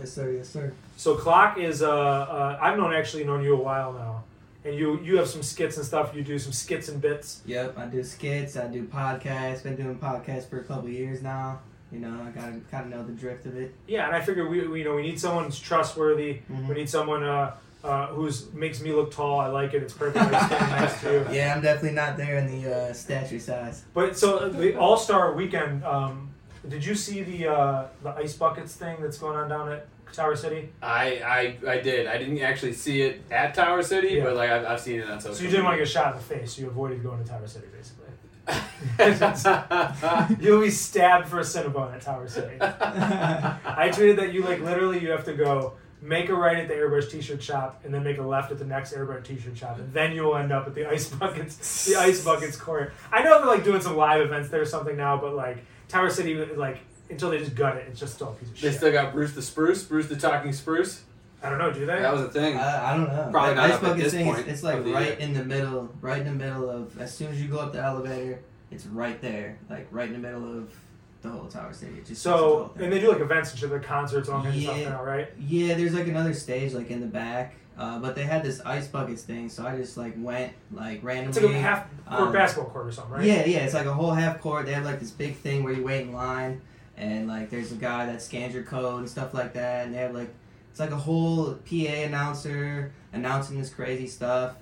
Yes, 0.00 0.12
sir. 0.12 0.32
Yes, 0.32 0.48
sir. 0.48 0.72
so 0.96 1.14
Clock 1.14 1.56
is 1.56 1.80
uh, 1.80 1.88
uh, 1.88 2.58
I've 2.60 2.76
known 2.76 2.92
actually 2.92 3.22
known 3.24 3.44
you 3.44 3.54
a 3.54 3.60
while 3.62 3.92
now, 3.92 4.23
and 4.64 4.74
you 4.74 5.00
you 5.02 5.16
have 5.18 5.28
some 5.28 5.42
skits 5.42 5.76
and 5.76 5.84
stuff. 5.86 6.14
You 6.14 6.22
do 6.22 6.38
some 6.38 6.52
skits 6.52 6.88
and 6.88 7.00
bits. 7.00 7.42
Yep, 7.46 7.78
I 7.78 7.86
do 7.86 8.02
skits. 8.02 8.56
I 8.56 8.66
do 8.66 8.84
podcasts. 8.84 9.62
Been 9.62 9.76
doing 9.76 9.96
podcasts 9.98 10.48
for 10.48 10.60
a 10.60 10.64
couple 10.64 10.88
years 10.88 11.22
now. 11.22 11.60
You 11.92 12.00
know, 12.00 12.22
I 12.26 12.30
gotta 12.30 12.60
kind 12.70 12.84
of 12.86 12.98
know 12.98 13.04
the 13.04 13.12
drift 13.12 13.46
of 13.46 13.56
it. 13.56 13.74
Yeah, 13.86 14.06
and 14.06 14.16
I 14.16 14.20
figured 14.20 14.48
we, 14.50 14.66
we 14.66 14.80
you 14.80 14.84
know 14.84 14.94
we 14.96 15.02
need 15.02 15.20
someone 15.20 15.44
who's 15.44 15.60
trustworthy. 15.60 16.40
Mhm. 16.50 16.68
We 16.68 16.74
need 16.74 16.88
someone 16.88 17.22
uh, 17.22 17.54
uh, 17.84 18.06
who's 18.08 18.52
makes 18.52 18.80
me 18.80 18.92
look 18.92 19.12
tall. 19.12 19.38
I 19.38 19.48
like 19.48 19.74
it. 19.74 19.82
It's 19.82 19.92
perfect. 19.92 20.30
Next. 20.30 21.02
Yeah, 21.32 21.54
I'm 21.54 21.62
definitely 21.62 21.92
not 21.92 22.16
there 22.16 22.38
in 22.38 22.46
the 22.62 22.74
uh, 22.74 22.92
stature 22.94 23.38
size. 23.38 23.84
But 23.92 24.16
so 24.18 24.48
the 24.48 24.76
All 24.76 24.96
Star 24.96 25.34
Weekend, 25.34 25.84
um, 25.84 26.30
did 26.68 26.84
you 26.84 26.94
see 26.94 27.22
the 27.22 27.48
uh, 27.52 27.86
the 28.02 28.10
ice 28.10 28.32
buckets 28.34 28.74
thing 28.74 28.96
that's 29.00 29.18
going 29.18 29.36
on 29.36 29.48
down 29.50 29.70
at 29.70 29.86
Tower 30.16 30.36
City? 30.36 30.70
I, 30.82 31.56
I 31.66 31.70
I 31.70 31.78
did. 31.80 32.06
I 32.06 32.18
didn't 32.18 32.38
actually 32.40 32.72
see 32.72 33.02
it 33.02 33.22
at 33.30 33.54
Tower 33.54 33.82
City, 33.82 34.14
Yeah. 34.14 34.24
but 34.24 34.36
like 34.36 34.50
I've, 34.50 34.64
I've 34.64 34.80
seen 34.80 35.00
it 35.00 35.10
on 35.10 35.20
social. 35.20 35.34
So 35.36 35.44
you 35.44 35.50
didn't 35.50 35.64
want 35.64 35.74
to 35.74 35.78
get 35.78 35.88
shot 35.88 36.12
in 36.12 36.18
the 36.18 36.24
face. 36.24 36.58
You 36.58 36.68
avoided 36.68 37.02
going 37.02 37.22
to 37.22 37.28
Tower 37.28 37.46
City, 37.46 37.66
basically. 37.72 38.00
You'll 40.40 40.60
be 40.60 40.70
stabbed 40.70 41.28
for 41.28 41.38
a 41.38 41.42
Cinnabon 41.42 41.94
at 41.94 42.02
Tower 42.02 42.28
City. 42.28 42.56
I 42.60 43.90
tweeted 43.92 44.16
that 44.16 44.32
you 44.32 44.42
like 44.42 44.60
literally 44.60 45.00
you 45.00 45.10
have 45.10 45.24
to 45.24 45.34
go 45.34 45.74
make 46.02 46.28
a 46.28 46.34
right 46.34 46.58
at 46.58 46.68
the 46.68 46.74
Airbrush 46.74 47.10
T-shirt 47.10 47.42
shop 47.42 47.80
and 47.84 47.94
then 47.94 48.04
make 48.04 48.18
a 48.18 48.22
left 48.22 48.52
at 48.52 48.58
the 48.58 48.64
next 48.66 48.92
Airbrush 48.92 49.24
T-shirt 49.24 49.56
shop, 49.56 49.78
and 49.78 49.90
then 49.94 50.12
you 50.12 50.22
will 50.24 50.36
end 50.36 50.52
up 50.52 50.66
at 50.66 50.74
the 50.74 50.86
ice 50.88 51.08
buckets, 51.08 51.86
the 51.86 51.96
ice 51.96 52.22
buckets 52.22 52.56
court. 52.56 52.92
I 53.10 53.22
know 53.22 53.38
they're 53.38 53.46
like 53.54 53.64
doing 53.64 53.80
some 53.80 53.96
live 53.96 54.20
events 54.20 54.50
there 54.50 54.60
or 54.60 54.66
something 54.66 54.96
now, 54.96 55.16
but 55.16 55.34
like 55.34 55.64
Tower 55.88 56.10
City, 56.10 56.34
like 56.34 56.80
until 57.10 57.30
they 57.30 57.38
just 57.38 57.54
gut 57.54 57.76
it, 57.76 57.86
it's 57.88 58.00
just 58.00 58.14
still 58.14 58.28
a 58.28 58.32
piece 58.32 58.48
of 58.48 58.54
They 58.60 58.68
shit. 58.68 58.76
still 58.78 58.92
got 58.92 59.12
Bruce 59.12 59.32
the 59.32 59.42
Spruce, 59.42 59.82
Bruce 59.84 60.08
the 60.08 60.16
Talking 60.16 60.52
Spruce. 60.52 61.02
I 61.42 61.50
don't 61.50 61.58
know, 61.58 61.70
do 61.72 61.80
they? 61.80 62.00
That 62.00 62.12
was 62.12 62.22
a 62.22 62.28
thing. 62.30 62.56
I, 62.56 62.92
I 62.92 62.96
don't 62.96 63.06
know. 63.06 63.28
Probably 63.30 63.54
That 63.54 63.56
not 63.56 63.64
ice 63.66 63.70
up 63.72 63.82
at 63.82 63.88
bucket 63.88 64.04
this 64.04 64.12
thing. 64.14 64.24
Point 64.34 64.48
it's 64.48 64.62
like 64.62 64.76
of 64.78 64.84
the 64.86 64.92
right 64.92 65.06
year. 65.08 65.16
in 65.18 65.34
the 65.34 65.44
middle, 65.44 65.92
right 66.00 66.18
in 66.20 66.24
the 66.38 66.44
middle 66.44 66.70
of. 66.70 66.98
As 66.98 67.14
soon 67.14 67.30
as 67.32 67.42
you 67.42 67.48
go 67.48 67.58
up 67.58 67.72
the 67.74 67.82
elevator, 67.82 68.40
it's 68.70 68.86
right 68.86 69.20
there, 69.20 69.58
like 69.68 69.86
right 69.90 70.06
in 70.08 70.14
the 70.14 70.18
middle 70.26 70.58
of 70.58 70.72
the 71.20 71.28
whole 71.28 71.46
Tower 71.46 71.74
City. 71.74 71.98
It 71.98 72.06
just 72.06 72.22
So, 72.22 72.30
sets 72.30 72.40
the 72.40 72.46
whole 72.46 72.70
and 72.84 72.92
they 72.92 73.00
do 73.00 73.10
like 73.12 73.20
events 73.20 73.50
and 73.50 73.60
shit, 73.60 73.70
like 73.70 73.82
concerts, 73.82 74.28
all 74.30 74.42
kinds 74.42 74.56
of 74.56 74.62
stuff 74.62 74.78
Yeah. 74.78 74.88
now, 74.88 75.04
right? 75.04 75.28
Yeah, 75.38 75.74
there's 75.74 75.92
like 75.92 76.06
another 76.08 76.32
stage 76.32 76.72
like 76.72 76.90
in 76.90 77.00
the 77.00 77.06
back, 77.06 77.54
uh, 77.78 77.98
but 77.98 78.14
they 78.14 78.24
had 78.24 78.42
this 78.42 78.62
ice 78.64 78.86
buckets 78.88 79.20
thing, 79.22 79.50
so 79.50 79.66
I 79.66 79.76
just 79.76 79.98
like 79.98 80.14
went 80.16 80.54
like 80.72 81.04
randomly. 81.04 81.28
It's 81.36 81.42
like 81.46 81.54
a 81.56 81.58
half 81.58 81.86
court 82.06 82.20
um, 82.28 82.32
basketball 82.32 82.70
court 82.72 82.86
or 82.86 82.92
something, 82.92 83.12
right? 83.14 83.24
Yeah, 83.26 83.44
yeah, 83.44 83.58
it's 83.58 83.74
like 83.74 83.86
a 83.86 83.92
whole 83.92 84.12
half 84.12 84.40
court. 84.40 84.64
They 84.64 84.72
have 84.72 84.84
like 84.86 84.98
this 84.98 85.10
big 85.10 85.36
thing 85.36 85.62
where 85.62 85.74
you 85.74 85.84
wait 85.84 86.02
in 86.06 86.12
line, 86.14 86.62
and 86.96 87.26
like 87.28 87.50
there's 87.50 87.72
a 87.72 87.76
guy 87.76 88.06
that 88.06 88.22
scans 88.22 88.54
your 88.54 88.62
code 88.62 89.00
and 89.00 89.08
stuff 89.08 89.34
like 89.34 89.52
that, 89.54 89.86
and 89.86 89.94
they 89.94 89.98
have 89.98 90.14
like 90.14 90.32
it's 90.70 90.80
like 90.80 90.90
a 90.90 90.96
whole 90.96 91.54
PA 91.54 91.74
announcer 92.04 92.92
announcing 93.12 93.58
this 93.58 93.70
crazy 93.70 94.06
stuff. 94.06 94.56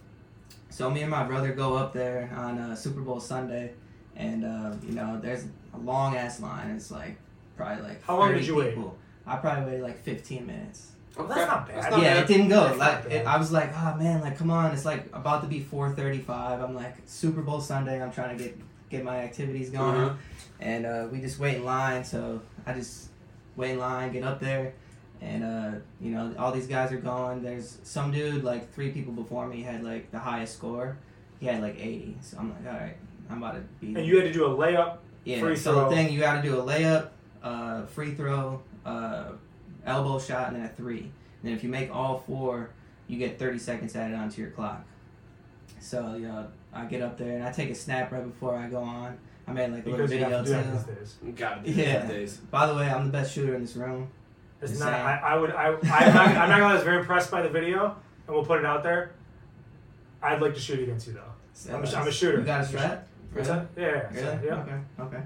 So 0.70 0.90
me 0.90 1.02
and 1.02 1.10
my 1.10 1.24
brother 1.24 1.52
go 1.52 1.76
up 1.76 1.92
there 1.92 2.30
on 2.36 2.58
uh, 2.58 2.74
Super 2.74 3.00
Bowl 3.00 3.20
Sunday, 3.20 3.72
and 4.16 4.44
uh, 4.44 4.74
you 4.86 4.92
know 4.94 5.18
there's 5.22 5.44
a 5.74 5.78
long 5.78 6.16
ass 6.16 6.40
line. 6.40 6.70
It's 6.70 6.90
like 6.90 7.16
probably 7.56 7.82
like 7.82 8.02
How 8.04 8.18
long 8.18 8.28
30 8.28 8.38
did 8.40 8.46
you 8.48 8.54
wait? 8.56 8.74
people. 8.74 8.96
I 9.26 9.36
probably 9.36 9.66
waited 9.66 9.82
like 9.82 10.02
15 10.02 10.46
minutes. 10.46 10.88
Oh, 11.16 11.26
that's 11.26 11.46
not 11.46 11.68
bad. 11.68 11.76
That's 11.76 11.90
not 11.90 12.02
yeah, 12.02 12.14
bad. 12.14 12.24
it 12.24 12.26
didn't 12.26 12.48
go. 12.48 12.74
That's 12.74 12.78
Like 12.78 13.12
it, 13.12 13.26
I 13.26 13.36
was 13.36 13.52
like, 13.52 13.70
oh 13.76 13.96
man, 13.98 14.22
like 14.22 14.38
come 14.38 14.50
on, 14.50 14.72
it's 14.72 14.86
like 14.86 15.06
about 15.12 15.42
to 15.42 15.48
be 15.48 15.60
4:35. 15.60 16.62
I'm 16.64 16.74
like 16.74 16.96
Super 17.06 17.42
Bowl 17.42 17.60
Sunday. 17.60 18.02
I'm 18.02 18.10
trying 18.12 18.36
to 18.36 18.42
get 18.42 18.58
get 18.88 19.04
my 19.04 19.18
activities 19.20 19.70
going, 19.70 19.94
Uh-huh. 19.94 20.14
And 20.62 20.86
uh, 20.86 21.08
we 21.10 21.20
just 21.20 21.38
wait 21.38 21.56
in 21.56 21.64
line. 21.64 22.04
So 22.04 22.40
I 22.66 22.72
just 22.72 23.08
wait 23.56 23.72
in 23.72 23.78
line, 23.78 24.12
get 24.12 24.22
up 24.22 24.40
there, 24.40 24.74
and 25.20 25.42
uh, 25.42 25.70
you 26.00 26.12
know 26.12 26.34
all 26.38 26.52
these 26.52 26.66
guys 26.66 26.92
are 26.92 26.98
going. 26.98 27.42
There's 27.42 27.78
some 27.82 28.12
dude 28.12 28.44
like 28.44 28.72
three 28.72 28.92
people 28.92 29.12
before 29.12 29.46
me 29.46 29.62
had 29.62 29.82
like 29.82 30.10
the 30.10 30.18
highest 30.18 30.54
score. 30.54 30.96
He 31.40 31.46
had 31.46 31.60
like 31.60 31.76
80. 31.78 32.18
So 32.20 32.38
I'm 32.38 32.50
like, 32.50 32.72
all 32.72 32.80
right, 32.80 32.96
I'm 33.28 33.42
about 33.42 33.54
to 33.54 33.60
be. 33.80 33.94
And 33.94 34.06
you 34.06 34.16
had 34.16 34.24
to 34.24 34.32
do 34.32 34.46
a 34.46 34.50
layup. 34.50 34.98
Yeah. 35.24 35.40
Free 35.40 35.56
so 35.56 35.72
throw. 35.72 35.88
the 35.88 35.96
thing 35.96 36.12
you 36.12 36.20
got 36.20 36.40
to 36.40 36.48
do 36.48 36.60
a 36.60 36.62
layup, 36.62 37.08
uh, 37.42 37.86
free 37.86 38.14
throw, 38.14 38.62
uh, 38.86 39.32
elbow 39.84 40.20
shot, 40.20 40.48
and 40.48 40.56
then 40.56 40.64
a 40.64 40.68
three. 40.68 41.00
And 41.00 41.10
then 41.42 41.52
if 41.52 41.64
you 41.64 41.68
make 41.68 41.92
all 41.92 42.22
four, 42.26 42.70
you 43.08 43.18
get 43.18 43.38
30 43.38 43.58
seconds 43.58 43.96
added 43.96 44.16
onto 44.16 44.40
your 44.40 44.52
clock. 44.52 44.84
So 45.80 46.14
you 46.14 46.28
know, 46.28 46.46
I 46.72 46.84
get 46.84 47.02
up 47.02 47.18
there 47.18 47.34
and 47.34 47.44
I 47.44 47.50
take 47.50 47.70
a 47.70 47.74
snap 47.74 48.12
right 48.12 48.24
before 48.24 48.54
I 48.56 48.68
go 48.68 48.78
on. 48.78 49.18
I 49.46 49.52
made 49.52 49.70
like 49.72 49.86
a 49.86 49.90
little 49.90 50.06
Because 50.06 50.12
you 50.12 50.18
video 50.18 50.36
have 50.38 50.46
to 50.46 50.50
do 50.50 50.56
that 50.56 50.64
too. 50.64 50.70
these 50.94 51.12
days. 51.24 51.34
Gotta 51.36 51.60
Yeah. 51.70 52.00
these 52.02 52.10
days. 52.10 52.36
By 52.50 52.66
the 52.66 52.74
way, 52.74 52.88
I'm 52.88 53.06
the 53.06 53.12
best 53.12 53.34
shooter 53.34 53.54
in 53.54 53.60
this 53.62 53.76
room. 53.76 54.08
It's 54.60 54.70
Just 54.72 54.80
not. 54.82 54.92
saying. 54.92 55.04
I, 55.06 55.18
I 55.18 55.34
would. 55.36 55.50
I. 55.50 55.66
I'm 55.66 55.72
not, 55.82 55.84
I'm 55.84 56.14
not 56.34 56.48
gonna. 56.48 56.62
lie, 56.64 56.70
I 56.70 56.74
was 56.74 56.84
very 56.84 56.98
impressed 57.00 57.30
by 57.30 57.42
the 57.42 57.48
video, 57.48 57.96
and 58.26 58.36
we'll 58.36 58.44
put 58.46 58.60
it 58.60 58.64
out 58.64 58.82
there. 58.84 59.10
I'd 60.22 60.40
like 60.40 60.54
to 60.54 60.60
shoot 60.60 60.78
against 60.78 61.08
you 61.08 61.14
though. 61.14 61.20
So 61.54 61.74
I'm 61.74 61.82
a- 61.84 61.96
I'm 61.96 62.06
a 62.06 62.12
shooter. 62.12 62.38
You 62.38 62.44
got 62.44 62.60
a 62.60 62.64
strap? 62.66 63.08
What's 63.32 63.48
Really? 63.48 63.60
that? 63.74 63.80
Yeah. 63.80 63.86
yeah, 63.88 64.08
Really? 64.12 64.22
so, 64.22 64.40
yeah. 64.46 64.54
Okay. 64.62 64.78
Okay. 65.00 65.22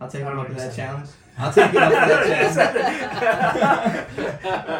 I'll 0.00 0.08
take 0.08 0.24
I 0.24 0.28
you 0.30 0.34
don't 0.34 0.40
up 0.40 0.48
to 0.48 0.54
that 0.54 0.62
you're 0.64 0.72
challenge. 0.74 1.08
I'll 1.38 1.52
take 1.52 1.72
you 1.72 1.78
up 1.78 1.88
to 1.90 1.94
that 1.94 2.54
challenge. 2.54 4.06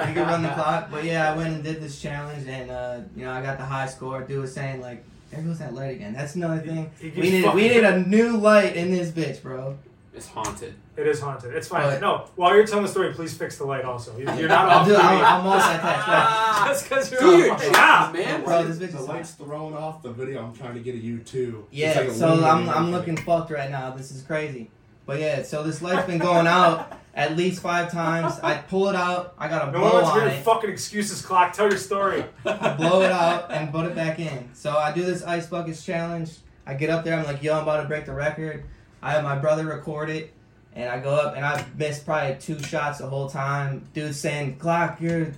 you 0.08 0.14
can 0.14 0.26
run 0.26 0.42
the 0.42 0.48
clock. 0.50 0.90
But 0.90 1.04
yeah, 1.04 1.32
I 1.32 1.36
went 1.36 1.54
and 1.54 1.62
did 1.62 1.80
this 1.80 2.00
challenge, 2.00 2.46
and 2.48 2.70
uh, 2.70 3.00
you 3.14 3.24
know 3.24 3.32
I 3.32 3.42
got 3.42 3.58
the 3.58 3.64
high 3.64 3.86
score. 3.86 4.22
Dude 4.22 4.40
was 4.40 4.52
saying 4.52 4.80
like, 4.80 5.04
there 5.30 5.42
goes 5.42 5.58
that 5.58 5.74
light 5.74 5.94
again. 5.96 6.12
That's 6.14 6.34
another 6.34 6.60
thing. 6.60 6.90
He- 7.00 7.10
he 7.10 7.20
We 7.20 7.30
need 7.30 7.54
we 7.54 7.68
need 7.68 7.84
a 7.84 8.00
new 8.00 8.36
light 8.36 8.76
in 8.76 8.90
this 8.90 9.10
bitch, 9.10 9.42
bro. 9.42 9.76
It's 10.12 10.26
haunted. 10.26 10.74
It 10.96 11.06
is 11.06 11.20
haunted. 11.20 11.54
It's 11.54 11.68
fine. 11.68 11.82
But- 11.84 12.00
no, 12.00 12.26
while 12.34 12.54
you're 12.54 12.66
telling 12.66 12.84
the 12.84 12.90
story, 12.90 13.12
please 13.14 13.32
fix 13.32 13.56
the 13.58 13.64
light 13.64 13.84
also. 13.84 14.16
You- 14.18 14.24
You're 14.34 14.48
not 14.48 14.68
I'll 14.68 14.78
off 14.80 14.86
do. 14.88 14.94
I'll, 14.96 15.24
I'll 15.50 15.60
multitask. 15.60 16.06
Right? 16.06 16.64
Just 16.68 16.84
because 16.84 17.10
you're 17.12 17.20
Do 17.20 17.36
your 17.38 17.52
off. 17.52 17.72
job, 17.72 18.14
man. 18.14 18.44
Bro, 18.44 18.64
this 18.64 18.76
bitch 18.78 18.92
the 18.92 18.98
is 18.98 19.08
light's 19.08 19.30
thrown 19.32 19.72
off 19.74 20.02
the 20.02 20.10
video. 20.12 20.42
I'm 20.44 20.52
trying 20.54 20.74
to 20.74 20.80
get 20.80 20.94
a 20.96 20.98
U 20.98 21.18
two. 21.20 21.64
Yeah, 21.70 22.10
so 22.12 22.44
I'm, 22.44 22.68
I'm 22.68 22.90
looking 22.90 23.16
fucked 23.16 23.50
right 23.52 23.70
now. 23.70 23.90
This 23.92 24.10
is 24.10 24.22
crazy. 24.22 24.70
But 25.10 25.18
yeah, 25.18 25.42
so 25.42 25.64
this 25.64 25.82
light's 25.82 26.06
been 26.06 26.18
going 26.18 26.46
out 26.46 26.92
at 27.16 27.36
least 27.36 27.60
five 27.60 27.90
times. 27.90 28.38
I 28.44 28.58
pull 28.58 28.88
it 28.88 28.94
out. 28.94 29.34
I 29.38 29.48
got 29.48 29.68
a 29.68 29.72
No 29.72 29.80
blow 29.80 30.04
on 30.04 30.28
it. 30.28 30.44
fucking 30.44 30.70
excuses, 30.70 31.20
clock. 31.20 31.52
Tell 31.52 31.68
your 31.68 31.78
story. 31.78 32.24
I 32.46 32.74
blow 32.74 33.02
it 33.02 33.10
out 33.10 33.50
and 33.50 33.72
put 33.72 33.86
it 33.86 33.96
back 33.96 34.20
in. 34.20 34.50
So 34.54 34.70
I 34.76 34.92
do 34.92 35.02
this 35.02 35.24
ice 35.24 35.48
buckets 35.48 35.84
challenge. 35.84 36.30
I 36.64 36.74
get 36.74 36.90
up 36.90 37.02
there. 37.04 37.18
I'm 37.18 37.24
like, 37.24 37.42
yo, 37.42 37.54
I'm 37.56 37.64
about 37.64 37.82
to 37.82 37.88
break 37.88 38.06
the 38.06 38.12
record. 38.12 38.62
I 39.02 39.10
have 39.10 39.24
my 39.24 39.34
brother 39.34 39.66
record 39.66 40.10
it, 40.10 40.32
and 40.76 40.88
I 40.88 41.00
go 41.00 41.10
up 41.16 41.34
and 41.34 41.44
I 41.44 41.66
missed 41.76 42.06
probably 42.06 42.36
two 42.38 42.62
shots 42.62 42.98
the 42.98 43.08
whole 43.08 43.28
time. 43.28 43.88
Dude's 43.92 44.20
saying, 44.20 44.58
"Clock, 44.58 45.00
your 45.00 45.32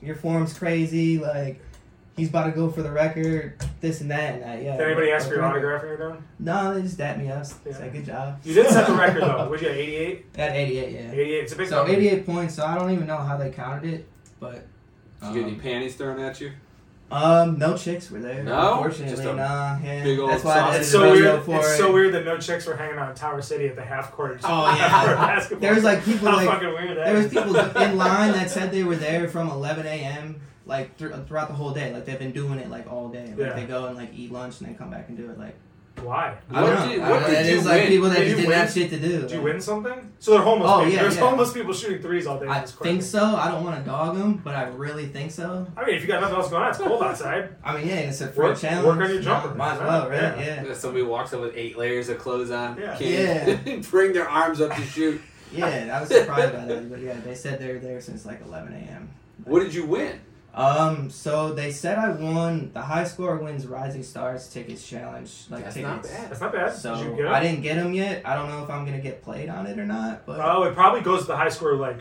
your 0.00 0.14
form's 0.14 0.56
crazy. 0.56 1.18
Like, 1.18 1.60
he's 2.16 2.28
about 2.30 2.46
to 2.46 2.52
go 2.52 2.70
for 2.70 2.82
the 2.82 2.90
record. 2.90 3.54
this 3.80 4.00
and 4.00 4.10
that 4.10 4.34
and 4.34 4.42
that. 4.42 4.62
Yeah. 4.62 4.76
Did 4.76 4.86
anybody 4.86 5.10
ask 5.12 5.28
for 5.28 5.34
your 5.34 5.44
Okay. 5.44 5.52
autograph 5.52 5.82
when 5.82 5.88
you're 5.90 6.08
done? 6.08 6.24
No, 6.38 6.74
they 6.74 6.82
just 6.82 6.98
dapped 6.98 7.18
me 7.18 7.28
up. 7.30 7.44
Yeah. 7.64 7.72
Said 7.72 7.92
good 7.92 8.04
job. 8.06 8.38
You 8.44 8.54
did 8.54 8.68
set 8.70 8.86
the 8.86 8.94
record 8.94 9.22
though. 9.22 9.46
What 9.50 9.60
you 9.60 9.68
got? 9.68 9.76
88? 9.76 10.26
At 10.36 10.56
88, 10.56 10.92
yeah. 10.92 11.12
88. 11.12 11.34
It's 11.44 11.52
a 11.52 11.56
big 11.56 11.68
So 11.68 11.76
number. 11.76 11.92
88 11.92 12.26
points. 12.26 12.54
So 12.54 12.64
I 12.64 12.74
don't 12.78 12.90
even 12.90 13.06
know 13.06 13.18
how 13.18 13.36
they 13.36 13.50
counted 13.50 13.92
it, 13.92 14.08
but. 14.40 14.66
Did 15.22 15.28
you 15.28 15.34
get 15.34 15.42
any 15.44 15.52
Um, 15.54 15.60
panties 15.60 15.94
thrown 15.96 16.20
at 16.20 16.40
you? 16.40 16.52
um, 17.10 17.56
no 17.58 17.76
chicks 17.76 18.10
were 18.10 18.18
there. 18.18 18.42
No? 18.42 18.72
unfortunately, 18.74 19.14
Just 19.14 19.22
a 19.28 19.34
nah. 19.34 19.78
Yeah, 19.82 20.02
big 20.02 20.18
old 20.18 20.28
that's 20.30 20.42
why 20.42 20.58
I 20.58 20.76
It's 20.76 20.90
so 20.90 21.12
weird. 21.12 21.42
for 21.44 21.56
It's 21.58 21.68
it. 21.74 21.76
so 21.78 21.92
weird 21.92 22.12
that 22.14 22.24
no 22.24 22.36
chicks 22.36 22.66
were 22.66 22.74
hanging 22.76 22.98
out 22.98 23.10
in 23.10 23.14
Tower 23.14 23.40
City 23.40 23.68
at 23.68 23.76
the 23.76 23.82
half 23.84 24.10
court. 24.12 24.40
Oh, 24.42 24.66
yeah. 24.76 25.02
for 25.04 25.14
basketball. 25.14 25.60
There 25.60 25.74
was 25.74 25.84
like 25.84 26.04
people 26.04 26.28
How 26.28 26.36
like 26.36 26.48
fucking 26.48 26.68
weird 26.68 26.96
that 26.98 27.04
there 27.06 27.14
was 27.14 27.28
people 27.28 27.56
in 27.56 27.96
line 28.06 28.32
that 28.32 28.50
said 28.50 28.72
they 28.72 28.82
were 28.82 28.96
there 28.96 29.28
from 29.28 29.48
11 29.50 29.86
a.m. 29.86 30.40
like 30.66 30.96
thr 30.98 31.08
throughout 31.26 31.48
the 31.48 31.54
whole 31.54 31.70
day. 31.72 31.92
Like 31.92 32.04
they've 32.04 32.18
been 32.18 32.32
doing 32.32 32.58
it 32.58 32.68
like 32.70 32.90
all 32.92 33.08
day. 33.08 33.26
Like 33.28 33.38
Yeah. 33.38 33.52
they 33.54 33.64
go 33.66 33.86
and 33.86 33.96
like 33.96 34.10
eat 34.14 34.30
lunch 34.32 34.58
and 34.60 34.68
then 34.68 34.76
come 34.76 34.90
back 34.90 35.08
and 35.08 35.16
do 35.16 35.30
it. 35.30 35.38
Like 35.38 35.54
Why? 36.02 36.36
I 36.50 36.58
I 36.58 36.66
don't 36.66 36.76
don't 36.76 36.88
did- 36.90 36.98
know. 37.00 37.10
what 37.10 37.22
I- 37.22 37.30
did 37.30 37.46
it 37.46 37.50
you 37.52 37.58
is 37.58 37.64
like 37.64 37.80
win? 37.82 37.88
people 37.88 38.08
that 38.10 38.18
Did 38.18 38.24
just 38.24 38.30
you 38.30 38.36
didn't 38.36 38.48
win? 38.50 38.58
have 38.58 38.72
shit 38.72 38.90
to 38.90 38.98
do. 38.98 39.20
Did 39.22 39.30
you 39.30 39.40
win 39.42 39.60
something? 39.60 40.12
So 40.18 40.32
they're 40.32 40.42
homeless. 40.42 40.70
Oh, 40.70 40.78
people. 40.80 40.92
yeah, 40.92 41.02
There's 41.02 41.14
yeah. 41.16 41.20
homeless 41.30 41.52
people 41.54 41.72
shooting 41.72 42.02
threes 42.02 42.26
all 42.26 42.38
day. 42.38 42.46
I 42.48 42.60
think 42.60 43.02
so. 43.02 43.24
I 43.24 43.50
don't 43.50 43.64
want 43.64 43.78
to 43.78 43.82
dog 43.90 44.16
them, 44.16 44.34
but 44.44 44.54
I 44.54 44.64
really 44.64 45.06
think 45.06 45.30
so. 45.30 45.66
I 45.76 45.86
mean, 45.86 45.94
if 45.94 46.02
you 46.02 46.08
got 46.08 46.20
nothing 46.20 46.36
else 46.36 46.50
going 46.50 46.64
on, 46.64 46.68
it's 46.70 46.78
cold 46.78 47.02
outside. 47.02 47.48
I 47.64 47.76
mean, 47.78 47.86
yeah, 47.88 47.94
it's 48.00 48.20
a 48.20 48.26
free 48.28 48.48
Work- 48.48 48.58
challenge. 48.58 48.86
work 48.86 48.96
on 48.98 49.08
your 49.08 49.18
you 49.18 49.22
jumper, 49.22 49.48
know, 49.48 49.54
Might 49.54 49.72
as 49.74 49.78
well, 49.80 50.08
right? 50.10 50.20
Yeah. 50.20 50.64
Yeah. 50.64 50.74
Somebody 50.74 51.04
walks 51.04 51.32
up 51.32 51.40
with 51.40 51.52
eight 51.56 51.78
layers 51.78 52.08
of 52.10 52.18
clothes 52.18 52.50
on. 52.50 52.76
Yeah. 52.78 52.96
Can't 52.98 53.90
bring 53.90 54.12
their 54.12 54.28
arms 54.28 54.60
up 54.60 54.74
to 54.74 54.82
shoot. 54.82 55.22
Yeah, 55.52 55.96
I 55.96 56.00
was 56.00 56.10
surprised 56.10 56.52
by 56.52 56.64
that, 56.66 56.90
but 56.90 57.00
yeah, 57.00 57.14
they 57.24 57.34
said 57.34 57.58
they 57.60 57.72
were 57.72 57.78
there 57.78 58.00
since 58.00 58.26
like 58.26 58.42
11 58.44 58.72
a.m. 58.74 59.08
What 59.44 59.60
did 59.60 59.72
you 59.72 59.86
win? 59.86 60.18
Um, 60.56 61.10
so 61.10 61.52
they 61.52 61.70
said 61.70 61.98
I 61.98 62.10
won. 62.10 62.70
The 62.72 62.80
high 62.80 63.04
score 63.04 63.36
wins 63.36 63.66
Rising 63.66 64.02
Stars 64.02 64.48
tickets 64.48 64.88
challenge, 64.88 65.44
like 65.50 65.64
That's 65.64 65.74
tickets. 65.74 65.92
not 65.92 66.02
bad. 66.02 66.30
That's 66.30 66.40
not 66.40 66.52
bad. 66.52 66.72
So 66.74 66.94
Did 66.96 67.04
you 67.04 67.10
get 67.16 67.24
it? 67.26 67.30
I 67.30 67.40
didn't 67.42 67.60
get 67.62 67.74
them 67.76 67.92
yet. 67.92 68.22
I 68.24 68.34
don't 68.34 68.48
know 68.48 68.64
if 68.64 68.70
I'm 68.70 68.86
gonna 68.86 69.00
get 69.00 69.22
played 69.22 69.50
on 69.50 69.66
it 69.66 69.78
or 69.78 69.84
not, 69.84 70.24
but 70.24 70.40
Oh, 70.40 70.62
it 70.62 70.74
probably 70.74 71.02
goes 71.02 71.20
to 71.22 71.26
the 71.26 71.36
high 71.36 71.50
score 71.50 71.74
like 71.76 71.98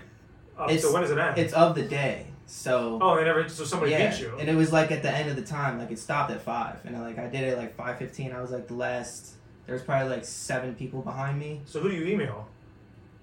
up 0.58 0.70
It's- 0.70 0.84
to 0.88 0.94
when 0.94 1.02
does 1.02 1.12
it 1.12 1.18
end? 1.18 1.38
it's 1.38 1.52
of 1.54 1.76
the 1.76 1.84
day. 1.84 2.28
So 2.48 2.98
oh, 3.02 3.18
they 3.18 3.26
never. 3.26 3.50
So 3.50 3.66
somebody 3.66 3.92
yeah, 3.92 4.12
beat 4.12 4.20
you. 4.22 4.38
and 4.40 4.48
it 4.48 4.56
was 4.56 4.72
like 4.72 4.90
at 4.92 5.02
the 5.04 5.12
end 5.12 5.30
of 5.30 5.36
the 5.36 5.42
time, 5.42 5.78
like 5.78 5.92
it 5.92 6.00
stopped 6.00 6.32
at 6.32 6.42
five, 6.42 6.78
and 6.86 7.02
like 7.02 7.18
I 7.20 7.28
did 7.28 7.42
it 7.44 7.58
like 7.58 7.76
five 7.76 7.98
fifteen. 7.98 8.32
I 8.32 8.40
was 8.42 8.52
like 8.52 8.68
the 8.68 8.76
last. 8.76 9.34
There 9.66 9.74
was 9.74 9.82
probably 9.82 10.10
like 10.10 10.24
seven 10.24 10.76
people 10.76 11.02
behind 11.02 11.40
me. 11.40 11.62
So 11.66 11.80
who 11.82 11.90
do 11.90 11.96
you 11.96 12.06
email? 12.06 12.48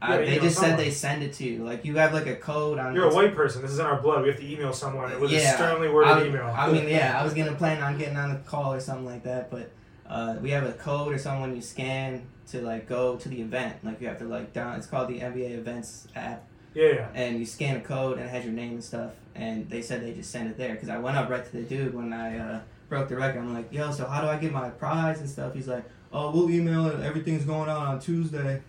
Yeah, 0.02 0.16
they 0.18 0.38
just 0.38 0.58
said 0.58 0.78
they 0.78 0.90
send 0.90 1.22
it 1.22 1.32
to 1.34 1.44
you. 1.44 1.64
Like 1.64 1.84
you 1.84 1.96
have 1.96 2.12
like 2.12 2.26
a 2.26 2.34
code 2.34 2.78
on. 2.78 2.94
You're 2.94 3.10
a 3.10 3.14
white 3.14 3.34
person. 3.34 3.62
This 3.62 3.70
is 3.70 3.78
in 3.78 3.86
our 3.86 4.00
blood. 4.00 4.22
We 4.22 4.28
have 4.28 4.38
to 4.38 4.52
email 4.52 4.72
someone 4.72 5.18
with 5.20 5.30
a 5.30 5.34
Yeah, 5.34 5.54
sternly 5.54 5.88
worded 5.88 6.12
I, 6.12 6.26
email. 6.26 6.46
I 6.46 6.72
mean, 6.72 6.88
yeah, 6.88 7.20
I 7.20 7.24
was 7.24 7.34
gonna 7.34 7.54
plan 7.54 7.82
on 7.82 7.98
getting 7.98 8.16
on 8.16 8.32
a 8.32 8.38
call 8.38 8.72
or 8.72 8.80
something 8.80 9.06
like 9.06 9.22
that, 9.24 9.50
but 9.50 9.70
uh, 10.08 10.36
we 10.40 10.50
have 10.50 10.64
a 10.64 10.72
code 10.72 11.14
or 11.14 11.18
something 11.18 11.42
when 11.42 11.56
you 11.56 11.62
scan 11.62 12.26
to 12.48 12.60
like 12.62 12.88
go 12.88 13.16
to 13.16 13.28
the 13.28 13.40
event. 13.40 13.84
Like 13.84 14.00
you 14.00 14.08
have 14.08 14.18
to 14.18 14.24
like 14.24 14.52
down. 14.52 14.76
It's 14.76 14.86
called 14.86 15.08
the 15.08 15.20
NBA 15.20 15.52
Events 15.52 16.08
app, 16.16 16.44
yeah, 16.74 16.88
yeah. 16.88 17.08
and 17.14 17.38
you 17.38 17.46
scan 17.46 17.76
a 17.76 17.80
code 17.80 18.18
and 18.18 18.26
it 18.26 18.30
has 18.30 18.44
your 18.44 18.54
name 18.54 18.72
and 18.72 18.84
stuff. 18.84 19.12
And 19.34 19.70
they 19.70 19.82
said 19.82 20.02
they 20.02 20.12
just 20.12 20.30
send 20.30 20.50
it 20.50 20.58
there 20.58 20.74
because 20.74 20.88
I 20.88 20.98
went 20.98 21.16
up 21.16 21.30
right 21.30 21.44
to 21.44 21.52
the 21.52 21.62
dude 21.62 21.94
when 21.94 22.12
I 22.12 22.38
uh, 22.38 22.60
broke 22.88 23.08
the 23.08 23.16
record. 23.16 23.38
I'm 23.38 23.54
like, 23.54 23.72
yo, 23.72 23.90
so 23.92 24.06
how 24.06 24.20
do 24.20 24.26
I 24.26 24.36
get 24.36 24.52
my 24.52 24.68
prize 24.68 25.20
and 25.20 25.30
stuff? 25.30 25.54
He's 25.54 25.68
like, 25.68 25.84
oh, 26.12 26.30
we'll 26.30 26.50
email 26.50 26.86
it. 26.88 27.00
Everything's 27.00 27.44
going 27.44 27.70
on 27.70 27.86
on 27.86 28.00
Tuesday. 28.00 28.60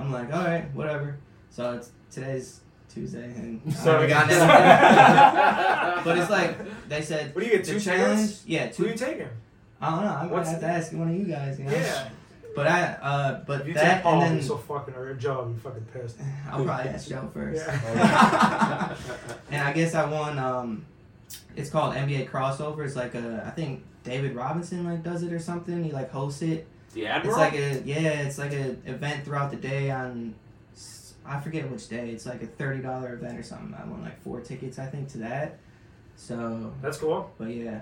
I'm 0.00 0.12
like, 0.12 0.32
all 0.32 0.44
right, 0.44 0.64
whatever. 0.74 1.16
So 1.50 1.72
it's 1.74 1.90
today's 2.10 2.60
Tuesday, 2.88 3.24
and 3.24 3.60
So 3.74 4.00
we 4.00 4.06
gotten 4.08 4.30
got 4.30 5.98
it. 6.00 6.04
But 6.04 6.18
it's 6.18 6.30
like 6.30 6.88
they 6.88 7.02
said 7.02 7.34
What 7.34 7.42
do 7.42 7.46
you 7.50 7.56
get? 7.56 7.64
the 7.66 7.72
Two 7.72 7.80
challenge. 7.80 8.20
tickets? 8.20 8.42
Yeah, 8.46 8.66
Who 8.68 8.84
are 8.84 8.86
two. 8.86 8.92
you 8.92 8.98
taking? 8.98 9.28
I 9.80 9.90
don't 9.90 10.04
know. 10.04 10.10
I'm 10.10 10.30
What's 10.30 10.48
gonna 10.52 10.60
have 10.66 10.72
to 10.72 10.78
ask 10.78 10.92
one 10.92 11.08
of 11.10 11.14
you 11.16 11.24
guys. 11.24 11.58
You 11.58 11.64
know? 11.66 11.72
Yeah. 11.72 12.08
But 12.56 12.66
I, 12.66 12.82
uh, 13.00 13.44
but 13.46 13.60
If 13.62 13.68
you 13.68 13.74
that 13.74 13.94
take 13.94 14.02
Paul, 14.02 14.20
and 14.22 14.34
he's 14.36 14.48
then 14.48 14.58
so 14.58 14.62
fucking 14.62 14.94
or 14.94 15.14
Joe, 15.14 15.46
you 15.48 15.56
fucking 15.60 15.86
pissed. 15.92 16.18
I'll 16.50 16.64
probably 16.64 16.90
ask 16.90 17.08
Joe 17.08 17.30
first. 17.32 17.64
Yeah. 17.66 18.96
And 19.52 19.62
I 19.62 19.72
guess 19.72 19.94
I 19.94 20.04
won. 20.10 20.38
Um, 20.38 20.84
it's 21.56 21.70
called 21.70 21.94
NBA 21.94 22.28
crossover. 22.30 22.84
It's 22.84 22.96
like 22.96 23.14
a. 23.14 23.44
I 23.46 23.50
think 23.50 23.84
David 24.04 24.34
Robinson 24.34 24.84
like 24.84 25.02
does 25.04 25.22
it 25.22 25.32
or 25.32 25.38
something. 25.38 25.82
He 25.84 25.92
like 25.92 26.10
hosts 26.10 26.42
it. 26.42 26.66
The 26.92 27.06
It's 27.06 27.26
like 27.36 27.54
a 27.54 27.82
yeah. 27.84 28.22
It's 28.22 28.38
like 28.38 28.52
a 28.52 28.70
event 28.86 29.24
throughout 29.24 29.50
the 29.50 29.56
day 29.56 29.90
on. 29.90 30.34
I 31.24 31.38
forget 31.40 31.70
which 31.70 31.88
day. 31.88 32.10
It's 32.10 32.26
like 32.26 32.42
a 32.42 32.46
thirty 32.46 32.80
dollar 32.82 33.14
event 33.14 33.38
or 33.38 33.42
something. 33.42 33.74
I 33.74 33.86
won 33.88 34.02
like 34.02 34.20
four 34.22 34.40
tickets 34.40 34.78
I 34.78 34.86
think 34.86 35.08
to 35.10 35.18
that. 35.18 35.58
So, 36.16 36.72
That's 36.82 36.98
cool. 36.98 37.30
but 37.38 37.48
yeah. 37.48 37.80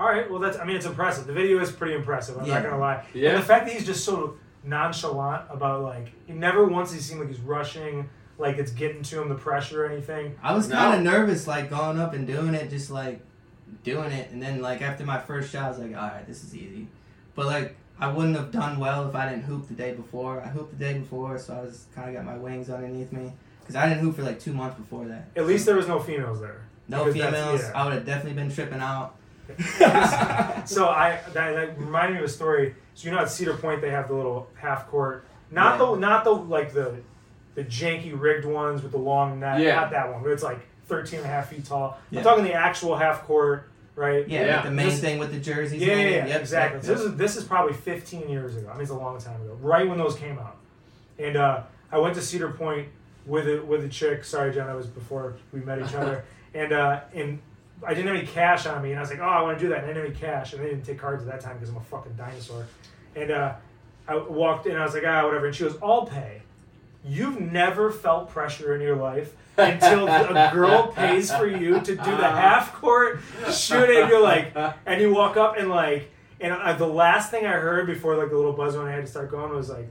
All 0.00 0.06
right. 0.06 0.30
Well, 0.30 0.40
that's. 0.40 0.58
I 0.58 0.64
mean, 0.64 0.76
it's 0.76 0.86
impressive. 0.86 1.26
The 1.26 1.32
video 1.32 1.60
is 1.60 1.70
pretty 1.70 1.94
impressive. 1.94 2.38
I'm 2.38 2.46
Yeah. 2.46 2.54
not 2.54 2.62
gonna 2.64 2.78
lie. 2.78 2.94
Yeah. 2.94 3.00
And 3.14 3.22
yeah. 3.22 3.34
the 3.36 3.42
fact 3.42 3.66
that 3.66 3.74
he's 3.74 3.84
just 3.86 4.04
so 4.04 4.36
nonchalant 4.64 5.42
about 5.50 5.82
like, 5.82 6.08
he 6.26 6.32
never 6.32 6.64
once 6.64 6.92
he 6.92 6.98
seemed 7.00 7.20
like 7.20 7.28
he's 7.28 7.40
rushing, 7.40 8.08
like 8.38 8.56
it's 8.58 8.72
getting 8.72 9.02
to 9.02 9.20
him 9.20 9.28
the 9.28 9.34
pressure 9.34 9.84
or 9.84 9.88
anything. 9.90 10.34
I 10.42 10.54
was 10.54 10.68
No. 10.68 10.76
kind 10.76 10.94
of 11.06 11.12
nervous, 11.12 11.46
like 11.46 11.68
going 11.70 11.98
up 11.98 12.14
and 12.14 12.26
doing 12.26 12.54
it, 12.54 12.70
just 12.70 12.90
like 12.90 13.20
doing 13.82 14.10
it, 14.12 14.30
and 14.30 14.42
then 14.42 14.60
like 14.62 14.80
after 14.82 15.04
my 15.04 15.18
first 15.18 15.52
shot, 15.52 15.64
I 15.64 15.68
was 15.68 15.78
like, 15.78 15.90
all 15.96 16.08
right, 16.08 16.26
this 16.26 16.42
is 16.42 16.56
easy. 16.56 16.88
But 17.34 17.46
like 17.46 17.76
I 18.00 18.08
wouldn't 18.12 18.36
have 18.36 18.50
done 18.50 18.78
well 18.78 19.08
if 19.08 19.14
I 19.14 19.28
didn't 19.28 19.44
hoop 19.44 19.68
the 19.68 19.74
day 19.74 19.92
before. 19.94 20.40
I 20.40 20.48
hooped 20.48 20.76
the 20.76 20.84
day 20.84 20.98
before, 20.98 21.38
so 21.38 21.54
I 21.54 21.60
was 21.62 21.86
kind 21.94 22.08
of 22.08 22.14
got 22.14 22.24
my 22.24 22.36
wings 22.36 22.68
underneath 22.68 23.12
me 23.12 23.32
because 23.60 23.76
I 23.76 23.88
didn't 23.88 24.00
hoop 24.02 24.16
for 24.16 24.22
like 24.22 24.40
two 24.40 24.52
months 24.52 24.76
before 24.78 25.06
that. 25.06 25.28
At 25.36 25.46
least 25.46 25.64
there 25.66 25.76
was 25.76 25.86
no 25.88 26.00
females 26.00 26.40
there. 26.40 26.62
No 26.88 27.04
because 27.04 27.14
females. 27.14 27.60
yeah. 27.62 27.72
I 27.74 27.84
would 27.84 27.94
have 27.94 28.04
definitely 28.04 28.34
been 28.34 28.50
tripping 28.52 28.80
out. 28.80 29.14
so 30.66 30.88
I 30.88 31.20
that, 31.32 31.54
that 31.54 31.78
reminded 31.78 32.14
me 32.14 32.18
of 32.20 32.24
a 32.24 32.28
story. 32.28 32.74
So 32.94 33.06
you 33.08 33.14
know 33.14 33.20
at 33.20 33.30
Cedar 33.30 33.54
Point 33.54 33.80
they 33.80 33.90
have 33.90 34.08
the 34.08 34.14
little 34.14 34.48
half 34.54 34.88
court, 34.88 35.24
not 35.50 35.78
Yeah. 35.78 35.86
the 35.86 35.96
not 35.96 36.24
the 36.24 36.30
like 36.30 36.72
the 36.72 36.96
the 37.54 37.64
janky 37.64 38.18
rigged 38.18 38.44
ones 38.44 38.82
with 38.82 38.92
the 38.92 38.98
long 38.98 39.40
net, 39.40 39.60
Yeah. 39.60 39.76
not 39.76 39.90
that 39.90 40.12
one, 40.12 40.22
but 40.22 40.30
it's 40.32 40.42
like 40.42 40.58
13 40.86 41.20
and 41.20 41.26
a 41.26 41.30
half 41.30 41.50
feet 41.50 41.64
tall. 41.64 41.98
Yeah. 42.10 42.20
I'm 42.20 42.24
talking 42.24 42.44
the 42.44 42.52
actual 42.54 42.96
half 42.96 43.22
court, 43.24 43.68
right? 43.96 44.26
Yeah, 44.28 44.44
Yeah. 44.46 44.54
like 44.56 44.64
the 44.64 44.70
main 44.70 44.88
This- 44.88 45.00
thing 45.00 45.18
with 45.18 45.32
the 45.32 45.38
jerseys. 45.38 45.80
Yeah, 45.80 45.94
yeah, 45.94 46.08
yeah. 46.08 46.26
Yep, 46.26 46.40
exactly. 46.40 46.76
yep, 46.78 46.84
So 46.84 46.94
this 46.94 47.02
is 47.02 47.16
this 47.16 47.36
is 47.36 47.44
probably 47.44 47.74
15 47.74 48.28
years 48.28 48.56
ago. 48.56 48.68
I 48.68 48.72
mean, 48.74 48.82
it's 48.82 48.90
a 48.90 48.94
long 48.94 49.18
time 49.18 49.40
ago, 49.42 49.56
right 49.60 49.88
when 49.88 49.98
those 49.98 50.16
came 50.16 50.38
out. 50.38 50.56
And 51.18 51.36
uh, 51.36 51.62
I 51.92 51.98
went 51.98 52.14
to 52.16 52.22
Cedar 52.22 52.48
Point 52.50 52.88
with 53.26 53.48
a 53.48 53.62
with 53.62 53.84
a 53.84 53.88
chick. 53.88 54.24
Sorry, 54.24 54.52
Jen, 54.52 54.66
that 54.66 54.76
was 54.76 54.86
before 54.86 55.34
we 55.52 55.60
met 55.60 55.78
each 55.80 55.94
other. 55.94 56.24
and 56.54 56.72
uh, 56.72 57.00
and 57.14 57.38
I 57.86 57.94
didn't 57.94 58.08
have 58.08 58.16
any 58.16 58.26
cash 58.26 58.66
on 58.66 58.82
me, 58.82 58.90
and 58.90 58.98
I 58.98 59.02
was 59.02 59.10
like, 59.10 59.20
oh, 59.20 59.24
I 59.24 59.42
want 59.42 59.58
to 59.58 59.64
do 59.64 59.68
that. 59.70 59.78
And 59.78 59.86
I 59.86 59.92
didn't 59.92 60.02
have 60.04 60.10
any 60.12 60.20
cash, 60.20 60.52
and 60.54 60.62
they 60.62 60.68
didn't 60.70 60.84
take 60.84 60.98
cards 60.98 61.22
at 61.22 61.28
that 61.28 61.40
time 61.40 61.54
because 61.54 61.68
I'm 61.70 61.76
a 61.76 61.80
fucking 61.80 62.14
dinosaur. 62.14 62.66
And 63.16 63.30
uh, 63.30 63.54
I 64.08 64.16
walked 64.16 64.66
in, 64.66 64.76
I 64.76 64.84
was 64.84 64.94
like, 64.94 65.04
ah, 65.06 65.24
whatever. 65.24 65.46
And 65.46 65.54
she 65.54 65.64
goes, 65.64 65.76
I'll 65.82 66.06
pay. 66.06 66.42
You've 67.04 67.40
never 67.40 67.90
felt 67.90 68.30
pressure 68.30 68.74
in 68.74 68.80
your 68.80 68.96
life 68.96 69.34
until 69.56 70.08
a 70.08 70.50
girl 70.52 70.88
pays 70.88 71.32
for 71.32 71.46
you 71.46 71.74
to 71.80 71.94
do 71.94 71.96
the 71.96 72.28
half 72.28 72.74
court 72.74 73.20
shooting. 73.52 74.08
You're 74.08 74.22
like, 74.22 74.54
and 74.86 75.00
you 75.00 75.12
walk 75.14 75.36
up 75.36 75.56
and 75.58 75.68
like, 75.68 76.10
and 76.40 76.52
uh, 76.52 76.72
the 76.74 76.86
last 76.86 77.30
thing 77.30 77.46
I 77.46 77.52
heard 77.52 77.86
before 77.86 78.16
like 78.16 78.30
the 78.30 78.36
little 78.36 78.52
buzz 78.52 78.76
when 78.76 78.86
I 78.86 78.92
had 78.92 79.04
to 79.04 79.10
start 79.10 79.30
going 79.30 79.54
was 79.54 79.70
like, 79.70 79.88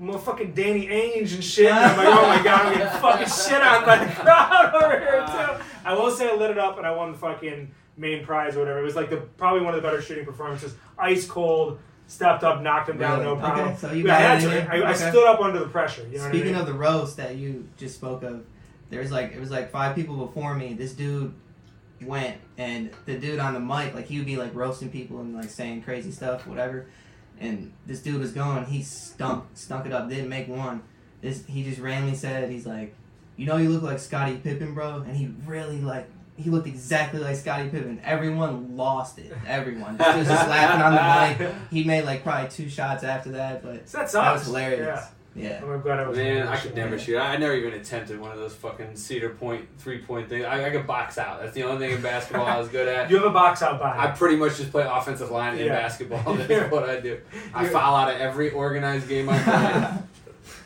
motherfucking 0.00 0.54
Danny 0.54 0.86
Ainge 0.86 1.34
and 1.34 1.42
shit. 1.44 1.66
And 1.70 1.78
I'm 1.78 1.96
like, 1.96 2.06
oh 2.06 2.26
my 2.28 2.42
god, 2.42 2.66
I'm 2.66 2.72
getting 2.78 3.00
fucking 3.00 3.26
shit 3.26 3.60
on 3.62 3.84
by 3.84 4.04
the 4.04 4.12
crowd 4.12 4.74
over 4.82 4.98
here 5.00 5.26
too. 5.26 5.64
I 5.84 5.94
will 5.94 6.10
say 6.10 6.30
I 6.30 6.34
lit 6.34 6.50
it 6.52 6.58
up 6.58 6.78
and 6.78 6.86
I 6.86 6.92
won 6.94 7.12
the 7.12 7.18
fucking 7.18 7.70
main 7.96 8.24
prize 8.24 8.56
or 8.56 8.60
whatever. 8.60 8.78
It 8.78 8.84
was 8.84 8.94
like 8.96 9.10
the 9.10 9.16
probably 9.16 9.62
one 9.62 9.74
of 9.74 9.82
the 9.82 9.86
better 9.88 10.00
shooting 10.00 10.24
performances. 10.24 10.74
Ice 10.98 11.26
cold, 11.26 11.80
stepped 12.06 12.44
up, 12.44 12.62
knocked 12.62 12.88
him 12.88 12.98
down, 12.98 13.18
Really? 13.20 13.34
no 13.34 13.40
problem. 13.40 13.68
Okay, 13.70 13.76
so 13.76 13.92
you 13.92 14.06
Yeah, 14.06 14.16
I 14.16 14.20
got 14.20 14.42
had 14.42 14.52
it 14.52 14.64
to. 14.66 14.72
I, 14.86 14.88
I 14.90 14.94
stood 14.94 15.26
up 15.26 15.40
under 15.40 15.58
the 15.58 15.66
pressure. 15.68 16.02
You 16.10 16.18
know 16.18 16.24
what 16.24 16.28
I 16.28 16.30
Speaking 16.30 16.52
mean? 16.52 16.60
of 16.60 16.66
the 16.66 16.74
roast 16.74 17.16
that 17.16 17.34
you 17.36 17.68
just 17.76 17.96
spoke 17.96 18.22
of, 18.22 18.44
there 18.90 19.00
was 19.00 19.10
like 19.10 19.32
it 19.32 19.40
was 19.40 19.50
like 19.50 19.70
five 19.70 19.94
people 19.94 20.16
before 20.16 20.54
me. 20.54 20.74
This 20.74 20.92
dude 20.92 21.34
went 22.02 22.36
and 22.56 22.90
the 23.06 23.18
dude 23.18 23.38
on 23.38 23.54
the 23.54 23.60
mic, 23.60 23.94
like 23.94 24.06
he 24.06 24.18
would 24.18 24.26
be 24.26 24.36
like 24.36 24.54
roasting 24.54 24.90
people 24.90 25.20
and 25.20 25.34
like 25.34 25.50
saying 25.50 25.82
crazy 25.82 26.10
stuff, 26.10 26.46
whatever. 26.46 26.86
And 27.40 27.72
this 27.86 28.00
dude 28.00 28.20
was 28.20 28.32
going, 28.32 28.64
he 28.64 28.82
stunk, 28.82 29.44
stunk 29.54 29.86
it 29.86 29.92
up, 29.92 30.08
didn't 30.08 30.28
make 30.28 30.48
one. 30.48 30.82
This 31.20 31.44
he 31.46 31.64
just 31.64 31.80
randomly 31.80 32.16
said, 32.16 32.50
he's 32.50 32.66
like, 32.66 32.94
you 33.36 33.46
know, 33.46 33.56
you 33.56 33.68
look 33.68 33.82
like 33.82 33.98
Scottie 33.98 34.36
Pippen, 34.36 34.74
bro, 34.74 35.02
and 35.06 35.16
he 35.16 35.30
really 35.46 35.80
like. 35.80 36.08
He 36.36 36.50
looked 36.50 36.68
exactly 36.68 37.18
like 37.18 37.34
Scottie 37.34 37.68
Pippen. 37.68 38.00
Everyone 38.04 38.76
lost 38.76 39.18
it. 39.18 39.32
Everyone. 39.44 39.98
He 39.98 40.18
was 40.18 40.28
just 40.28 40.48
laughing 40.48 40.80
on 40.80 41.38
the 41.38 41.44
mic. 41.44 41.54
He 41.68 41.82
made 41.82 42.04
like 42.04 42.22
probably 42.22 42.48
two 42.48 42.68
shots 42.68 43.02
after 43.02 43.32
that, 43.32 43.60
but 43.60 43.88
So 43.88 43.98
that 43.98 44.12
that 44.12 44.32
was 44.34 44.46
hilarious. 44.46 44.86
Yeah. 44.86 45.06
Yeah. 45.38 45.60
Oh, 45.64 45.70
I'm 45.72 45.80
glad 45.80 46.00
I 46.00 46.08
was. 46.08 46.16
Man, 46.16 46.48
I 46.48 46.56
could 46.56 46.74
never 46.74 46.98
shoot. 46.98 47.18
I 47.18 47.36
never 47.36 47.54
even 47.54 47.74
attempted 47.74 48.18
one 48.20 48.32
of 48.32 48.38
those 48.38 48.54
fucking 48.54 48.96
Cedar 48.96 49.30
Point 49.30 49.66
three 49.78 49.98
point 49.98 50.28
things. 50.28 50.44
I, 50.44 50.66
I 50.66 50.70
could 50.70 50.86
box 50.86 51.16
out. 51.18 51.40
That's 51.40 51.54
the 51.54 51.62
only 51.62 51.86
thing 51.86 51.96
in 51.96 52.02
basketball 52.02 52.46
I 52.46 52.58
was 52.58 52.68
good 52.68 52.88
at. 52.88 53.10
You 53.10 53.16
have 53.18 53.26
a 53.26 53.30
box 53.30 53.62
out 53.62 53.78
by. 53.78 53.96
I 53.96 54.08
pretty 54.08 54.36
much 54.36 54.56
just 54.56 54.70
play 54.70 54.86
offensive 54.90 55.30
line 55.30 55.58
in 55.58 55.68
basketball. 55.68 56.34
That's 56.34 56.72
what 56.72 56.88
I 56.88 57.00
do. 57.00 57.20
I 57.54 57.62
You're- 57.62 57.72
foul 57.72 57.94
out 57.94 58.12
of 58.14 58.20
every 58.20 58.50
organized 58.50 59.08
game 59.08 59.28
I 59.28 59.38
play. 59.42 59.98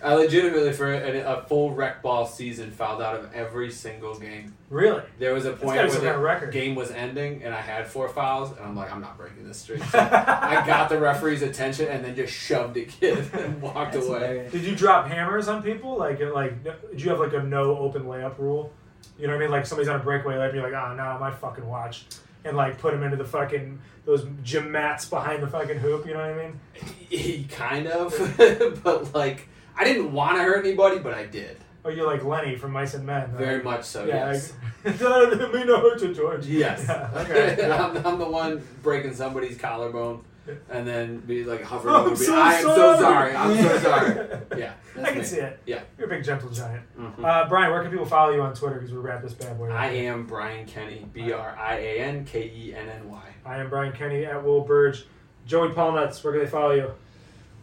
I 0.02 0.14
legitimately, 0.14 0.72
for 0.72 0.92
a, 0.92 1.20
a 1.20 1.42
full 1.44 1.72
rec 1.72 2.02
ball 2.02 2.26
season, 2.26 2.72
fouled 2.72 3.00
out 3.00 3.14
of 3.14 3.32
every 3.32 3.70
single 3.70 4.18
game. 4.18 4.54
Really? 4.68 5.02
There 5.18 5.32
was 5.32 5.44
a 5.44 5.52
point 5.52 5.76
where 5.76 5.86
the 5.88 5.96
kind 5.98 6.08
of 6.08 6.20
record. 6.20 6.52
game 6.52 6.74
was 6.74 6.90
ending 6.90 7.42
and 7.44 7.54
I 7.54 7.60
had 7.60 7.86
four 7.86 8.08
fouls, 8.08 8.50
and 8.56 8.60
I'm 8.66 8.74
like, 8.74 8.92
I'm 8.92 9.00
not 9.00 9.16
breaking 9.16 9.46
this 9.46 9.58
streak. 9.58 9.82
So 9.92 9.98
I 9.98 10.64
got 10.66 10.88
the 10.88 10.98
referee's 10.98 11.42
attention 11.42 11.88
and 11.88 12.04
then 12.04 12.16
just 12.16 12.32
shoved 12.32 12.76
a 12.78 12.84
kid 12.84 13.18
and 13.34 13.62
walked 13.62 13.92
That's 13.92 14.06
away. 14.06 14.18
hilarious. 14.18 14.52
Did 14.52 14.62
you 14.64 14.74
drop 14.74 15.06
hammers 15.06 15.46
on 15.48 15.62
people? 15.62 15.96
Like, 15.96 16.20
like, 16.20 16.64
did 16.64 17.00
you 17.00 17.10
have 17.10 17.20
like 17.20 17.34
a 17.34 17.42
no 17.42 17.76
open 17.78 18.04
layup 18.04 18.38
rule? 18.38 18.72
You 19.18 19.26
know 19.26 19.34
what 19.34 19.40
I 19.40 19.44
mean? 19.44 19.50
Like 19.52 19.66
somebody's 19.66 19.88
on 19.88 20.00
a 20.00 20.02
breakaway 20.02 20.34
layup, 20.34 20.46
and 20.46 20.54
you're 20.54 20.70
like, 20.70 20.82
oh 20.82 20.94
no, 20.94 21.18
my 21.20 21.30
fucking 21.30 21.66
watch, 21.66 22.06
and 22.44 22.56
like 22.56 22.78
put 22.78 22.92
them 22.92 23.02
into 23.02 23.16
the 23.16 23.24
fucking 23.24 23.78
those 24.04 24.26
gym 24.42 24.72
mats 24.72 25.04
behind 25.04 25.42
the 25.42 25.46
fucking 25.46 25.78
hoop. 25.78 26.06
You 26.06 26.14
know 26.14 26.20
what 26.20 26.30
I 26.30 26.42
mean? 26.48 26.60
He 27.08 27.44
kind 27.50 27.86
of, 27.86 28.80
but 28.82 29.14
like, 29.14 29.48
I 29.76 29.84
didn't 29.84 30.12
want 30.12 30.36
to 30.36 30.42
hurt 30.42 30.64
anybody, 30.64 30.98
but 30.98 31.14
I 31.14 31.26
did. 31.26 31.58
Oh, 31.84 31.88
you're 31.88 32.06
like 32.06 32.22
Lenny 32.24 32.54
from 32.56 32.72
Mice 32.72 32.94
and 32.94 33.04
Men. 33.04 33.30
Very 33.32 33.62
much 33.62 33.84
so, 33.84 34.04
yeah, 34.04 34.32
yes. 34.32 34.52
like, 34.84 35.00
I 35.02 35.50
mean, 35.52 35.66
no 35.66 35.80
hurt 35.80 36.00
you, 36.00 36.14
George. 36.14 36.46
Yes. 36.46 36.84
Yeah, 36.88 37.10
okay. 37.16 37.56
yeah. 37.58 37.84
I'm, 37.84 38.06
I'm 38.06 38.18
the 38.18 38.28
one 38.28 38.62
breaking 38.82 39.14
somebody's 39.14 39.58
collarbone 39.58 40.24
and 40.70 40.86
then 40.86 41.18
be 41.20 41.44
like 41.44 41.62
hovering 41.62 41.94
I'm 41.94 42.00
over 42.02 42.10
me. 42.10 42.16
so 42.16 42.36
I 42.36 42.54
am 42.54 42.62
so 42.62 43.00
sorry." 43.00 43.34
I'm 43.34 43.56
so 43.56 43.78
sorry. 43.80 44.28
Yeah. 44.56 44.72
I 45.00 45.08
can 45.10 45.18
me. 45.18 45.24
see 45.24 45.38
it. 45.38 45.60
Yeah. 45.66 45.82
You're 45.98 46.06
a 46.06 46.10
big 46.10 46.24
gentle 46.24 46.50
giant. 46.50 46.82
Mhm. 46.98 47.24
Uh, 47.24 47.48
Brian, 47.48 47.72
where 47.72 47.82
can 47.82 47.90
people 47.90 48.06
follow 48.06 48.32
you 48.32 48.42
on 48.42 48.54
Twitter? 48.54 48.76
Because 48.76 48.92
we 48.92 48.98
wrap 48.98 49.22
this 49.22 49.34
bad 49.34 49.58
boy. 49.58 49.68
up. 49.70 49.78
I 49.78 49.88
am 49.88 50.26
Brian 50.26 50.66
Kenny. 50.66 51.06
B 51.12 51.32
R 51.32 51.56
I 51.58 51.76
A 51.78 51.98
N 52.00 52.24
K 52.24 52.44
E 52.44 52.74
N 52.74 52.88
N 52.88 53.08
Y. 53.08 53.22
I 53.44 53.58
am 53.58 53.68
Brian 53.70 53.92
Kenny 53.92 54.24
at 54.24 54.42
Will 54.44 54.60
Burge. 54.60 55.04
Joey 55.46 55.70
Paulnuts, 55.70 56.22
where 56.22 56.32
can 56.32 56.42
they 56.44 56.48
follow 56.48 56.72
you? 56.72 56.92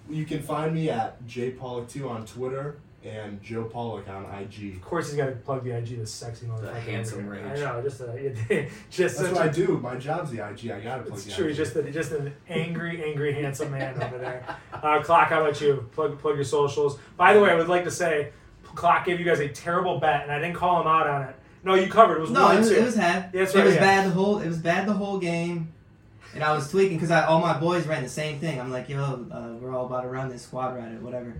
You 0.10 0.26
can 0.26 0.42
find 0.42 0.74
me 0.74 0.90
at 0.90 1.24
jpollock2 1.28 2.10
on 2.10 2.26
Twitter 2.26 2.78
and 3.04 3.42
Joe 3.42 3.64
Pollock 3.64 4.10
on 4.10 4.26
IG. 4.26 4.76
Of 4.76 4.82
course, 4.82 5.08
he's 5.08 5.16
got 5.16 5.28
to 5.28 5.32
plug 5.34 5.64
the 5.64 5.72
IG, 5.78 6.00
the 6.00 6.06
sexy 6.06 6.48
motherfucker. 6.48 6.74
The 6.74 6.80
handsome 6.82 7.26
over 7.26 7.36
here. 7.36 7.46
rage. 7.48 7.62
I 7.62 7.64
know, 7.64 7.82
just 7.82 8.02
a, 8.02 8.68
just 8.90 9.18
That's 9.20 9.32
what 9.32 9.42
I 9.42 9.46
a, 9.46 9.54
do. 9.54 9.78
My 9.78 9.96
job's 9.96 10.32
the 10.32 10.46
IG. 10.46 10.72
I 10.72 10.80
gotta 10.82 11.04
plug 11.04 11.14
It's 11.18 11.26
the 11.26 11.32
true. 11.32 11.46
IG. 11.46 11.50
He's 11.50 11.58
just 11.58 11.76
a, 11.78 11.92
just 11.92 12.12
an 12.12 12.34
angry, 12.50 13.04
angry, 13.04 13.34
handsome 13.34 13.72
man 13.72 14.02
over 14.04 14.18
there. 14.18 14.44
Uh, 14.74 15.02
Clock, 15.02 15.30
how 15.30 15.42
about 15.46 15.62
you? 15.62 15.88
Plug 15.94 16.20
plug 16.20 16.36
your 16.36 16.44
socials. 16.44 17.00
By 17.16 17.34
the 17.34 17.40
way, 17.40 17.52
I 17.52 17.56
would 17.56 17.70
like 17.70 17.86
to 17.86 17.92
say, 17.92 18.32
Clock 18.64 19.06
gave 19.06 19.18
you 19.20 19.26
guys 19.26 19.40
a 19.40 19.48
terrible 19.48 20.00
bet, 20.00 20.24
and 20.24 20.32
I 20.32 20.40
didn't 20.40 20.56
call 20.56 20.82
him 20.82 20.88
out 20.88 21.08
on 21.08 21.22
it. 21.24 21.36
No, 21.64 21.76
you 21.76 21.88
covered. 21.88 22.18
It 22.18 22.22
was 22.22 22.32
No, 22.32 22.44
one 22.46 22.56
it 22.58 22.60
was, 22.60 22.70
two. 22.70 22.76
it 22.76 22.84
was 22.84 22.96
half. 22.96 23.34
Yeah, 23.34 23.40
that's 23.44 23.56
it 23.56 23.64
was 23.64 23.74
yeah. 23.76 23.80
bad 23.80 24.06
the 24.08 24.12
whole. 24.12 24.40
It 24.40 24.48
was 24.48 24.58
bad 24.60 24.88
the 24.88 24.94
whole 24.94 25.20
game, 25.20 25.74
and 26.34 26.44
I 26.44 26.54
was 26.54 26.70
tweaking 26.70 26.98
because 26.98 27.12
all 27.12 27.40
my 27.40 27.58
boys 27.60 27.86
ran 27.88 28.04
the 28.04 28.10
same 28.10 28.40
thing. 28.40 28.60
I'm 28.60 28.72
like, 28.72 28.90
yo, 28.90 29.26
uh, 29.32 29.54
we're 29.60 29.74
all 29.74 29.86
about 29.86 30.02
to 30.02 30.08
run 30.10 30.30
this 30.30 30.44
squad 30.44 30.76
run 30.76 30.94
it, 30.96 31.02
whatever. 31.02 31.36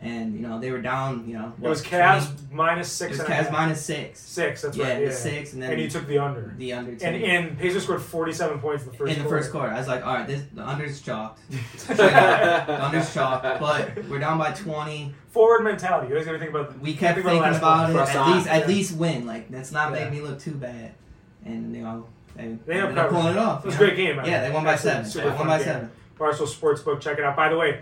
And 0.00 0.34
you 0.34 0.42
know 0.46 0.60
they 0.60 0.70
were 0.70 0.80
down. 0.80 1.24
You 1.26 1.34
know, 1.38 1.52
it 1.60 1.68
was 1.68 1.82
Cavs 1.82 2.26
20? 2.26 2.54
minus 2.54 2.86
It 2.86 2.90
six 2.90 3.18
was 3.18 3.26
Cavs 3.26 3.50
minus 3.50 3.84
six. 3.84 4.20
Six. 4.20 4.62
That's 4.62 4.76
yeah, 4.76 4.90
right. 4.90 5.00
Yeah, 5.00 5.06
was 5.06 5.18
six, 5.18 5.54
and 5.54 5.62
then 5.62 5.72
and 5.72 5.80
you 5.80 5.90
took 5.90 6.06
the 6.06 6.18
under. 6.18 6.54
the 6.56 6.72
under 6.72 6.94
two. 6.94 7.04
And 7.04 7.16
and 7.16 7.58
Pacers 7.58 7.82
scored 7.82 8.00
forty-seven 8.00 8.60
points 8.60 8.84
in 8.84 8.92
the 8.92 8.96
first. 8.96 9.12
in 9.12 9.18
the 9.18 9.24
quarter. 9.24 9.38
first 9.42 9.50
quarter, 9.50 9.72
I 9.72 9.78
was 9.78 9.88
like, 9.88 10.06
all 10.06 10.14
right, 10.14 10.24
this 10.24 10.44
the 10.54 10.62
under's 10.62 11.00
chalked. 11.02 11.40
The 11.88 12.80
under's 12.80 13.12
chalked. 13.12 13.42
But 13.58 14.04
we're 14.08 14.20
down 14.20 14.38
by 14.38 14.52
20. 14.52 15.14
Forward 15.30 15.64
mentality. 15.64 16.06
You 16.08 16.14
always 16.14 16.26
got 16.26 16.32
to 16.34 16.38
think 16.38 16.50
about. 16.50 16.78
We 16.78 16.94
kept 16.94 17.16
think 17.16 17.26
thinking 17.26 17.42
the 17.42 17.48
last 17.48 17.58
about 17.58 17.90
it. 17.90 17.96
At 18.16 18.34
least, 18.36 18.46
at 18.46 18.68
least 18.68 18.96
win. 18.96 19.26
Like 19.26 19.50
that's 19.50 19.72
not 19.72 19.92
Yeah. 19.92 20.04
making 20.04 20.22
me 20.22 20.28
look 20.28 20.38
too 20.38 20.54
bad. 20.54 20.92
And 21.44 21.74
you 21.74 21.82
know, 21.82 22.06
they, 22.38 22.56
They 22.66 22.80
ended 22.80 22.96
up 22.96 23.10
pulling 23.10 23.34
it 23.34 23.38
off. 23.38 23.64
It 23.64 23.66
was 23.66 23.74
a 23.74 23.78
great 23.78 23.96
game. 23.96 24.16
Yeah, 24.24 24.40
they 24.48 24.50
won 24.54 24.64
by 24.64 24.76
seven. 24.76 25.04
Super 25.04 25.24
They 25.26 25.36
fun 25.36 25.38
won 25.40 25.48
by 25.48 25.58
game. 25.58 25.66
seven. 25.66 25.90
Barstool 26.18 26.48
Sportsbook, 26.48 27.00
check 27.00 27.18
it 27.18 27.24
out. 27.24 27.36
By 27.36 27.48
the 27.50 27.56
way, 27.58 27.80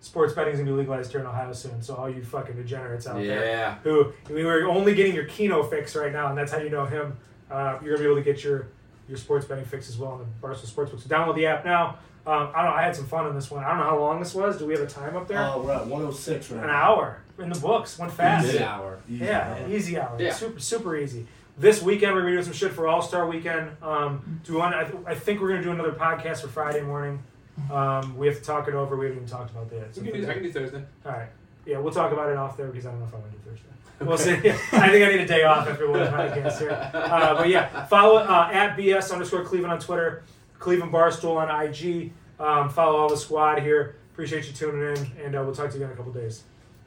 sports 0.00 0.34
betting 0.34 0.52
is 0.54 0.60
gonna 0.60 0.70
be 0.70 0.76
legalized 0.76 1.10
here 1.12 1.20
in 1.20 1.26
Ohio 1.26 1.52
soon. 1.52 1.80
So 1.82 1.94
all 1.94 2.10
you 2.10 2.22
fucking 2.22 2.56
degenerates 2.56 3.06
out 3.06 3.16
there 3.28 3.40
who 3.84 4.12
we 4.28 4.44
were 4.44 4.64
only 4.66 4.94
getting 4.94 5.14
your 5.14 5.24
Keno 5.24 5.62
fix 5.62 5.94
right 5.96 6.12
now, 6.12 6.28
and 6.28 6.36
that's 6.36 6.52
how 6.52 6.58
you 6.58 6.70
know 6.70 6.84
him. 6.84 7.16
Uh, 7.50 7.78
you're 7.82 7.94
gonna 7.96 8.06
be 8.06 8.12
able 8.12 8.16
to 8.16 8.22
get 8.22 8.42
your 8.44 8.66
your 9.08 9.16
sports 9.18 9.46
betting 9.46 9.64
fix 9.64 9.88
as 9.88 9.98
well 9.98 10.12
on 10.12 10.18
the 10.18 10.46
Barstool 10.46 10.66
Sportsbook. 10.70 11.00
So 11.00 11.08
download 11.08 11.36
the 11.36 11.46
app 11.46 11.64
now. 11.64 11.98
Um, 12.26 12.48
I 12.54 12.62
don't 12.62 12.70
know. 12.70 12.76
I 12.76 12.82
had 12.82 12.96
some 12.96 13.06
fun 13.06 13.26
on 13.26 13.34
this 13.34 13.50
one. 13.50 13.62
I 13.64 13.68
don't 13.68 13.78
know 13.78 13.84
how 13.84 13.98
long 13.98 14.18
this 14.18 14.34
was. 14.34 14.56
Do 14.58 14.64
we 14.66 14.72
have 14.72 14.82
a 14.82 14.86
time 14.86 15.14
up 15.14 15.28
there? 15.28 15.38
Oh, 15.40 15.62
we're 15.62 15.72
at 15.72 15.86
106 15.86 16.50
right 16.52 16.64
An 16.64 16.70
hour 16.70 17.20
in 17.38 17.50
the 17.50 17.60
books. 17.60 17.98
Went 17.98 18.12
fast. 18.12 18.46
Easy 18.46 18.60
hour. 18.60 18.98
Easy 19.10 19.24
Yeah, 19.26 19.56
hour. 19.60 19.68
easy 19.70 19.98
hour. 19.98 20.16
Yeah. 20.18 20.32
Super, 20.32 20.58
super 20.58 20.96
easy. 20.96 21.26
This 21.56 21.80
weekend 21.80 22.14
we're 22.14 22.22
gonna 22.22 22.36
do 22.36 22.42
some 22.42 22.52
shit 22.52 22.72
for 22.72 22.88
All 22.88 23.00
Star 23.00 23.26
Weekend. 23.28 23.70
Um, 23.80 24.40
do 24.44 24.54
we 24.54 24.58
want? 24.58 24.74
I, 24.74 24.84
th- 24.84 25.04
I 25.06 25.14
think 25.14 25.40
we're 25.40 25.50
gonna 25.50 25.62
do 25.62 25.70
another 25.70 25.92
podcast 25.92 26.40
for 26.40 26.48
Friday 26.48 26.80
morning. 26.80 27.22
Um, 27.70 28.16
we 28.16 28.26
have 28.26 28.36
to 28.36 28.42
talk 28.42 28.66
it 28.66 28.74
over. 28.74 28.96
We 28.96 29.06
haven't 29.06 29.22
even 29.22 29.28
talked 29.28 29.52
about 29.52 29.70
that. 29.70 29.96
We 29.96 30.10
can 30.10 30.20
do, 30.20 30.28
I 30.28 30.34
can 30.34 30.42
do 30.42 30.52
Thursday. 30.52 30.82
All 31.06 31.12
right. 31.12 31.28
Yeah, 31.64 31.78
we'll 31.78 31.92
talk 31.92 32.12
about 32.12 32.28
it 32.30 32.36
off 32.36 32.56
there 32.56 32.66
because 32.66 32.86
I 32.86 32.90
don't 32.90 32.98
know 32.98 33.06
if 33.06 33.14
I 33.14 33.18
want 33.18 33.30
to 33.30 33.38
do 33.38 33.50
Thursday. 33.50 33.68
We'll 34.00 34.18
see. 34.18 34.32
I 34.76 34.88
think 34.90 35.04
I 35.06 35.08
need 35.12 35.20
a 35.20 35.26
day 35.26 35.44
off 35.44 35.68
after 35.68 35.88
one 35.88 36.00
of 36.00 36.10
the 36.10 36.16
podcasts 36.16 36.58
here. 36.58 36.90
Uh, 36.92 37.36
but 37.36 37.48
yeah, 37.48 37.86
follow 37.86 38.16
uh, 38.16 38.50
at 38.52 38.76
BS 38.76 39.12
underscore 39.12 39.44
Cleveland 39.44 39.72
on 39.72 39.78
Twitter, 39.78 40.24
Cleveland 40.58 40.92
Barstool 40.92 41.36
on 41.36 41.48
IG. 41.64 42.12
Um, 42.40 42.68
follow 42.68 42.96
all 42.96 43.08
the 43.08 43.16
squad 43.16 43.60
here. 43.62 43.94
Appreciate 44.12 44.46
you 44.46 44.52
tuning 44.52 44.82
in, 44.82 45.24
and 45.24 45.36
uh, 45.36 45.42
we'll 45.44 45.54
talk 45.54 45.70
to 45.70 45.78
you 45.78 45.84
again 45.84 45.90
in 45.90 45.94
a 45.94 45.96
couple 45.96 46.12
days. 46.12 46.42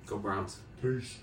Go 0.05 0.18
Browns. 0.18 0.57
Peace. 0.82 1.20